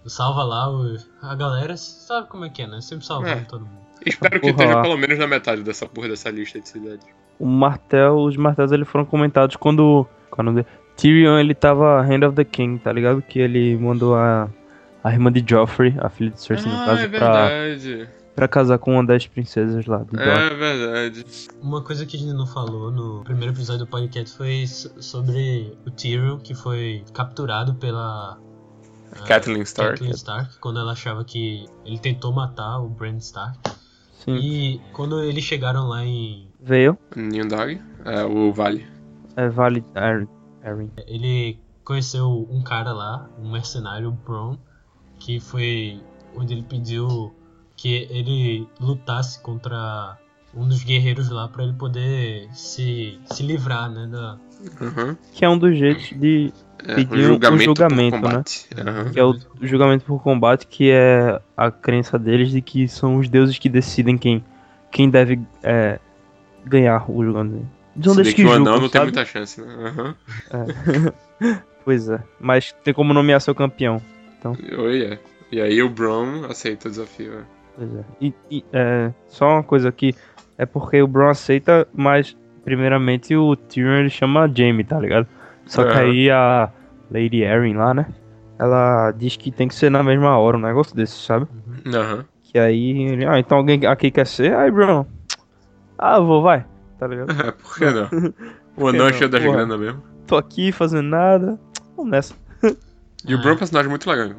salva 0.05 0.43
lá 0.43 0.69
os, 0.69 1.09
a 1.21 1.36
galera. 1.36 1.75
Sabe 1.77 2.27
como 2.27 2.45
é 2.45 2.49
que 2.49 2.61
é, 2.61 2.67
né? 2.67 2.82
Sempre 2.82 3.05
salvando 3.05 3.34
É. 3.34 3.45
todo 3.45 3.65
mundo. 3.65 3.80
Espero 4.05 4.39
que 4.39 4.51
porra 4.53 4.63
esteja 4.63 4.82
pelo 4.82 4.97
menos 4.97 5.17
na 5.19 5.27
metade 5.27 5.61
dessa 5.61 5.86
porra 5.86 6.07
dessa 6.07 6.30
lista 6.30 6.59
de 6.59 6.69
cidades. 6.69 7.05
O 7.39 7.45
martel, 7.45 8.15
os 8.17 8.38
martéis 8.38 8.71
eles 8.71 8.88
foram 8.88 9.05
comentados 9.05 9.55
quando, 9.55 10.07
quando 10.30 10.65
Tyrion 10.95 11.38
ele 11.38 11.53
tava 11.53 12.01
Hand 12.01 12.25
of 12.27 12.36
the 12.36 12.43
King, 12.45 12.80
tá 12.80 12.91
ligado? 12.93 13.21
Que 13.21 13.39
ele 13.39 13.77
mandou 13.77 14.15
a, 14.15 14.49
a 15.03 15.11
irmã 15.11 15.32
de 15.32 15.43
Joffrey, 15.45 15.95
a 15.99 16.09
filha 16.09 16.30
de 16.32 16.41
Cersei 16.41 16.71
no 16.71 16.77
Ah, 16.77 16.86
caso, 16.86 17.01
é 17.03 17.07
pra, 17.09 17.49
pra 18.36 18.47
casar 18.47 18.77
com 18.80 18.93
uma 18.93 19.05
das 19.05 19.27
princesas 19.27 19.86
lá 19.86 19.99
do. 19.99 20.19
É 20.19 20.49
verdade. 20.55 21.25
Uma 21.61 21.82
coisa 21.84 22.05
que 22.05 22.15
a 22.15 22.19
gente 22.19 22.34
não 22.34 22.47
falou 22.47 22.91
no 22.91 23.23
primeiro 23.23 23.53
episódio 23.53 23.86
do 23.86 23.89
podcast 23.89 24.36
foi 24.38 24.65
so- 24.67 24.91
sobre 25.01 25.77
o 25.86 25.91
Tyrion, 25.91 26.38
que 26.39 26.53
foi 26.53 27.03
capturado 27.13 27.73
pela. 27.75 28.38
ah, 29.11 29.23
Catelyn 29.25 29.61
Stark. 29.61 29.93
Catelyn 29.93 30.11
Stark, 30.11 30.57
quando 30.59 30.80
ela 30.80 30.91
achava 30.93 31.23
que 31.25 31.65
ele 31.86 31.99
tentou 31.99 32.32
matar 32.34 32.80
o 32.80 32.88
Bran 32.89 33.17
Stark. 33.17 33.57
Sim. 34.23 34.36
E 34.36 34.82
quando 34.93 35.21
eles 35.23 35.43
chegaram 35.43 35.88
lá 35.88 36.03
em. 36.05 36.47
Veio, 36.61 36.97
New 37.15 37.47
Dog. 37.47 37.82
É, 38.05 38.23
o 38.25 38.51
Vale. 38.53 38.86
é 39.36 39.47
Vale 39.49 39.84
Arryn. 39.95 40.27
Arryn. 40.63 40.89
Ele 41.07 41.57
conheceu 41.86 42.45
um 42.51 42.61
cara 42.61 42.91
lá, 42.91 43.30
um 43.41 43.49
mercenário, 43.51 44.09
o 44.09 44.11
Bron, 44.11 44.57
que 45.19 45.39
foi 45.39 46.01
onde 46.36 46.53
ele 46.53 46.63
pediu 46.63 47.34
que 47.82 48.07
ele 48.09 48.67
lutasse 48.80 49.41
contra 49.41 50.17
um 50.53 50.67
dos 50.67 50.84
guerreiros 50.84 51.30
lá 51.30 51.47
pra 51.47 51.63
ele 51.63 51.73
poder 51.73 52.49
se, 52.51 53.17
se 53.25 53.41
livrar, 53.43 53.89
né, 53.89 54.07
da, 54.07 54.38
Aham. 54.82 55.17
que 55.34 55.45
é 55.45 55.49
um 55.49 55.57
dos 55.57 55.77
jeitos 55.77 56.09
de. 56.19 56.51
É, 56.86 56.95
Pedir 56.95 57.13
um 57.13 57.19
um 57.19 57.27
julgamento, 57.27 57.63
julgamento, 57.63 58.19
por 58.21 58.32
né? 58.32 58.43
Aham. 58.88 59.11
Que 59.11 59.19
é 59.19 59.23
o 59.23 59.36
julgamento 59.61 60.05
por 60.05 60.21
combate, 60.23 60.65
que 60.65 60.89
é 60.89 61.39
a 61.55 61.69
crença 61.69 62.17
deles 62.17 62.51
de 62.51 62.61
que 62.61 62.88
são 62.88 63.17
os 63.17 63.27
deuses 63.27 63.57
que 63.59 63.67
decidem 63.67 64.17
quem, 64.17 64.43
quem 64.89 65.09
deve 65.09 65.41
é, 65.61 65.99
ganhar 66.65 67.09
o 67.09 67.23
julgamento. 67.23 67.67
São 68.01 68.13
Se 68.13 68.34
que 68.34 68.43
julgam, 68.43 68.61
anão 68.61 68.82
não 68.82 68.89
tem 68.89 69.01
muita 69.01 69.25
chance, 69.25 69.61
né? 69.61 69.67
Aham. 69.88 70.15
Pois 71.86 72.09
é, 72.09 72.21
mas 72.39 72.71
tem 72.84 72.93
como 72.93 73.13
nomear 73.13 73.41
seu 73.41 73.55
campeão. 73.55 74.01
Oi, 74.77 75.05
é. 75.05 75.19
E 75.51 75.59
aí 75.59 75.82
o 75.82 75.89
Bron 75.89 76.45
aceita 76.45 76.88
o 76.88 76.91
desafio. 76.91 77.45
É. 77.82 77.86
Pois 77.88 77.95
é. 77.95 78.03
E, 78.21 78.34
e, 78.51 78.65
é, 78.73 79.11
só 79.27 79.47
uma 79.53 79.63
coisa 79.63 79.89
aqui, 79.89 80.13
é 80.57 80.65
porque 80.65 81.01
o 81.01 81.07
Bron 81.07 81.30
aceita, 81.30 81.88
mas 81.93 82.36
primeiramente 82.63 83.36
o 83.36 83.55
Tyrion 83.55 83.99
ele 83.99 84.09
chama 84.09 84.51
Jaime, 84.53 84.84
tá 84.84 84.99
ligado? 84.99 85.27
Só 85.65 85.84
que 85.84 85.91
Aham. 85.91 85.99
aí 86.01 86.32
a 86.32 86.69
Lady 87.11 87.41
Erin 87.41 87.73
lá, 87.75 87.93
né? 87.93 88.05
Ela 88.59 89.11
diz 89.11 89.38
que 89.38 89.51
tem 89.51 89.67
que 89.67 89.75
ser 89.75 89.89
na 89.89 90.03
mesma 90.03 90.38
hora, 90.38 90.57
um 90.57 90.61
negócio 90.61 90.95
desse, 90.95 91.13
sabe? 91.13 91.47
Aham. 91.88 92.25
Que 92.43 92.59
aí 92.59 93.03
ele, 93.03 93.25
ah, 93.25 93.39
então 93.39 93.59
alguém 93.59 93.86
aqui 93.86 94.09
quer 94.11 94.25
ser? 94.25 94.55
Aí, 94.55 94.71
Bron, 94.71 95.05
ah, 95.97 96.17
eu 96.17 96.25
vou, 96.25 96.41
vai, 96.41 96.65
tá 96.97 97.07
ligado? 97.07 97.32
É, 97.32 97.51
por 97.53 97.75
que 97.77 97.86
não? 97.89 98.09
O 98.75 98.88
anão 98.88 99.07
é 99.07 99.13
cheio 99.13 99.30
das 99.30 99.41
granas 99.41 99.80
mesmo. 99.80 100.01
Tô 100.25 100.36
aqui 100.36 100.71
fazendo 100.71 101.07
nada, 101.07 101.59
vamos 101.95 102.11
nessa. 102.11 102.34
E 103.25 103.36
o 103.36 103.38
É. 103.38 103.41
Bron 103.41 103.51
é 103.51 103.53
um 103.53 103.57
personagem 103.57 103.89
muito 103.89 104.09
legal. 104.09 104.30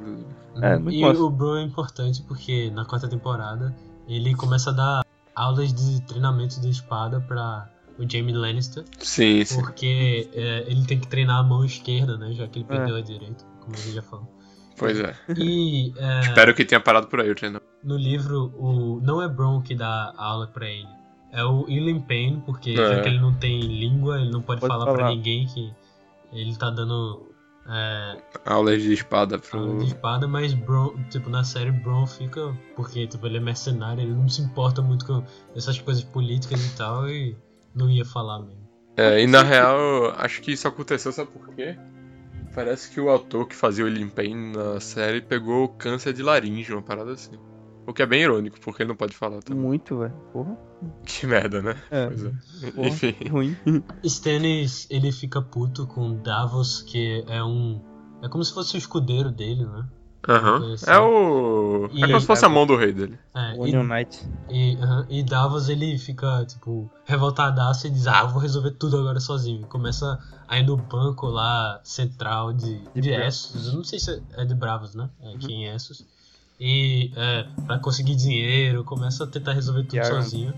É, 0.63 0.79
muito 0.79 0.97
e 0.97 1.01
massa. 1.03 1.21
o 1.21 1.31
Bro 1.31 1.57
é 1.57 1.63
importante 1.63 2.23
porque 2.23 2.71
na 2.71 2.85
quarta 2.85 3.09
temporada 3.09 3.75
ele 4.09 4.35
começa 4.35 4.71
a 4.71 4.73
dar 4.73 5.05
aulas 5.35 5.73
de 5.73 6.01
treinamento 6.03 6.61
de 6.61 6.69
espada 6.71 7.21
pra 7.21 7.69
o 7.99 8.11
Jaime 8.11 8.33
Lannister, 8.33 8.85
Sim, 8.99 9.45
sim. 9.45 9.61
porque 9.61 10.29
é, 10.33 10.65
ele 10.71 10.85
tem 10.87 10.99
que 10.99 11.07
treinar 11.07 11.39
a 11.39 11.43
mão 11.43 11.65
esquerda, 11.65 12.17
né? 12.17 12.33
Já 12.33 12.47
que 12.49 12.59
ele 12.61 12.67
É. 12.69 12.77
perdeu 12.77 12.97
a 12.97 13.01
direita, 13.03 13.45
como 13.61 13.77
ele 13.77 13.93
já 13.93 14.03
falou. 14.03 14.27
Pois 14.79 14.99
é. 14.99 15.15
E 15.37 15.93
é, 15.99 16.21
Espero 16.21 16.55
que 16.55 16.65
tenha 16.65 16.81
parado 16.81 17.09
por 17.09 17.21
aí 17.21 17.31
o 17.31 17.35
treinamento. 17.35 17.67
no 17.85 17.97
livro, 17.99 18.53
o, 18.59 18.99
não 19.03 19.21
é 19.23 19.29
Bron 19.29 19.61
que 19.61 19.75
dá 19.75 20.15
aula 20.17 20.47
pra 20.47 20.67
ele. 20.69 20.89
É 21.33 21.45
o 21.45 21.65
Ilan 21.69 22.01
Payne, 22.01 22.43
porque 22.47 22.71
É. 22.71 22.75
já 22.97 23.03
que 23.03 23.09
ele 23.09 23.21
não 23.21 23.35
tem 23.35 23.61
língua, 23.61 24.19
ele 24.19 24.31
não 24.31 24.41
pode, 24.41 24.61
Pode 24.61 24.73
falar, 24.73 24.87
pra 24.87 24.97
falar. 24.97 25.11
ninguém 25.15 25.47
que 25.47 25.71
ele 26.33 26.57
tá 26.57 26.71
dando 26.71 27.30
é, 27.67 28.17
Aulas 28.45 28.83
de 28.83 28.93
espada 28.93 29.39
pro. 29.39 29.79
de 29.79 29.87
espada, 29.87 30.27
mas 30.27 30.55
Bron, 30.55 30.95
tipo, 31.11 31.29
na 31.29 31.45
série 31.45 31.71
Bron 31.71 32.07
fica. 32.07 32.57
Porque 32.75 33.07
tipo, 33.07 33.27
ele 33.27 33.37
é 33.37 33.41
mercenário, 33.41 34.03
ele 34.03 34.13
não 34.13 34.29
se 34.29 34.43
importa 34.43 34.81
muito 34.81 35.07
com 35.07 35.23
essas 35.55 35.79
coisas 35.79 36.03
políticas 36.03 36.65
e 36.65 36.77
tal, 36.77 37.09
e 37.09 37.37
não 37.75 37.91
ia 37.91 38.05
falar 38.05 38.41
mesmo. 38.41 38.69
É, 38.97 39.23
e 39.23 39.27
na 39.27 39.43
real, 39.43 40.13
acho 40.19 40.43
que 40.43 40.53
isso 40.53 40.67
aconteceu, 40.67 41.13
sabe 41.13 41.31
por 41.31 41.55
quê? 41.55 41.77
Parece 42.55 42.91
que 42.91 43.01
o 43.01 43.09
autor 43.09 43.47
que 43.47 43.55
fazia 43.55 43.85
o 43.85 43.89
Limpain 43.89 44.53
na 44.53 44.81
série 44.81 45.21
pegou 45.21 45.69
câncer 45.69 46.13
de 46.13 46.23
laringe, 46.23 46.73
uma 46.73 46.83
parada 46.83 47.13
assim. 47.13 47.39
O 47.91 47.93
que 47.93 48.03
é 48.03 48.07
bem 48.07 48.22
irônico, 48.22 48.59
porque 48.61 48.82
ele 48.82 48.88
não 48.91 48.97
pode 48.97 49.16
falar 49.16 49.43
também. 49.43 49.61
Muito, 49.62 49.99
velho. 49.99 50.14
Porra. 50.32 50.57
Que 51.05 51.26
merda, 51.26 51.61
né? 51.61 51.76
É. 51.91 52.07
Pois 52.07 52.24
é. 52.24 52.70
Porra, 52.70 52.88
Enfim. 52.88 53.14
ruim. 53.28 53.57
Stannis, 54.05 54.86
ele 54.91 55.11
fica 55.12 55.43
puto 55.43 55.86
com 55.86 56.16
Davos, 56.16 56.82
que 56.82 57.24
é 57.28 57.43
um. 57.43 57.80
É 58.22 58.28
como 58.28 58.45
se 58.45 58.53
fosse 58.55 58.76
o 58.76 58.78
escudeiro 58.78 59.30
dele, 59.30 59.64
né? 59.66 59.86
Aham. 60.28 60.74
É 60.86 60.99
o. 60.99 61.88
E- 61.93 62.05
É 62.05 62.07
como 62.07 62.20
se 62.20 62.26
fosse 62.26 62.45
a 62.45 62.49
mão 62.49 62.66
do 62.66 62.76
rei 62.76 62.93
dele. 62.93 63.18
É, 63.34 63.57
e, 63.57 63.59
Onion 63.59 63.82
Knight. 63.84 64.20
e, 64.51 64.76
aham, 64.76 65.07
e 65.09 65.22
Davos 65.22 65.68
ele 65.70 65.97
fica, 65.99 66.45
tipo, 66.45 66.91
revoltadaço 67.07 67.86
e 67.86 67.91
diz, 67.91 68.07
ah, 68.07 68.20
eu 68.22 68.28
vou 68.28 68.41
resolver 68.41 68.72
tudo 68.72 68.99
agora 68.99 69.18
sozinho. 69.18 69.62
E 69.62 69.64
começa 69.66 70.18
a 70.47 70.59
ir 70.59 70.66
no 70.66 70.76
banco 70.76 71.26
lá, 71.26 71.80
central 71.82 72.53
de, 72.53 72.78
De 72.95 73.01
de 73.01 73.11
Essos. 73.11 73.68
Eu 73.68 73.74
não 73.74 73.84
sei 73.84 73.99
se 73.99 74.22
é 74.36 74.45
de 74.45 74.55
Bravos, 74.55 74.95
né? 74.95 75.09
É 75.22 75.34
aqui 75.34 75.53
em 75.53 75.66
Essos. 75.68 76.05
E 76.61 77.11
é, 77.17 77.47
pra 77.67 77.79
conseguir 77.79 78.15
dinheiro, 78.17 78.85
começa 78.85 79.25
a 79.25 79.27
tentar 79.27 79.53
resolver 79.55 79.85
tudo 79.85 79.97
Yaron. 79.97 80.23
sozinho. 80.23 80.55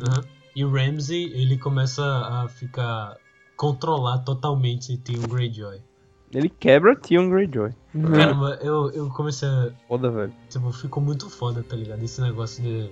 Aham. 0.00 0.22
E 0.54 0.64
o 0.64 0.70
Ramsey, 0.72 1.24
ele 1.34 1.58
começa 1.58 2.02
a 2.04 2.48
ficar. 2.48 3.16
controlar 3.56 4.18
totalmente 4.20 4.96
Theon 4.98 5.22
Greyjoy. 5.28 5.80
Ele 6.32 6.48
quebra 6.48 6.94
Tion 6.96 7.28
Greyjoy. 7.28 7.70
Caramba, 7.92 8.58
eu, 8.62 8.90
eu 8.92 9.10
comecei 9.10 9.48
a. 9.48 9.70
Foda, 9.88 10.10
velho. 10.10 10.32
Tipo, 10.48 10.70
ficou 10.72 11.02
muito 11.02 11.28
foda, 11.28 11.62
tá 11.62 11.74
ligado? 11.76 12.02
Esse 12.02 12.20
negócio 12.20 12.62
de, 12.62 12.88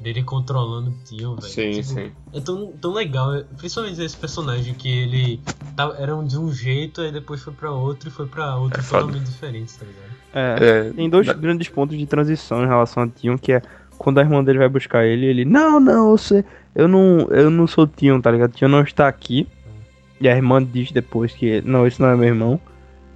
dele 0.00 0.22
controlando 0.24 0.90
o 0.90 0.94
Theon, 1.08 1.36
velho. 1.36 1.48
Sim, 1.52 1.70
Tipo, 1.70 1.84
sim. 1.94 2.12
É 2.32 2.40
tão, 2.40 2.72
tão 2.72 2.92
legal, 2.92 3.32
é- 3.34 3.44
principalmente 3.56 4.02
esse 4.02 4.16
personagem 4.16 4.74
que 4.74 4.88
ele 4.88 5.40
tava, 5.76 5.94
era 5.96 6.14
um 6.16 6.26
de 6.26 6.36
um 6.36 6.52
jeito, 6.52 7.00
aí 7.00 7.12
depois 7.12 7.40
foi 7.40 7.52
pra 7.52 7.70
outro 7.70 8.08
e 8.08 8.12
foi 8.12 8.26
pra 8.26 8.56
outro 8.56 8.80
É 8.80 8.82
foda. 8.82 9.02
totalmente 9.06 9.28
diferente, 9.30 9.78
tá 9.78 9.84
ligado? 9.86 10.11
É. 10.34 10.56
É, 10.88 10.90
Tem 10.94 11.08
dois 11.10 11.26
da- 11.26 11.32
grandes 11.34 11.68
pontos 11.68 11.96
de 11.96 12.06
transição 12.06 12.62
em 12.64 12.66
relação 12.66 13.02
a 13.02 13.08
Tion, 13.08 13.36
que 13.36 13.52
é 13.52 13.62
quando 13.98 14.18
a 14.18 14.22
irmã 14.22 14.42
dele 14.42 14.58
vai 14.58 14.68
buscar 14.68 15.04
ele, 15.04 15.26
ele, 15.26 15.44
não, 15.44 15.78
não, 15.78 16.10
você, 16.10 16.44
eu 16.74 16.88
não, 16.88 17.28
eu 17.30 17.50
não 17.50 17.66
sou 17.66 17.86
Tion, 17.86 18.20
tá 18.20 18.30
ligado? 18.30 18.52
Tion 18.52 18.68
não 18.68 18.80
está 18.82 19.06
aqui. 19.08 19.46
E 20.20 20.28
a 20.28 20.36
irmã 20.36 20.62
diz 20.62 20.92
depois 20.92 21.32
que, 21.32 21.60
não, 21.64 21.86
esse 21.86 22.00
não 22.00 22.08
é 22.08 22.16
meu 22.16 22.28
irmão. 22.28 22.60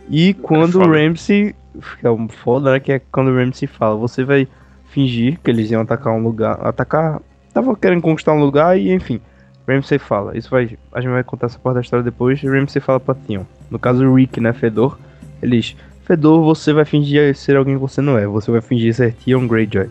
E 0.08 0.34
quando 0.34 0.76
o 0.76 0.84
foda. 0.84 0.98
Ramsey, 0.98 1.54
fica 1.80 2.12
um 2.12 2.28
foda, 2.28 2.72
né, 2.72 2.80
que 2.80 2.92
é 2.92 3.00
quando 3.12 3.28
o 3.28 3.34
Ramsey 3.36 3.68
fala, 3.68 3.96
você 3.96 4.24
vai 4.24 4.46
fingir 4.90 5.38
que 5.42 5.50
eles 5.50 5.70
iam 5.70 5.82
atacar 5.82 6.12
um 6.12 6.22
lugar, 6.22 6.58
atacar, 6.66 7.20
tava 7.52 7.74
querendo 7.76 8.02
conquistar 8.02 8.32
um 8.32 8.40
lugar 8.40 8.78
e, 8.78 8.92
enfim, 8.92 9.20
Ramsey 9.68 9.98
fala, 9.98 10.36
isso 10.36 10.48
vai, 10.50 10.76
a 10.92 11.00
gente 11.00 11.10
vai 11.10 11.22
contar 11.24 11.46
essa 11.46 11.58
parte 11.58 11.74
da 11.76 11.80
história 11.80 12.04
depois, 12.04 12.42
e 12.42 12.46
Ramsey 12.48 12.80
fala 12.80 12.98
pra 13.00 13.14
Tion. 13.14 13.44
No 13.70 13.78
caso 13.78 14.04
o 14.04 14.14
Rick, 14.14 14.40
né, 14.40 14.52
Fedor, 14.52 14.98
eles 15.42 15.76
Fedor, 16.06 16.42
você 16.44 16.72
vai 16.72 16.84
fingir 16.84 17.34
ser 17.36 17.56
alguém 17.56 17.74
que 17.74 17.80
você 17.80 18.00
não 18.00 18.16
é. 18.16 18.26
Você 18.26 18.50
vai 18.50 18.60
fingir 18.60 18.94
ser 18.94 19.12
Theon 19.14 19.46
Greyjoy. 19.48 19.88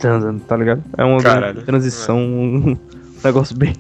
Tá 0.48 0.56
ligado? 0.58 0.84
É 0.98 1.04
uma 1.04 1.22
Caralho. 1.22 1.62
transição, 1.64 2.18
um 2.18 2.78
negócio 3.24 3.58
bem. 3.58 3.74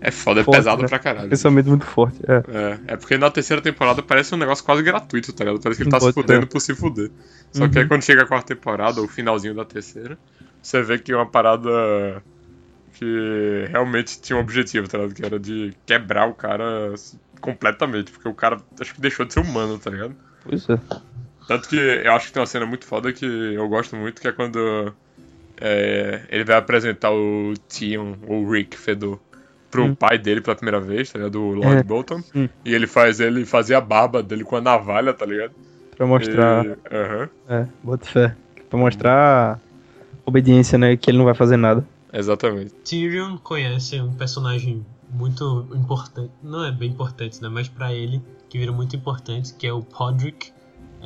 é 0.00 0.10
foda, 0.10 0.40
é 0.40 0.44
Forte, 0.44 0.56
pesado 0.58 0.82
né? 0.82 0.88
pra 0.88 0.98
caralho. 0.98 1.28
pensamento 1.30 1.68
muito 1.68 1.84
forte. 1.84 2.18
É. 2.26 2.42
É, 2.52 2.78
é 2.94 2.96
porque 2.96 3.16
na 3.16 3.30
terceira 3.30 3.62
temporada 3.62 4.02
parece 4.02 4.34
um 4.34 4.38
negócio 4.38 4.64
quase 4.64 4.82
gratuito, 4.82 5.32
tá 5.32 5.44
ligado? 5.44 5.62
Parece 5.62 5.78
que 5.78 5.84
ele 5.84 5.90
tá 5.90 5.98
Pode 6.00 6.12
se 6.12 6.20
fudendo 6.20 6.40
ser. 6.42 6.46
por 6.48 6.60
se 6.60 6.74
fuder. 6.74 7.10
Só 7.52 7.68
que 7.68 7.78
aí 7.78 7.84
Uhum. 7.84 7.88
quando 7.88 8.02
chega 8.02 8.22
a 8.22 8.26
quarta 8.26 8.54
temporada, 8.54 9.00
ou 9.00 9.06
o 9.06 9.08
finalzinho 9.08 9.54
da 9.54 9.64
terceira, 9.64 10.18
você 10.60 10.82
vê 10.82 10.98
que 10.98 11.12
é 11.12 11.16
uma 11.16 11.26
parada 11.26 12.20
que 12.94 13.66
realmente 13.70 14.20
tinha 14.20 14.36
um 14.36 14.40
objetivo, 14.40 14.88
tá 14.88 14.98
ligado? 14.98 15.14
Que 15.14 15.24
era 15.24 15.38
de 15.38 15.72
quebrar 15.84 16.26
o 16.28 16.34
cara 16.34 16.94
completamente, 17.40 18.10
porque 18.10 18.28
o 18.28 18.34
cara 18.34 18.56
acho 18.80 18.94
que 18.94 19.00
deixou 19.00 19.24
de 19.26 19.32
ser 19.34 19.40
humano, 19.40 19.78
tá 19.78 19.90
ligado? 19.90 20.14
Pois 20.44 20.68
é. 20.68 20.78
Tanto 21.46 21.68
que 21.68 21.76
eu 21.76 22.12
acho 22.12 22.26
que 22.26 22.32
tem 22.32 22.40
uma 22.40 22.46
cena 22.46 22.66
muito 22.66 22.84
foda 22.86 23.12
que 23.12 23.24
eu 23.24 23.68
gosto 23.68 23.94
muito, 23.96 24.20
que 24.20 24.26
é 24.28 24.32
quando 24.32 24.92
é, 25.60 26.22
ele 26.28 26.44
vai 26.44 26.56
apresentar 26.56 27.10
o 27.12 27.54
Tion, 27.68 28.14
ou 28.26 28.44
o 28.44 28.50
Rick 28.50 28.76
Fedor, 28.76 29.18
pro 29.70 29.84
Hum. 29.84 29.94
pai 29.94 30.18
dele 30.18 30.40
pela 30.40 30.56
primeira 30.56 30.80
vez, 30.80 31.10
tá 31.10 31.18
ligado? 31.18 31.40
O 31.42 31.52
Lord 31.52 31.80
É. 31.80 31.82
Bolton. 31.82 32.20
Hum. 32.34 32.48
E 32.64 32.74
ele 32.74 32.86
faz 32.86 33.20
ele 33.20 33.44
fazer 33.44 33.74
a 33.74 33.80
barba 33.80 34.22
dele 34.22 34.44
com 34.44 34.56
a 34.56 34.60
navalha, 34.60 35.12
tá 35.14 35.24
ligado? 35.26 35.52
Pra 35.96 36.06
mostrar. 36.06 36.64
E- 36.64 36.76
Aham, 36.92 37.28
É, 37.48 37.66
bota 37.82 38.06
fé. 38.06 38.36
Pra 38.68 38.78
mostrar 38.78 39.54
a 39.54 39.60
obediência, 40.26 40.76
né? 40.76 40.96
Que 40.96 41.10
ele 41.10 41.18
não 41.18 41.24
vai 41.24 41.34
fazer 41.34 41.56
nada. 41.56 41.86
exatamente. 42.12 42.72
Tyrion 42.84 43.36
conhece 43.38 44.00
um 44.00 44.12
personagem 44.12 44.84
muito 45.10 45.66
importante, 45.74 46.30
não 46.42 46.64
é 46.64 46.72
bem 46.72 46.90
importante, 46.90 47.40
né? 47.42 47.48
Mas 47.48 47.68
pra 47.68 47.92
ele, 47.92 48.20
que 48.48 48.58
vira 48.58 48.72
muito 48.72 48.96
importante, 48.96 49.54
que 49.54 49.66
é 49.66 49.72
o 49.72 49.82
Podrick 49.82 50.50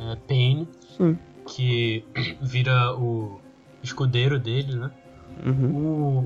é, 0.01 0.15
Payne, 0.27 0.67
Sim. 0.97 1.17
que 1.47 2.03
vira 2.41 2.95
o 2.97 3.39
escudeiro 3.83 4.39
dele, 4.39 4.75
né? 4.75 4.91
Uhum. 5.45 5.75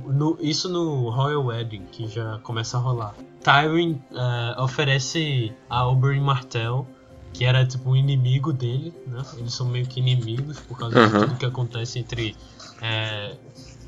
O- 0.08 0.12
no- 0.14 0.38
isso 0.42 0.68
no 0.70 1.10
Royal 1.10 1.46
Wedding, 1.46 1.84
que 1.92 2.08
já 2.08 2.40
começa 2.40 2.78
a 2.78 2.80
rolar. 2.82 3.16
Tywin 3.44 4.02
é, 4.12 4.62
oferece 4.62 5.54
a 5.70 5.88
Oberyn 5.88 6.20
Martell, 6.22 6.88
que 7.32 7.46
era 7.46 7.66
tipo 7.66 7.92
um 7.92 7.96
inimigo 7.96 8.52
dele, 8.52 8.94
né? 9.08 9.22
Eles 9.38 9.54
são 9.54 9.68
meio 9.68 9.86
que 9.86 10.00
inimigos 10.00 10.60
por 10.62 10.78
causa 10.80 10.96
de 10.96 11.02
Aham. 11.02 11.26
tudo 11.28 11.38
que 11.38 11.46
acontece 11.46 12.00
entre 12.00 12.36
é, 12.82 13.36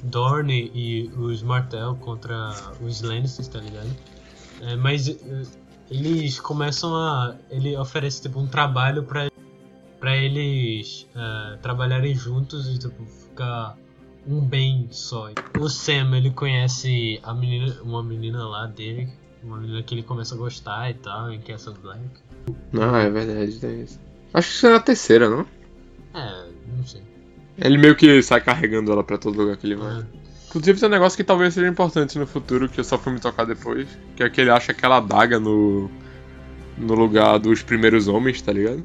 Dorne 0.03 0.71
e 0.75 1.09
os 1.17 1.41
Martell 1.41 1.95
contra 1.95 2.53
os 2.81 3.01
Lannisters, 3.01 3.47
tá 3.47 3.59
ligado? 3.59 3.89
É, 4.61 4.75
mas 4.75 5.07
é, 5.07 5.15
eles 5.89 6.39
começam 6.39 6.95
a. 6.95 7.35
Ele 7.49 7.75
oferece 7.77 8.21
tipo 8.21 8.39
um 8.39 8.47
trabalho 8.47 9.03
pra, 9.03 9.27
pra 9.99 10.15
eles 10.15 11.07
é, 11.15 11.57
trabalharem 11.57 12.13
juntos 12.15 12.67
e 12.67 12.77
tipo 12.77 13.05
ficar 13.05 13.77
um 14.27 14.41
bem 14.41 14.87
só. 14.91 15.31
O 15.59 15.69
Sam, 15.69 16.17
ele 16.17 16.31
conhece 16.31 17.19
a 17.23 17.33
menina, 17.33 17.75
uma 17.81 18.03
menina 18.03 18.47
lá 18.47 18.67
dele, 18.67 19.09
uma 19.43 19.57
menina 19.57 19.81
que 19.81 19.95
ele 19.95 20.03
começa 20.03 20.35
a 20.35 20.37
gostar 20.37 20.89
e 20.89 20.95
tal, 20.95 21.31
em 21.31 21.39
Castle 21.39 21.75
Black. 21.81 22.01
Ah, 22.79 22.99
é 22.99 23.09
verdade, 23.09 23.59
tem 23.59 23.81
isso. 23.81 23.99
Acho 24.33 24.49
que 24.49 24.55
isso 24.55 24.67
é 24.67 24.69
na 24.71 24.79
terceira, 24.79 25.29
não? 25.29 25.45
É, 26.13 26.49
não 26.75 26.85
sei. 26.85 27.01
Ele 27.57 27.77
meio 27.77 27.95
que 27.95 28.21
sai 28.21 28.41
carregando 28.41 28.91
ela 28.91 29.03
pra 29.03 29.17
todo 29.17 29.37
lugar 29.37 29.57
que 29.57 29.65
ele 29.65 29.75
vai. 29.75 30.01
É. 30.01 30.03
Inclusive 30.49 30.79
tem 30.79 30.87
um 30.87 30.91
negócio 30.91 31.17
que 31.17 31.23
talvez 31.23 31.53
seja 31.53 31.67
importante 31.67 32.17
no 32.17 32.27
futuro, 32.27 32.69
que 32.69 32.79
eu 32.79 32.83
só 32.83 32.97
fui 32.97 33.13
me 33.13 33.19
tocar 33.19 33.45
depois, 33.45 33.87
que 34.15 34.23
é 34.23 34.29
que 34.29 34.41
ele 34.41 34.49
acha 34.49 34.71
aquela 34.71 34.97
adaga 34.97 35.39
no. 35.39 35.89
no 36.77 36.93
lugar 36.93 37.37
dos 37.37 37.61
primeiros 37.61 38.07
homens, 38.07 38.41
tá 38.41 38.53
ligado? 38.53 38.83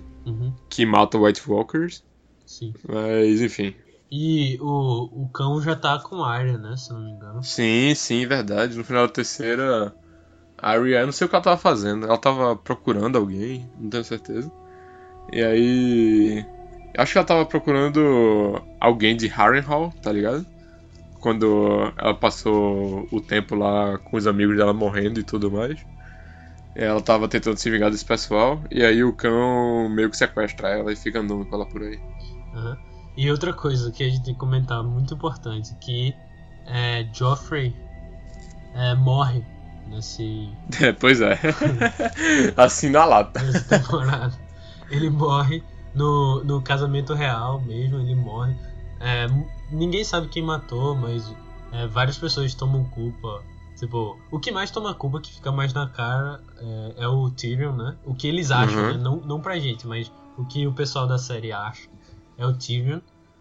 Que 0.72 0.86
matam 0.86 1.22
White 1.22 1.42
Walkers. 1.46 2.02
sim. 2.46 2.72
Mas, 2.88 3.42
enfim. 3.42 3.74
E 4.10 4.58
o, 4.58 5.24
o 5.24 5.28
cão 5.28 5.60
já 5.60 5.76
tá 5.76 5.98
com 5.98 6.24
área, 6.24 6.56
né? 6.56 6.74
Se 6.78 6.90
não 6.92 7.00
me 7.00 7.10
engano. 7.10 7.42
Sim, 7.44 7.94
sim, 7.94 8.26
verdade. 8.26 8.76
No 8.76 8.82
final 8.82 9.06
da 9.06 9.12
terceira, 9.12 9.94
a 10.56 10.70
Arya, 10.70 11.00
eu 11.00 11.06
não 11.06 11.12
sei 11.12 11.26
o 11.26 11.28
que 11.28 11.36
ela 11.36 11.44
tava 11.44 11.58
fazendo. 11.58 12.06
Ela 12.06 12.16
tava 12.16 12.56
procurando 12.56 13.18
alguém, 13.18 13.70
não 13.78 13.90
tenho 13.90 14.02
certeza. 14.02 14.50
E 15.30 15.42
aí. 15.42 16.46
Acho 16.96 17.12
que 17.12 17.18
ela 17.18 17.26
tava 17.26 17.44
procurando 17.44 18.62
alguém 18.80 19.14
de 19.14 19.28
Harrenhal, 19.28 19.92
tá 20.02 20.10
ligado? 20.10 20.46
Quando 21.20 21.92
ela 21.98 22.14
passou 22.14 23.06
o 23.10 23.20
tempo 23.20 23.54
lá 23.54 23.98
com 23.98 24.16
os 24.16 24.26
amigos 24.26 24.56
dela 24.56 24.72
morrendo 24.72 25.20
e 25.20 25.22
tudo 25.22 25.50
mais. 25.50 25.78
Ela 26.74 27.00
tava 27.00 27.28
tentando 27.28 27.56
se 27.58 27.70
vingar 27.70 27.90
desse 27.90 28.04
pessoal. 28.04 28.62
E 28.70 28.82
aí 28.84 29.04
o 29.04 29.12
cão 29.12 29.88
meio 29.88 30.10
que 30.10 30.16
sequestra 30.16 30.68
ela 30.68 30.92
e 30.92 30.96
fica 30.96 31.20
andando 31.20 31.44
com 31.44 31.54
ela 31.54 31.66
por 31.66 31.82
aí. 31.82 32.00
Aham. 32.54 32.78
E 33.16 33.30
outra 33.30 33.52
coisa 33.52 33.90
que 33.90 34.02
a 34.02 34.08
gente 34.08 34.24
tem 34.24 34.32
que 34.32 34.40
comentar, 34.40 34.82
muito 34.82 35.14
importante, 35.14 35.74
que 35.80 36.14
é, 36.66 37.06
Joffrey 37.12 37.76
é, 38.74 38.94
morre 38.94 39.44
nesse, 39.86 40.48
É, 40.80 40.92
pois 40.92 41.20
é. 41.20 41.38
assim 42.56 42.88
na 42.88 43.04
lata. 43.04 43.42
nessa 43.42 43.78
temporada. 43.78 44.32
Ele 44.90 45.10
morre 45.10 45.62
no, 45.94 46.42
no 46.44 46.62
casamento 46.62 47.12
real 47.12 47.60
mesmo, 47.60 47.98
ele 47.98 48.14
morre. 48.14 48.54
É, 49.00 49.26
ninguém 49.70 50.04
sabe 50.04 50.28
quem 50.28 50.42
matou, 50.42 50.94
mas 50.94 51.34
é, 51.72 51.86
várias 51.86 52.16
pessoas 52.16 52.54
tomam 52.54 52.84
culpa. 52.84 53.44
Tipo, 53.82 54.16
o 54.30 54.38
que 54.38 54.52
mais 54.52 54.70
toma 54.70 54.94
culpa, 54.94 55.20
que 55.20 55.34
fica 55.34 55.50
mais 55.50 55.74
na 55.74 55.88
cara, 55.88 56.40
é, 56.58 56.94
é 56.98 57.08
o 57.08 57.28
Tyrion, 57.30 57.72
né? 57.74 57.96
O 58.04 58.14
que 58.14 58.28
eles 58.28 58.52
acham, 58.52 58.78
Uhum. 58.80 58.92
né? 58.92 58.98
Não, 58.98 59.16
não 59.16 59.40
pra 59.40 59.58
gente, 59.58 59.88
mas 59.88 60.08
o 60.38 60.44
que 60.44 60.64
o 60.68 60.72
pessoal 60.72 61.04
da 61.08 61.18
série 61.18 61.50
acha 61.50 61.88
é 62.38 62.46
o 62.46 62.52
Tyrion. 62.54 63.00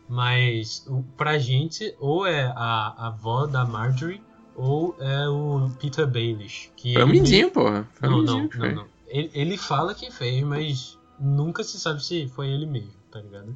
Mas 0.10 0.84
o, 0.90 1.04
pra 1.16 1.38
gente, 1.38 1.96
ou 2.00 2.26
é 2.26 2.46
a, 2.56 2.56
a 2.98 3.08
avó 3.08 3.46
da 3.46 3.64
Marjorie, 3.64 4.20
ou 4.56 4.96
é 5.00 5.30
o 5.30 5.70
Peter 5.80 6.08
Baelish. 6.08 6.72
Que 6.76 6.98
um 7.02 7.10
ele- 7.10 7.50
porra. 7.52 7.88
Não, 8.02 8.24
não, 8.24 8.42
não, 8.44 8.50
fez. 8.50 8.76
não. 8.76 8.86
Ele, 9.08 9.30
ele 9.34 9.58
fala 9.58 9.94
que 9.94 10.10
fez, 10.10 10.44
mas 10.44 10.98
nunca 11.20 11.64
se 11.64 11.80
sabe 11.80 12.04
se 12.04 12.28
foi 12.30 12.50
ele 12.50 12.66
mesmo, 12.66 12.90
tá 13.12 13.22
ligado? 13.22 13.56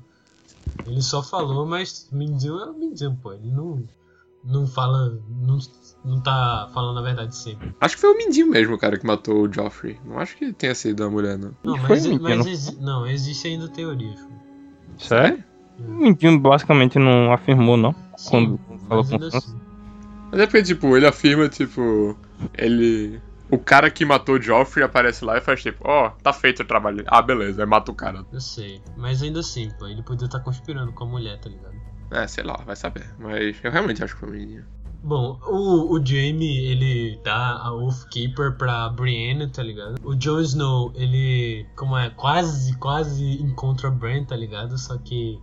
Ele 0.86 1.02
só 1.02 1.24
falou, 1.24 1.66
mas 1.66 2.08
Mindinho 2.12 2.60
é 2.60 2.70
o 2.70 2.74
Mindinho, 2.76 3.18
pô. 3.22 3.34
Ele 3.34 3.50
não, 3.52 3.84
não 4.44 4.68
fala. 4.68 5.20
Não, 5.28 5.58
não 6.06 6.22
tá 6.22 6.70
falando 6.74 7.00
a 7.00 7.02
verdade 7.02 7.36
sempre. 7.36 7.74
Acho 7.82 7.96
que 7.96 8.02
foi 8.02 8.14
o 8.14 8.18
Mindinho 8.18 8.50
mesmo, 8.50 8.78
cara, 8.78 8.98
que 8.98 9.06
matou 9.06 9.42
o 9.48 9.52
Joffrey. 9.52 10.00
Não 10.06 10.20
acho 10.20 10.38
que 10.38 10.54
tenha 10.54 10.76
sido 10.76 11.04
a 11.04 11.10
mulher, 11.10 11.38
não. 11.38 11.52
Não, 11.64 11.78
foi 11.80 11.90
mas, 11.90 12.06
Mindinho, 12.06 12.22
mas 12.24 12.38
não 12.38 12.48
exi- 12.52 12.78
não, 12.82 13.08
existe 13.08 13.48
ainda 13.48 13.68
teorias. 13.68 14.20
pô. 14.22 14.30
Sério? 15.00 15.44
O 15.80 15.92
Mindinho 15.92 16.40
basicamente 16.40 16.98
não 17.00 17.34
afirmou, 17.34 17.76
não. 17.76 17.94
Sim, 18.16 18.30
Quando 18.30 18.60
falou 18.88 19.04
mas 19.04 19.10
com 19.32 19.38
assim. 19.38 19.60
Mas 20.32 20.40
é 20.42 20.46
porque, 20.46 20.64
tipo, 20.64 20.96
ele 20.96 21.06
afirma, 21.08 21.50
tipo, 21.50 22.18
ele. 22.58 23.22
O 23.52 23.60
cara 23.60 23.92
que 23.92 24.04
matou 24.04 24.36
o 24.36 24.42
Joffrey 24.42 24.84
aparece 24.84 25.24
lá 25.24 25.38
e 25.38 25.42
faz 25.42 25.62
tipo, 25.62 25.84
ó, 25.88 26.10
tá 26.24 26.34
feito 26.34 26.64
o 26.64 26.66
trabalho. 26.66 27.04
Ah, 27.08 27.22
beleza, 27.22 27.62
aí 27.62 27.68
mata 27.70 27.92
o 27.92 27.96
cara. 27.96 28.26
Eu 28.32 28.42
sei. 28.42 28.82
Mas 28.98 29.22
ainda 29.22 29.42
assim, 29.42 29.70
pô, 29.78 29.88
ele 29.88 30.02
podia 30.02 30.26
estar 30.26 30.40
conspirando 30.40 30.92
com 30.94 31.04
a 31.04 31.08
mulher, 31.08 31.40
tá 31.40 31.50
ligado? 31.50 31.76
É, 32.12 32.26
sei 32.28 32.44
lá, 32.44 32.56
vai 32.66 32.76
saber. 32.76 33.06
Mas 33.20 33.56
eu 33.64 33.72
realmente 33.72 34.04
acho 34.04 34.14
que 34.16 34.20
foi 34.22 34.30
o 34.30 34.32
Mindinho. 34.32 34.66
Bom, 35.06 35.38
o, 35.46 35.94
o 35.94 36.04
Jaime, 36.04 36.66
ele 36.66 37.20
dá 37.24 37.60
a 37.62 37.72
Oathkeeper 37.72 38.58
pra 38.58 38.90
Brienne, 38.90 39.48
tá 39.48 39.62
ligado? 39.62 39.98
O 40.04 40.16
Jon 40.16 40.40
Snow, 40.40 40.92
ele, 40.96 41.64
como 41.76 41.96
é, 41.96 42.10
quase, 42.10 42.76
quase 42.78 43.40
encontra 43.40 43.90
a 43.90 43.92
Bran, 43.92 44.24
tá 44.24 44.36
ligado? 44.36 44.80
Só 44.80 44.98
que 44.98 45.40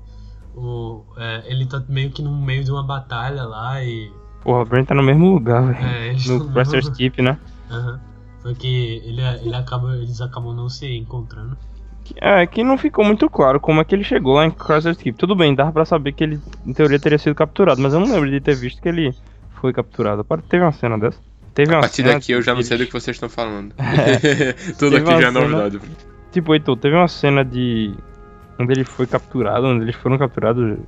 o, 0.56 1.04
é, 1.16 1.44
ele 1.46 1.64
tá 1.64 1.80
meio 1.88 2.10
que 2.10 2.20
no 2.20 2.36
meio 2.36 2.64
de 2.64 2.72
uma 2.72 2.82
batalha 2.82 3.44
lá 3.44 3.80
e... 3.84 4.10
Porra, 4.42 4.62
o 4.62 4.64
Brent 4.64 4.88
tá 4.88 4.96
no 4.96 5.02
mesmo 5.04 5.32
lugar, 5.32 5.64
velho. 5.64 5.86
É, 5.86 6.08
eles 6.08 6.26
No 6.26 6.52
Presser's 6.52 6.88
Keep, 6.88 7.22
né? 7.22 7.38
Aham. 7.70 8.00
Porque 8.42 9.00
ele, 9.04 9.20
ele 9.44 9.54
acaba, 9.54 9.94
eles 9.94 10.20
acabam 10.20 10.56
não 10.56 10.68
se 10.68 10.88
encontrando. 10.88 11.56
É, 12.16 12.44
que 12.48 12.64
não 12.64 12.76
ficou 12.76 13.04
muito 13.04 13.30
claro 13.30 13.60
como 13.60 13.80
é 13.80 13.84
que 13.84 13.94
ele 13.94 14.02
chegou 14.02 14.34
lá 14.34 14.44
em 14.44 14.50
Presser's 14.50 14.98
Keep. 14.98 15.16
Tudo 15.16 15.36
bem, 15.36 15.54
dava 15.54 15.70
pra 15.70 15.84
saber 15.84 16.10
que 16.10 16.24
ele, 16.24 16.40
em 16.66 16.72
teoria, 16.72 16.98
teria 16.98 17.16
sido 17.16 17.36
capturado, 17.36 17.80
mas 17.80 17.94
eu 17.94 18.00
não 18.00 18.12
lembro 18.12 18.28
de 18.28 18.40
ter 18.40 18.56
visto 18.56 18.82
que 18.82 18.88
ele 18.88 19.14
foi 19.62 19.72
capturado. 19.72 20.22
Teve 20.48 20.62
uma 20.62 20.72
cena 20.72 20.98
dessa. 20.98 21.18
Teve 21.54 21.72
A 21.72 21.76
uma 21.76 21.80
partir 21.82 22.02
cena 22.02 22.14
daqui 22.14 22.32
eu 22.32 22.42
já 22.42 22.54
não 22.54 22.62
sei 22.62 22.76
do 22.78 22.86
que 22.86 22.92
vocês 22.92 23.16
estão 23.16 23.28
falando. 23.30 23.74
Tudo 24.78 24.90
Teve 24.96 25.10
aqui 25.10 25.22
já 25.22 25.28
é 25.28 25.32
cena- 25.32 25.40
novidade. 25.48 25.80
Tipo, 26.30 26.54
Heitor, 26.54 26.76
teve 26.76 26.96
uma 26.96 27.08
cena 27.08 27.44
de. 27.44 27.94
onde 28.58 28.72
ele 28.72 28.84
foi 28.84 29.06
capturado, 29.06 29.66
onde 29.66 29.84
eles 29.84 29.94
foram 29.96 30.18
capturados. 30.18 30.78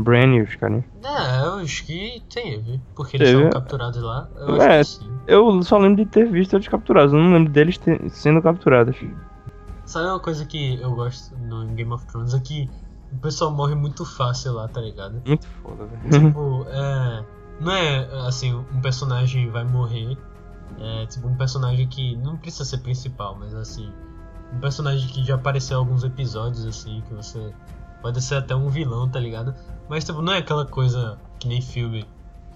Bran 0.00 0.36
e 0.36 0.42
os 0.42 0.54
caras. 0.54 0.84
É, 1.02 1.44
eu 1.44 1.54
acho 1.54 1.84
que 1.84 2.22
teve. 2.32 2.80
Porque 2.94 3.16
eles 3.16 3.28
Teve. 3.30 3.38
foram 3.40 3.50
capturados 3.50 4.00
lá. 4.00 4.28
Eu 4.36 4.54
acho 4.54 4.62
É. 4.62 4.78
que 4.78 4.84
sim. 4.84 5.10
Eu 5.26 5.62
só 5.64 5.76
lembro 5.76 6.04
de 6.04 6.06
ter 6.08 6.30
visto 6.30 6.54
eles 6.54 6.68
capturados, 6.68 7.12
eu 7.12 7.18
não 7.18 7.32
lembro 7.32 7.52
deles 7.52 7.78
ter- 7.78 8.00
sendo 8.10 8.40
capturados. 8.40 8.96
Sabe 9.84 10.06
uma 10.06 10.20
coisa 10.20 10.44
que 10.44 10.80
eu 10.80 10.92
gosto 10.94 11.36
no 11.38 11.66
Game 11.74 11.92
of 11.92 12.06
Thrones? 12.06 12.32
É 12.32 12.38
que 12.38 12.70
o 13.12 13.16
pessoal 13.18 13.50
morre 13.50 13.74
muito 13.74 14.04
fácil 14.04 14.52
lá, 14.52 14.68
tá 14.68 14.80
ligado? 14.80 15.20
Muito 15.26 15.46
foda, 15.62 15.84
velho. 15.86 16.26
tipo, 16.28 16.64
é. 16.70 17.24
Não 17.60 17.72
é 17.72 18.26
assim, 18.26 18.54
um 18.54 18.80
personagem 18.80 19.50
vai 19.50 19.64
morrer. 19.64 20.16
É 20.78 21.06
tipo 21.06 21.26
um 21.26 21.36
personagem 21.36 21.86
que 21.88 22.16
não 22.16 22.36
precisa 22.36 22.64
ser 22.64 22.78
principal, 22.78 23.36
mas 23.38 23.54
assim. 23.54 23.92
Um 24.52 24.60
personagem 24.60 25.08
que 25.08 25.24
já 25.24 25.34
apareceu 25.34 25.76
em 25.76 25.80
alguns 25.80 26.04
episódios, 26.04 26.64
assim, 26.64 27.02
que 27.06 27.14
você. 27.14 27.52
Pode 28.00 28.22
ser 28.22 28.36
até 28.36 28.54
um 28.54 28.68
vilão, 28.68 29.08
tá 29.08 29.18
ligado? 29.18 29.54
Mas 29.88 30.04
tipo, 30.04 30.22
não 30.22 30.32
é 30.32 30.38
aquela 30.38 30.64
coisa 30.64 31.18
que 31.38 31.48
nem 31.48 31.60
filme. 31.60 32.06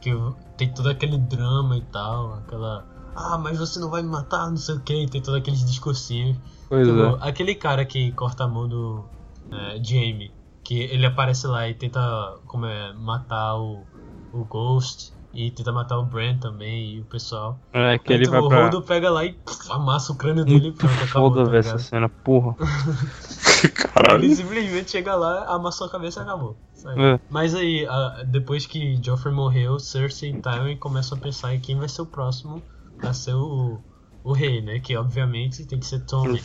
Que 0.00 0.10
tem 0.56 0.72
todo 0.72 0.88
aquele 0.88 1.18
drama 1.18 1.76
e 1.76 1.82
tal, 1.82 2.34
aquela. 2.34 2.86
Ah, 3.14 3.36
mas 3.36 3.58
você 3.58 3.78
não 3.78 3.90
vai 3.90 4.02
me 4.02 4.08
matar, 4.08 4.48
não 4.48 4.56
sei 4.56 4.76
o 4.76 4.80
que, 4.80 5.06
tem 5.06 5.20
todos 5.20 5.38
aqueles 5.40 5.64
discursinhos. 5.64 6.38
Pois 6.68 6.86
Tipo, 6.86 7.00
é. 7.00 7.28
aquele 7.28 7.54
cara 7.54 7.84
que 7.84 8.10
corta 8.12 8.44
a 8.44 8.48
mão 8.48 8.66
do 8.66 9.04
é, 9.50 9.82
Jamie, 9.82 10.32
que 10.64 10.80
ele 10.80 11.04
aparece 11.04 11.46
lá 11.46 11.68
e 11.68 11.74
tenta 11.74 12.00
como 12.46 12.64
é, 12.64 12.94
matar 12.94 13.56
o, 13.56 13.84
o 14.32 14.44
Ghost 14.44 15.12
e 15.34 15.50
tenta 15.50 15.72
matar 15.72 15.98
o 15.98 16.04
Bran 16.04 16.36
também 16.38 16.96
e 16.96 17.00
o 17.00 17.04
pessoal. 17.04 17.58
É 17.72 17.98
que 17.98 18.12
Aí, 18.12 18.18
ele 18.18 18.28
vai 18.28 18.40
o 18.40 18.48
pra. 18.48 18.64
Rodo 18.64 18.82
pega 18.82 19.10
lá 19.10 19.24
e 19.24 19.32
pff, 19.32 19.70
amassa 19.70 20.12
o 20.12 20.16
crânio 20.16 20.44
dele 20.44 20.68
e 20.68 20.72
pronto, 20.72 21.04
acabou, 21.04 21.34
foda, 21.34 21.50
tá 21.50 21.56
essa 21.56 21.78
cena, 21.78 22.08
porra. 22.08 22.54
Caralho. 23.74 24.24
Ele 24.24 24.34
simplesmente 24.34 24.90
chega 24.90 25.14
lá, 25.14 25.46
amassou 25.54 25.86
a 25.86 25.90
cabeça 25.90 26.20
e 26.20 26.22
acabou. 26.22 26.56
É. 26.96 27.20
Mas 27.30 27.54
aí, 27.54 27.86
a- 27.86 28.24
depois 28.26 28.66
que 28.66 29.00
Joffrey 29.02 29.32
morreu, 29.34 29.78
Cersei 29.78 30.30
e 30.30 30.40
Tywin 30.40 30.76
começam 30.76 31.16
a 31.16 31.20
pensar 31.20 31.54
em 31.54 31.60
quem 31.60 31.76
vai 31.76 31.88
ser 31.88 32.02
o 32.02 32.06
próximo 32.06 32.62
a 33.00 33.12
ser 33.12 33.34
o, 33.34 33.78
o 34.24 34.32
rei, 34.32 34.60
né? 34.60 34.80
Que 34.80 34.96
obviamente 34.96 35.64
tem 35.66 35.78
que 35.78 35.86
ser 35.86 36.00
Tommy. 36.06 36.42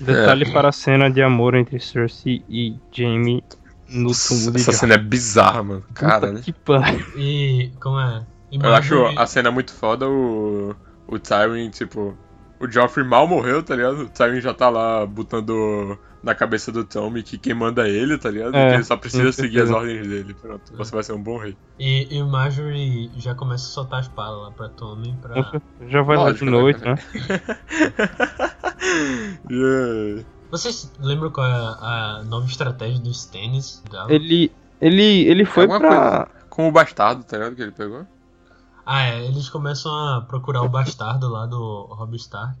Detalhe 0.00 0.50
para 0.52 0.68
a 0.68 0.72
cena 0.72 1.10
de 1.10 1.22
amor 1.22 1.54
entre 1.54 1.78
Cersei 1.80 2.42
e 2.48 2.74
Jaime 2.92 3.42
no 3.90 4.10
túmulo 4.12 4.52
de 4.52 4.60
Essa 4.60 4.72
cena 4.72 4.94
é 4.94 4.98
bizarra, 4.98 5.62
mano. 5.62 5.80
Puta 5.82 5.94
Cara, 5.94 6.32
né? 6.32 6.40
que 6.42 6.52
pariu. 6.52 7.04
E 7.16 7.72
como 7.80 7.98
é? 8.00 8.26
E 8.50 8.56
Eu 8.56 8.74
acho 8.74 9.04
a 9.18 9.26
cena 9.26 9.50
muito 9.50 9.72
foda, 9.72 10.08
o. 10.08 10.74
O 11.06 11.18
Tywin, 11.18 11.70
tipo. 11.70 12.16
O 12.60 12.70
Joffrey 12.70 13.06
mal 13.06 13.26
morreu, 13.26 13.62
tá 13.62 13.74
ligado? 13.74 14.02
O 14.02 14.08
Tywin 14.08 14.40
já 14.40 14.52
tá 14.52 14.68
lá 14.68 15.06
botando 15.06 15.98
na 16.22 16.34
cabeça 16.34 16.70
do 16.70 16.84
Tommy 16.84 17.22
que 17.22 17.38
quem 17.38 17.54
manda 17.54 17.88
é 17.88 17.90
ele, 17.90 18.18
tá 18.18 18.30
ligado? 18.30 18.54
É, 18.54 18.74
ele 18.74 18.84
só 18.84 18.96
precisa 18.96 19.32
seguir 19.32 19.62
as 19.62 19.70
ordens 19.70 20.06
dele. 20.06 20.34
Pronto, 20.34 20.76
você 20.76 20.92
vai 20.94 21.02
ser 21.02 21.14
um 21.14 21.22
bom 21.22 21.38
rei. 21.38 21.56
E, 21.78 22.14
e 22.14 22.22
o 22.22 22.26
Marjorie 22.26 23.10
já 23.16 23.34
começa 23.34 23.64
a 23.64 23.72
soltar 23.72 23.98
a 24.00 24.02
espada 24.02 24.30
lá 24.30 24.50
pra 24.50 24.68
Tommy 24.68 25.16
pra. 25.22 25.60
Já 25.88 26.02
vai 26.02 26.18
lá 26.18 26.32
de 26.32 26.44
né, 26.44 26.50
noite, 26.50 26.80
cara? 26.80 26.94
né? 26.94 27.40
Yeah. 29.50 30.24
Vocês 30.50 30.92
lembram 30.98 31.30
qual 31.30 31.46
é 31.46 31.52
a, 31.52 32.18
a 32.18 32.24
nova 32.24 32.46
estratégia 32.46 33.00
dos 33.00 33.24
tênis? 33.26 33.82
Ele. 34.08 34.52
Ele, 34.80 35.28
ele 35.28 35.44
foi 35.44 35.64
Alguma 35.64 35.80
pra. 35.80 36.28
Com 36.48 36.68
o 36.68 36.72
bastardo, 36.72 37.22
tá 37.22 37.36
ligado? 37.36 37.54
Que 37.54 37.62
ele 37.62 37.70
pegou. 37.72 38.06
Ah, 38.84 39.02
é, 39.02 39.24
eles 39.26 39.48
começam 39.48 39.92
a 39.92 40.22
procurar 40.22 40.62
o 40.62 40.68
bastardo 40.68 41.28
lá 41.28 41.46
do 41.46 41.82
Robb 41.90 42.16
Stark 42.16 42.56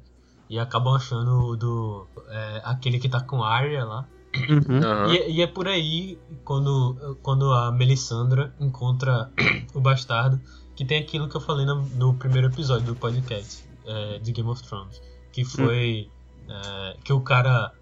e 0.48 0.58
acabam 0.58 0.94
achando 0.94 1.46
o 1.46 1.56
do. 1.56 2.06
é, 2.28 2.60
aquele 2.64 2.98
que 2.98 3.08
tá 3.08 3.20
com 3.20 3.42
a 3.42 3.52
Arya 3.52 3.84
lá. 3.84 4.06
Uhum. 4.48 5.10
E, 5.12 5.16
é- 5.18 5.30
e 5.30 5.42
é 5.42 5.46
por 5.46 5.66
aí 5.66 6.18
quando, 6.44 7.18
quando 7.22 7.52
a 7.52 7.72
Melisandra 7.72 8.54
encontra 8.60 9.28
o 9.74 9.80
bastardo, 9.80 10.40
que 10.76 10.84
tem 10.84 11.00
aquilo 11.00 11.28
que 11.28 11.36
eu 11.36 11.40
falei 11.40 11.66
no, 11.66 11.82
no 11.96 12.14
primeiro 12.14 12.46
episódio 12.46 12.86
do 12.86 12.94
podcast 12.94 13.64
é, 13.84 14.18
de 14.18 14.30
Game 14.30 14.48
of 14.48 14.62
Thrones, 14.62 15.02
que 15.32 15.44
foi 15.44 16.08
é, 16.48 16.96
que 17.02 17.12
o 17.12 17.20
cara, 17.20 17.72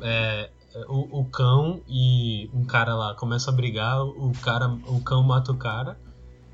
é, 0.00 0.50
o, 0.88 1.20
o 1.20 1.24
cão 1.24 1.80
e 1.88 2.48
um 2.54 2.64
cara 2.64 2.94
lá 2.94 3.14
começam 3.14 3.52
a 3.52 3.56
brigar, 3.56 4.02
o 4.02 4.32
cara, 4.42 4.68
o 4.86 5.00
cão 5.00 5.22
mata 5.22 5.52
o 5.52 5.56
cara 5.56 5.98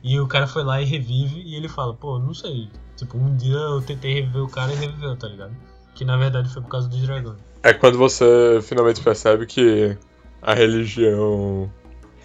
e 0.02 0.18
o 0.18 0.26
cara 0.26 0.46
foi 0.46 0.62
lá 0.62 0.80
e 0.80 0.84
revive 0.84 1.40
e 1.40 1.54
ele 1.54 1.68
fala, 1.68 1.94
pô, 1.94 2.18
não 2.18 2.34
sei, 2.34 2.68
tipo 2.96 3.18
um 3.18 3.36
dia 3.36 3.56
eu 3.56 3.82
tentei 3.82 4.14
reviver 4.14 4.42
o 4.42 4.48
cara 4.48 4.72
e 4.72 4.76
reviveu, 4.76 5.16
tá 5.16 5.28
ligado? 5.28 5.54
Que 5.94 6.04
na 6.04 6.16
verdade 6.16 6.48
foi 6.48 6.62
por 6.62 6.68
causa 6.68 6.88
dos 6.88 7.00
dragões. 7.00 7.38
É 7.62 7.72
quando 7.72 7.98
você 7.98 8.60
finalmente 8.62 9.00
percebe 9.02 9.46
que 9.46 9.96
a 10.42 10.54
religião. 10.54 11.70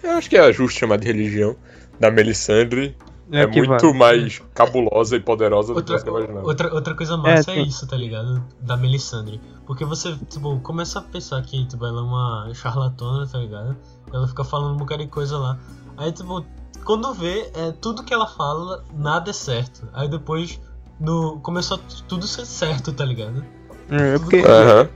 Eu 0.02 0.10
acho 0.12 0.30
que 0.30 0.36
é 0.36 0.52
justo 0.52 0.78
chamar 0.78 0.98
de 0.98 1.06
religião. 1.06 1.56
Da 1.98 2.10
Melisandre 2.10 2.96
é, 3.30 3.46
que 3.46 3.58
muito 3.58 3.92
vai. 3.92 3.92
mais 3.94 4.42
cabulosa 4.54 5.16
e 5.16 5.20
poderosa 5.20 5.72
do 5.72 5.76
Outra, 5.76 5.96
que 5.96 6.02
você 6.02 6.08
imaginava. 6.10 6.46
outra, 6.46 6.74
outra 6.74 6.94
coisa 6.94 7.16
massa 7.16 7.50
é, 7.50 7.54
tem- 7.54 7.66
isso, 7.66 7.86
tá 7.86 7.96
ligado? 7.96 8.42
Da 8.60 8.76
Melisandre. 8.76 9.40
Porque 9.66 9.84
você, 9.84 10.16
tipo, 10.28 10.58
começa 10.60 10.98
a 10.98 11.02
pensar 11.02 11.40
que 11.42 11.64
tipo, 11.66 11.84
ela 11.86 12.00
é 12.00 12.04
uma 12.04 12.50
charlatana, 12.54 13.26
tá 13.26 13.38
ligado? 13.38 13.76
Ela 14.12 14.26
fica 14.26 14.42
falando 14.44 14.74
um 14.74 14.76
bocado 14.78 15.02
de 15.02 15.08
coisa 15.08 15.38
lá. 15.38 15.58
Aí, 15.96 16.10
tipo, 16.12 16.44
quando 16.84 17.12
vê, 17.14 17.50
é, 17.54 17.72
tudo 17.80 18.02
que 18.02 18.12
ela 18.12 18.26
fala, 18.26 18.84
nada 18.92 19.30
é 19.30 19.32
certo. 19.32 19.88
Aí 19.92 20.08
depois, 20.08 20.60
no, 20.98 21.38
começou 21.40 21.76
a 21.76 21.80
tudo 22.08 22.26
ser 22.26 22.44
certo, 22.44 22.92
tá 22.92 23.04
ligado? 23.04 23.44
É 23.88 24.18
porque, 24.18 24.38
Aham. 24.38 24.88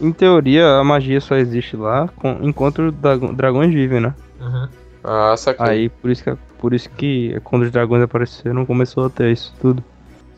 em 0.00 0.12
teoria, 0.12 0.78
a 0.78 0.84
magia 0.84 1.20
só 1.20 1.36
existe 1.36 1.76
lá 1.76 2.08
com- 2.08 2.38
enquanto 2.42 2.90
dragões 2.90 3.72
vivem, 3.72 4.00
né? 4.00 4.14
Aham. 4.40 4.68
Ah, 5.04 5.36
saquei. 5.36 5.66
Aí, 5.66 5.88
por 5.88 6.10
isso 6.10 6.24
que, 6.24 6.36
por 6.58 6.74
isso 6.74 6.88
que 6.90 7.38
quando 7.44 7.62
os 7.62 7.70
dragões 7.70 8.02
apareceram, 8.02 8.66
começou 8.66 9.06
a 9.06 9.10
ter 9.10 9.30
isso 9.32 9.54
tudo. 9.60 9.82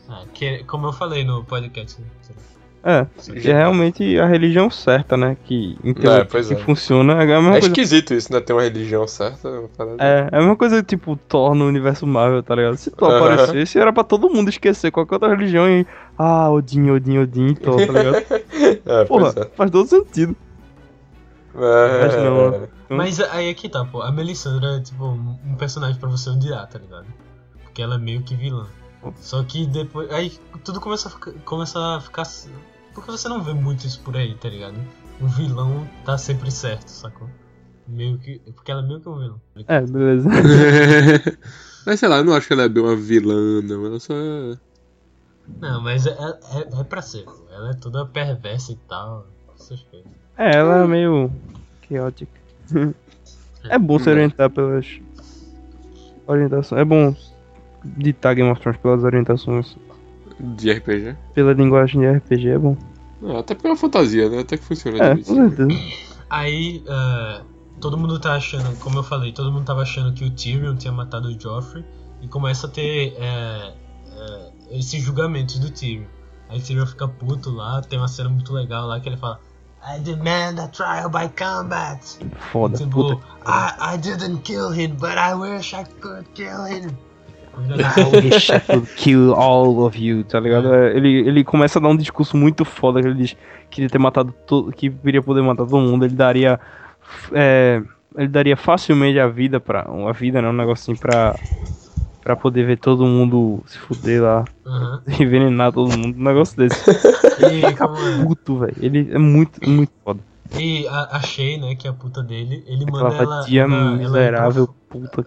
Ah, 0.09 0.23
que, 0.33 0.63
como 0.65 0.87
eu 0.87 0.93
falei 0.93 1.23
no 1.23 1.43
podcast. 1.43 1.99
né? 2.01 2.07
É, 2.83 3.05
que 3.39 3.47
é 3.51 3.53
realmente 3.53 4.17
a 4.19 4.25
religião 4.25 4.67
certa, 4.71 5.15
né? 5.15 5.37
Que, 5.45 5.77
teoria, 6.01 6.25
pois 6.25 6.47
que 6.47 6.55
é. 6.55 6.57
funciona. 6.57 7.13
É 7.13 7.23
a 7.23 7.25
mesma 7.39 7.49
É 7.49 7.51
coisa 7.59 7.67
esquisito 7.67 8.11
isso, 8.15 8.33
né? 8.33 8.39
Ter 8.41 8.53
uma 8.53 8.63
religião 8.63 9.07
certa. 9.07 9.47
parada. 9.77 9.97
É, 10.03 10.27
é 10.31 10.35
a 10.35 10.39
mesma 10.39 10.55
coisa 10.55 10.81
tipo 10.81 11.15
Thor 11.15 11.53
no 11.53 11.67
universo 11.67 12.07
Marvel, 12.07 12.41
tá 12.41 12.55
ligado? 12.55 12.77
Se 12.77 12.89
Thor 12.89 13.11
Aham. 13.11 13.33
aparecesse, 13.35 13.77
era 13.77 13.93
pra 13.93 14.03
todo 14.03 14.31
mundo 14.31 14.49
esquecer 14.49 14.89
qualquer 14.89 15.13
outra 15.15 15.29
religião 15.29 15.69
e. 15.69 15.85
Ah, 16.17 16.49
Odin, 16.49 16.89
Odin, 16.89 17.19
Odin, 17.19 17.53
Thor, 17.53 17.85
tá 17.85 17.93
ligado? 17.93 18.25
É, 18.83 19.05
Porra, 19.05 19.31
é. 19.37 19.45
faz 19.55 19.69
todo 19.69 19.87
sentido. 19.87 20.35
É, 21.55 22.01
Mas 22.01 22.15
não. 22.15 22.80
Hum. 22.91 22.97
Mas 22.97 23.21
aí 23.21 23.47
é 23.47 23.53
que 23.53 23.69
tá, 23.69 23.85
pô. 23.85 24.01
A 24.01 24.11
Melisandre 24.11 24.65
é, 24.67 24.81
tipo, 24.81 25.05
um 25.05 25.55
personagem 25.55 25.97
pra 25.97 26.09
você 26.09 26.29
odiar, 26.29 26.67
tá 26.67 26.77
ligado? 26.77 27.07
Porque 27.63 27.81
ela 27.81 27.95
é 27.95 27.97
meio 27.97 28.21
que 28.21 28.35
vilã. 28.35 28.67
Só 29.15 29.41
que 29.43 29.65
depois. 29.65 30.11
Aí 30.11 30.37
tudo 30.65 30.81
começa 30.81 31.07
a 31.07 31.11
ficar. 31.11 31.31
Começa 31.45 31.79
a 31.79 32.01
ficar. 32.01 32.23
Porque 32.93 33.09
você 33.09 33.29
não 33.29 33.41
vê 33.41 33.53
muito 33.53 33.87
isso 33.87 34.01
por 34.01 34.17
aí, 34.17 34.35
tá 34.35 34.49
ligado? 34.49 34.75
O 35.21 35.27
vilão 35.27 35.87
tá 36.03 36.17
sempre 36.17 36.51
certo, 36.51 36.89
sacou? 36.89 37.29
Meio 37.87 38.17
que. 38.17 38.39
Porque 38.53 38.69
ela 38.69 38.83
é 38.83 38.85
meio 38.85 38.99
que 38.99 39.07
um 39.07 39.17
vilão. 39.17 39.41
É, 39.67 39.81
beleza. 39.81 40.29
Mas 41.87 41.99
sei 41.99 42.09
lá, 42.09 42.17
eu 42.17 42.25
não 42.25 42.33
acho 42.33 42.45
que 42.45 42.53
ela 42.53 42.63
é 42.63 42.69
bem 42.69 42.83
uma 42.83 42.95
vilã, 42.95 43.61
não. 43.61 43.85
Ela 43.85 43.99
só 44.01 44.13
é. 44.13 44.57
Não, 45.59 45.81
mas 45.81 46.05
é, 46.05 46.11
é, 46.11 46.79
é 46.79 46.83
pra 46.83 47.01
ser, 47.01 47.25
pô. 47.25 47.45
Ela 47.51 47.71
é 47.71 47.73
toda 47.73 48.05
perversa 48.05 48.71
e 48.71 48.75
tal. 48.87 49.25
Essas 49.55 49.81
coisas. 49.83 50.07
É, 50.37 50.57
ela 50.57 50.83
é 50.83 50.87
meio. 50.87 51.31
caótica. 51.89 52.40
É 53.63 53.77
bom 53.77 53.99
se 53.99 54.09
orientar 54.09 54.49
pelas. 54.49 54.99
Orientações. 56.25 56.81
É 56.81 56.85
bom 56.85 57.15
ditar 57.83 58.35
Game 58.35 58.49
of 58.49 58.61
Thrones 58.61 58.79
pelas 58.81 59.03
orientações. 59.03 59.77
De 60.39 60.71
RPG? 60.71 61.15
Pela 61.33 61.53
linguagem 61.53 62.01
de 62.01 62.09
RPG 62.09 62.49
é 62.49 62.57
bom. 62.57 62.75
Não, 63.21 63.37
até 63.37 63.53
porque 63.53 63.67
é 63.67 63.75
fantasia, 63.75 64.29
né? 64.29 64.39
Até 64.39 64.57
que 64.57 64.63
funciona 64.63 64.97
É, 64.97 65.15
com 65.15 65.23
certeza. 65.23 65.69
Aí, 66.29 66.83
é, 66.87 67.41
todo 67.79 67.97
mundo 67.97 68.19
tá 68.19 68.33
achando, 68.33 68.75
como 68.79 68.99
eu 68.99 69.03
falei, 69.03 69.31
todo 69.31 69.51
mundo 69.51 69.65
tava 69.65 69.81
achando 69.81 70.13
que 70.13 70.25
o 70.25 70.31
Tyrion 70.31 70.75
tinha 70.75 70.91
matado 70.91 71.27
o 71.27 71.39
Joffrey 71.39 71.85
e 72.21 72.27
começa 72.27 72.65
a 72.65 72.69
ter 72.69 73.13
é, 73.17 73.73
é, 74.17 74.51
esses 74.71 75.01
julgamentos 75.03 75.59
do 75.59 75.69
Tyrion. 75.69 76.05
Aí 76.49 76.59
o 76.59 76.63
Tyrion 76.63 76.85
fica 76.85 77.07
puto 77.07 77.51
lá, 77.51 77.81
tem 77.81 77.99
uma 77.99 78.07
cena 78.07 78.29
muito 78.29 78.53
legal 78.53 78.87
lá 78.87 78.99
que 78.99 79.09
ele 79.09 79.17
fala 79.17 79.39
I 79.83 79.99
demand 79.99 80.59
a 80.59 80.67
trial 80.67 81.09
by 81.09 81.27
combat. 81.29 81.99
Foda. 82.51 82.77
Tipo, 82.77 83.15
Puta. 83.15 83.21
I, 83.45 83.93
I 83.93 83.97
didn't 83.97 84.43
kill 84.43 84.69
him, 84.69 84.95
but 84.97 85.17
I 85.17 85.33
wish 85.33 85.73
I 85.73 85.83
could 85.83 86.25
kill 86.33 86.65
him. 86.65 86.95
I 87.53 88.09
wish 88.11 88.49
I 88.49 88.59
could 88.59 88.87
kill 88.95 89.33
all 89.33 89.85
of 89.85 89.97
you, 89.97 90.23
tá 90.23 90.39
ligado? 90.39 90.73
É, 90.73 90.95
Ele, 90.95 91.27
ele 91.27 91.43
começa 91.43 91.79
a 91.79 91.81
dar 91.81 91.89
um 91.89 91.97
discurso 91.97 92.37
muito 92.37 92.63
foda 92.63 93.01
que 93.01 93.07
ele 93.07 93.15
diz 93.15 93.33
que 93.33 93.75
queria 93.75 93.89
ter 93.89 93.99
matado 93.99 94.33
todo, 94.45 94.71
que 94.71 94.93
iria 95.03 95.21
poder 95.21 95.41
matar 95.41 95.65
todo 95.65 95.79
mundo, 95.79 96.05
ele 96.05 96.15
daria 96.15 96.59
é, 97.33 97.81
ele 98.15 98.27
daria 98.27 98.55
facilmente 98.55 99.19
a 99.19 99.27
vida 99.27 99.59
para 99.59 99.81
a 99.81 100.11
vida, 100.11 100.41
né, 100.41 100.49
um 100.49 100.53
negócio 100.53 100.93
assim 100.93 101.01
pra 102.21 102.35
para 102.35 102.35
poder 102.35 102.65
ver 102.65 102.77
todo 102.77 103.05
mundo 103.05 103.63
se 103.65 103.77
fuder 103.77 104.21
lá, 104.21 104.45
Aham. 104.65 105.01
envenenar 105.19 105.71
todo 105.73 105.95
mundo, 105.97 106.17
um 106.17 106.23
negócio 106.23 106.55
desse. 106.57 106.79
E 107.41 107.75
como 107.75 107.95
é? 107.97 108.23
Puto, 108.23 108.59
velho. 108.59 108.75
Ele 108.79 109.11
é 109.11 109.17
muito 109.17 109.67
muito 109.67 109.91
foda. 110.03 110.19
E 110.59 110.87
a, 110.87 111.17
a 111.17 111.21
Shay, 111.21 111.57
né, 111.57 111.75
que 111.75 111.87
é 111.87 111.89
a 111.89 111.93
puta 111.93 112.21
dele, 112.21 112.63
ele 112.67 112.85
manda 112.85 113.07
Aquela 113.07 113.23
ela. 113.23 113.41
vadia 113.41 113.61
ela- 113.63 113.73
ela 113.75 113.91
ir 113.93 113.97
miserável, 113.97 114.67
pra- 114.67 114.75
puta. 114.99 115.25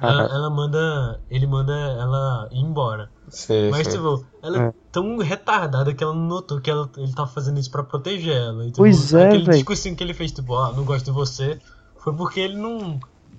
Ela, 0.00 0.12
Caralho. 0.28 0.32
ela 0.34 0.50
manda. 0.50 1.20
Ele 1.30 1.46
manda 1.46 1.72
ela 1.72 2.48
ir 2.50 2.58
embora. 2.60 3.10
Sim, 3.28 3.70
Mas, 3.70 3.86
sim. 3.86 3.92
tipo, 3.96 4.24
ela 4.42 4.56
é. 4.62 4.66
É. 4.68 4.72
tão 4.90 5.18
retardada 5.18 5.92
que 5.92 6.02
ela 6.02 6.14
não 6.14 6.26
notou 6.26 6.60
que 6.60 6.70
ela, 6.70 6.88
ele 6.96 7.12
tava 7.12 7.28
fazendo 7.28 7.58
isso 7.60 7.70
pra 7.70 7.82
proteger 7.82 8.34
ela. 8.34 8.62
E, 8.64 8.66
tipo, 8.68 8.78
Pois 8.78 9.12
é, 9.12 9.26
Aquele 9.28 9.44
véi. 9.44 9.54
discursinho 9.56 9.94
que 9.94 10.02
ele 10.02 10.14
fez, 10.14 10.32
tipo, 10.32 10.54
ó, 10.54 10.72
não 10.72 10.84
gosto 10.84 11.04
de 11.04 11.10
você, 11.12 11.58
foi 11.98 12.14
porque 12.14 12.40
ele 12.40 12.56
não. 12.56 12.98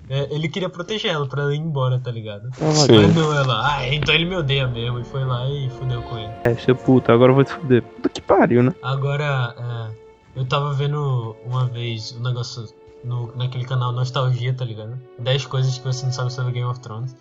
É, 0.10 0.28
ele 0.34 0.48
queria 0.50 0.70
proteger 0.70 1.12
ela 1.12 1.26
pra 1.28 1.44
ela 1.44 1.56
ir 1.56 1.60
embora, 1.60 2.00
tá 2.00 2.12
ligado? 2.12 2.50
Sim. 2.56 2.98
Mas 2.98 3.16
não, 3.16 3.34
ela, 3.36 3.76
ah, 3.78 3.88
então 3.94 4.14
ele 4.14 4.26
me 4.26 4.36
odeia 4.36 4.68
mesmo. 4.68 5.00
E 5.00 5.04
foi 5.04 5.24
lá 5.24 5.48
e 5.50 5.70
fudeu 5.70 6.02
com 6.04 6.18
ele. 6.18 6.32
É, 6.44 6.54
seu 6.56 6.76
puta, 6.76 7.14
agora 7.14 7.32
eu 7.32 7.36
vou 7.36 7.44
te 7.44 7.52
fuder. 7.54 7.82
Puta 7.84 8.10
que 8.10 8.22
pariu, 8.22 8.64
né? 8.64 8.74
Agora, 8.82 9.56
é, 9.58 10.40
eu 10.40 10.46
tava 10.46 10.74
vendo 10.74 11.36
uma 11.46 11.66
vez 11.66 12.12
um 12.18 12.22
negócio 12.24 12.66
no, 13.04 13.36
naquele 13.36 13.66
canal 13.66 13.92
Nostalgia, 13.92 14.54
tá 14.54 14.66
ligado? 14.66 15.00
10 15.20 15.46
coisas 15.48 15.78
que 15.78 15.86
você 15.86 16.06
não 16.06 16.14
sabe 16.14 16.32
sobre 16.34 16.52
Game 16.54 16.68
of 16.70 16.80
Thrones. 16.80 17.16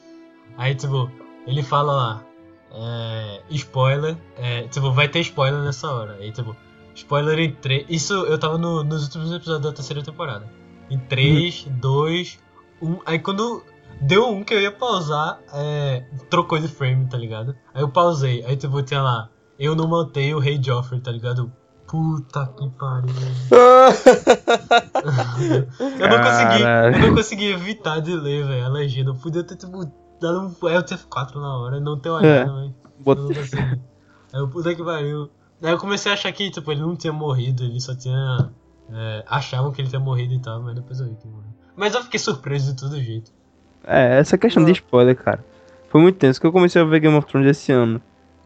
Aí, 0.59 0.75
tipo, 0.75 1.11
ele 1.47 1.63
fala 1.63 1.93
lá, 1.93 2.23
é, 2.75 3.41
spoiler, 3.51 4.17
é, 4.37 4.63
tipo, 4.69 4.91
vai 4.93 5.09
ter 5.09 5.21
spoiler 5.21 5.61
nessa 5.63 5.91
hora. 5.91 6.17
Aí, 6.21 6.31
tipo, 6.33 6.55
spoiler 6.95 7.39
em 7.39 7.53
3. 7.53 7.87
Isso 7.89 8.13
eu 8.15 8.39
tava 8.39 8.59
no- 8.59 8.83
nos 8.85 9.05
últimos 9.05 9.33
episódios 9.33 9.63
da 9.63 9.73
terceira 9.73 10.03
temporada. 10.03 10.47
Em 10.91 10.99
3, 10.99 11.67
2, 11.81 12.39
1. 12.83 12.99
Aí 13.07 13.19
quando 13.19 13.63
deu 14.01 14.29
um 14.29 14.43
que 14.45 14.53
eu 14.53 14.61
ia 14.61 14.73
pausar, 14.73 15.39
é, 15.53 16.05
trocou 16.29 16.59
de 16.59 16.69
frame, 16.69 17.07
tá 17.07 17.17
ligado? 17.17 17.55
Aí 17.73 17.83
eu 17.83 17.89
pausei, 17.89 18.45
aí 18.45 18.57
tipo, 18.57 18.83
tinha 18.83 19.01
lá, 19.03 19.29
eu 19.59 19.75
não 19.77 19.87
matei 19.89 20.35
o 20.35 20.39
Rei 20.39 20.61
Joffrey, 20.63 21.01
tá 21.01 21.11
ligado? 21.11 21.51
Puta 21.87 22.47
que 22.57 22.69
pariu. 22.71 23.11
eu, 25.99 26.09
não 26.09 26.23
consegui, 26.23 26.63
eu 26.95 27.01
não 27.09 27.15
consegui 27.15 27.53
evitar 27.53 28.01
de 28.01 28.15
ler, 28.15 28.47
velho, 28.47 28.65
a 28.65 28.69
legenda. 28.69 29.11
Eu 29.11 29.15
podia 29.15 29.45
ter, 29.45 29.57
tipo, 29.57 29.85
dado 30.21 30.41
um 30.41 30.69
Alt 30.69 30.91
F4 30.93 31.35
na 31.35 31.57
hora 31.59 31.81
não 31.81 31.99
ter 31.99 32.11
olhado, 32.11 32.53
mas 32.53 32.71
eu 32.71 32.75
Bota- 33.05 33.21
não 33.23 33.29
consegui. 33.35 33.81
Aí 34.33 34.41
eu, 34.41 34.49
puta 34.49 34.75
que 34.75 34.83
pariu. 34.83 35.31
Aí 35.63 35.71
eu 35.71 35.79
comecei 35.79 36.11
a 36.11 36.15
achar 36.15 36.33
que, 36.33 36.51
tipo, 36.51 36.73
ele 36.73 36.81
não 36.81 36.97
tinha 36.97 37.13
morrido, 37.13 37.63
ele 37.63 37.81
só 37.81 37.95
tinha. 37.95 38.51
É, 38.91 39.25
achavam 39.29 39.71
que 39.71 39.81
ele 39.81 39.89
tinha 39.89 40.01
morrido 40.01 40.35
e 40.35 40.41
tal, 40.41 40.63
mas 40.63 40.75
depois 40.75 40.99
eu 41.01 41.07
vi 41.09 41.17
que 41.17 41.27
morreu. 41.29 41.52
Mas 41.77 41.95
eu 41.95 42.03
fiquei 42.03 42.19
surpreso 42.19 42.73
de 42.75 42.81
todo 42.81 43.01
jeito. 43.01 43.31
É, 43.87 44.19
essa 44.19 44.37
questão 44.39 44.65
de 44.65 44.73
spoiler, 44.73 45.17
cara. 45.17 45.45
Foi 45.89 46.01
muito 46.01 46.17
tenso 46.17 46.41
que 46.41 46.47
eu 46.47 46.53
comecei 46.53 46.81
a 46.81 46.85
ver 46.85 47.01
Game 47.01 47.17
of 47.17 47.27
Thrones 47.27 47.49
esse 47.51 47.73
ano. 47.73 48.01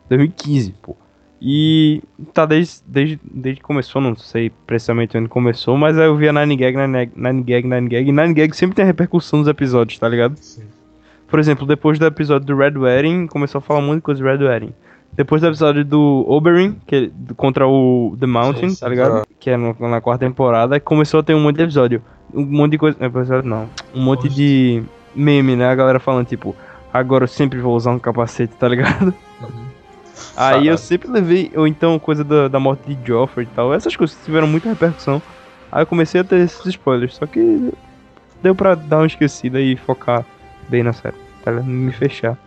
2015, 0.08 0.72
pô. 0.82 0.96
E 1.40 2.02
tá 2.32 2.46
desde, 2.46 2.80
desde, 2.86 3.20
desde 3.22 3.60
que 3.60 3.66
começou, 3.66 4.00
não 4.00 4.16
sei 4.16 4.50
precisamente 4.66 5.16
onde 5.18 5.28
começou, 5.28 5.76
mas 5.76 5.98
aí 5.98 6.06
eu 6.06 6.16
via 6.16 6.32
Nine 6.32 6.56
Gag, 6.56 6.76
Nine, 6.76 7.12
Nine 7.14 7.42
Gag, 7.42 7.68
Nine 7.68 7.88
Gag, 7.88 8.08
e 8.08 8.12
Nine 8.12 8.32
Gag 8.32 8.56
sempre 8.56 8.74
tem 8.74 8.84
a 8.84 8.86
repercussão 8.86 9.40
nos 9.40 9.48
episódios, 9.48 9.98
tá 9.98 10.08
ligado? 10.08 10.36
Sim. 10.38 10.62
Por 11.28 11.38
exemplo, 11.38 11.66
depois 11.66 11.98
do 11.98 12.06
episódio 12.06 12.46
do 12.46 12.56
Red 12.56 12.78
Wedding, 12.78 13.26
começou 13.26 13.58
a 13.58 13.62
falar 13.62 13.82
muita 13.82 14.00
coisa 14.00 14.22
de 14.22 14.26
Red 14.26 14.44
Wedding. 14.44 14.72
Depois 15.12 15.42
do 15.42 15.48
episódio 15.48 15.84
do 15.84 16.24
Oberyn, 16.28 16.76
que 16.86 16.94
é 16.96 17.06
do- 17.08 17.34
contra 17.34 17.66
o 17.66 18.16
The 18.18 18.26
Mountain, 18.26 18.70
Sim, 18.70 18.74
sim. 18.76 18.80
tá 18.80 18.88
ligado? 18.88 19.26
Que 19.38 19.50
é 19.50 19.56
no- 19.56 19.76
na 19.78 20.00
quarta 20.00 20.24
temporada, 20.24 20.80
começou 20.80 21.20
a 21.20 21.22
ter 21.22 21.34
um 21.34 21.40
monte 21.40 21.56
de 21.56 21.62
episódio. 21.64 22.02
Um 22.34 22.44
monte 22.44 22.72
de 22.72 22.78
coisa. 22.78 22.96
Episódio 23.04 23.48
não. 23.48 23.68
Um 23.94 24.02
monte 24.02 24.28
de 24.28 24.82
meme, 25.14 25.56
né? 25.56 25.68
A 25.68 25.74
galera 25.74 25.98
falando, 25.98 26.26
tipo, 26.26 26.54
agora 26.92 27.24
eu 27.24 27.28
sempre 27.28 27.58
vou 27.60 27.74
usar 27.74 27.90
um 27.92 27.98
capacete, 27.98 28.54
tá 28.56 28.68
ligado? 28.68 29.14
Uhum. 29.40 29.66
Aí 30.36 30.54
eu 30.54 30.62
Caralho. 30.62 30.78
sempre 30.78 31.10
levei, 31.10 31.50
ou 31.54 31.66
então 31.66 31.98
coisa 31.98 32.24
da, 32.24 32.48
da 32.48 32.58
morte 32.58 32.94
de 32.94 33.06
Joffrey 33.06 33.46
e 33.46 33.54
tal. 33.54 33.72
Essas 33.72 33.96
coisas 33.96 34.16
tiveram 34.24 34.46
muita 34.46 34.68
repercussão. 34.68 35.20
Aí 35.70 35.82
eu 35.82 35.86
comecei 35.86 36.20
a 36.20 36.24
ter 36.24 36.40
esses 36.40 36.64
spoilers. 36.66 37.16
Só 37.16 37.26
que 37.26 37.72
deu 38.42 38.54
pra 38.54 38.74
dar 38.74 38.98
uma 38.98 39.06
esquecida 39.06 39.60
e 39.60 39.76
focar 39.76 40.24
bem 40.68 40.82
na 40.82 40.92
série, 40.92 41.16
tá 41.44 41.50
ligado? 41.50 41.66
Me 41.66 41.92
fechar. 41.92 42.38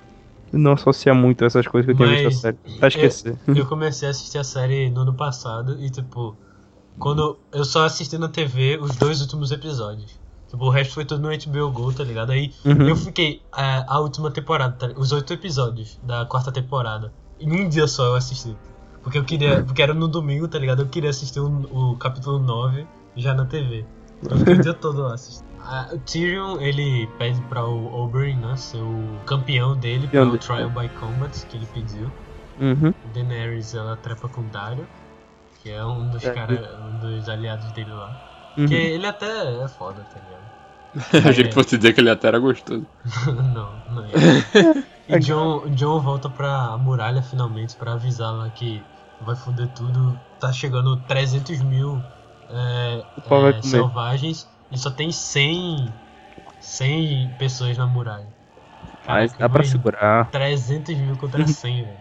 Não 0.51 0.71
associar 0.71 1.15
muito 1.15 1.45
essas 1.45 1.67
coisas 1.67 1.85
que 1.85 1.91
eu 1.91 1.95
tinha 1.95 2.09
visto 2.09 2.23
Mas 2.25 2.35
na 2.35 2.41
série. 2.41 2.57
Pra 2.79 2.87
esquecer. 2.87 3.37
Eu 3.47 3.65
comecei 3.67 4.07
a 4.07 4.11
assistir 4.11 4.39
a 4.39 4.43
série 4.43 4.89
no 4.89 5.01
ano 5.01 5.13
passado 5.13 5.77
e, 5.79 5.91
tipo, 5.91 6.35
quando 6.99 7.37
eu 7.51 7.63
só 7.65 7.85
assisti 7.85 8.17
na 8.17 8.27
TV 8.27 8.77
os 8.81 8.95
dois 8.95 9.21
últimos 9.21 9.51
episódios. 9.51 10.19
Tipo, 10.49 10.65
o 10.65 10.69
resto 10.69 10.93
foi 10.95 11.05
tudo 11.05 11.21
no 11.21 11.29
HBO 11.29 11.71
Go, 11.71 11.93
tá 11.93 12.03
ligado? 12.03 12.31
Aí 12.31 12.51
Uhum. 12.65 12.87
eu 12.89 12.95
fiquei 12.95 13.41
é, 13.55 13.85
a 13.87 13.99
última 13.99 14.31
temporada, 14.31 14.75
tá- 14.75 14.93
os 14.99 15.11
oito 15.11 15.31
episódios 15.31 15.99
da 16.03 16.25
quarta 16.25 16.51
temporada. 16.51 17.13
Em 17.39 17.51
um 17.65 17.69
dia 17.69 17.87
só 17.87 18.05
eu 18.07 18.15
assisti. 18.15 18.55
Porque 19.03 19.17
eu 19.17 19.23
queria. 19.23 19.63
Porque 19.63 19.81
era 19.81 19.93
no 19.93 20.07
domingo, 20.07 20.47
tá 20.47 20.57
ligado? 20.59 20.81
Eu 20.81 20.87
queria 20.87 21.09
assistir 21.11 21.39
o, 21.39 21.47
o 21.91 21.95
capítulo 21.97 22.39
9 22.39 22.85
já 23.15 23.33
na 23.33 23.45
TV. 23.45 23.85
Eu 24.29 24.37
fiquei 24.39 24.53
o 24.55 24.61
dia 24.61 24.73
todo 24.73 25.01
lá 25.03 25.13
assistindo. 25.13 25.47
O 25.93 25.97
Tyrion, 25.99 26.57
ele 26.59 27.07
pede 27.19 27.39
pra 27.43 27.63
o 27.65 27.93
Oberyn, 28.03 28.35
né, 28.37 28.55
ser 28.57 28.77
o 28.81 29.19
campeão 29.25 29.75
dele 29.77 30.07
dele. 30.07 30.37
Trial 30.39 30.69
by 30.71 30.89
Combat, 30.99 31.45
que 31.45 31.57
ele 31.57 31.67
pediu. 31.67 32.11
Uhum. 32.59 32.93
Daenerys, 33.13 33.73
ela 33.75 33.95
trepa 33.95 34.27
com 34.27 34.41
Dario, 34.49 34.85
que 35.69 35.73
é 35.73 35.85
um 35.85 36.09
dos 36.09 36.23
É. 36.25 36.33
cara, 36.33 36.79
um 36.81 36.99
dos 36.99 37.29
aliados 37.29 37.71
dele 37.73 37.91
lá. 37.91 38.09
Uhum. 38.57 38.65
Que 38.65 38.73
ele 38.73 39.05
até 39.05 39.63
é 39.63 39.67
foda, 39.67 40.03
tá 40.11 40.19
ligado? 40.19 41.29
Achei 41.29 41.43
que 41.43 41.53
fosse 41.53 41.77
dizer 41.77 41.93
que 41.93 42.01
ele 42.01 42.09
até 42.09 42.27
era 42.27 42.39
gostoso. 42.39 42.85
não, 43.27 43.71
não 43.91 44.03
é. 44.05 44.09
E 45.09 45.17
John, 45.17 45.67
John 45.71 45.99
volta 46.01 46.29
pra 46.29 46.77
muralha 46.77 47.23
finalmente 47.23 47.75
pra 47.75 47.93
avisar 47.93 48.31
lá 48.31 48.47
que 48.49 48.83
vai 49.21 49.35
foder 49.35 49.67
tudo. 49.69 50.19
Tá 50.39 50.53
chegando 50.53 50.97
300 51.07 51.61
mil 51.63 51.99
é, 52.47 53.03
é, 53.57 53.61
selvagens 53.63 54.47
e 54.71 54.77
só 54.77 54.91
tem 54.91 55.11
100, 55.11 55.91
100 56.59 57.33
pessoas 57.39 57.75
na 57.75 57.87
muralha. 57.87 58.27
Mas 59.07 59.31
Caraca, 59.31 59.37
dá 59.39 59.49
pra 59.49 59.63
segurar. 59.63 60.29
300 60.29 60.95
mil 60.95 61.17
contra 61.17 61.47
100, 61.47 61.85
velho. 61.85 61.97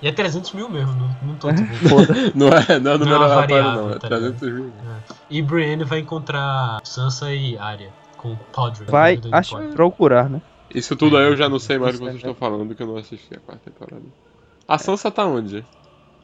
E 0.00 0.06
é 0.08 0.12
300 0.12 0.52
mil 0.52 0.68
mesmo, 0.68 0.92
não, 0.94 1.08
não 1.22 1.34
tô 1.36 1.48
Não 2.34 2.48
é, 2.48 2.78
não 2.78 2.92
é 2.92 2.98
número 2.98 3.18
Não 3.18 3.24
é 3.24 3.34
variável, 3.34 3.82
não. 3.86 3.90
É 3.90 3.98
tá 3.98 4.08
300 4.08 4.42
mil. 4.52 4.66
É. 4.68 5.14
E 5.30 5.42
Brienne 5.42 5.84
vai 5.84 5.98
encontrar 6.00 6.78
Sansa 6.84 7.32
e 7.34 7.58
Arya 7.58 7.90
com 8.16 8.36
Podrick. 8.52 8.90
Vai, 8.90 9.20
acho 9.32 9.56
procurar, 9.74 10.28
né? 10.30 10.40
Isso 10.72 10.94
tudo 10.94 11.16
aí 11.16 11.24
eu 11.26 11.36
já 11.36 11.48
não 11.48 11.58
sei 11.58 11.78
mais 11.78 11.94
do 11.94 11.98
que 11.98 12.04
vocês 12.04 12.16
estão 12.16 12.34
falando, 12.34 12.74
que 12.74 12.82
eu 12.82 12.86
não 12.86 12.96
assisti 12.96 13.34
a 13.34 13.40
quarta 13.40 13.70
temporada. 13.70 14.02
A 14.66 14.78
Sansa 14.78 15.10
tá 15.10 15.24
onde? 15.24 15.64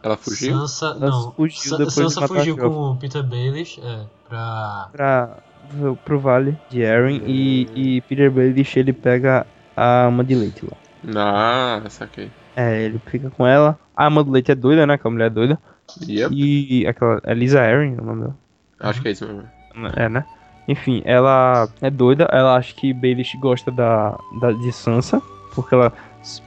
Ela 0.03 0.17
fugiu? 0.19 0.59
Sansa, 0.59 0.95
não. 0.95 1.33
fugiu 1.33 1.77
Sa- 1.79 1.91
Sansa 1.91 2.29
fugiu 2.29 2.57
com 2.59 2.93
o 2.93 2.97
Peter 2.97 3.23
Baelish, 3.23 3.81
é, 3.83 4.01
pra... 4.29 4.89
Pra, 4.93 5.39
pro 6.05 6.21
vale 6.21 6.57
de 6.69 6.83
Eren 6.83 7.23
e, 7.27 7.69
e 7.75 8.01
Peter 8.03 8.31
Baelish 8.31 8.77
ele 8.77 8.93
pega 8.93 9.47
a 9.75 10.05
ama 10.05 10.23
de 10.23 10.35
leite 10.35 10.65
lá. 10.65 10.77
Ah, 11.17 11.89
saquei. 11.89 12.31
É, 12.57 12.83
ele 12.83 13.01
fica 13.07 13.31
com 13.31 13.47
ela. 13.47 13.79
A 13.97 14.07
ama 14.07 14.23
do 14.25 14.31
leite 14.31 14.51
é 14.51 14.55
doida, 14.55 14.87
né? 14.87 14.97
Que 14.99 15.07
a 15.07 15.11
mulher 15.11 15.27
é 15.27 15.31
doida. 15.31 15.59
Yep. 16.09 16.35
E 16.35 16.87
aquela. 16.87 17.21
Elisa 17.27 17.61
Eren, 17.61 17.95
o 17.99 18.05
nome 18.05 18.23
dela. 18.23 18.37
Acho 18.81 19.03
que 19.03 19.09
é 19.09 19.11
isso 19.13 19.27
mesmo. 19.27 19.49
É, 19.97 20.09
né? 20.09 20.25
Enfim, 20.67 21.03
ela 21.05 21.69
é 21.83 21.91
doida, 21.91 22.27
ela 22.33 22.57
acha 22.57 22.75
que 22.75 22.93
Baelish 22.93 23.35
gosta 23.39 23.71
da, 23.71 24.17
da 24.41 24.51
de 24.53 24.73
Sansa, 24.73 25.21
porque 25.55 25.75
ela 25.75 25.93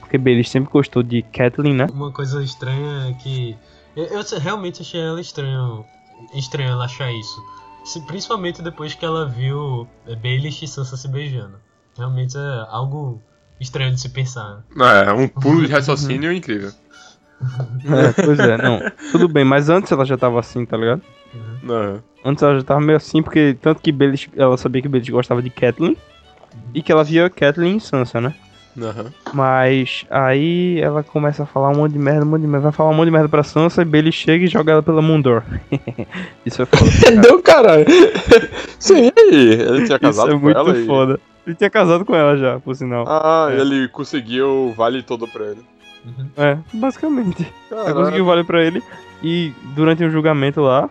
porque 0.00 0.18
Baelish 0.18 0.50
sempre 0.50 0.72
gostou 0.72 1.04
de 1.04 1.22
Catelyn, 1.22 1.74
né? 1.74 1.86
Uma 1.92 2.10
coisa 2.10 2.42
estranha 2.42 3.10
é 3.10 3.12
que... 3.12 3.56
Eu, 3.94 4.06
eu 4.06 4.22
realmente 4.40 4.82
achei 4.82 5.00
ela 5.00 5.20
estranho, 5.20 5.84
estranho 6.34 6.70
ela 6.70 6.86
achar 6.86 7.12
isso. 7.12 7.40
Se- 7.84 8.00
principalmente 8.06 8.60
depois 8.60 8.92
que 8.94 9.04
ela 9.04 9.24
viu 9.26 9.86
é, 10.06 10.16
Baelish 10.16 10.62
e 10.62 10.66
Sansa 10.66 10.96
se 10.96 11.06
beijando. 11.06 11.54
Realmente 11.96 12.36
é 12.36 12.66
algo 12.70 13.22
estranho 13.60 13.92
de 13.92 14.00
se 14.00 14.08
pensar. 14.08 14.62
né? 14.74 15.04
É, 15.06 15.12
um 15.12 15.28
pulo 15.28 15.66
de 15.66 15.72
raciocínio 15.72 16.32
incrível. 16.32 16.70
É, 17.40 18.22
pois 18.24 18.38
é, 18.38 18.56
não. 18.56 18.80
Tudo 19.12 19.28
bem, 19.28 19.44
mas 19.44 19.68
antes 19.68 19.92
ela 19.92 20.04
já 20.04 20.16
tava 20.16 20.40
assim, 20.40 20.64
tá 20.66 20.76
ligado? 20.76 21.02
Não. 21.62 22.02
Antes 22.24 22.42
ela 22.42 22.58
já 22.58 22.64
tava 22.64 22.80
meio 22.80 22.96
assim, 22.96 23.22
porque 23.22 23.56
tanto 23.60 23.80
que 23.80 23.92
Baelish, 23.92 24.28
ela 24.36 24.56
sabia 24.56 24.82
que 24.82 24.88
Baelish 24.88 25.10
gostava 25.10 25.40
de 25.42 25.50
Catelyn 25.50 25.96
e 26.74 26.82
que 26.82 26.90
ela 26.90 27.04
via 27.04 27.30
Catelyn 27.30 27.76
em 27.76 27.80
Sansa, 27.80 28.20
né? 28.20 28.34
Aham. 28.80 29.06
Mas 29.32 30.04
aí 30.10 30.80
ela 30.80 31.02
começa 31.02 31.42
a 31.42 31.46
falar 31.46 31.70
um 31.70 31.76
monte 31.76 31.92
de 31.92 31.98
merda, 31.98 32.24
um 32.24 32.28
monte 32.28 32.42
de 32.42 32.46
merda, 32.46 32.64
vai 32.64 32.72
falar 32.72 32.90
um 32.90 32.94
monte 32.94 33.06
de 33.06 33.12
merda 33.12 33.28
pra 33.28 33.42
Sansa 33.42 33.82
e 33.82 33.84
Baelish 33.84 34.16
chega 34.16 34.44
e 34.44 34.48
joga 34.48 34.72
ela 34.72 34.82
pela 34.82 35.02
Mundor. 35.02 35.42
Isso 36.46 36.62
é 36.62 36.66
foda. 36.66 36.90
Deu 37.20 37.42
caralho. 37.42 37.86
Sim, 38.78 39.10
e 39.16 39.20
aí? 39.20 39.52
Ele 39.52 39.84
tinha 39.84 39.96
Isso 39.96 39.98
casado 40.00 40.30
é 40.30 40.32
com 40.34 40.38
muito 40.40 40.56
ela 40.58 40.76
e... 40.76 40.86
Ele 41.48 41.56
tinha 41.56 41.70
casado 41.70 42.04
com 42.04 42.14
ela 42.14 42.36
já, 42.36 42.60
por 42.60 42.74
sinal. 42.76 43.04
Ah, 43.08 43.48
É. 43.50 43.58
ele 43.58 43.88
conseguiu 43.88 44.68
o 44.68 44.72
vale 44.72 45.02
todo 45.02 45.26
pra 45.26 45.46
ele. 45.46 45.64
Uhum. 46.04 46.28
É, 46.36 46.58
basicamente. 46.74 47.42
Ela 47.70 47.80
Caralho. 47.84 47.94
conseguiu 48.04 48.24
vale 48.26 48.44
pra 48.44 48.62
ele 48.62 48.82
e 49.22 49.52
durante 49.74 50.04
o 50.04 50.10
julgamento 50.10 50.60
lá, 50.60 50.88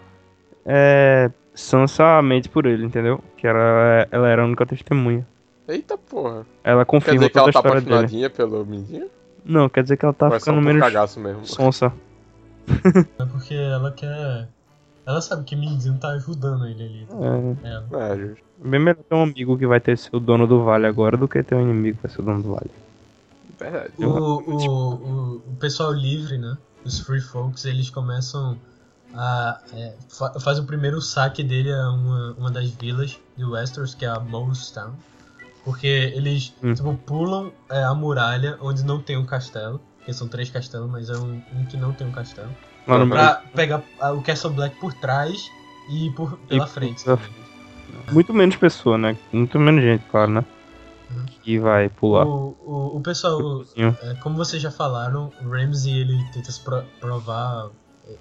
é, 0.66 1.30
Sansa 1.54 2.22
mente 2.22 2.50
por 2.50 2.66
ele, 2.66 2.86
entendeu? 2.86 3.24
Que 3.38 3.48
ela, 3.48 4.08
ela 4.12 4.28
era 4.30 4.42
a 4.42 4.46
única 4.46 4.66
testemunha. 4.66 5.26
Eita 5.68 5.98
porra. 5.98 6.46
Ela 6.64 6.84
Quer 6.86 6.90
confirma 6.92 7.20
dizer 7.20 7.30
que 7.30 7.38
ela 7.38 7.50
a 7.50 7.52
tá 7.54 7.60
história 7.60 7.82
dele. 7.82 7.94
apaixonadinha 7.96 8.30
pelo 8.30 8.66
Mindinho? 8.66 9.08
Não, 9.46 9.70
quer 9.70 9.84
dizer 9.84 9.96
que 9.98 10.06
ela 10.06 10.14
tá 10.14 10.28
Ou 10.28 10.36
é 10.36 10.40
ficando 10.40 10.62
menos 10.62 10.82
cagaço 10.82 11.20
mesmo? 11.20 11.46
sonsa. 11.46 11.94
É 13.20 13.26
porque 13.26 13.54
ela 13.54 13.92
quer... 13.92 14.48
Ela 15.08 15.22
sabe 15.22 15.46
que 15.46 15.56
Mindinho 15.56 15.98
tá 15.98 16.10
ajudando 16.10 16.66
ele 16.68 16.84
ali. 16.84 17.08
É, 17.64 17.70
Ela. 17.70 18.14
É, 18.14 18.18
justo. 18.18 18.44
bem 18.58 18.78
melhor 18.80 18.96
ter 18.96 19.16
um 19.16 19.24
amigo 19.24 19.58
que 19.58 19.66
vai 19.66 19.80
ter 19.80 19.98
ser 19.98 20.14
o 20.14 20.20
dono 20.20 20.46
do 20.46 20.66
vale 20.66 20.86
agora 20.86 21.16
do 21.16 21.30
que 21.30 21.42
ter 21.42 21.56
um 21.56 21.62
inimigo 21.62 21.96
que 21.96 22.04
vai 22.04 22.12
ser 22.12 22.22
o 22.22 22.26
dono 22.26 22.44
do 22.44 22.52
vale. 22.54 22.70
Verdade. 23.58 23.94
O, 23.98 24.04
o, 24.06 24.68
o, 24.68 25.36
o 25.38 25.56
pessoal 25.60 25.94
livre, 25.94 26.38
né? 26.38 26.58
Os 26.84 27.00
free 27.00 27.22
folks, 27.22 27.64
eles 27.64 27.90
começam 27.90 28.58
a. 29.16 29.62
É, 29.74 29.94
fa 30.10 30.38
faz 30.42 30.60
o 30.60 30.66
primeiro 30.66 31.02
saque 31.02 31.42
dele 31.42 31.72
a 31.74 31.90
uma, 31.90 32.34
uma 32.38 32.52
das 32.52 32.70
vilas 32.70 33.18
de 33.38 33.46
Westeros, 33.46 33.96
que 33.96 34.04
é 34.06 34.10
a 34.10 34.20
Mole's 34.20 34.70
Town. 34.72 34.92
Porque 35.64 35.88
eles 35.88 36.54
Hum. 36.62 36.74
tipo, 36.74 36.94
pulam 37.06 37.52
é, 37.70 37.82
a 37.82 37.94
muralha 37.94 38.58
onde 38.62 38.84
não 38.84 39.02
tem 39.02 39.16
um 39.18 39.26
castelo. 39.26 39.80
Porque 40.00 40.12
são 40.14 40.28
três 40.28 40.50
castelos, 40.50 40.90
mas 40.90 41.10
é 41.10 41.18
um, 41.18 41.42
um 41.56 41.66
que 41.66 41.78
não 41.78 41.94
tem 41.94 42.06
um 42.06 42.12
castelo. 42.12 42.50
Lá 42.88 42.98
no 43.00 43.10
Pra 43.10 43.36
pegar 43.54 43.84
o 44.16 44.22
Castle 44.22 44.54
Black 44.54 44.76
por 44.80 44.94
trás 44.94 45.52
e 45.90 46.10
por, 46.12 46.38
pela 46.48 46.66
por- 46.66 46.74
frente. 46.74 47.04
pela. 47.04 47.20
Muito 48.12 48.34
menos 48.34 48.56
pessoa, 48.56 48.98
né? 48.98 49.18
Muito 49.32 49.60
menos 49.60 49.82
gente, 49.84 50.04
claro, 50.10 50.32
né? 50.32 50.46
Uhum. 51.10 51.26
Que 51.42 51.60
vai 51.60 51.90
pular. 51.90 52.26
O, 52.26 52.56
o, 52.66 52.98
o 52.98 53.02
pessoal, 53.02 53.64
Sim. 53.66 53.96
é, 54.04 54.14
como 54.16 54.36
vocês 54.36 54.62
já 54.62 54.72
falaram, 54.72 55.32
o 55.42 55.50
Ramsey 55.50 56.02
ele 56.02 56.18
tenta 56.34 56.52
se 56.52 56.60
pro- 56.62 56.84
provar 57.00 57.70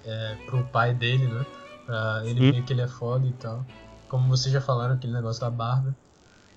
é, 0.05 0.35
pro 0.45 0.63
pai 0.65 0.93
dele, 0.93 1.27
né? 1.27 1.45
Pra 1.85 2.21
ele 2.25 2.39
Sim. 2.39 2.51
ver 2.51 2.63
que 2.63 2.73
ele 2.73 2.81
é 2.81 2.87
foda 2.87 3.25
e 3.27 3.31
tal. 3.33 3.65
Como 4.09 4.27
vocês 4.29 4.53
já 4.53 4.61
falaram, 4.61 4.95
aquele 4.95 5.13
negócio 5.13 5.41
da 5.41 5.49
barba. 5.49 5.95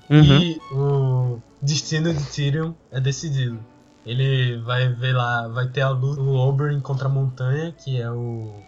Uhum. 0.08 0.22
E 0.22 0.60
o 0.72 1.40
destino 1.62 2.12
de 2.14 2.24
Tyrion 2.24 2.72
é 2.90 3.00
decidido. 3.00 3.58
Ele 4.04 4.56
vai 4.62 4.88
ver 4.88 5.12
lá, 5.14 5.46
vai 5.48 5.68
ter 5.68 5.82
a 5.82 5.90
luta, 5.90 6.20
o 6.20 6.34
Oberyn 6.34 6.80
contra 6.80 7.06
a 7.06 7.10
montanha, 7.10 7.72
que 7.72 8.00
é 8.00 8.10
o, 8.10 8.62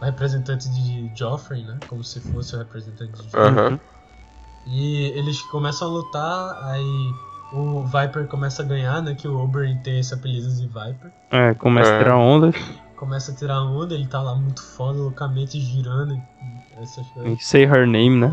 o 0.00 0.04
representante 0.04 0.68
de 0.68 1.10
Joffrey, 1.16 1.64
né? 1.64 1.80
Como 1.88 2.02
se 2.02 2.20
fosse 2.20 2.54
o 2.56 2.58
representante 2.58 3.12
de 3.12 3.22
Joffrey. 3.30 3.46
Aham. 3.46 3.80
E 4.66 5.12
eles 5.16 5.40
começam 5.42 5.88
a 5.88 5.90
lutar, 5.90 6.64
aí 6.64 7.12
o 7.52 7.84
Viper 7.84 8.26
começa 8.26 8.62
a 8.62 8.66
ganhar, 8.66 9.00
né? 9.02 9.14
Que 9.14 9.28
o 9.28 9.38
Oberyn 9.38 9.76
tem 9.82 10.00
esse 10.00 10.12
apelido 10.14 10.48
de 10.48 10.66
Viper. 10.66 11.12
É, 11.30 11.54
começa 11.54 11.90
É. 11.90 11.94
a 11.96 11.98
tirar 11.98 12.16
ondas. 12.18 12.56
Começa 12.96 13.32
a 13.32 13.34
tirar 13.34 13.62
onda, 13.62 13.94
ele 13.94 14.06
tá 14.06 14.20
lá 14.22 14.34
muito 14.34 14.62
foda, 14.62 14.98
loucamente 14.98 15.60
girando. 15.60 16.20
Essas 16.76 17.06
coisas. 17.08 17.44
Say 17.44 17.64
her 17.64 17.86
name, 17.86 18.16
né? 18.16 18.32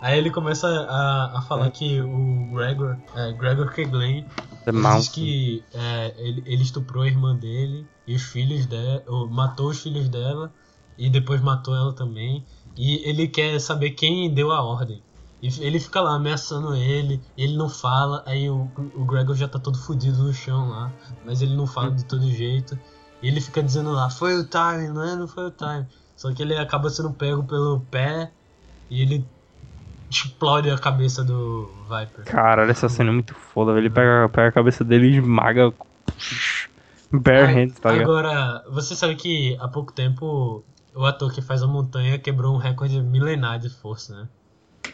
Aí 0.00 0.18
ele 0.18 0.30
começa 0.30 0.68
a, 0.68 1.38
a 1.38 1.42
falar 1.42 1.70
que 1.70 2.00
o 2.00 2.50
Gregor, 2.52 2.96
é, 3.14 3.32
Gregor 3.32 3.72
The 3.72 3.82
ele 3.82 4.82
diz 4.96 5.08
que 5.08 5.64
é, 5.74 6.14
ele, 6.18 6.42
ele 6.46 6.62
estuprou 6.62 7.02
a 7.02 7.06
irmã 7.06 7.34
dele 7.34 7.86
e 8.06 8.14
os 8.14 8.22
filhos 8.22 8.66
dela, 8.66 9.02
ou 9.06 9.28
matou 9.28 9.68
os 9.68 9.80
filhos 9.80 10.08
dela 10.08 10.52
e 10.96 11.10
depois 11.10 11.40
matou 11.40 11.74
ela 11.74 11.92
também. 11.92 12.44
E 12.76 13.08
ele 13.08 13.28
quer 13.28 13.60
saber 13.60 13.90
quem 13.90 14.32
deu 14.32 14.52
a 14.52 14.62
ordem. 14.62 15.02
E 15.42 15.48
ele 15.60 15.80
fica 15.80 16.00
lá 16.00 16.14
ameaçando 16.14 16.74
ele, 16.76 17.20
ele 17.36 17.56
não 17.56 17.68
fala, 17.68 18.22
aí 18.24 18.48
o, 18.48 18.70
o 18.94 19.04
Gregor 19.04 19.34
já 19.34 19.48
tá 19.48 19.58
todo 19.58 19.76
fudido 19.76 20.22
no 20.22 20.32
chão 20.32 20.68
lá, 20.68 20.92
mas 21.26 21.42
ele 21.42 21.56
não 21.56 21.66
fala 21.66 21.90
de 21.90 22.04
todo 22.04 22.30
jeito. 22.30 22.78
E 23.20 23.26
ele 23.26 23.40
fica 23.40 23.60
dizendo 23.60 23.90
lá, 23.90 24.08
foi 24.08 24.34
o 24.38 24.44
time, 24.44 24.88
não 24.88 25.02
é? 25.02 25.16
Não 25.16 25.26
foi 25.26 25.46
o 25.46 25.50
time. 25.50 25.86
Só 26.22 26.32
que 26.32 26.40
ele 26.40 26.56
acaba 26.56 26.88
sendo 26.88 27.10
pego 27.10 27.42
pelo 27.42 27.80
pé 27.90 28.30
e 28.88 29.02
ele 29.02 29.24
explode 30.08 30.70
a 30.70 30.78
cabeça 30.78 31.24
do 31.24 31.68
Viper. 31.88 32.24
Caralho, 32.26 32.70
essa 32.70 32.88
cena 32.88 33.10
é 33.10 33.12
muito 33.12 33.34
foda, 33.34 33.72
velho. 33.72 33.86
Ele 33.86 33.90
pega, 33.90 34.28
pega 34.28 34.48
a 34.50 34.52
cabeça 34.52 34.84
dele 34.84 35.08
e 35.08 35.16
esmaga. 35.16 35.72
Bare 37.12 37.38
Ai, 37.46 37.64
hand, 37.64 37.70
tá 37.72 37.90
ligado? 37.90 38.08
Agora, 38.08 38.64
você 38.70 38.94
sabe 38.94 39.16
que 39.16 39.56
há 39.60 39.66
pouco 39.66 39.92
tempo 39.92 40.62
o 40.94 41.04
ator 41.04 41.32
que 41.32 41.42
faz 41.42 41.60
a 41.60 41.66
montanha 41.66 42.16
quebrou 42.20 42.54
um 42.54 42.58
recorde 42.58 43.00
milenar 43.00 43.58
de 43.58 43.68
força, 43.68 44.14
né? 44.14 44.28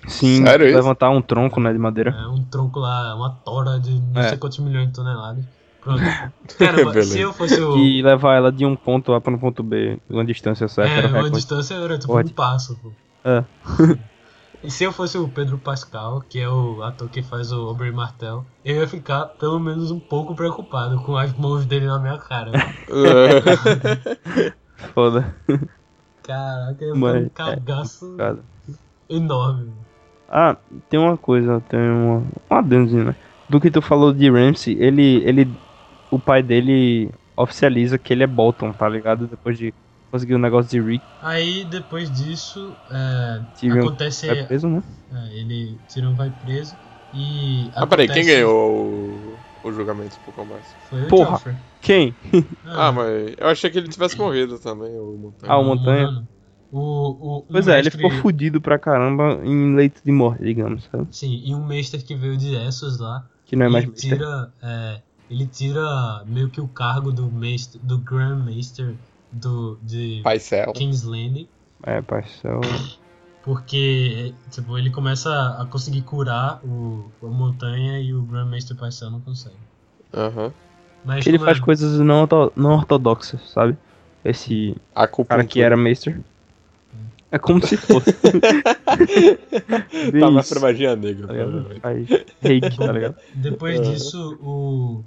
Sim, 0.07 0.47
Sério 0.47 0.67
isso? 0.67 0.77
levantar 0.77 1.11
um 1.11 1.21
tronco, 1.21 1.61
né, 1.61 1.71
de 1.75 1.79
madeira. 1.79 2.11
É 2.11 2.27
um 2.27 2.43
tronco 2.43 2.81
lá, 2.81 3.15
uma 3.15 3.29
tora 3.31 3.79
de 3.79 4.01
não 4.01 4.23
É. 4.23 4.31
sei 4.31 4.39
quantos 4.39 4.59
milhões 4.61 4.87
de 4.87 4.95
toneladas. 4.95 5.45
Pronto. 5.83 7.03
Se 7.03 7.21
eu 7.21 7.33
fosse 7.33 7.61
o. 7.61 7.77
E 7.77 8.03
levar 8.03 8.37
ela 8.37 8.53
de 8.53 8.67
um 8.67 8.77
ponto 8.77 9.13
A 9.13 9.21
para 9.21 9.33
um 9.33 9.39
ponto 9.39 9.63
B, 9.63 9.99
uma 10.11 10.25
distância 10.25 10.69
certa. 10.69 11.07
É, 11.07 11.21
uma 11.21 11.31
distância 11.31 11.75
era 11.75 11.99
tipo 11.99 12.13
Pode. 12.13 12.31
um 12.31 12.35
passo, 12.35 12.77
pô. 12.83 12.93
É. 13.25 13.45
E 14.63 14.71
se 14.73 14.83
eu 14.83 14.93
fosse 14.93 15.17
o 15.17 15.29
Pedro 15.29 15.57
Pascal, 15.57 16.21
que 16.29 16.41
é 16.41 16.49
o 16.49 16.83
ator 16.83 17.09
que 17.09 17.23
faz 17.23 17.53
o 17.53 17.69
Oberyn 17.69 17.93
Martel, 17.93 18.45
eu 18.65 18.77
ia 18.77 18.89
ficar 18.89 19.27
pelo 19.27 19.61
menos 19.61 19.93
um 19.93 20.01
pouco 20.01 20.35
preocupado 20.35 21.01
com 21.03 21.17
as 21.17 21.33
mãos 21.35 21.65
dele 21.65 21.87
na 21.87 22.01
minha 22.01 22.19
cara. 22.19 22.51
Foda. 24.93 25.37
Caraca, 26.25 26.85
é 26.85 26.93
Mas, 26.93 27.15
um 27.15 27.27
é, 27.27 27.29
cagaço 27.31 28.17
Cara. 28.17 28.39
enorme. 29.09 29.73
Ah, 30.29 30.57
tem 30.91 30.99
uma 30.99 31.17
coisa, 31.17 31.61
tem 31.69 31.81
uma, 31.81 32.19
um 32.19 32.55
adendozinho, 32.55 33.05
né? 33.05 33.17
Do 33.49 33.61
que 33.61 33.71
tu 33.71 33.81
falou 33.81 34.13
de 34.13 34.29
Ramsey, 34.29 34.77
ele, 34.79 35.23
ele, 35.25 35.51
o 36.11 36.19
pai 36.19 36.43
dele 36.43 37.11
oficializa 37.37 37.99
que 37.99 38.13
ele 38.13 38.23
é 38.25 38.27
Bolton, 38.27 38.73
tá 38.73 38.89
ligado? 38.89 39.27
Depois 39.29 39.57
de 39.59 39.73
conseguir 40.11 40.35
o 40.35 40.39
negócio 40.39 40.71
de 40.71 40.81
Rick, 40.81 41.05
Aí 41.21 41.65
depois 41.65 42.11
disso, 42.11 42.77
é, 42.91 43.43
Tyrion 43.59 43.81
acontece. 43.87 44.29
é 44.29 44.45
preso, 44.45 44.69
né? 44.69 44.83
é, 45.13 45.41
ele 45.41 45.79
Tyrion 45.93 46.15
vai 46.15 46.31
preso 46.31 46.77
e. 47.13 47.71
Ah, 47.75 47.87
peraí, 47.87 48.07
quem 48.07 48.17
acontece- 48.23 48.37
ganhou 48.37 49.39
o, 49.63 49.69
o 49.69 49.73
julgamento 49.73 50.19
por 50.21 50.35
combate? 50.35 50.67
Foi 50.89 51.03
o 51.05 51.09
Porra. 51.09 51.31
Joffrey. 51.33 51.57
Quem? 51.81 52.15
Ah, 52.65 52.91
mas 52.93 53.35
eu 53.39 53.47
achei 53.49 53.71
que 53.71 53.79
ele 53.79 53.89
tivesse 53.89 54.17
morrido 54.19 54.59
também, 54.59 54.91
o 54.99 55.17
Montanha. 55.17 55.53
Ah, 55.53 55.59
o 55.59 55.65
Montanha? 55.65 56.07
Mano, 56.07 56.29
O, 56.71 57.39
o, 57.39 57.43
Pois 57.51 57.67
um 57.67 57.71
é, 57.71 57.75
ele 57.79 57.85
mestre- 57.85 58.03
ficou 58.03 58.11
fudido 58.21 58.61
pra 58.61 58.79
caramba 58.79 59.41
em 59.45 59.75
leito 59.75 60.03
de 60.05 60.13
morte, 60.13 60.43
digamos, 60.45 60.85
sabe? 60.85 61.07
Sim, 61.11 61.43
e 61.45 61.55
um 61.55 61.67
Meister 61.67 62.05
que 62.05 62.15
veio 62.15 62.37
de 62.37 62.55
Essos 62.57 62.99
lá. 62.99 63.27
Que 63.47 63.57
não 63.57 63.67
é 63.67 63.69
mais 63.71 63.87
Mister. 63.87 64.11
tira. 64.11 64.53
é, 64.63 65.03
ele 65.31 65.47
tira 65.47 66.25
meio 66.27 66.49
que 66.49 66.61
o 66.61 66.69
cargo 66.69 67.13
do 67.13 67.31
Meister, 67.31 67.81
do 67.83 67.99
Grand 67.99 68.39
Maester 68.39 68.95
do, 69.31 69.79
de 69.83 70.21
Paisel. 70.23 70.73
King's 70.73 71.03
Landing. 71.03 71.49
É, 71.83 72.01
parcel. 72.03 72.61
Porque, 73.43 74.35
tipo, 74.51 74.77
ele 74.77 74.91
começa 74.91 75.57
a 75.59 75.65
conseguir 75.67 76.03
curar 76.03 76.61
o, 76.65 77.11
a 77.23 77.27
montanha 77.27 78.01
e 78.01 78.13
o 78.13 78.23
Grand 78.23 78.47
Maester 78.47 78.77
Paisel 78.77 79.11
não 79.11 79.21
consegue. 79.21 79.57
Aham. 80.13 80.53
Mas 81.05 81.27
Ele 81.27 81.39
faz 81.39 81.59
é- 81.59 81.61
coisas 81.61 81.99
não, 82.01 82.29
não 82.57 82.73
ortodoxas, 82.73 83.41
sabe? 83.51 83.77
Esse 84.25 84.77
A 84.95 85.07
culpa 85.07 85.37
cara 85.37 85.45
que 85.45 85.61
era 85.61 85.77
Maester. 85.77 86.21
É 87.31 87.39
como 87.39 87.65
se 87.65 87.77
fosse. 87.77 88.13
Tava 90.19 90.41
isso, 90.41 90.49
pra 90.55 90.61
magia 90.61 90.97
negra, 90.97 91.27
tá 91.27 91.33
ligado? 91.33 91.81
Faz 91.81 92.09
reiki, 92.41 92.77
tá 92.77 92.93
ligado? 92.93 93.17
Depois 93.35 93.81
disso, 93.81 94.39
o 94.43 95.05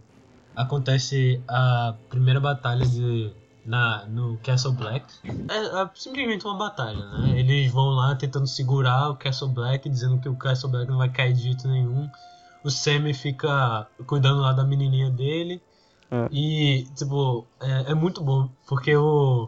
acontece 0.55 1.41
a 1.47 1.95
primeira 2.09 2.39
batalha 2.39 2.85
de 2.85 3.31
na 3.65 4.05
no 4.07 4.37
Castle 4.39 4.73
Black. 4.73 5.05
É, 5.49 5.81
é 5.81 5.89
simplesmente 5.93 6.45
uma 6.45 6.57
batalha, 6.57 7.05
né? 7.05 7.39
Eles 7.39 7.71
vão 7.71 7.89
lá 7.89 8.15
tentando 8.15 8.47
segurar 8.47 9.09
o 9.11 9.15
Castle 9.15 9.49
Black, 9.49 9.87
dizendo 9.89 10.19
que 10.19 10.27
o 10.29 10.35
Castle 10.35 10.69
Black 10.71 10.89
não 10.89 10.97
vai 10.97 11.09
cair 11.09 11.33
de 11.33 11.43
jeito 11.43 11.67
nenhum. 11.67 12.09
O 12.63 12.69
Sammy 12.69 13.13
fica 13.13 13.87
cuidando 14.05 14.41
lá 14.41 14.51
da 14.53 14.63
menininha 14.63 15.09
dele. 15.09 15.61
É. 16.09 16.27
E, 16.31 16.87
tipo, 16.95 17.47
é, 17.59 17.91
é 17.91 17.93
muito 17.95 18.21
bom, 18.23 18.49
porque 18.67 18.95
o, 18.95 19.47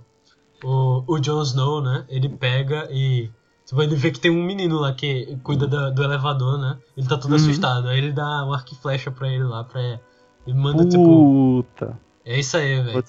o, 0.63 1.03
o 1.07 1.19
Jon 1.19 1.41
Snow, 1.41 1.81
né? 1.81 2.05
Ele 2.07 2.29
pega 2.29 2.87
e. 2.91 3.29
Tipo, 3.65 3.81
ele 3.81 3.95
vê 3.95 4.11
que 4.11 4.19
tem 4.19 4.29
um 4.31 4.43
menino 4.43 4.77
lá 4.79 4.93
que 4.93 5.37
cuida 5.43 5.67
da- 5.67 5.89
do 5.89 6.03
elevador, 6.03 6.57
né? 6.59 6.77
Ele 6.97 7.07
tá 7.07 7.17
todo 7.17 7.31
Uhum. 7.31 7.35
assustado. 7.37 7.87
Aí 7.87 7.97
ele 7.97 8.11
dá 8.11 8.45
um 8.45 8.53
arco 8.53 8.73
e 8.73 8.75
flecha 8.77 9.09
pra 9.11 9.27
ele 9.27 9.43
lá, 9.43 9.63
pra. 9.63 9.99
Ele 10.45 10.57
manda, 10.57 10.85
tipo. 10.85 11.63
Puta. 11.63 11.97
É 12.25 12.39
isso 12.39 12.55
aí, 12.55 12.81
velho. 12.81 13.03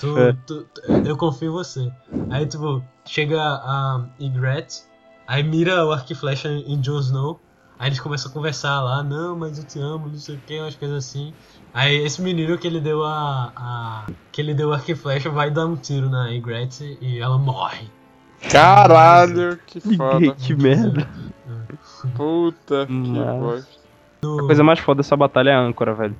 Eu 1.06 1.16
confio 1.16 1.48
em 1.48 1.52
você. 1.52 1.92
Aí, 2.30 2.46
tipo, 2.46 2.82
chega 3.04 3.40
a 3.40 4.04
Ygritte, 4.20 4.82
aí 5.26 5.42
mira 5.42 5.86
o 5.86 5.92
arco 5.92 6.12
e 6.12 6.16
flecha 6.16 6.48
em 6.48 6.80
Jon 6.80 6.98
Snow. 6.98 7.40
Aí 7.78 7.88
eles 7.88 8.00
começam 8.00 8.30
a 8.30 8.34
conversar 8.34 8.80
lá, 8.80 9.02
não, 9.02 9.36
mas 9.36 9.58
eu 9.58 9.64
te 9.64 9.80
amo, 9.80 10.08
não 10.08 10.18
sei 10.18 10.36
o 10.36 10.40
que, 10.46 10.60
umas 10.60 10.76
coisas 10.76 11.04
assim. 11.04 11.32
Aí 11.72 11.96
esse 11.96 12.22
menino 12.22 12.56
que 12.56 12.66
ele 12.66 12.80
deu 12.80 13.04
a. 13.04 13.52
a 13.56 14.06
que 14.30 14.40
ele 14.40 14.54
deu 14.54 14.68
o 14.68 14.72
arco 14.72 14.90
e 14.90 14.94
flecha 14.94 15.28
vai 15.28 15.50
dar 15.50 15.66
um 15.66 15.76
tiro 15.76 16.08
na 16.08 16.30
Ygritte 16.30 16.98
e 17.00 17.18
ela 17.18 17.38
morre. 17.38 17.88
Caralho, 18.50 19.58
que 19.66 19.80
foda. 19.80 20.34
que 20.38 20.54
merda. 20.54 21.08
Puta 22.16 22.86
que 22.86 22.92
bosta. 22.92 23.84
A 24.22 24.46
coisa 24.46 24.64
mais 24.64 24.78
foda 24.78 24.98
dessa 24.98 25.16
batalha 25.16 25.50
é 25.50 25.54
a 25.54 25.60
âncora, 25.60 25.94
velho. 25.94 26.16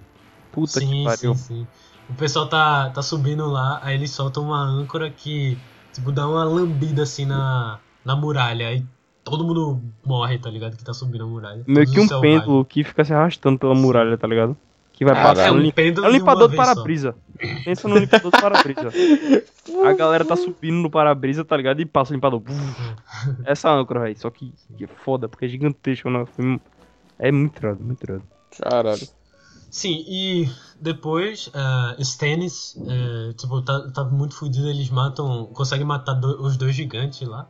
Puta 0.55 0.81
que 0.81 0.86
sim, 0.86 1.05
pariu. 1.05 1.35
sim, 1.35 1.35
sim. 1.35 1.66
O 2.09 2.14
pessoal 2.14 2.47
tá, 2.47 2.90
tá 2.90 3.02
subindo 3.02 3.47
lá, 3.47 3.81
aí 3.82 3.94
eles 3.94 4.10
soltam 4.10 4.44
uma 4.44 4.62
âncora 4.62 5.10
que, 5.10 5.56
tipo, 5.93 6.12
dá 6.12 6.28
uma 6.28 6.44
lambida 6.44 7.02
assim 7.02 7.24
na, 7.24 7.78
na 8.05 8.14
muralha. 8.14 8.68
Aí 8.68 8.85
todo 9.24 9.44
mundo 9.44 9.81
morre, 10.05 10.39
tá 10.39 10.51
ligado? 10.51 10.76
Que 10.76 10.85
tá 10.85 10.93
subindo 10.93 11.24
a 11.24 11.26
muralha. 11.26 11.64
Meio 11.66 11.86
que 11.90 11.98
um 11.98 12.06
selvagens. 12.06 12.40
pêndulo 12.43 12.64
que 12.64 12.85
fica 12.85 13.05
se 13.05 13.14
arrastando 13.14 13.59
pela 13.59 13.74
muralha, 13.74 14.18
tá 14.18 14.28
ligado? 14.28 14.56
Que 14.93 15.05
vai. 15.05 15.18
É 15.18 15.22
passando. 15.22 15.56
um 15.56 15.60
lim- 15.60 15.72
pêndulo 15.72 16.06
É 16.06 16.10
um 16.10 16.12
limpador 16.12 16.48
de 16.48 16.56
para-brisa. 16.56 17.16
Pensa 17.64 17.89
no 17.89 17.98
limpador 17.98 18.31
de 18.31 18.40
para-brisa. 18.40 18.93
A 19.85 19.93
galera 19.94 20.24
tá 20.24 20.36
subindo 20.36 20.76
no 20.76 20.90
para-brisa, 20.90 21.44
tá 21.44 21.56
ligado? 21.56 21.81
E 21.81 21.86
passa 21.86 22.12
o 22.12 22.14
limpador. 22.14 22.43
Essa 23.44 23.70
âncora, 23.70 24.01
velho. 24.01 24.18
Só 24.18 24.31
que, 24.31 24.52
que 24.76 24.86
foda, 24.86 25.28
porque 25.28 25.47
é 25.47 25.48
gigantesco. 25.48 26.10
Né? 26.10 26.24
É 27.18 27.32
muito 27.32 27.59
irado, 27.59 27.82
muito 27.82 28.02
irado. 28.05 28.22
Caralho. 28.60 29.09
Sim, 29.74 30.05
e 30.06 30.48
depois, 30.80 31.48
uh, 31.48 32.01
Stannis, 32.01 32.76
eh, 32.86 33.32
tipo, 33.36 33.60
tá, 33.60 33.90
tá 33.90 34.05
muito 34.05 34.36
fudido, 34.36 34.68
eles 34.68 34.88
matam, 34.88 35.46
conseguem 35.46 35.84
matar 35.84 36.14
do- 36.14 36.40
os 36.46 36.56
dois 36.56 36.76
gigantes 36.76 37.26
lá, 37.26 37.48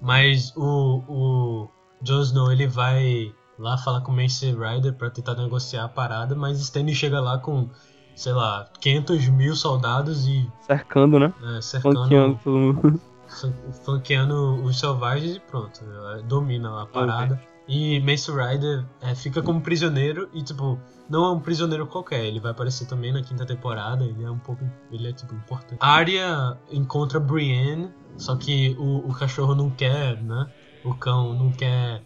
mas 0.00 0.50
o, 0.56 1.02
o 1.06 1.68
Jon 2.02 2.22
Snow, 2.22 2.50
ele 2.50 2.66
vai 2.66 3.30
lá 3.58 3.76
falar 3.76 4.00
com 4.00 4.12
o 4.12 4.16
Mance 4.16 4.46
Rider 4.50 4.94
pra 4.94 5.10
tentar 5.10 5.34
negociar 5.34 5.84
a 5.84 5.88
parada, 5.90 6.34
mas 6.34 6.58
Stannis 6.58 6.96
chega 6.96 7.20
lá 7.20 7.36
com, 7.38 7.68
sei 8.16 8.32
lá, 8.32 8.66
500 8.80 9.28
mil 9.28 9.54
soldados 9.54 10.26
e 10.26 10.50
Cercando, 10.66 11.18
né? 11.18 11.34
eh, 11.42 11.60
cercando, 11.60 11.98
Flanqueando 11.98 12.38
todo 12.42 12.56
mundo. 12.56 13.02
flan- 13.28 13.72
flanqueando 13.84 14.64
os 14.64 14.80
selvagens 14.80 15.36
e 15.36 15.40
pronto, 15.40 15.84
eh, 15.84 16.22
domina 16.22 16.70
lá 16.70 16.82
a 16.84 16.86
parada. 16.86 17.38
E 17.68 18.00
Mace 18.00 18.30
Rider 18.30 18.86
eh, 19.02 19.14
fica 19.14 19.42
como 19.42 19.60
prisioneiro 19.60 20.30
e, 20.32 20.42
tipo, 20.42 20.78
não 21.08 21.24
é 21.26 21.30
um 21.32 21.40
prisioneiro 21.40 21.86
qualquer, 21.86 22.24
ele 22.24 22.40
vai 22.40 22.52
aparecer 22.52 22.86
também 22.86 23.12
na 23.12 23.22
quinta 23.22 23.44
temporada, 23.44 24.04
ele 24.04 24.24
é 24.24 24.30
um 24.30 24.38
pouco, 24.38 24.64
ele 24.90 25.08
é, 25.08 25.12
tipo, 25.12 25.34
importante. 25.34 25.78
Arya 25.80 26.56
encontra 26.70 27.20
Brienne, 27.20 27.90
só 28.16 28.36
que 28.36 28.74
o, 28.78 29.08
o 29.08 29.14
cachorro 29.14 29.54
não 29.54 29.68
quer, 29.70 30.22
né, 30.22 30.50
o 30.82 30.94
cão 30.94 31.34
não 31.34 31.52
quer 31.52 32.02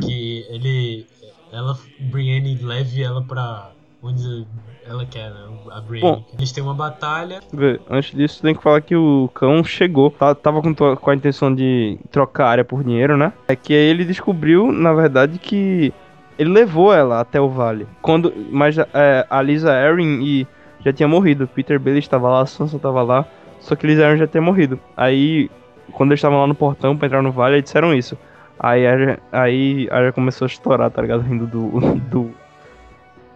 que 0.00 0.46
ele, 0.48 1.06
ela, 1.50 1.76
Brienne 1.98 2.56
leve 2.62 3.02
ela 3.02 3.22
pra 3.24 3.72
onde 4.00 4.46
ela 4.86 5.04
quer, 5.06 5.30
né, 5.30 5.40
a 5.70 5.80
Brienne. 5.80 6.00
Bom. 6.16 6.24
Eles 6.36 6.52
têm 6.52 6.62
uma 6.62 6.74
batalha, 6.74 7.40
Vê, 7.52 7.80
Antes 7.88 8.14
disso, 8.16 8.42
tem 8.42 8.54
que 8.54 8.62
falar 8.62 8.80
que 8.80 8.94
o 8.96 9.30
cão 9.34 9.62
chegou. 9.64 10.10
Tá- 10.10 10.34
Tava 10.34 10.60
com, 10.62 10.74
com 10.74 11.10
a 11.10 11.14
intenção 11.14 11.54
de 11.54 11.98
trocar 12.10 12.46
a 12.46 12.50
área 12.50 12.64
por 12.64 12.82
dinheiro, 12.82 13.16
né? 13.16 13.32
É 13.48 13.54
que 13.56 13.72
aí 13.72 13.78
ele 13.90 14.04
descobriu, 14.04 14.70
na 14.72 14.92
verdade, 14.92 15.38
que 15.38 15.92
ele 16.38 16.50
levou 16.50 16.92
ela 16.92 17.20
até 17.20 17.40
o 17.40 17.48
vale. 17.48 17.86
Quando, 18.00 18.32
mas 18.50 18.76
é, 18.78 19.26
a 19.28 19.40
Lisa 19.42 19.72
Erin 19.72 20.20
e 20.22 20.46
já 20.84 20.92
tinha 20.92 21.08
morrido. 21.08 21.46
Peter 21.46 21.78
Bailey 21.78 22.00
estava 22.00 22.28
lá, 22.28 22.42
a 22.42 22.46
Sansa 22.46 22.76
estava 22.76 23.02
lá. 23.02 23.24
Só 23.60 23.76
que 23.76 23.86
Lisa 23.86 24.02
Erin 24.04 24.18
já 24.18 24.26
tinha 24.26 24.42
morrido. 24.42 24.78
Aí, 24.96 25.48
quando 25.92 26.10
eles 26.10 26.18
estavam 26.18 26.40
lá 26.40 26.46
no 26.46 26.54
portão 26.54 26.96
pra 26.96 27.06
entrar 27.06 27.22
no 27.22 27.30
vale, 27.30 27.54
eles 27.56 27.64
disseram 27.64 27.94
isso. 27.94 28.18
Aí 28.58 28.86
a 28.86 29.18
aí 29.32 29.88
a 29.90 29.96
Arya 29.98 30.12
começou 30.12 30.44
a 30.44 30.48
estourar, 30.48 30.90
tá 30.90 31.02
ligado? 31.02 31.20
Rindo 31.26 31.46
do, 31.46 31.80
do 32.10 32.30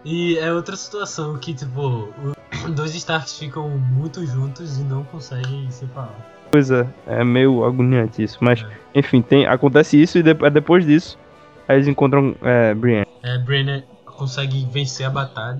E 0.09 0.37
é 0.37 0.53
outra 0.53 0.75
situação 0.77 1.37
que, 1.37 1.53
tipo, 1.53 2.07
dois 2.73 2.95
Starks 2.95 3.37
ficam 3.37 3.67
muito 3.69 4.25
juntos 4.25 4.77
e 4.77 4.81
não 4.83 5.03
conseguem 5.03 5.69
se 5.69 5.85
falar. 5.87 6.15
coisa. 6.49 6.87
É 7.05 7.25
meio 7.25 7.65
agoniante 7.65 8.23
isso. 8.23 8.37
Mas, 8.41 8.61
É. 8.61 8.99
enfim, 8.99 9.21
tem, 9.21 9.45
acontece 9.45 10.01
isso 10.01 10.17
e 10.17 10.23
de- 10.23 10.31
é 10.45 10.49
depois 10.49 10.85
disso, 10.85 11.19
aí 11.67 11.75
eles 11.75 11.87
encontram 11.89 12.33
é, 12.41 12.73
Brienne. 12.73 13.05
É, 13.21 13.37
Brenner 13.37 13.83
consegue 14.05 14.65
vencer 14.71 15.05
a 15.05 15.09
batalha, 15.09 15.59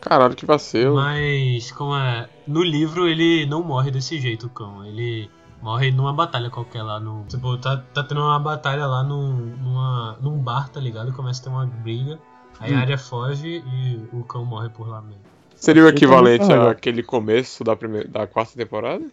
Caralho, 0.00 0.34
que 0.34 0.46
vacilo. 0.46 0.94
mas 0.96 1.70
como 1.72 1.94
é. 1.94 2.26
No 2.46 2.62
livro 2.62 3.06
ele 3.06 3.44
não 3.46 3.62
morre 3.62 3.90
desse 3.90 4.18
jeito, 4.18 4.46
o 4.46 4.50
cão. 4.50 4.82
Ele 4.84 5.30
morre 5.62 5.90
numa 5.90 6.12
batalha 6.12 6.48
qualquer 6.50 6.82
lá 6.82 6.98
no. 6.98 7.24
Tipo, 7.24 7.56
tá, 7.58 7.76
tá 7.92 8.02
tendo 8.02 8.20
uma 8.22 8.38
batalha 8.38 8.86
lá 8.86 9.02
num, 9.02 9.32
numa, 9.62 10.16
num 10.22 10.38
bar, 10.38 10.68
tá 10.70 10.80
ligado? 10.80 11.12
Começa 11.12 11.40
a 11.40 11.44
ter 11.44 11.50
uma 11.50 11.66
briga. 11.66 12.18
Aí 12.60 12.72
Hum. 12.72 12.76
a 12.76 12.80
área 12.80 12.98
foge 12.98 13.62
e 13.66 14.00
o 14.12 14.22
cão 14.24 14.44
morre 14.44 14.68
por 14.70 14.88
lá 14.88 15.00
mesmo. 15.00 15.20
Seria 15.56 15.84
o 15.84 15.88
equivalente 15.88 16.52
àquele 16.52 17.02
começo 17.02 17.64
da, 17.64 17.74
primeira, 17.74 18.06
da 18.08 18.26
quarta 18.26 18.52
temporada? 18.56 19.04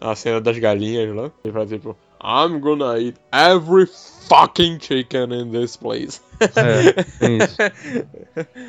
A 0.00 0.14
cena 0.14 0.40
das 0.40 0.56
galinhas 0.58 1.14
lá. 1.14 1.30
Ele 1.44 1.52
fala 1.52 1.66
tipo, 1.66 1.96
I'm 2.22 2.60
gonna 2.60 2.98
eat 2.98 3.16
every 3.32 3.86
fucking 4.28 4.78
chicken 4.80 5.32
in 5.32 5.50
this 5.50 5.76
place. 5.76 6.20
É, 6.40 6.92
tem 7.18 7.38
isso. 7.38 7.56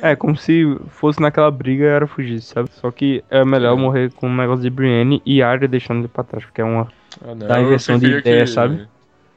É, 0.02 0.16
como 0.16 0.36
se 0.36 0.64
fosse 0.88 1.20
naquela 1.20 1.50
briga 1.50 1.84
e 1.84 1.88
era 1.88 2.06
fugir, 2.06 2.40
sabe? 2.40 2.70
Só 2.72 2.90
que 2.90 3.22
é 3.30 3.44
melhor 3.44 3.76
É. 3.78 3.80
morrer 3.80 4.12
com 4.12 4.26
um 4.28 4.36
negócio 4.36 4.62
de 4.62 4.70
Brienne 4.70 5.22
e 5.24 5.42
Arya 5.42 5.68
deixando 5.68 6.00
ele 6.00 6.08
pra 6.08 6.24
trás, 6.24 6.44
porque 6.44 6.60
é 6.60 6.64
uma. 6.64 6.88
Ah, 7.24 7.34
não, 7.34 7.46
eu 7.56 7.62
inversão 7.66 7.98
de 7.98 8.06
ideia, 8.06 8.40
que- 8.44 8.46
sabe? 8.50 8.88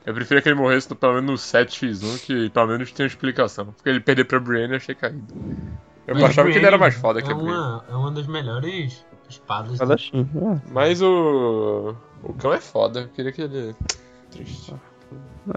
Eu 0.06 0.14
preferia 0.14 0.41
que 0.41 0.49
ele 0.49 0.56
morresse 0.60 0.90
no, 0.90 0.95
pelo 0.95 1.15
menos 1.15 1.30
no 1.53 1.60
7x1, 1.60 2.19
que 2.26 2.49
pelo 2.52 2.68
menos 2.68 2.91
tem 2.91 3.03
uma 3.06 3.07
explicação. 3.07 3.65
Porque 3.68 3.90
ele 3.90 3.99
perder 3.99 4.26
pra 4.26 4.40
Brienne 4.40 4.72
eu 4.72 4.77
achei 4.77 4.94
caído. 4.94 5.34
Eu 6.07 6.14
Mas 6.15 6.23
achava 6.26 6.52
que 6.52 6.57
ele 6.57 6.65
era 6.68 6.77
mais 6.77 6.94
foda 6.95 7.22
que 7.22 7.30
é 7.30 7.32
a 7.32 7.36
Brienne. 7.36 7.53
uma, 7.57 7.86
é 7.90 7.95
uma 7.95 8.11
das 8.11 8.27
melhores 8.27 9.03
espadas. 9.27 9.73
Espadachim. 9.73 10.30
É. 10.36 10.72
Mas 10.72 11.02
o. 11.02 11.95
O 12.23 12.34
cão 12.34 12.53
é 12.53 12.60
foda. 12.61 13.02
Eu 13.02 13.07
queria 13.10 13.32
que 13.32 13.41
ele. 13.41 13.76
Triste. 14.30 14.73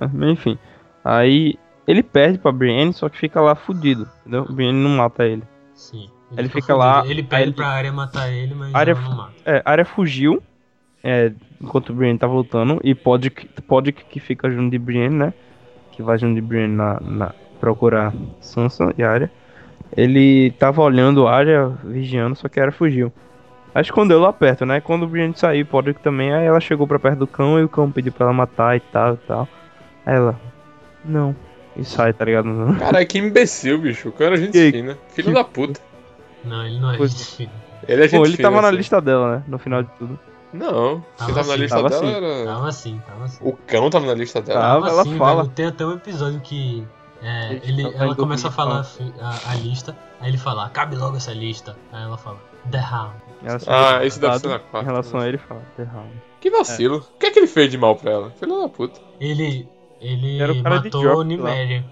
É, 0.01 0.07
mas 0.13 0.31
enfim. 0.31 0.59
Aí 1.05 1.59
ele 1.87 2.03
perde 2.03 2.39
pra 2.39 2.51
Brienne, 2.53 2.93
só 2.95 3.09
que 3.11 3.19
fica 3.19 3.41
lá 3.41 3.55
fudido, 3.55 4.09
entendeu? 4.21 4.45
Brienne 4.51 4.79
não 4.83 4.91
mata 4.97 5.25
ele. 5.27 5.43
Sim. 5.75 6.09
Ele 6.37 6.49
fica 6.49 6.61
fudido. 6.75 6.79
lá, 6.79 7.07
Ele 7.07 7.23
pede 7.23 7.43
ele- 7.45 7.53
pra 7.53 7.69
área 7.69 7.93
matar 7.93 8.31
ele, 8.31 8.55
mas 8.55 8.73
ela 8.75 8.95
não 9.01 9.17
mata. 9.17 9.33
É, 9.47 9.63
a 9.65 9.71
área 9.71 9.85
fugiu, 9.85 10.43
é, 11.03 11.33
enquanto 11.61 11.91
o 11.91 11.95
Brienne 11.95 12.19
tava 12.19 12.33
lutando, 12.35 12.81
e 12.85 12.95
pode 12.95 13.31
pode 13.67 13.93
que 13.93 14.21
fica 14.21 14.51
junto 14.51 14.71
de 14.71 14.79
Brienne, 14.79 15.15
né? 15.17 15.35
Que 15.93 16.03
vai 16.03 16.19
junto 16.19 16.35
de 16.35 16.41
Brienne 16.41 16.75
na, 16.75 17.01
na 17.01 17.35
procurar 17.61 18.13
Sansa 18.41 18.93
e 18.97 19.03
Arya. 19.03 19.31
Ele 19.97 20.51
tava 20.59 20.83
olhando 20.83 21.27
a 21.27 21.35
área, 21.35 21.69
vigiando, 21.85 22.37
só 22.37 22.49
que 22.49 22.61
a 22.61 22.65
Arya 22.65 22.73
fugiu. 22.73 23.13
Aí 23.75 23.83
escondeu 23.83 24.19
lá 24.21 24.33
perto, 24.33 24.65
né? 24.67 24.81
Quando 24.81 25.03
o 25.05 25.07
Brienne 25.07 25.35
saiu, 25.37 25.65
pode 25.67 25.95
que 25.95 26.03
também, 26.03 26.33
aí 26.33 26.47
ela 26.47 26.61
chegou 26.61 26.87
pra 26.87 26.99
perto 26.99 27.19
do 27.21 27.27
cão 27.27 27.59
e 27.59 27.65
o 27.65 27.69
cão 27.69 27.91
pediu 27.91 28.13
pra 28.13 28.25
ela 28.27 28.33
matar 28.33 28.77
e 28.77 28.81
tal 28.81 29.15
e 29.15 29.17
tal. 29.19 29.49
Aí 30.07 30.15
ela, 30.17 30.39
não. 31.05 31.35
E 31.77 31.85
sai, 31.85 32.13
tá 32.13 32.25
ligado? 32.25 32.49
Caralho, 32.79 33.07
que 33.07 33.19
imbecil, 33.19 33.79
bicho. 33.79 34.09
O 34.09 34.13
cão 34.13 34.27
era 34.29 34.37
gente 34.37 34.53
Que- 34.53 34.73
fina. 34.73 34.99
Filho 35.09 35.29
que- 35.29 35.35
da 35.35 35.45
puta. 35.45 35.81
Não, 36.45 36.65
ele 36.67 36.79
não 36.81 36.93
é 36.93 36.99
gente 36.99 37.25
fina. 37.37 37.53
Ele 37.87 38.05
é 38.05 38.09
gente 38.09 38.19
Bom, 38.19 38.27
ele 38.27 38.37
fina, 38.37 38.49
tava 38.49 38.63
na 38.63 38.69
assim. 38.69 38.77
lista 38.79 39.01
dela, 39.01 39.37
né? 39.37 39.43
No 39.47 39.59
final 39.59 39.83
de 39.83 39.89
tudo. 39.99 40.19
Não, 40.53 41.05
quem 41.19 41.27
tava 41.27 41.35
na 41.35 41.41
assim, 41.41 41.57
lista 41.57 41.77
tava 41.77 41.89
dela 41.91 42.03
assim. 42.07 42.15
era. 42.15 42.45
Tava 42.47 42.69
assim, 42.69 43.03
tava 43.07 43.25
assim. 43.25 43.39
O 43.43 43.53
cão 43.67 43.91
tava 43.91 44.07
na 44.07 44.15
lista 44.15 44.41
dela. 44.41 44.61
Tava. 44.61 44.81
Tava 44.81 44.93
ela 44.93 45.03
assim, 45.03 45.19
fala. 45.19 45.43
velho. 45.43 45.55
Tem 45.55 45.67
até 45.67 45.85
um 45.87 45.93
episódio 45.93 46.41
que 46.41 46.87
é, 47.23 47.61
ele, 47.63 47.91
tá 47.93 48.05
ela 48.05 48.15
começa 48.17 48.49
a 48.49 48.51
pro 48.51 48.57
falar 48.57 48.83
Japão. 48.83 49.13
a, 49.21 49.53
a 49.53 49.55
lista, 49.57 49.97
aí 50.21 50.31
ele 50.31 50.39
fala, 50.39 50.69
cabe 50.71 50.97
logo 50.97 51.17
essa 51.17 51.33
lista. 51.33 51.77
Aí 51.93 52.03
ela 52.03 52.17
fala, 52.17 52.39
The 52.71 52.79
Hound. 52.79 53.15
Ah, 53.67 54.05
isso 54.05 54.21
deve 54.21 54.39
ser 54.39 54.49
na 54.49 54.59
quarta. 54.59 54.83
Em 54.83 54.91
relação 54.91 55.21
a 55.21 55.29
ele, 55.29 55.39
fala, 55.39 55.63
The 55.77 55.83
Hound. 55.83 56.23
Que 56.41 56.51
vacilo. 56.51 56.99
O 57.15 57.19
que 57.19 57.27
é 57.27 57.31
que 57.31 57.39
ele 57.41 57.47
fez 57.47 57.71
de 57.71 57.77
mal 57.77 57.97
pra 57.97 58.11
ela? 58.13 58.31
Filho 58.31 58.61
da 58.61 58.69
puta. 58.69 59.01
Ele, 59.21 59.69
ele 60.01 60.41
Era 60.41 60.53
o 60.53 60.63
cara 60.63 60.79
de 60.79 60.85
matou 60.85 61.05
o 61.05 61.19
lá. 61.19 61.25
Niméria. 61.25 61.85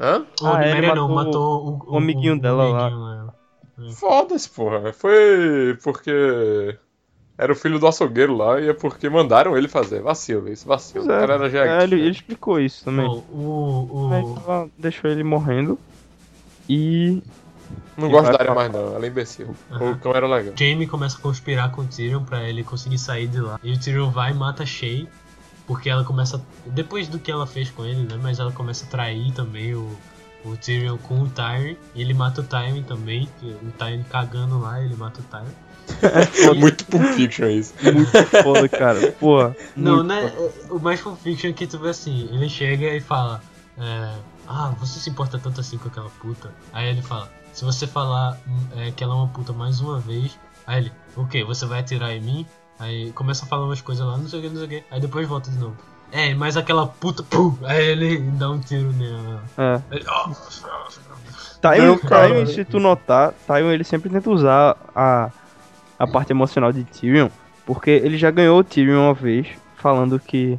Hã? 0.00 0.24
O 0.40 0.46
Ah, 0.46 0.58
Niméria 0.58 0.94
não, 0.94 1.08
matou 1.08 1.24
matou 1.24 1.82
o, 1.88 1.94
o 1.94 1.96
amiguinho 1.98 2.40
dela 2.40 2.68
lá. 2.68 2.86
amiguinho 2.86 3.26
Foda-se, 3.94 4.48
porra. 4.50 4.92
Foi 4.92 5.76
porque. 5.82 6.78
Era 7.38 7.52
o 7.52 7.56
filho 7.56 7.78
do 7.78 7.86
açougueiro 7.86 8.34
lá 8.34 8.58
e 8.60 8.68
é 8.68 8.72
porque 8.72 9.10
mandaram 9.10 9.56
ele 9.56 9.68
fazer. 9.68 10.00
Vacilo, 10.00 10.50
isso, 10.50 10.66
vacilo. 10.66 11.04
Pois 11.04 11.16
O 11.16 11.18
é, 11.18 11.20
cara 11.20 11.34
era 11.34 11.50
já. 11.50 11.66
É, 11.66 11.82
ele, 11.82 11.96
ele 11.96 12.10
explicou 12.10 12.58
isso 12.58 12.84
também. 12.84 13.06
Bom, 13.06 13.24
o, 13.30 14.48
o, 14.48 14.70
deixou 14.78 15.10
ele 15.10 15.22
morrendo. 15.22 15.78
E. 16.68 17.22
Não 17.96 18.08
gosto 18.10 18.32
da 18.32 18.38
área 18.38 18.54
mais, 18.54 18.72
não. 18.72 18.94
Ela 18.94 19.04
é 19.04 19.08
imbecil. 19.08 19.54
Aham. 19.70 19.92
O 19.92 19.98
cão 19.98 20.14
era 20.14 20.26
legal. 20.26 20.54
Jaime 20.56 20.86
começa 20.86 21.18
a 21.18 21.20
conspirar 21.20 21.70
com 21.72 21.82
o 21.82 21.86
Tyrion 21.86 22.22
pra 22.24 22.48
ele 22.48 22.64
conseguir 22.64 22.98
sair 22.98 23.26
de 23.26 23.40
lá. 23.40 23.60
E 23.62 23.72
o 23.72 23.78
Tyrion 23.78 24.10
vai 24.10 24.30
e 24.30 24.34
mata 24.34 24.62
a 24.62 24.66
Shay. 24.66 25.06
Porque 25.66 25.90
ela 25.90 26.04
começa. 26.04 26.40
Depois 26.66 27.08
do 27.08 27.18
que 27.18 27.30
ela 27.30 27.46
fez 27.46 27.70
com 27.70 27.84
ele, 27.84 28.02
né? 28.02 28.18
Mas 28.22 28.38
ela 28.38 28.52
começa 28.52 28.86
a 28.86 28.88
trair 28.88 29.32
também 29.32 29.74
o, 29.74 29.90
o 30.44 30.56
Tyrion 30.56 30.96
com 30.98 31.20
o 31.20 31.28
Tyrion. 31.28 31.74
E 31.94 32.00
ele 32.00 32.14
mata 32.14 32.40
o 32.40 32.44
Tyrion 32.44 32.82
também. 32.82 33.28
que 33.38 33.46
O 33.46 33.72
Tyrion 33.72 34.04
cagando 34.04 34.58
lá, 34.58 34.80
ele 34.80 34.96
mata 34.96 35.20
o 35.20 35.24
Tyrion. 35.24 35.65
É 36.02 36.52
muito 36.54 36.84
Pulp 36.86 37.04
Fiction 37.14 37.46
isso. 37.48 37.74
Muito 37.82 38.10
foda, 38.42 38.68
cara. 38.68 39.12
Porra. 39.12 39.56
Não, 39.76 40.02
né? 40.02 40.32
O 40.70 40.78
mais 40.78 41.00
Pulp 41.00 41.18
Fiction 41.18 41.50
é 41.50 41.52
que 41.52 41.66
tu 41.66 41.78
vê 41.78 41.90
assim, 41.90 42.28
ele 42.32 42.48
chega 42.48 42.94
e 42.94 43.00
fala, 43.00 43.40
é, 43.78 44.12
ah, 44.48 44.72
você 44.78 44.98
se 44.98 45.10
importa 45.10 45.38
tanto 45.38 45.60
assim 45.60 45.78
com 45.78 45.88
aquela 45.88 46.10
puta? 46.20 46.50
Aí 46.72 46.88
ele 46.88 47.02
fala, 47.02 47.30
se 47.52 47.64
você 47.64 47.86
falar 47.86 48.38
é, 48.76 48.90
que 48.90 49.02
ela 49.02 49.14
é 49.14 49.16
uma 49.16 49.28
puta 49.28 49.52
mais 49.52 49.80
uma 49.80 49.98
vez, 49.98 50.38
aí 50.66 50.82
ele, 50.82 50.92
o 51.16 51.26
quê? 51.26 51.44
Você 51.44 51.66
vai 51.66 51.80
atirar 51.80 52.12
em 52.12 52.20
mim? 52.20 52.46
Aí 52.78 53.10
começa 53.12 53.44
a 53.44 53.48
falar 53.48 53.64
umas 53.64 53.80
coisas 53.80 54.06
lá, 54.06 54.18
não 54.18 54.28
sei 54.28 54.40
o 54.40 54.42
que, 54.42 54.48
não 54.48 54.56
sei 54.56 54.64
o 54.66 54.68
que, 54.68 54.84
aí 54.90 55.00
depois 55.00 55.26
volta 55.26 55.50
de 55.50 55.58
novo. 55.58 55.76
É, 56.12 56.32
mas 56.34 56.56
aquela 56.56 56.86
puta, 56.86 57.22
pum, 57.22 57.56
aí 57.64 57.84
ele 57.84 58.18
dá 58.18 58.50
um 58.50 58.60
tiro 58.60 58.92
nela. 58.92 59.42
É. 59.58 59.80
Aí, 59.90 60.04
"Ah, 60.06 60.30
Tywon, 61.60 61.86
Não, 61.86 61.98
cara. 61.98 62.28
Tywon, 62.28 62.46
se 62.46 62.64
tu 62.64 62.78
notar, 62.78 63.32
Tywon 63.46 63.72
ele 63.72 63.82
sempre 63.84 64.10
tenta 64.10 64.30
usar 64.30 64.76
a, 64.94 65.30
a 65.98 66.06
parte 66.06 66.32
emocional 66.32 66.72
de 66.72 66.84
Tyrion, 66.84 67.28
porque 67.64 67.90
ele 67.90 68.16
já 68.16 68.30
ganhou 68.30 68.58
o 68.58 68.64
Tyrion 68.64 69.04
uma 69.06 69.14
vez, 69.14 69.46
falando 69.76 70.18
que. 70.18 70.58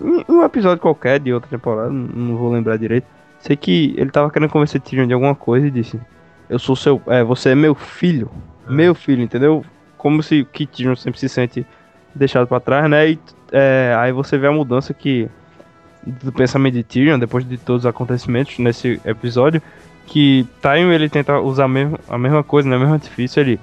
Em 0.00 0.24
um 0.32 0.44
episódio 0.44 0.80
qualquer 0.80 1.18
de 1.18 1.32
outra 1.32 1.50
temporada, 1.50 1.90
não- 1.90 2.36
vou 2.36 2.52
lembrar 2.52 2.76
direito. 2.76 3.06
Sei 3.40 3.56
que 3.56 3.94
ele 3.96 4.10
tava 4.10 4.30
querendo 4.30 4.50
convencer 4.50 4.80
Tyrion 4.80 5.06
de 5.06 5.14
alguma 5.14 5.34
coisa 5.34 5.66
e 5.66 5.70
disse: 5.70 6.00
Eu 6.48 6.58
sou 6.58 6.74
seu. 6.76 7.00
É, 7.06 7.22
você 7.24 7.50
é 7.50 7.54
meu 7.54 7.74
filho. 7.74 8.30
Ah. 8.66 8.72
Meu 8.72 8.94
filho, 8.94 9.22
entendeu? 9.22 9.64
Como 9.96 10.22
se 10.22 10.44
que 10.52 10.66
Tyrion 10.66 10.94
sempre 10.96 11.18
se 11.18 11.28
sente 11.28 11.66
deixado 12.14 12.46
pra 12.46 12.60
trás, 12.60 12.88
né? 12.88 13.10
E 13.10 13.18
é, 13.52 13.94
aí 13.98 14.12
você 14.12 14.38
vê 14.38 14.46
a 14.46 14.52
mudança 14.52 14.94
que. 14.94 15.28
Do 16.06 16.32
pensamento 16.32 16.74
de 16.74 16.84
Tyrion, 16.84 17.18
depois 17.18 17.46
de 17.46 17.58
todos 17.58 17.82
os 17.82 17.86
acontecimentos 17.86 18.58
nesse 18.58 19.00
episódio, 19.04 19.60
que 20.06 20.46
Tywin 20.62 20.92
ele 20.92 21.08
tenta 21.08 21.38
usar 21.40 21.64
a 21.64 21.68
mesma, 21.68 21.98
a 22.08 22.16
mesma 22.16 22.42
coisa, 22.42 22.68
né? 22.68 22.76
O 22.76 22.80
mesmo 22.80 22.94
artifício 22.94 23.42
ali. 23.42 23.60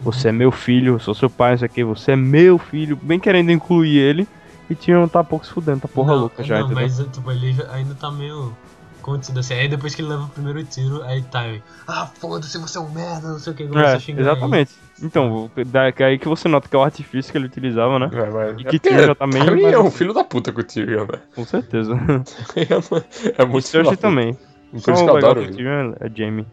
Você 0.00 0.28
é 0.28 0.32
meu 0.32 0.50
filho, 0.50 0.94
eu 0.94 0.98
sou 0.98 1.14
seu 1.14 1.30
pai, 1.30 1.54
isso 1.54 1.64
aqui, 1.64 1.82
você 1.84 2.12
é 2.12 2.16
meu 2.16 2.58
filho, 2.58 2.98
bem 3.00 3.18
querendo 3.18 3.50
incluir 3.50 3.96
ele. 3.98 4.28
E 4.68 4.74
Tyrion 4.74 5.06
tá 5.08 5.22
pouco 5.22 5.44
se 5.46 5.52
fudendo, 5.52 5.80
tá 5.80 5.88
porra 5.88 6.12
não, 6.14 6.20
louca 6.22 6.42
já, 6.42 6.58
Não, 6.58 6.66
entendeu? 6.66 6.82
mas 6.82 6.98
tipo, 7.12 7.30
ele 7.30 7.54
ainda 7.70 7.94
tá 7.94 8.10
meio 8.10 8.56
contido 9.02 9.38
assim. 9.40 9.52
Aí 9.54 9.68
depois 9.68 9.94
que 9.94 10.00
ele 10.00 10.08
leva 10.08 10.24
o 10.24 10.28
primeiro 10.28 10.64
tiro, 10.64 11.02
aí 11.02 11.22
Tywin, 11.22 11.62
ah, 11.86 12.06
foda-se, 12.18 12.56
você 12.58 12.78
é 12.78 12.80
um 12.80 12.88
merda, 12.90 13.28
não 13.28 13.38
sei 13.38 13.52
o 13.52 13.56
que, 13.56 13.66
começa 13.68 13.92
É, 13.92 13.96
a 13.96 13.98
xingar 14.00 14.20
ele. 14.22 14.30
exatamente. 14.30 14.72
Então, 15.02 15.50
que 15.94 16.02
aí 16.02 16.18
que 16.18 16.28
você 16.28 16.48
nota 16.48 16.68
que 16.68 16.74
é 16.74 16.78
o 16.78 16.82
artifício 16.82 17.30
que 17.30 17.36
ele 17.36 17.46
utilizava, 17.46 17.98
né? 17.98 18.08
É, 18.12 18.30
mas... 18.30 18.48
E 18.48 18.52
é 18.52 18.54
que 18.56 18.62
porque 18.64 18.78
Tyrion 18.80 19.06
já 19.06 19.14
tá 19.14 19.26
meio- 19.26 19.44
Tyrion 19.44 19.68
é 19.70 19.78
um 19.78 19.90
filho 19.90 20.14
da 20.14 20.24
puta 20.24 20.50
com 20.52 20.60
o 20.60 20.64
Tyrion, 20.64 21.02
né? 21.12 21.18
Com 21.34 21.44
certeza. 21.44 21.94
é 23.36 23.44
muito 23.44 23.68
filho 23.68 23.84
da 23.84 23.90
Cersei 23.90 23.96
também. 23.96 24.34
Por 24.70 24.76
isso 24.78 24.84
que 24.86 24.90
o 24.92 25.08
eu 25.10 25.16
adoro. 25.16 25.46
Tyrion 25.46 25.94
é 26.00 26.10
Jaime. 26.14 26.46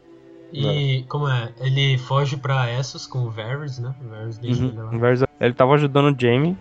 E 0.54 1.06
como 1.08 1.28
é? 1.28 1.50
Ele 1.60 1.98
foge 1.98 2.38
pra 2.38 2.70
Essos 2.72 3.08
com 3.08 3.20
o 3.20 3.30
Varys, 3.30 3.80
né? 3.80 3.94
O 4.04 4.10
Varys 4.10 4.38
deixa 4.38 4.64
ele 4.64 4.78
lá. 4.78 4.90
Uhum. 4.92 5.28
Ele 5.40 5.54
tava 5.54 5.74
ajudando 5.74 6.14
o 6.14 6.20
Jaime 6.20 6.58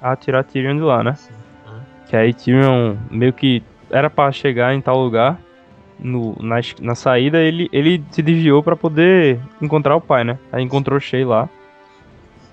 a 0.00 0.16
tirar 0.16 0.44
Tyrion 0.44 0.76
de 0.76 0.82
lá, 0.82 1.02
né? 1.02 1.10
Assim, 1.10 1.32
né? 1.32 1.80
Que 2.06 2.16
aí 2.16 2.32
Tyrion 2.32 2.96
meio 3.10 3.32
que 3.32 3.62
era 3.90 4.08
pra 4.08 4.30
chegar 4.32 4.74
em 4.74 4.80
tal 4.80 4.98
lugar. 5.02 5.38
No, 5.98 6.36
na, 6.40 6.56
na 6.80 6.94
saída 6.96 7.38
ele, 7.38 7.68
ele 7.72 8.02
se 8.10 8.22
desviou 8.22 8.60
pra 8.60 8.74
poder 8.74 9.38
encontrar 9.60 9.94
o 9.94 10.00
pai, 10.00 10.24
né? 10.24 10.38
Aí 10.50 10.62
encontrou 10.62 10.98
Shay 10.98 11.24
lá. 11.24 11.48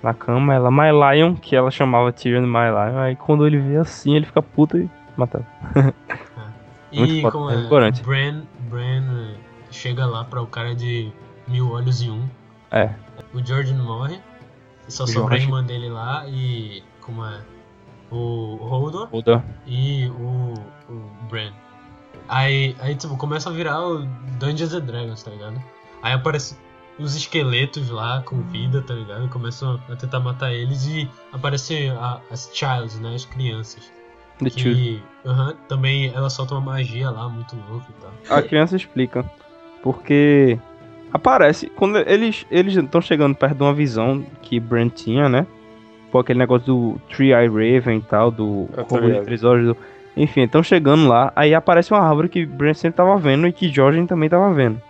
Na 0.03 0.13
cama, 0.13 0.53
ela 0.53 0.71
My 0.71 0.91
Lion, 0.91 1.35
que 1.35 1.55
ela 1.55 1.71
chamava 1.71 2.11
Tyrion 2.13 2.41
de 2.41 2.47
My 2.47 2.69
Lion. 2.69 2.99
Aí 2.99 3.15
quando 3.15 3.45
ele 3.45 3.57
vê 3.57 3.77
assim, 3.77 4.15
ele 4.15 4.25
fica 4.25 4.41
puto 4.41 4.77
e 4.77 4.89
mata. 5.17 5.45
Muito 6.91 7.13
E 7.13 7.21
como 7.21 7.49
é 7.51 7.87
é? 7.87 7.91
Bran, 8.03 8.41
Bran 8.69 9.35
chega 9.71 10.05
lá 10.05 10.23
pra 10.23 10.41
o 10.41 10.47
cara 10.47 10.75
de 10.75 11.11
mil 11.47 11.71
olhos 11.71 12.01
em 12.01 12.09
um. 12.11 12.27
É. 12.71 12.93
O 13.33 13.43
George 13.45 13.73
não 13.73 13.85
morre. 13.85 14.19
Só 14.87 15.05
sobra 15.05 15.35
a 15.35 15.37
irmã 15.37 15.63
dele 15.63 15.89
lá 15.89 16.25
e. 16.27 16.83
Como 17.01 17.23
é? 17.25 17.41
O 18.11 18.57
Muda. 19.11 19.43
e 19.67 20.07
o, 20.09 20.53
o 20.89 21.09
Bran. 21.29 21.51
Aí, 22.27 22.75
aí, 22.79 22.95
tipo, 22.95 23.15
começa 23.17 23.49
a 23.49 23.53
virar 23.53 23.81
o 23.87 24.05
Dungeons 24.39 24.73
and 24.73 24.81
Dragons, 24.81 25.21
tá 25.23 25.31
ligado? 25.31 25.61
Aí 26.01 26.13
aparece 26.13 26.57
os 26.97 27.15
esqueletos 27.15 27.89
lá 27.89 28.21
com 28.23 28.41
vida, 28.41 28.81
tá 28.81 28.93
ligado? 28.93 29.27
Começam 29.29 29.79
a 29.89 29.95
tentar 29.95 30.19
matar 30.19 30.51
eles 30.53 30.85
e 30.87 31.09
aparecem 31.31 31.89
a- 31.91 32.19
as 32.31 32.49
Childs, 32.53 32.99
né? 32.99 33.13
As 33.15 33.25
crianças. 33.25 33.91
The. 34.39 34.49
Que 34.49 35.03
aham, 35.25 35.55
também 35.67 36.07
ela 36.13 36.29
solta 36.29 36.55
uma 36.55 36.61
magia 36.61 37.09
lá 37.09 37.27
muito 37.29 37.55
louca 37.69 37.87
e 37.89 38.01
tal. 38.01 38.37
A 38.37 38.41
criança 38.41 38.75
explica. 38.75 39.29
Porque 39.81 40.59
aparece, 41.11 41.67
quando 41.67 41.97
eles 41.97 42.45
eles 42.51 42.75
estão 42.75 43.01
chegando 43.01 43.35
perto 43.35 43.57
de 43.57 43.63
uma 43.63 43.73
visão 43.73 44.25
que 44.41 44.59
Bran 44.59 44.89
tinha, 44.89 45.29
né? 45.29 45.45
Pô, 46.11 46.19
aquele 46.19 46.39
negócio 46.39 46.65
do 46.65 47.01
Three 47.09 47.33
Eye 47.33 47.47
Raven 47.47 47.97
e 47.97 48.01
tal, 48.01 48.31
do 48.31 48.67
tô 48.73 48.95
roubo 48.95 49.11
de 49.11 49.21
três 49.21 49.43
olhos. 49.43 49.67
Do... 49.67 49.77
Enfim, 50.17 50.41
estão 50.41 50.63
chegando 50.63 51.07
lá, 51.07 51.31
aí 51.35 51.53
aparece 51.53 51.91
uma 51.91 52.01
árvore 52.01 52.29
que 52.29 52.45
Bran 52.45 52.73
sempre 52.73 52.97
tava 52.97 53.15
vendo 53.17 53.47
e 53.47 53.53
que 53.53 53.69
Jorgen 53.69 54.05
também 54.05 54.27
tava 54.27 54.51
vendo. 54.53 54.81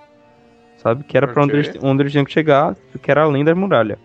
Sabe? 0.77 1.03
Que 1.03 1.17
era 1.17 1.27
pra 1.27 1.43
onde 1.43 1.53
eles, 1.53 1.77
onde 1.81 2.03
eles 2.03 2.11
tinham 2.11 2.23
que 2.23 2.31
chegar, 2.31 2.75
que 3.01 3.11
era 3.11 3.23
além 3.23 3.43
da 3.43 3.53
muralha. 3.53 3.99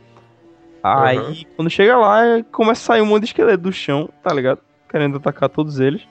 Aí, 0.82 1.16
Aham. 1.16 1.34
quando 1.56 1.70
chega 1.70 1.96
lá, 1.96 2.20
começa 2.52 2.82
a 2.82 2.96
sair 2.96 3.00
um 3.00 3.06
monte 3.06 3.22
de 3.22 3.28
esqueleto 3.28 3.62
do 3.62 3.72
chão, 3.72 4.10
tá 4.22 4.34
ligado? 4.34 4.58
Querendo 4.90 5.16
atacar 5.16 5.48
todos 5.48 5.80
eles. 5.80 6.02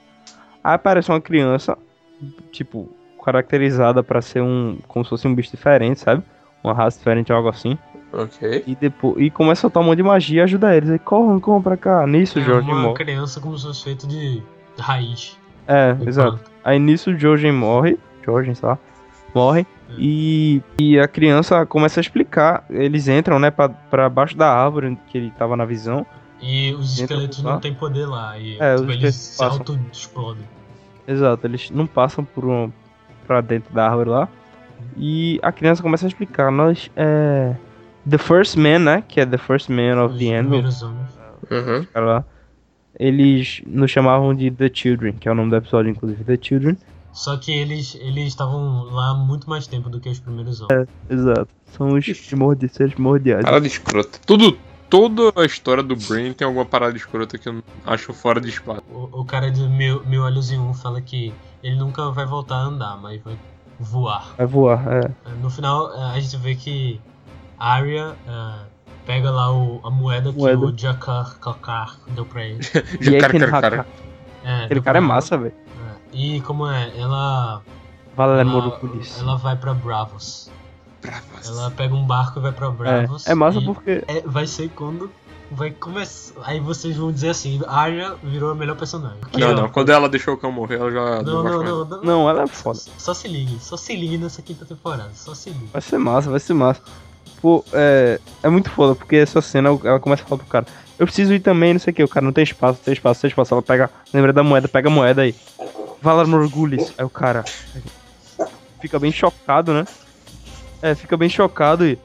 Aí 0.64 0.74
aparece 0.74 1.10
uma 1.10 1.20
criança, 1.20 1.78
tipo, 2.50 2.88
caracterizada 3.24 4.02
pra 4.02 4.20
ser 4.22 4.42
um. 4.42 4.78
como 4.88 5.04
se 5.04 5.08
fosse 5.10 5.26
um 5.26 5.34
bicho 5.34 5.50
diferente, 5.50 6.00
sabe? 6.00 6.22
Uma 6.62 6.72
raça 6.74 6.98
diferente 6.98 7.32
ou 7.32 7.36
algo 7.36 7.48
assim. 7.48 7.76
Ok. 8.12 8.64
E 8.66 8.74
depois. 8.74 9.16
E 9.18 9.30
começa 9.30 9.60
a 9.60 9.62
soltar 9.62 9.82
um 9.82 9.86
monte 9.86 9.96
de 9.96 10.02
magia 10.02 10.40
e 10.40 10.44
ajuda 10.44 10.74
eles. 10.76 10.88
Aí 10.90 10.98
corram, 10.98 11.40
corram 11.40 11.60
pra 11.62 11.76
cá. 11.76 12.06
Nisso, 12.06 12.38
É 12.38 12.42
Jorge 12.42 12.70
uma 12.70 12.80
morre. 12.80 12.94
criança 12.94 13.40
como 13.40 13.58
se 13.58 13.66
fosse 13.66 13.84
feito 13.84 14.06
de 14.06 14.42
raiz. 14.78 15.36
É, 15.66 15.92
de 15.94 16.08
exato. 16.08 16.30
planta. 16.36 16.50
Aí 16.64 16.78
nisso, 16.78 17.16
Jorgen 17.18 17.52
morre. 17.52 17.98
Jorgen, 18.24 18.54
sei 18.54 18.68
lá. 18.68 18.78
Morre. 19.34 19.66
E, 19.98 20.62
e 20.80 20.98
a 20.98 21.06
criança 21.06 21.66
começa 21.66 22.00
a 22.00 22.02
explicar. 22.02 22.64
Eles 22.70 23.08
entram, 23.08 23.38
né, 23.38 23.50
pra, 23.50 23.68
pra 23.68 24.08
baixo 24.08 24.36
da 24.36 24.48
árvore 24.50 24.96
que 25.08 25.18
ele 25.18 25.30
tava 25.36 25.56
na 25.56 25.64
visão. 25.64 26.06
E 26.40 26.72
os 26.74 26.98
esqueletos 26.98 27.42
não 27.42 27.58
têm 27.60 27.74
poder 27.74 28.06
lá. 28.06 28.38
E 28.38 28.56
É, 28.60 28.76
tipo, 28.76 28.90
eles 28.90 29.14
se 29.14 29.42
auto-explodem. 29.42 30.44
Exato, 31.06 31.46
eles 31.46 31.70
não 31.70 31.86
passam 31.86 32.24
por 32.24 32.44
um, 32.44 32.70
pra 33.24 33.40
dentro 33.40 33.72
da 33.74 33.88
árvore 33.88 34.10
lá. 34.10 34.28
E 34.96 35.40
a 35.42 35.50
criança 35.50 35.82
começa 35.82 36.06
a 36.06 36.08
explicar. 36.08 36.50
Nós 36.50 36.90
é. 36.96 37.54
The 38.08 38.18
First 38.18 38.56
Man, 38.56 38.80
né? 38.80 39.04
Que 39.06 39.20
é 39.20 39.26
The 39.26 39.38
First 39.38 39.70
Man 39.70 40.02
of 40.04 40.14
Os 40.14 40.20
the 40.20 40.26
End. 40.26 40.42
primeiros 40.48 40.82
homens. 40.82 41.18
Uhum. 41.50 41.86
lá, 41.94 42.24
eles 42.98 43.62
nos 43.66 43.90
chamavam 43.90 44.34
de 44.34 44.50
The 44.50 44.70
Children, 44.72 45.14
que 45.14 45.28
é 45.28 45.32
o 45.32 45.34
nome 45.34 45.50
do 45.50 45.56
episódio, 45.56 45.90
inclusive, 45.90 46.24
The 46.24 46.38
Children. 46.40 46.76
Só 47.12 47.36
que 47.36 47.52
eles 47.52 47.94
eles 48.00 48.26
estavam 48.26 48.84
lá 48.84 49.10
há 49.10 49.14
muito 49.14 49.48
mais 49.48 49.66
tempo 49.66 49.88
do 49.88 50.00
que 50.00 50.08
os 50.08 50.18
primeiros 50.18 50.60
homens. 50.60 50.88
Exato. 51.08 51.48
São 51.66 51.94
os 51.94 52.06
primordi 52.26 52.68
seres 52.68 52.94
primordiais. 52.94 53.44
Parada 53.44 53.66
escrota. 53.66 54.18
Tudo, 54.26 54.58
toda 54.90 55.32
a 55.40 55.44
história 55.44 55.82
do 55.82 55.94
Brain 55.94 56.32
tem 56.32 56.44
alguma 56.44 56.64
parada 56.64 56.96
escrota 56.96 57.38
que 57.38 57.48
eu 57.48 57.62
acho 57.86 58.12
fora 58.12 58.40
de 58.40 58.48
espaço. 58.48 58.82
O, 58.90 59.20
o 59.20 59.24
cara 59.24 59.50
de 59.50 59.62
Mil, 59.68 60.04
Mil 60.06 60.22
Olhos 60.22 60.50
em 60.50 60.58
Um 60.58 60.74
fala 60.74 61.00
que 61.00 61.32
ele 61.64 61.76
nunca 61.76 62.10
vai 62.10 62.26
voltar 62.26 62.56
a 62.56 62.62
andar, 62.64 62.96
mas 62.98 63.20
vai 63.22 63.36
voar. 63.80 64.34
Vai 64.36 64.46
voar, 64.46 64.80
é. 64.86 65.10
No 65.40 65.48
final, 65.50 65.92
eh, 65.94 66.12
a 66.14 66.20
gente 66.20 66.36
vê 66.36 66.54
que 66.54 67.00
a 67.58 67.72
Arya 67.74 68.14
eh, 68.28 68.64
pega 69.06 69.30
lá 69.30 69.50
o, 69.52 69.80
a 69.82 69.90
moeda 69.90 70.30
que 70.32 70.38
Moeda. 70.38 70.58
o 70.66 70.76
Jakar 70.78 71.38
Kakar 71.38 71.96
deu 72.08 72.24
pra 72.26 72.44
ele. 72.44 72.60
E. 73.00 73.16
Haka. 73.44 73.86
É, 74.44 74.64
Aquele 74.66 74.82
cara 74.82 74.98
é 74.98 75.00
massa, 75.00 75.38
velho. 75.38 75.54
É, 76.12 76.16
E 76.16 76.40
como 76.42 76.66
é? 76.70 76.92
Ela. 76.98 77.62
Valério 78.16 78.50
ela, 78.50 78.80
ela 79.18 79.36
vai 79.36 79.56
pra 79.56 79.74
Bravos. 79.74 80.50
Ela 81.44 81.70
pega 81.72 81.94
um 81.94 82.04
barco 82.06 82.38
e 82.38 82.42
vai 82.42 82.52
pra 82.52 82.70
Bravos. 82.70 83.26
É, 83.26 83.32
é 83.32 83.34
massa 83.34 83.60
porque. 83.60 84.04
é- 84.06 84.20
vai 84.24 84.46
ser 84.46 84.68
quando 84.70 85.10
vai 85.50 85.70
começar. 85.70 86.34
Aí 86.42 86.60
vocês 86.60 86.96
vão 86.96 87.12
dizer 87.12 87.30
assim: 87.30 87.60
Arya 87.66 88.14
virou 88.22 88.50
a 88.50 88.54
melhor 88.54 88.76
personagem. 88.76 89.18
Porque, 89.20 89.38
Não, 89.38 89.50
ó, 89.50 89.54
não, 89.54 89.68
quando 89.68 89.90
ela 89.90 90.08
deixou 90.08 90.34
o 90.34 90.36
cão 90.36 90.50
morrer, 90.50 90.76
ela 90.76 90.90
já 90.90 91.22
Não, 91.22 91.42
não, 91.42 91.62
não, 91.62 91.84
não. 91.84 92.02
Não, 92.02 92.30
ela 92.30 92.42
é 92.42 92.46
foda. 92.46 92.78
Só 92.98 93.14
se 93.14 93.28
ligue, 93.28 93.58
só 93.60 93.76
se 93.76 93.94
ligue 93.94 94.18
nessa 94.18 94.42
quinta 94.42 94.64
temporada. 94.64 95.10
Só 95.14 95.34
se 95.34 95.50
ligue. 95.50 95.68
Vai 95.72 95.82
ser 95.82 95.98
massa, 95.98 96.30
vai 96.30 96.40
ser 96.40 96.54
massa. 96.54 96.80
Pô, 97.40 97.64
é, 97.72 98.18
é 98.42 98.48
muito 98.48 98.70
foda, 98.70 98.94
porque 98.94 99.16
essa 99.16 99.42
cena 99.42 99.68
ela 99.84 100.00
começa 100.00 100.22
a 100.22 100.26
falar 100.26 100.38
pro 100.38 100.48
cara. 100.48 100.66
Eu 100.98 101.06
preciso 101.06 101.34
ir 101.34 101.40
também, 101.40 101.72
não 101.74 101.80
sei 101.80 101.92
o 101.92 101.94
que. 101.94 102.04
O 102.04 102.08
cara 102.08 102.24
não 102.24 102.32
tem 102.32 102.44
espaço, 102.44 102.78
não 102.78 102.84
tem 102.84 102.94
espaço, 102.94 103.18
não 103.18 103.20
tem 103.22 103.28
espaço. 103.28 103.54
Ela 103.54 103.62
pega. 103.62 103.90
Lembra 104.12 104.32
da 104.32 104.42
moeda, 104.42 104.68
pega 104.68 104.88
a 104.88 104.92
moeda 104.92 105.22
aí. 105.22 105.34
Valar 106.00 106.26
Morgulis. 106.26 106.92
Aí 106.96 107.04
o 107.04 107.10
cara. 107.10 107.44
Fica 108.80 108.98
bem 108.98 109.10
chocado, 109.10 109.72
né? 109.72 109.86
É, 110.80 110.94
fica 110.94 111.16
bem 111.16 111.28
chocado 111.28 111.86
e. 111.86 111.98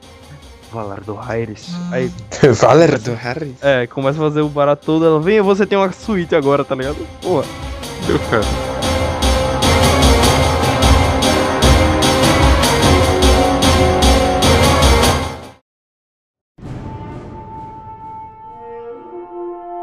Valar 0.72 1.00
do 1.00 1.18
Aires. 1.18 1.70
Aí, 1.90 2.10
Valer 2.60 2.98
do 2.98 3.14
Harry? 3.14 3.54
é, 3.60 3.86
começa 3.86 4.18
a 4.18 4.22
fazer 4.28 4.40
o 4.40 4.48
barato 4.48 4.84
todo. 4.86 5.04
Ela, 5.04 5.20
vem, 5.20 5.40
você 5.40 5.66
tem 5.66 5.76
uma 5.76 5.90
suíte 5.92 6.34
agora, 6.34 6.64
tá 6.64 6.74
ligado? 6.74 6.96
Porra. 7.20 7.44
Deu, 8.06 8.18
cara. 8.30 8.44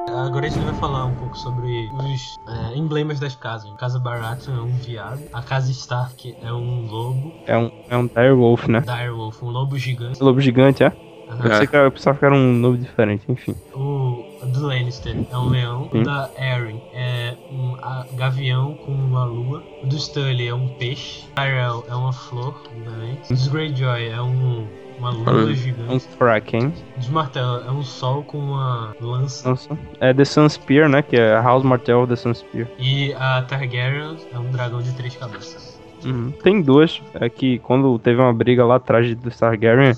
Agora 0.09 0.45
a 0.45 0.49
gente 0.49 0.63
vai 0.63 0.73
falar 0.75 1.05
um 1.05 1.15
pouco 1.15 1.37
sobre 1.37 1.66
os 1.91 2.39
é, 2.47 2.77
emblemas 2.77 3.19
das 3.19 3.35
casas. 3.35 3.71
A 3.71 3.75
casa 3.75 3.99
Baratheon 3.99 4.55
é 4.55 4.61
um 4.61 4.75
viado. 4.77 5.21
A 5.33 5.41
casa 5.41 5.71
Stark 5.71 6.35
é 6.41 6.51
um 6.51 6.85
lobo. 6.87 7.33
É 7.45 7.57
um, 7.57 7.71
é 7.89 7.97
um 7.97 8.07
Direwolf, 8.07 8.67
né? 8.67 8.81
Direwolf, 8.81 9.41
um 9.43 9.49
lobo 9.49 9.77
gigante. 9.77 10.21
Lobo 10.21 10.39
gigante, 10.41 10.83
é? 10.83 10.93
Aham. 11.29 11.45
Eu 11.45 11.57
sei 11.57 11.67
que 11.67 11.75
eu 11.75 11.91
pensava 11.91 12.17
que 12.17 12.25
era 12.25 12.33
um 12.33 12.53
nome 12.53 12.77
diferente, 12.77 13.25
enfim. 13.27 13.53
O 13.73 14.23
do 14.45 14.67
Lannister 14.67 15.15
é 15.29 15.37
um 15.37 15.49
leão. 15.49 15.89
Sim. 15.91 16.01
O 16.01 16.03
da 16.03 16.29
Arryn 16.37 16.81
é 16.93 17.35
um 17.51 17.75
gavião 18.15 18.75
com 18.75 18.91
uma 18.91 19.25
lua. 19.25 19.63
O 19.83 19.87
do 19.87 19.95
Stanley 19.97 20.47
é 20.47 20.53
um 20.53 20.69
peixe. 20.69 21.25
O 21.31 21.35
Tyrell 21.35 21.85
é 21.89 21.95
uma 21.95 22.13
flor, 22.13 22.61
obviamente. 22.65 23.31
O 23.31 23.33
dos 23.33 23.47
Greyjoy 23.47 24.07
é 24.07 24.21
um, 24.21 24.67
uma 24.97 25.09
lua 25.11 25.29
Olha, 25.29 25.45
Um 25.45 25.55
gigante. 25.55 26.07
Kraken. 26.17 26.73
O 26.95 26.99
dos 26.99 27.09
Martell 27.09 27.63
é 27.67 27.71
um 27.71 27.83
sol 27.83 28.23
com 28.23 28.37
uma 28.37 28.95
lança. 28.99 29.49
Nossa. 29.49 29.77
É 29.99 30.13
The 30.13 30.25
Sunspear, 30.25 30.89
né? 30.89 31.01
Que 31.01 31.15
é 31.15 31.33
House 31.33 31.63
Martell 31.63 32.07
The 32.07 32.15
Sunspear. 32.15 32.67
E 32.79 33.13
a 33.13 33.41
Targaryen 33.43 34.17
é 34.33 34.39
um 34.39 34.51
dragão 34.51 34.81
de 34.81 34.91
três 34.93 35.15
cabeças. 35.15 35.79
Uhum. 36.05 36.31
Tem 36.43 36.61
duas. 36.61 37.01
É 37.15 37.29
que 37.29 37.59
quando 37.59 37.97
teve 37.99 38.21
uma 38.21 38.33
briga 38.33 38.65
lá 38.65 38.75
atrás 38.75 39.13
do 39.15 39.29
Targaryen, 39.31 39.93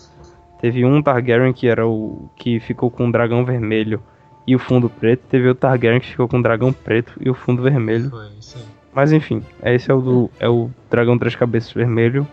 teve 0.61 0.85
um 0.85 1.01
Targaryen 1.01 1.53
que 1.53 1.67
era 1.67 1.87
o 1.87 2.29
que 2.35 2.59
ficou 2.59 2.89
com 2.89 3.07
o 3.07 3.11
dragão 3.11 3.45
vermelho 3.45 4.01
e 4.47 4.55
o 4.55 4.59
fundo 4.59 4.89
preto. 4.89 5.21
Teve 5.29 5.49
o 5.49 5.55
Targaryen 5.55 5.99
que 5.99 6.07
ficou 6.07 6.27
com 6.27 6.39
o 6.39 6.43
dragão 6.43 6.71
preto 6.73 7.13
e 7.19 7.29
o 7.29 7.33
fundo 7.33 7.61
vermelho. 7.61 8.09
Foi 8.09 8.27
isso 8.39 8.57
aí. 8.57 8.63
Mas 8.93 9.11
enfim, 9.11 9.43
esse 9.63 9.91
é 9.91 9.93
o 9.93 10.01
do 10.01 10.31
é 10.39 10.49
o 10.49 10.69
dragão 10.89 11.17
três 11.17 11.35
cabeças 11.35 11.71
vermelho, 11.71 12.27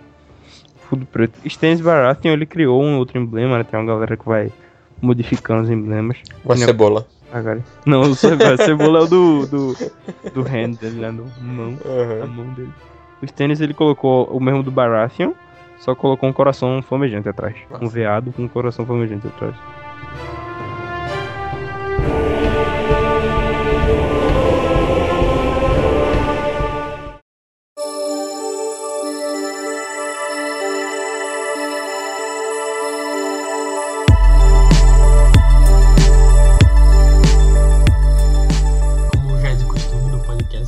fundo 0.89 1.07
preto. 1.07 1.39
Stannis 1.45 1.81
Baratheon 1.81 2.33
ele 2.33 2.47
criou 2.47 2.83
um 2.83 2.99
outro 2.99 3.19
emblema, 3.19 3.59
né? 3.59 3.65
Tem 3.65 3.79
uma 3.79 3.87
galera 3.87 4.17
que 4.17 4.25
vai 4.27 4.51
modificando 5.01 5.63
os 5.63 5.71
emblemas. 5.71 6.19
Uma 6.45 6.55
Não. 6.55 6.63
cebola. 6.63 7.07
Cara. 7.31 7.63
Não, 7.85 8.03
a 8.03 8.15
cebola 8.65 9.01
é 9.01 9.03
o 9.03 9.07
do 9.07 9.47
do 9.47 9.77
do 10.33 10.41
hand 10.43 10.73
dele, 10.81 11.01
né? 11.01 11.13
Do 11.13 11.25
mão. 11.43 11.77
a 11.85 12.25
Uhum. 12.25 12.33
mão 12.33 12.55
dele. 12.55 12.71
O 13.21 13.25
Stannis 13.27 13.61
ele 13.61 13.75
colocou 13.75 14.25
o 14.27 14.41
mesmo 14.41 14.63
do 14.63 14.71
Baratheon, 14.71 15.33
só 15.79 15.95
colocou 15.95 16.29
um 16.29 16.33
coração 16.33 16.81
flamejante 16.83 17.29
atrás. 17.29 17.55
Um 17.81 17.89
veado 17.89 18.33
com 18.33 18.43
um 18.43 18.49
coração 18.49 18.87
flamejante 18.87 19.27
atrás. 19.27 19.55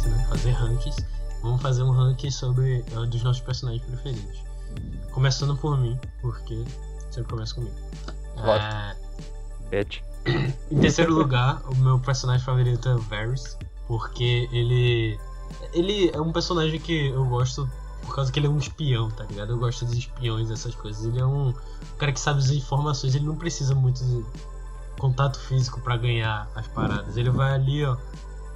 Né? 0.07 0.27
Fazer 0.29 0.51
rankings. 0.53 1.05
Vamos 1.43 1.63
fazer 1.63 1.83
um 1.83 1.91
ranking 1.91 2.31
sobre 2.31 2.85
eh, 2.93 3.07
dos 3.07 3.23
nossos 3.23 3.43
personagens 3.43 3.85
preferidos. 3.85 4.43
Começando 5.13 5.57
por 5.57 5.79
mim, 5.79 5.99
porque 6.21 6.65
sempre 7.11 7.31
começa 7.31 7.55
comigo. 7.55 7.75
Claro. 8.37 8.63
É, 8.63 8.97
Pet. 9.71 10.05
Em 10.71 10.81
terceiro 10.81 11.15
lugar, 11.15 11.63
o 11.71 11.75
meu 11.77 11.99
personagem 11.99 12.45
favorito 12.45 12.89
é 12.89 12.95
o 12.95 12.99
Varys, 12.99 13.57
porque 13.87 14.49
ele. 14.53 15.19
Ele 15.73 16.11
é 16.11 16.21
um 16.21 16.33
personagem 16.33 16.79
que 16.79 17.09
eu 17.09 17.25
gosto 17.25 17.69
por 18.09 18.15
causa 18.15 18.33
que 18.33 18.39
ele 18.39 18.47
é 18.47 18.51
um 18.51 18.59
espião, 18.59 19.11
tá 19.11 19.25
ligado? 19.25 19.53
Eu 19.53 19.59
gosto 19.59 19.85
de 19.87 19.99
espiões, 19.99 20.51
essas 20.51 20.75
coisas. 20.75 21.05
Ele 21.05 21.21
é 21.21 21.27
um 21.27 21.55
cara 21.99 22.13
que 22.13 22.21
sabe 22.21 22.39
as 22.39 22.51
informações, 22.51 23.15
ele 23.15 23.27
não 23.27 23.37
precisa 23.37 23.75
muito 23.75 24.03
de 24.05 24.25
contato 24.99 25.39
físico 25.39 25.81
pra 25.81 25.97
ganhar 25.97 26.49
as 26.55 26.67
paradas. 26.69 27.17
Ele 27.17 27.31
vai 27.31 27.53
ali, 27.53 27.85
ó. 27.85 27.97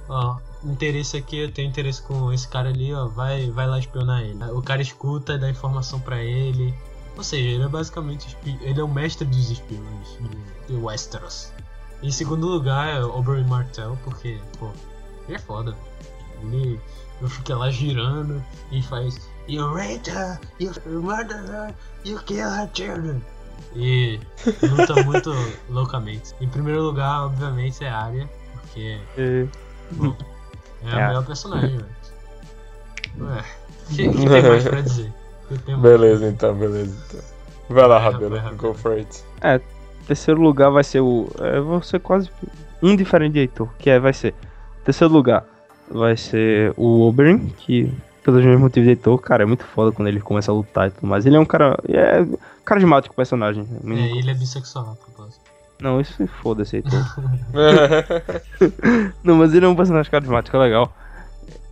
Ó, 0.09 0.37
interesse 0.65 1.17
aqui, 1.17 1.37
eu 1.39 1.51
tenho 1.51 1.69
interesse 1.69 2.01
com 2.01 2.31
esse 2.31 2.47
cara 2.47 2.69
ali, 2.69 2.93
ó. 2.93 3.07
Vai, 3.07 3.49
vai 3.51 3.67
lá 3.67 3.79
espionar 3.79 4.21
ele. 4.21 4.43
O 4.51 4.61
cara 4.61 4.81
escuta, 4.81 5.37
dá 5.37 5.49
informação 5.49 5.99
pra 5.99 6.21
ele. 6.21 6.73
Ou 7.15 7.23
seja, 7.23 7.47
ele 7.47 7.63
é 7.63 7.67
basicamente 7.67 8.35
ele 8.61 8.79
é 8.79 8.83
o 8.83 8.87
mestre 8.87 9.25
dos 9.25 9.51
espiões 9.51 10.07
de, 10.67 10.73
de 10.73 10.81
Westeros. 10.81 11.51
Em 12.01 12.11
segundo 12.11 12.47
lugar 12.47 12.87
é 12.89 13.03
o 13.03 13.15
Oberyn 13.17 13.45
Martell, 13.45 13.97
porque, 14.03 14.39
pô, 14.59 14.71
ele 15.27 15.35
é 15.35 15.39
foda. 15.39 15.75
Ele 16.41 16.79
eu 17.21 17.29
fico 17.29 17.53
lá 17.53 17.69
girando 17.69 18.43
e 18.71 18.81
faz 18.81 19.29
You 19.47 19.73
raped 19.73 20.09
her, 20.09 20.39
you 20.59 20.71
murdered 21.01 21.49
her, 21.49 21.73
you 22.03 22.17
killed 22.23 22.51
her 22.57 22.69
children. 22.73 23.21
E 23.75 24.19
luta 24.61 25.01
muito 25.03 25.31
loucamente. 25.69 26.33
Em 26.41 26.47
primeiro 26.49 26.81
lugar, 26.81 27.25
obviamente, 27.25 27.83
é 27.83 27.89
a 27.89 27.97
Arya, 27.99 28.29
porque 28.53 28.99
E- 29.17 29.47
bom, 29.91 30.15
é 30.85 30.95
a 30.95 30.99
É. 30.99 31.07
melhor 31.07 31.25
personagem, 31.25 31.69
velho. 31.77 31.85
Ué, 33.19 33.43
o 33.91 33.95
que, 33.95 34.09
que 34.09 34.17
tem 34.27 34.41
mais 34.49 34.63
pra 34.63 34.81
dizer? 34.81 35.13
Mais? 35.67 35.79
Beleza, 35.81 36.27
então, 36.27 36.53
beleza. 36.55 36.95
Então. 37.07 37.19
Vai 37.69 37.87
lá, 37.87 37.99
Vai, 37.99 38.11
Rabelo. 38.11 38.55
Go 38.57 38.73
for 38.73 38.93
it. 38.93 39.23
terceiro 40.07 40.41
lugar 40.41 40.69
vai 40.69 40.83
ser 40.83 40.99
o. 41.01 41.29
É, 41.39 41.59
vou 41.59 41.81
ser 41.81 41.99
quase 41.99 42.29
um 42.81 42.95
diferente 42.95 43.33
de 43.33 43.39
Heitor, 43.39 43.69
que 43.77 43.89
é, 43.89 43.99
vai 43.99 44.13
ser. 44.13 44.33
Terceiro 44.83 45.13
lugar 45.13 45.45
vai 45.89 46.17
ser 46.17 46.73
o 46.77 47.01
Oberyn, 47.07 47.49
que 47.57 47.91
pelos 48.23 48.43
mesmos 48.43 48.61
motivos 48.61 48.85
de 48.85 48.91
Heitor, 48.91 49.17
cara, 49.19 49.43
é 49.43 49.45
muito 49.45 49.63
foda 49.65 49.91
quando 49.91 50.07
ele 50.07 50.19
começa 50.21 50.51
a 50.51 50.55
lutar 50.55 50.87
e 50.87 50.91
tudo 50.91 51.07
mais. 51.07 51.25
Ele 51.25 51.35
é 51.35 51.39
um 51.39 51.45
cara. 51.45 51.77
É 51.87 52.25
carismático 52.65 53.13
personagem. 53.15 53.67
É, 53.85 54.17
ele 54.17 54.31
é 54.31 54.33
bissexual, 54.33 54.85
a. 54.85 55.02
Não, 55.83 55.99
isso 55.99 56.13
se 56.13 56.25
foda 56.25 56.63
esse 56.63 56.77
Heitor. 56.77 56.97
Não, 59.21 59.35
mas 59.35 59.53
ele 59.53 59.65
é 59.65 59.67
um 59.67 59.75
personagem 59.75 60.09
carismático, 60.09 60.55
é 60.55 60.59
legal. 60.61 60.95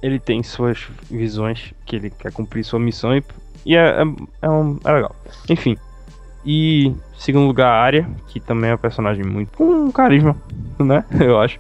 Ele 0.04 0.20
tem 0.20 0.44
suas 0.44 0.86
visões, 1.10 1.74
que 1.86 1.96
ele 1.96 2.10
quer 2.10 2.34
cumprir 2.34 2.66
sua 2.66 2.78
missão 2.78 3.16
e 3.16 3.24
E 3.66 3.74
é, 3.74 4.02
é, 4.02 4.04
é 4.42 4.50
um, 4.50 4.78
é 4.84 4.92
legal. 4.92 5.16
Enfim. 5.48 5.78
E 6.46 6.94
segundo 7.18 7.48
lugar, 7.48 7.68
a 7.68 7.82
Arya, 7.82 8.10
que 8.28 8.42
também 8.42 8.72
é 8.72 8.76
um 8.76 8.78
personagem 8.78 9.24
muito 9.24 9.56
com 9.58 9.64
um 9.64 9.92
carisma, 9.92 10.36
né? 10.78 11.06
Eu 11.18 11.40
acho. 11.40 11.58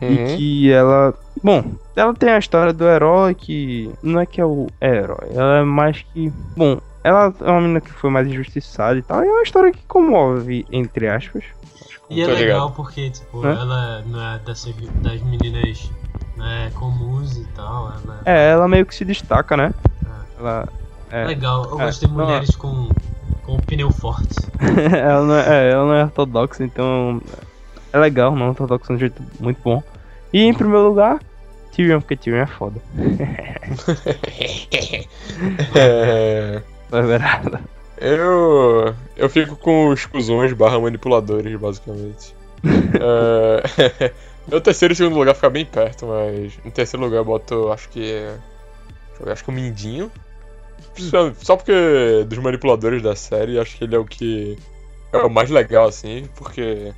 E 0.00 0.36
que 0.36 0.70
ela. 0.70 1.14
Bom, 1.42 1.72
ela 1.96 2.14
tem 2.14 2.28
a 2.28 2.38
história 2.38 2.72
do 2.72 2.84
herói 2.84 3.34
que. 3.34 3.90
Não 4.04 4.20
é 4.20 4.26
que 4.26 4.40
é 4.40 4.44
o 4.44 4.68
herói, 4.80 5.30
ela 5.34 5.58
é 5.58 5.64
mais 5.64 6.02
que. 6.12 6.32
Bom, 6.56 6.78
ela 7.02 7.34
é 7.40 7.50
uma 7.50 7.60
menina 7.60 7.80
que 7.80 7.90
foi 7.90 8.10
mais 8.10 8.28
injustiçada 8.28 8.98
e 8.98 9.02
tal. 9.02 9.24
E 9.24 9.26
é 9.26 9.30
uma 9.30 9.42
história 9.42 9.72
que 9.72 9.82
comove, 9.88 10.66
entre 10.70 11.08
aspas. 11.08 11.42
E 12.10 12.22
é 12.22 12.26
legal 12.26 12.38
ligado. 12.38 12.72
porque, 12.72 13.10
tipo, 13.10 13.44
Hã? 13.44 13.52
ela 13.52 14.02
não 14.06 14.20
é 14.34 14.38
dessas, 14.38 14.74
das 15.02 15.20
meninas 15.22 15.90
né, 16.36 16.70
comuns 16.74 17.36
e 17.36 17.44
tal. 17.54 17.92
Ela 17.92 18.20
É, 18.24 18.50
ela 18.50 18.66
meio 18.68 18.86
que 18.86 18.94
se 18.94 19.04
destaca, 19.04 19.56
né? 19.56 19.74
É. 20.04 20.40
Ela. 20.40 20.68
É, 21.10 21.24
legal. 21.26 21.64
Eu 21.64 21.80
É, 21.80 21.84
gosto 21.84 22.00
de 22.00 22.06
não, 22.14 22.24
mulheres 22.24 22.56
com, 22.56 22.88
com 23.44 23.56
o 23.56 23.60
pneu 23.60 23.90
forte. 23.90 24.46
ela, 24.96 25.24
não 25.26 25.34
é, 25.34 25.48
é, 25.66 25.70
ela 25.70 25.84
não 25.84 25.94
é 25.94 26.04
ortodoxa, 26.04 26.64
então. 26.64 27.20
É 27.92 27.98
legal, 27.98 28.34
não 28.36 28.46
é 28.46 28.48
ortodoxa 28.50 28.86
de 28.88 28.92
um 28.92 28.98
jeito 28.98 29.22
muito 29.40 29.60
bom. 29.62 29.82
E 30.32 30.42
em 30.42 30.52
primeiro 30.54 30.88
lugar, 30.88 31.18
Tyrion, 31.72 32.00
porque 32.00 32.16
Tyrion 32.16 32.42
é 32.42 32.46
foda. 32.46 32.80
É, 35.74 36.62
É 36.92 37.02
verdade. 37.02 37.58
Eu. 38.00 38.94
Eu 39.16 39.28
fico 39.28 39.56
com 39.56 39.88
os 39.88 40.06
cuzões 40.06 40.52
barra 40.52 40.78
manipuladores, 40.80 41.58
basicamente. 41.58 42.34
É, 43.00 44.12
meu 44.48 44.60
terceiro 44.60 44.92
e 44.92 44.96
segundo 44.96 45.16
lugar 45.18 45.34
fica 45.34 45.48
bem 45.50 45.64
perto, 45.64 46.06
mas 46.06 46.58
em 46.64 46.70
terceiro 46.70 47.04
lugar 47.04 47.18
eu 47.18 47.24
boto, 47.24 47.70
acho 47.70 47.88
que. 47.88 48.00
é- 48.10 48.36
deixa 49.08 49.20
eu 49.20 49.26
ver, 49.26 49.32
Acho 49.32 49.44
que 49.44 49.50
o 49.50 49.52
Mindinho. 49.52 50.10
Só- 50.96 51.32
Só 51.34 51.56
porque 51.56 51.72
dos 52.26 52.38
manipuladores 52.38 53.02
da 53.02 53.14
série, 53.14 53.58
acho 53.58 53.76
que 53.76 53.84
ele 53.84 53.94
é 53.94 53.98
o 53.98 54.04
que. 54.04 54.56
É 55.12 55.18
o 55.18 55.30
mais 55.30 55.50
legal, 55.50 55.86
assim, 55.86 56.28
porque 56.36 56.92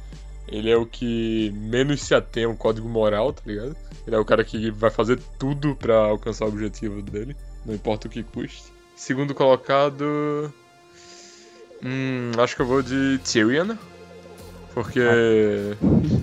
ele 0.48 0.70
é 0.70 0.76
o 0.76 0.86
que 0.86 1.50
menos 1.54 2.00
se 2.02 2.14
atém 2.14 2.44
ao 2.44 2.54
código 2.56 2.88
moral, 2.88 3.32
tá 3.32 3.42
ligado? 3.46 3.76
Ele 4.06 4.16
é 4.16 4.18
o 4.18 4.24
cara 4.24 4.42
que 4.42 4.70
vai 4.70 4.90
fazer 4.90 5.18
tudo 5.38 5.76
pra 5.76 5.96
alcançar 5.96 6.46
o 6.46 6.48
objetivo 6.48 7.02
dele, 7.02 7.36
não 7.66 7.74
importa 7.74 8.08
o 8.08 8.10
que 8.10 8.22
custe. 8.22 8.72
Segundo 8.96 9.34
colocado. 9.34 10.52
Hum, 11.84 12.32
acho 12.38 12.56
que 12.56 12.62
eu 12.62 12.66
vou 12.66 12.82
de 12.82 13.18
Tyrion. 13.24 13.74
Porque. 14.74 15.00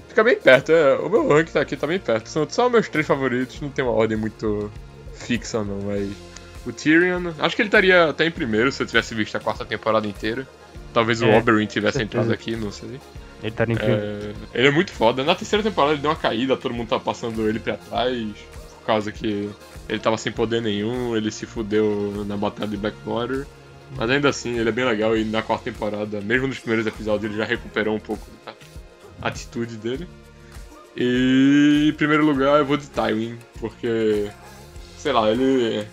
Fica 0.08 0.24
bem 0.24 0.38
perto, 0.38 0.72
é. 0.72 0.96
O 0.96 1.10
meu 1.10 1.28
rank 1.28 1.50
tá 1.50 1.62
aqui 1.62 1.76
tá 1.76 1.86
bem 1.86 2.00
perto. 2.00 2.30
São 2.30 2.48
só 2.50 2.70
meus 2.70 2.88
três 2.88 3.06
favoritos, 3.06 3.60
não 3.60 3.70
tem 3.70 3.84
uma 3.84 3.94
ordem 3.94 4.18
muito 4.18 4.72
fixa 5.14 5.64
não, 5.64 5.80
mas. 5.82 6.10
O 6.66 6.72
Tyrion. 6.72 7.32
Acho 7.40 7.56
que 7.56 7.62
ele 7.62 7.68
estaria 7.70 8.10
até 8.10 8.26
em 8.26 8.32
primeiro 8.32 8.72
se 8.72 8.82
eu 8.82 8.88
tivesse 8.88 9.14
visto 9.16 9.36
a 9.36 9.40
quarta 9.40 9.66
temporada 9.66 10.08
inteira. 10.08 10.48
Talvez 10.94 11.22
o 11.22 11.26
É, 11.26 11.38
Oberyn 11.38 11.66
tivesse 11.66 12.02
entrado 12.02 12.32
aqui, 12.32 12.56
não 12.56 12.72
sei. 12.72 13.00
Ele 13.44 13.52
tá 13.52 13.64
em 13.64 13.76
primeiro. 13.76 14.02
É, 14.02 14.34
ele 14.54 14.68
é 14.68 14.72
muito 14.72 14.92
foda. 14.92 15.24
Na 15.24 15.36
terceira 15.36 15.62
temporada 15.62 15.94
ele 15.94 16.02
deu 16.02 16.10
uma 16.10 16.18
caída, 16.18 16.58
todo 16.58 16.74
mundo 16.74 16.90
tá 16.90 17.00
passando 17.00 17.48
ele 17.48 17.60
pra 17.60 17.76
trás, 17.76 18.28
por 18.80 18.86
causa 18.86 19.12
que 19.12 19.50
ele 19.88 20.00
tava 20.00 20.18
sem 20.18 20.32
poder 20.32 20.62
nenhum, 20.62 21.16
ele 21.16 21.32
se 21.32 21.46
fudeu 21.46 22.26
na 22.26 22.36
batalha 22.36 22.70
de 22.70 22.78
Blackwater. 22.78 23.46
Mas 23.96 24.10
ainda 24.10 24.30
assim, 24.30 24.58
ele 24.58 24.70
é 24.70 24.72
bem 24.72 24.86
legal 24.86 25.16
e 25.16 25.24
na 25.24 25.42
quarta 25.42 25.72
temporada, 25.72 26.20
mesmo 26.22 26.48
nos 26.48 26.60
primeiros 26.60 26.86
episódios, 26.86 27.32
ele 27.32 27.40
já 27.40 27.46
recuperou 27.46 27.96
um 27.96 28.00
pouco 28.00 28.28
da 28.46 28.54
atitude 29.22 29.78
dele. 29.78 30.08
E 30.96 31.90
em 31.90 31.94
primeiro 31.94 32.26
lugar 32.26 32.60
eu 32.60 32.66
vou 32.66 32.78
de 32.78 32.88
Tywin, 32.88 33.38
porque. 33.60 34.30
Sei 34.98 35.12
lá, 35.12 35.30
ele. 35.32 35.86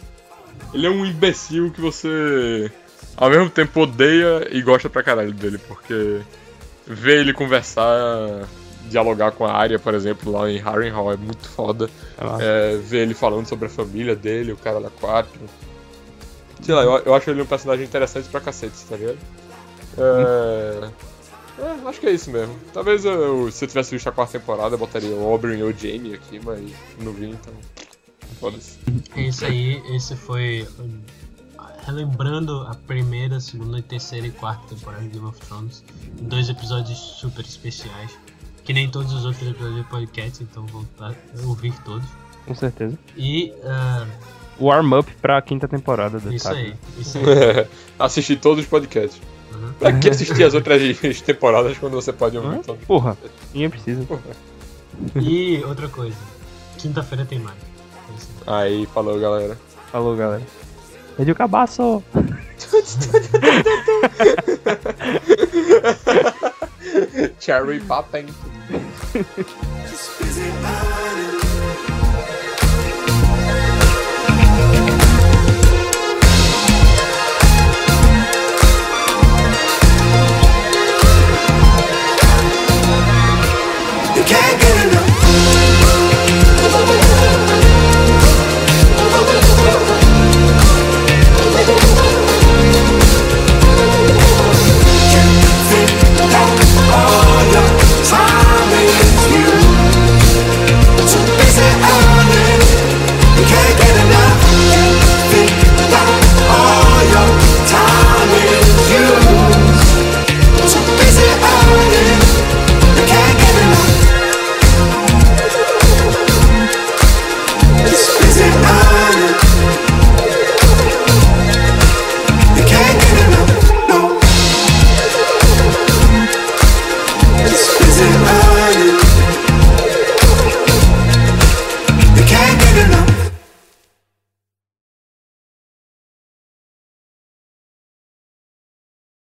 Ele 0.72 0.86
é 0.86 0.90
um 0.90 1.04
imbecil 1.04 1.70
que 1.70 1.80
você 1.80 2.70
ao 3.16 3.30
mesmo 3.30 3.48
tempo 3.50 3.80
odeia 3.80 4.48
e 4.50 4.60
gosta 4.62 4.90
pra 4.90 5.02
caralho 5.02 5.32
dele, 5.32 5.58
porque 5.58 6.20
ver 6.86 7.20
ele 7.20 7.32
conversar, 7.32 8.46
dialogar 8.88 9.32
com 9.32 9.44
a 9.44 9.52
Arya, 9.52 9.78
por 9.78 9.94
exemplo, 9.94 10.32
lá 10.32 10.50
em 10.50 10.58
Harrenhal 10.58 11.12
é 11.12 11.16
muito 11.16 11.48
foda. 11.48 11.88
É, 12.40 12.76
ver 12.76 13.02
ele 13.02 13.14
falando 13.14 13.46
sobre 13.46 13.66
a 13.66 13.70
família 13.70 14.16
dele, 14.16 14.52
o 14.52 14.56
cara 14.56 14.80
da 14.80 14.90
4. 14.90 15.30
Sei 16.65 16.74
lá, 16.74 16.82
eu, 16.82 16.99
eu 16.99 17.15
acho 17.15 17.31
ele 17.31 17.43
um 17.43 17.47
personagem 17.47 17.85
interessante 17.85 18.28
pra 18.28 18.41
cacete, 18.41 18.77
tá 18.89 18.97
ligado? 18.97 19.19
É... 19.99 20.91
é, 21.59 21.89
acho 21.89 22.01
que 22.01 22.07
é 22.07 22.11
isso 22.12 22.31
mesmo. 22.31 22.57
Talvez 22.73 23.05
eu, 23.05 23.51
se 23.51 23.65
eu 23.65 23.69
tivesse 23.69 23.91
visto 23.93 24.09
a 24.09 24.12
quarta 24.12 24.39
temporada, 24.39 24.74
eu 24.74 24.78
botaria 24.78 25.11
o 25.11 25.32
Oberyn 25.32 25.62
ou 25.62 25.69
o 25.69 25.73
Jaime 25.73 26.15
aqui, 26.15 26.41
mas 26.43 26.61
não 27.01 27.12
vi, 27.12 27.31
então. 27.31 27.53
Foda-se. 28.41 28.78
É 29.16 29.23
isso 29.23 29.45
aí, 29.45 29.81
esse 29.95 30.16
foi. 30.16 30.66
Relembrando 31.86 32.62
a 32.62 32.74
primeira, 32.74 33.39
segunda, 33.41 33.81
terceira 33.82 34.27
e 34.27 34.31
quarta 34.31 34.74
temporada 34.74 35.03
de 35.03 35.11
Game 35.11 35.27
of 35.27 35.39
Thrones. 35.41 35.85
Dois 36.23 36.49
episódios 36.49 36.99
super 36.99 37.45
especiais. 37.45 38.19
Que 38.65 38.73
nem 38.73 38.91
todos 38.91 39.12
os 39.12 39.27
outros 39.27 39.47
episódios 39.47 39.77
do 39.77 39.85
podcast, 39.85 40.43
então 40.43 40.65
vão 40.66 40.82
tá- 40.97 41.15
ouvir 41.45 41.74
todos. 41.85 42.09
Com 42.47 42.55
certeza. 42.55 42.99
E 43.16 43.53
O 43.62 44.34
warm-up 44.60 45.12
pra 45.20 45.40
quinta 45.43 45.66
temporada 45.68 46.18
do 46.18 46.32
isso 46.32 46.48
aí, 46.48 46.74
isso 46.98 47.18
aí. 47.18 47.66
Assistir 47.98 48.36
todos 48.36 48.64
os 48.64 48.70
podcasts. 48.70 49.20
Uhum. 49.52 49.72
Pra 49.78 49.93
que 49.93 50.10
assistir 50.10 50.44
as 50.44 50.55
outras 50.55 50.81
temporadas 51.22 51.78
quando 51.78 51.94
você 51.94 52.12
pode 52.12 52.36
ouvir 52.36 52.59
todas? 52.60 52.85
Porra, 52.85 53.16
ninguém 53.52 53.70
precisa. 53.70 54.06
E 55.20 55.62
outra 55.64 55.89
coisa, 55.89 56.16
quinta-feira 56.78 57.24
tem 57.24 57.39
mais. 57.39 57.56
É 58.47 58.51
aí. 58.51 58.86
Falou 58.86 59.18
galera. 59.18 59.59
Falou, 59.90 60.16
galera. 60.16 60.43
Rede 61.16 61.31
o 61.31 61.35
cabaço! 61.35 62.02
Cherry 67.39 67.81
Poppin'. 67.81 68.26
This 69.85 70.10
busy 70.18 70.51
body 70.62 71.14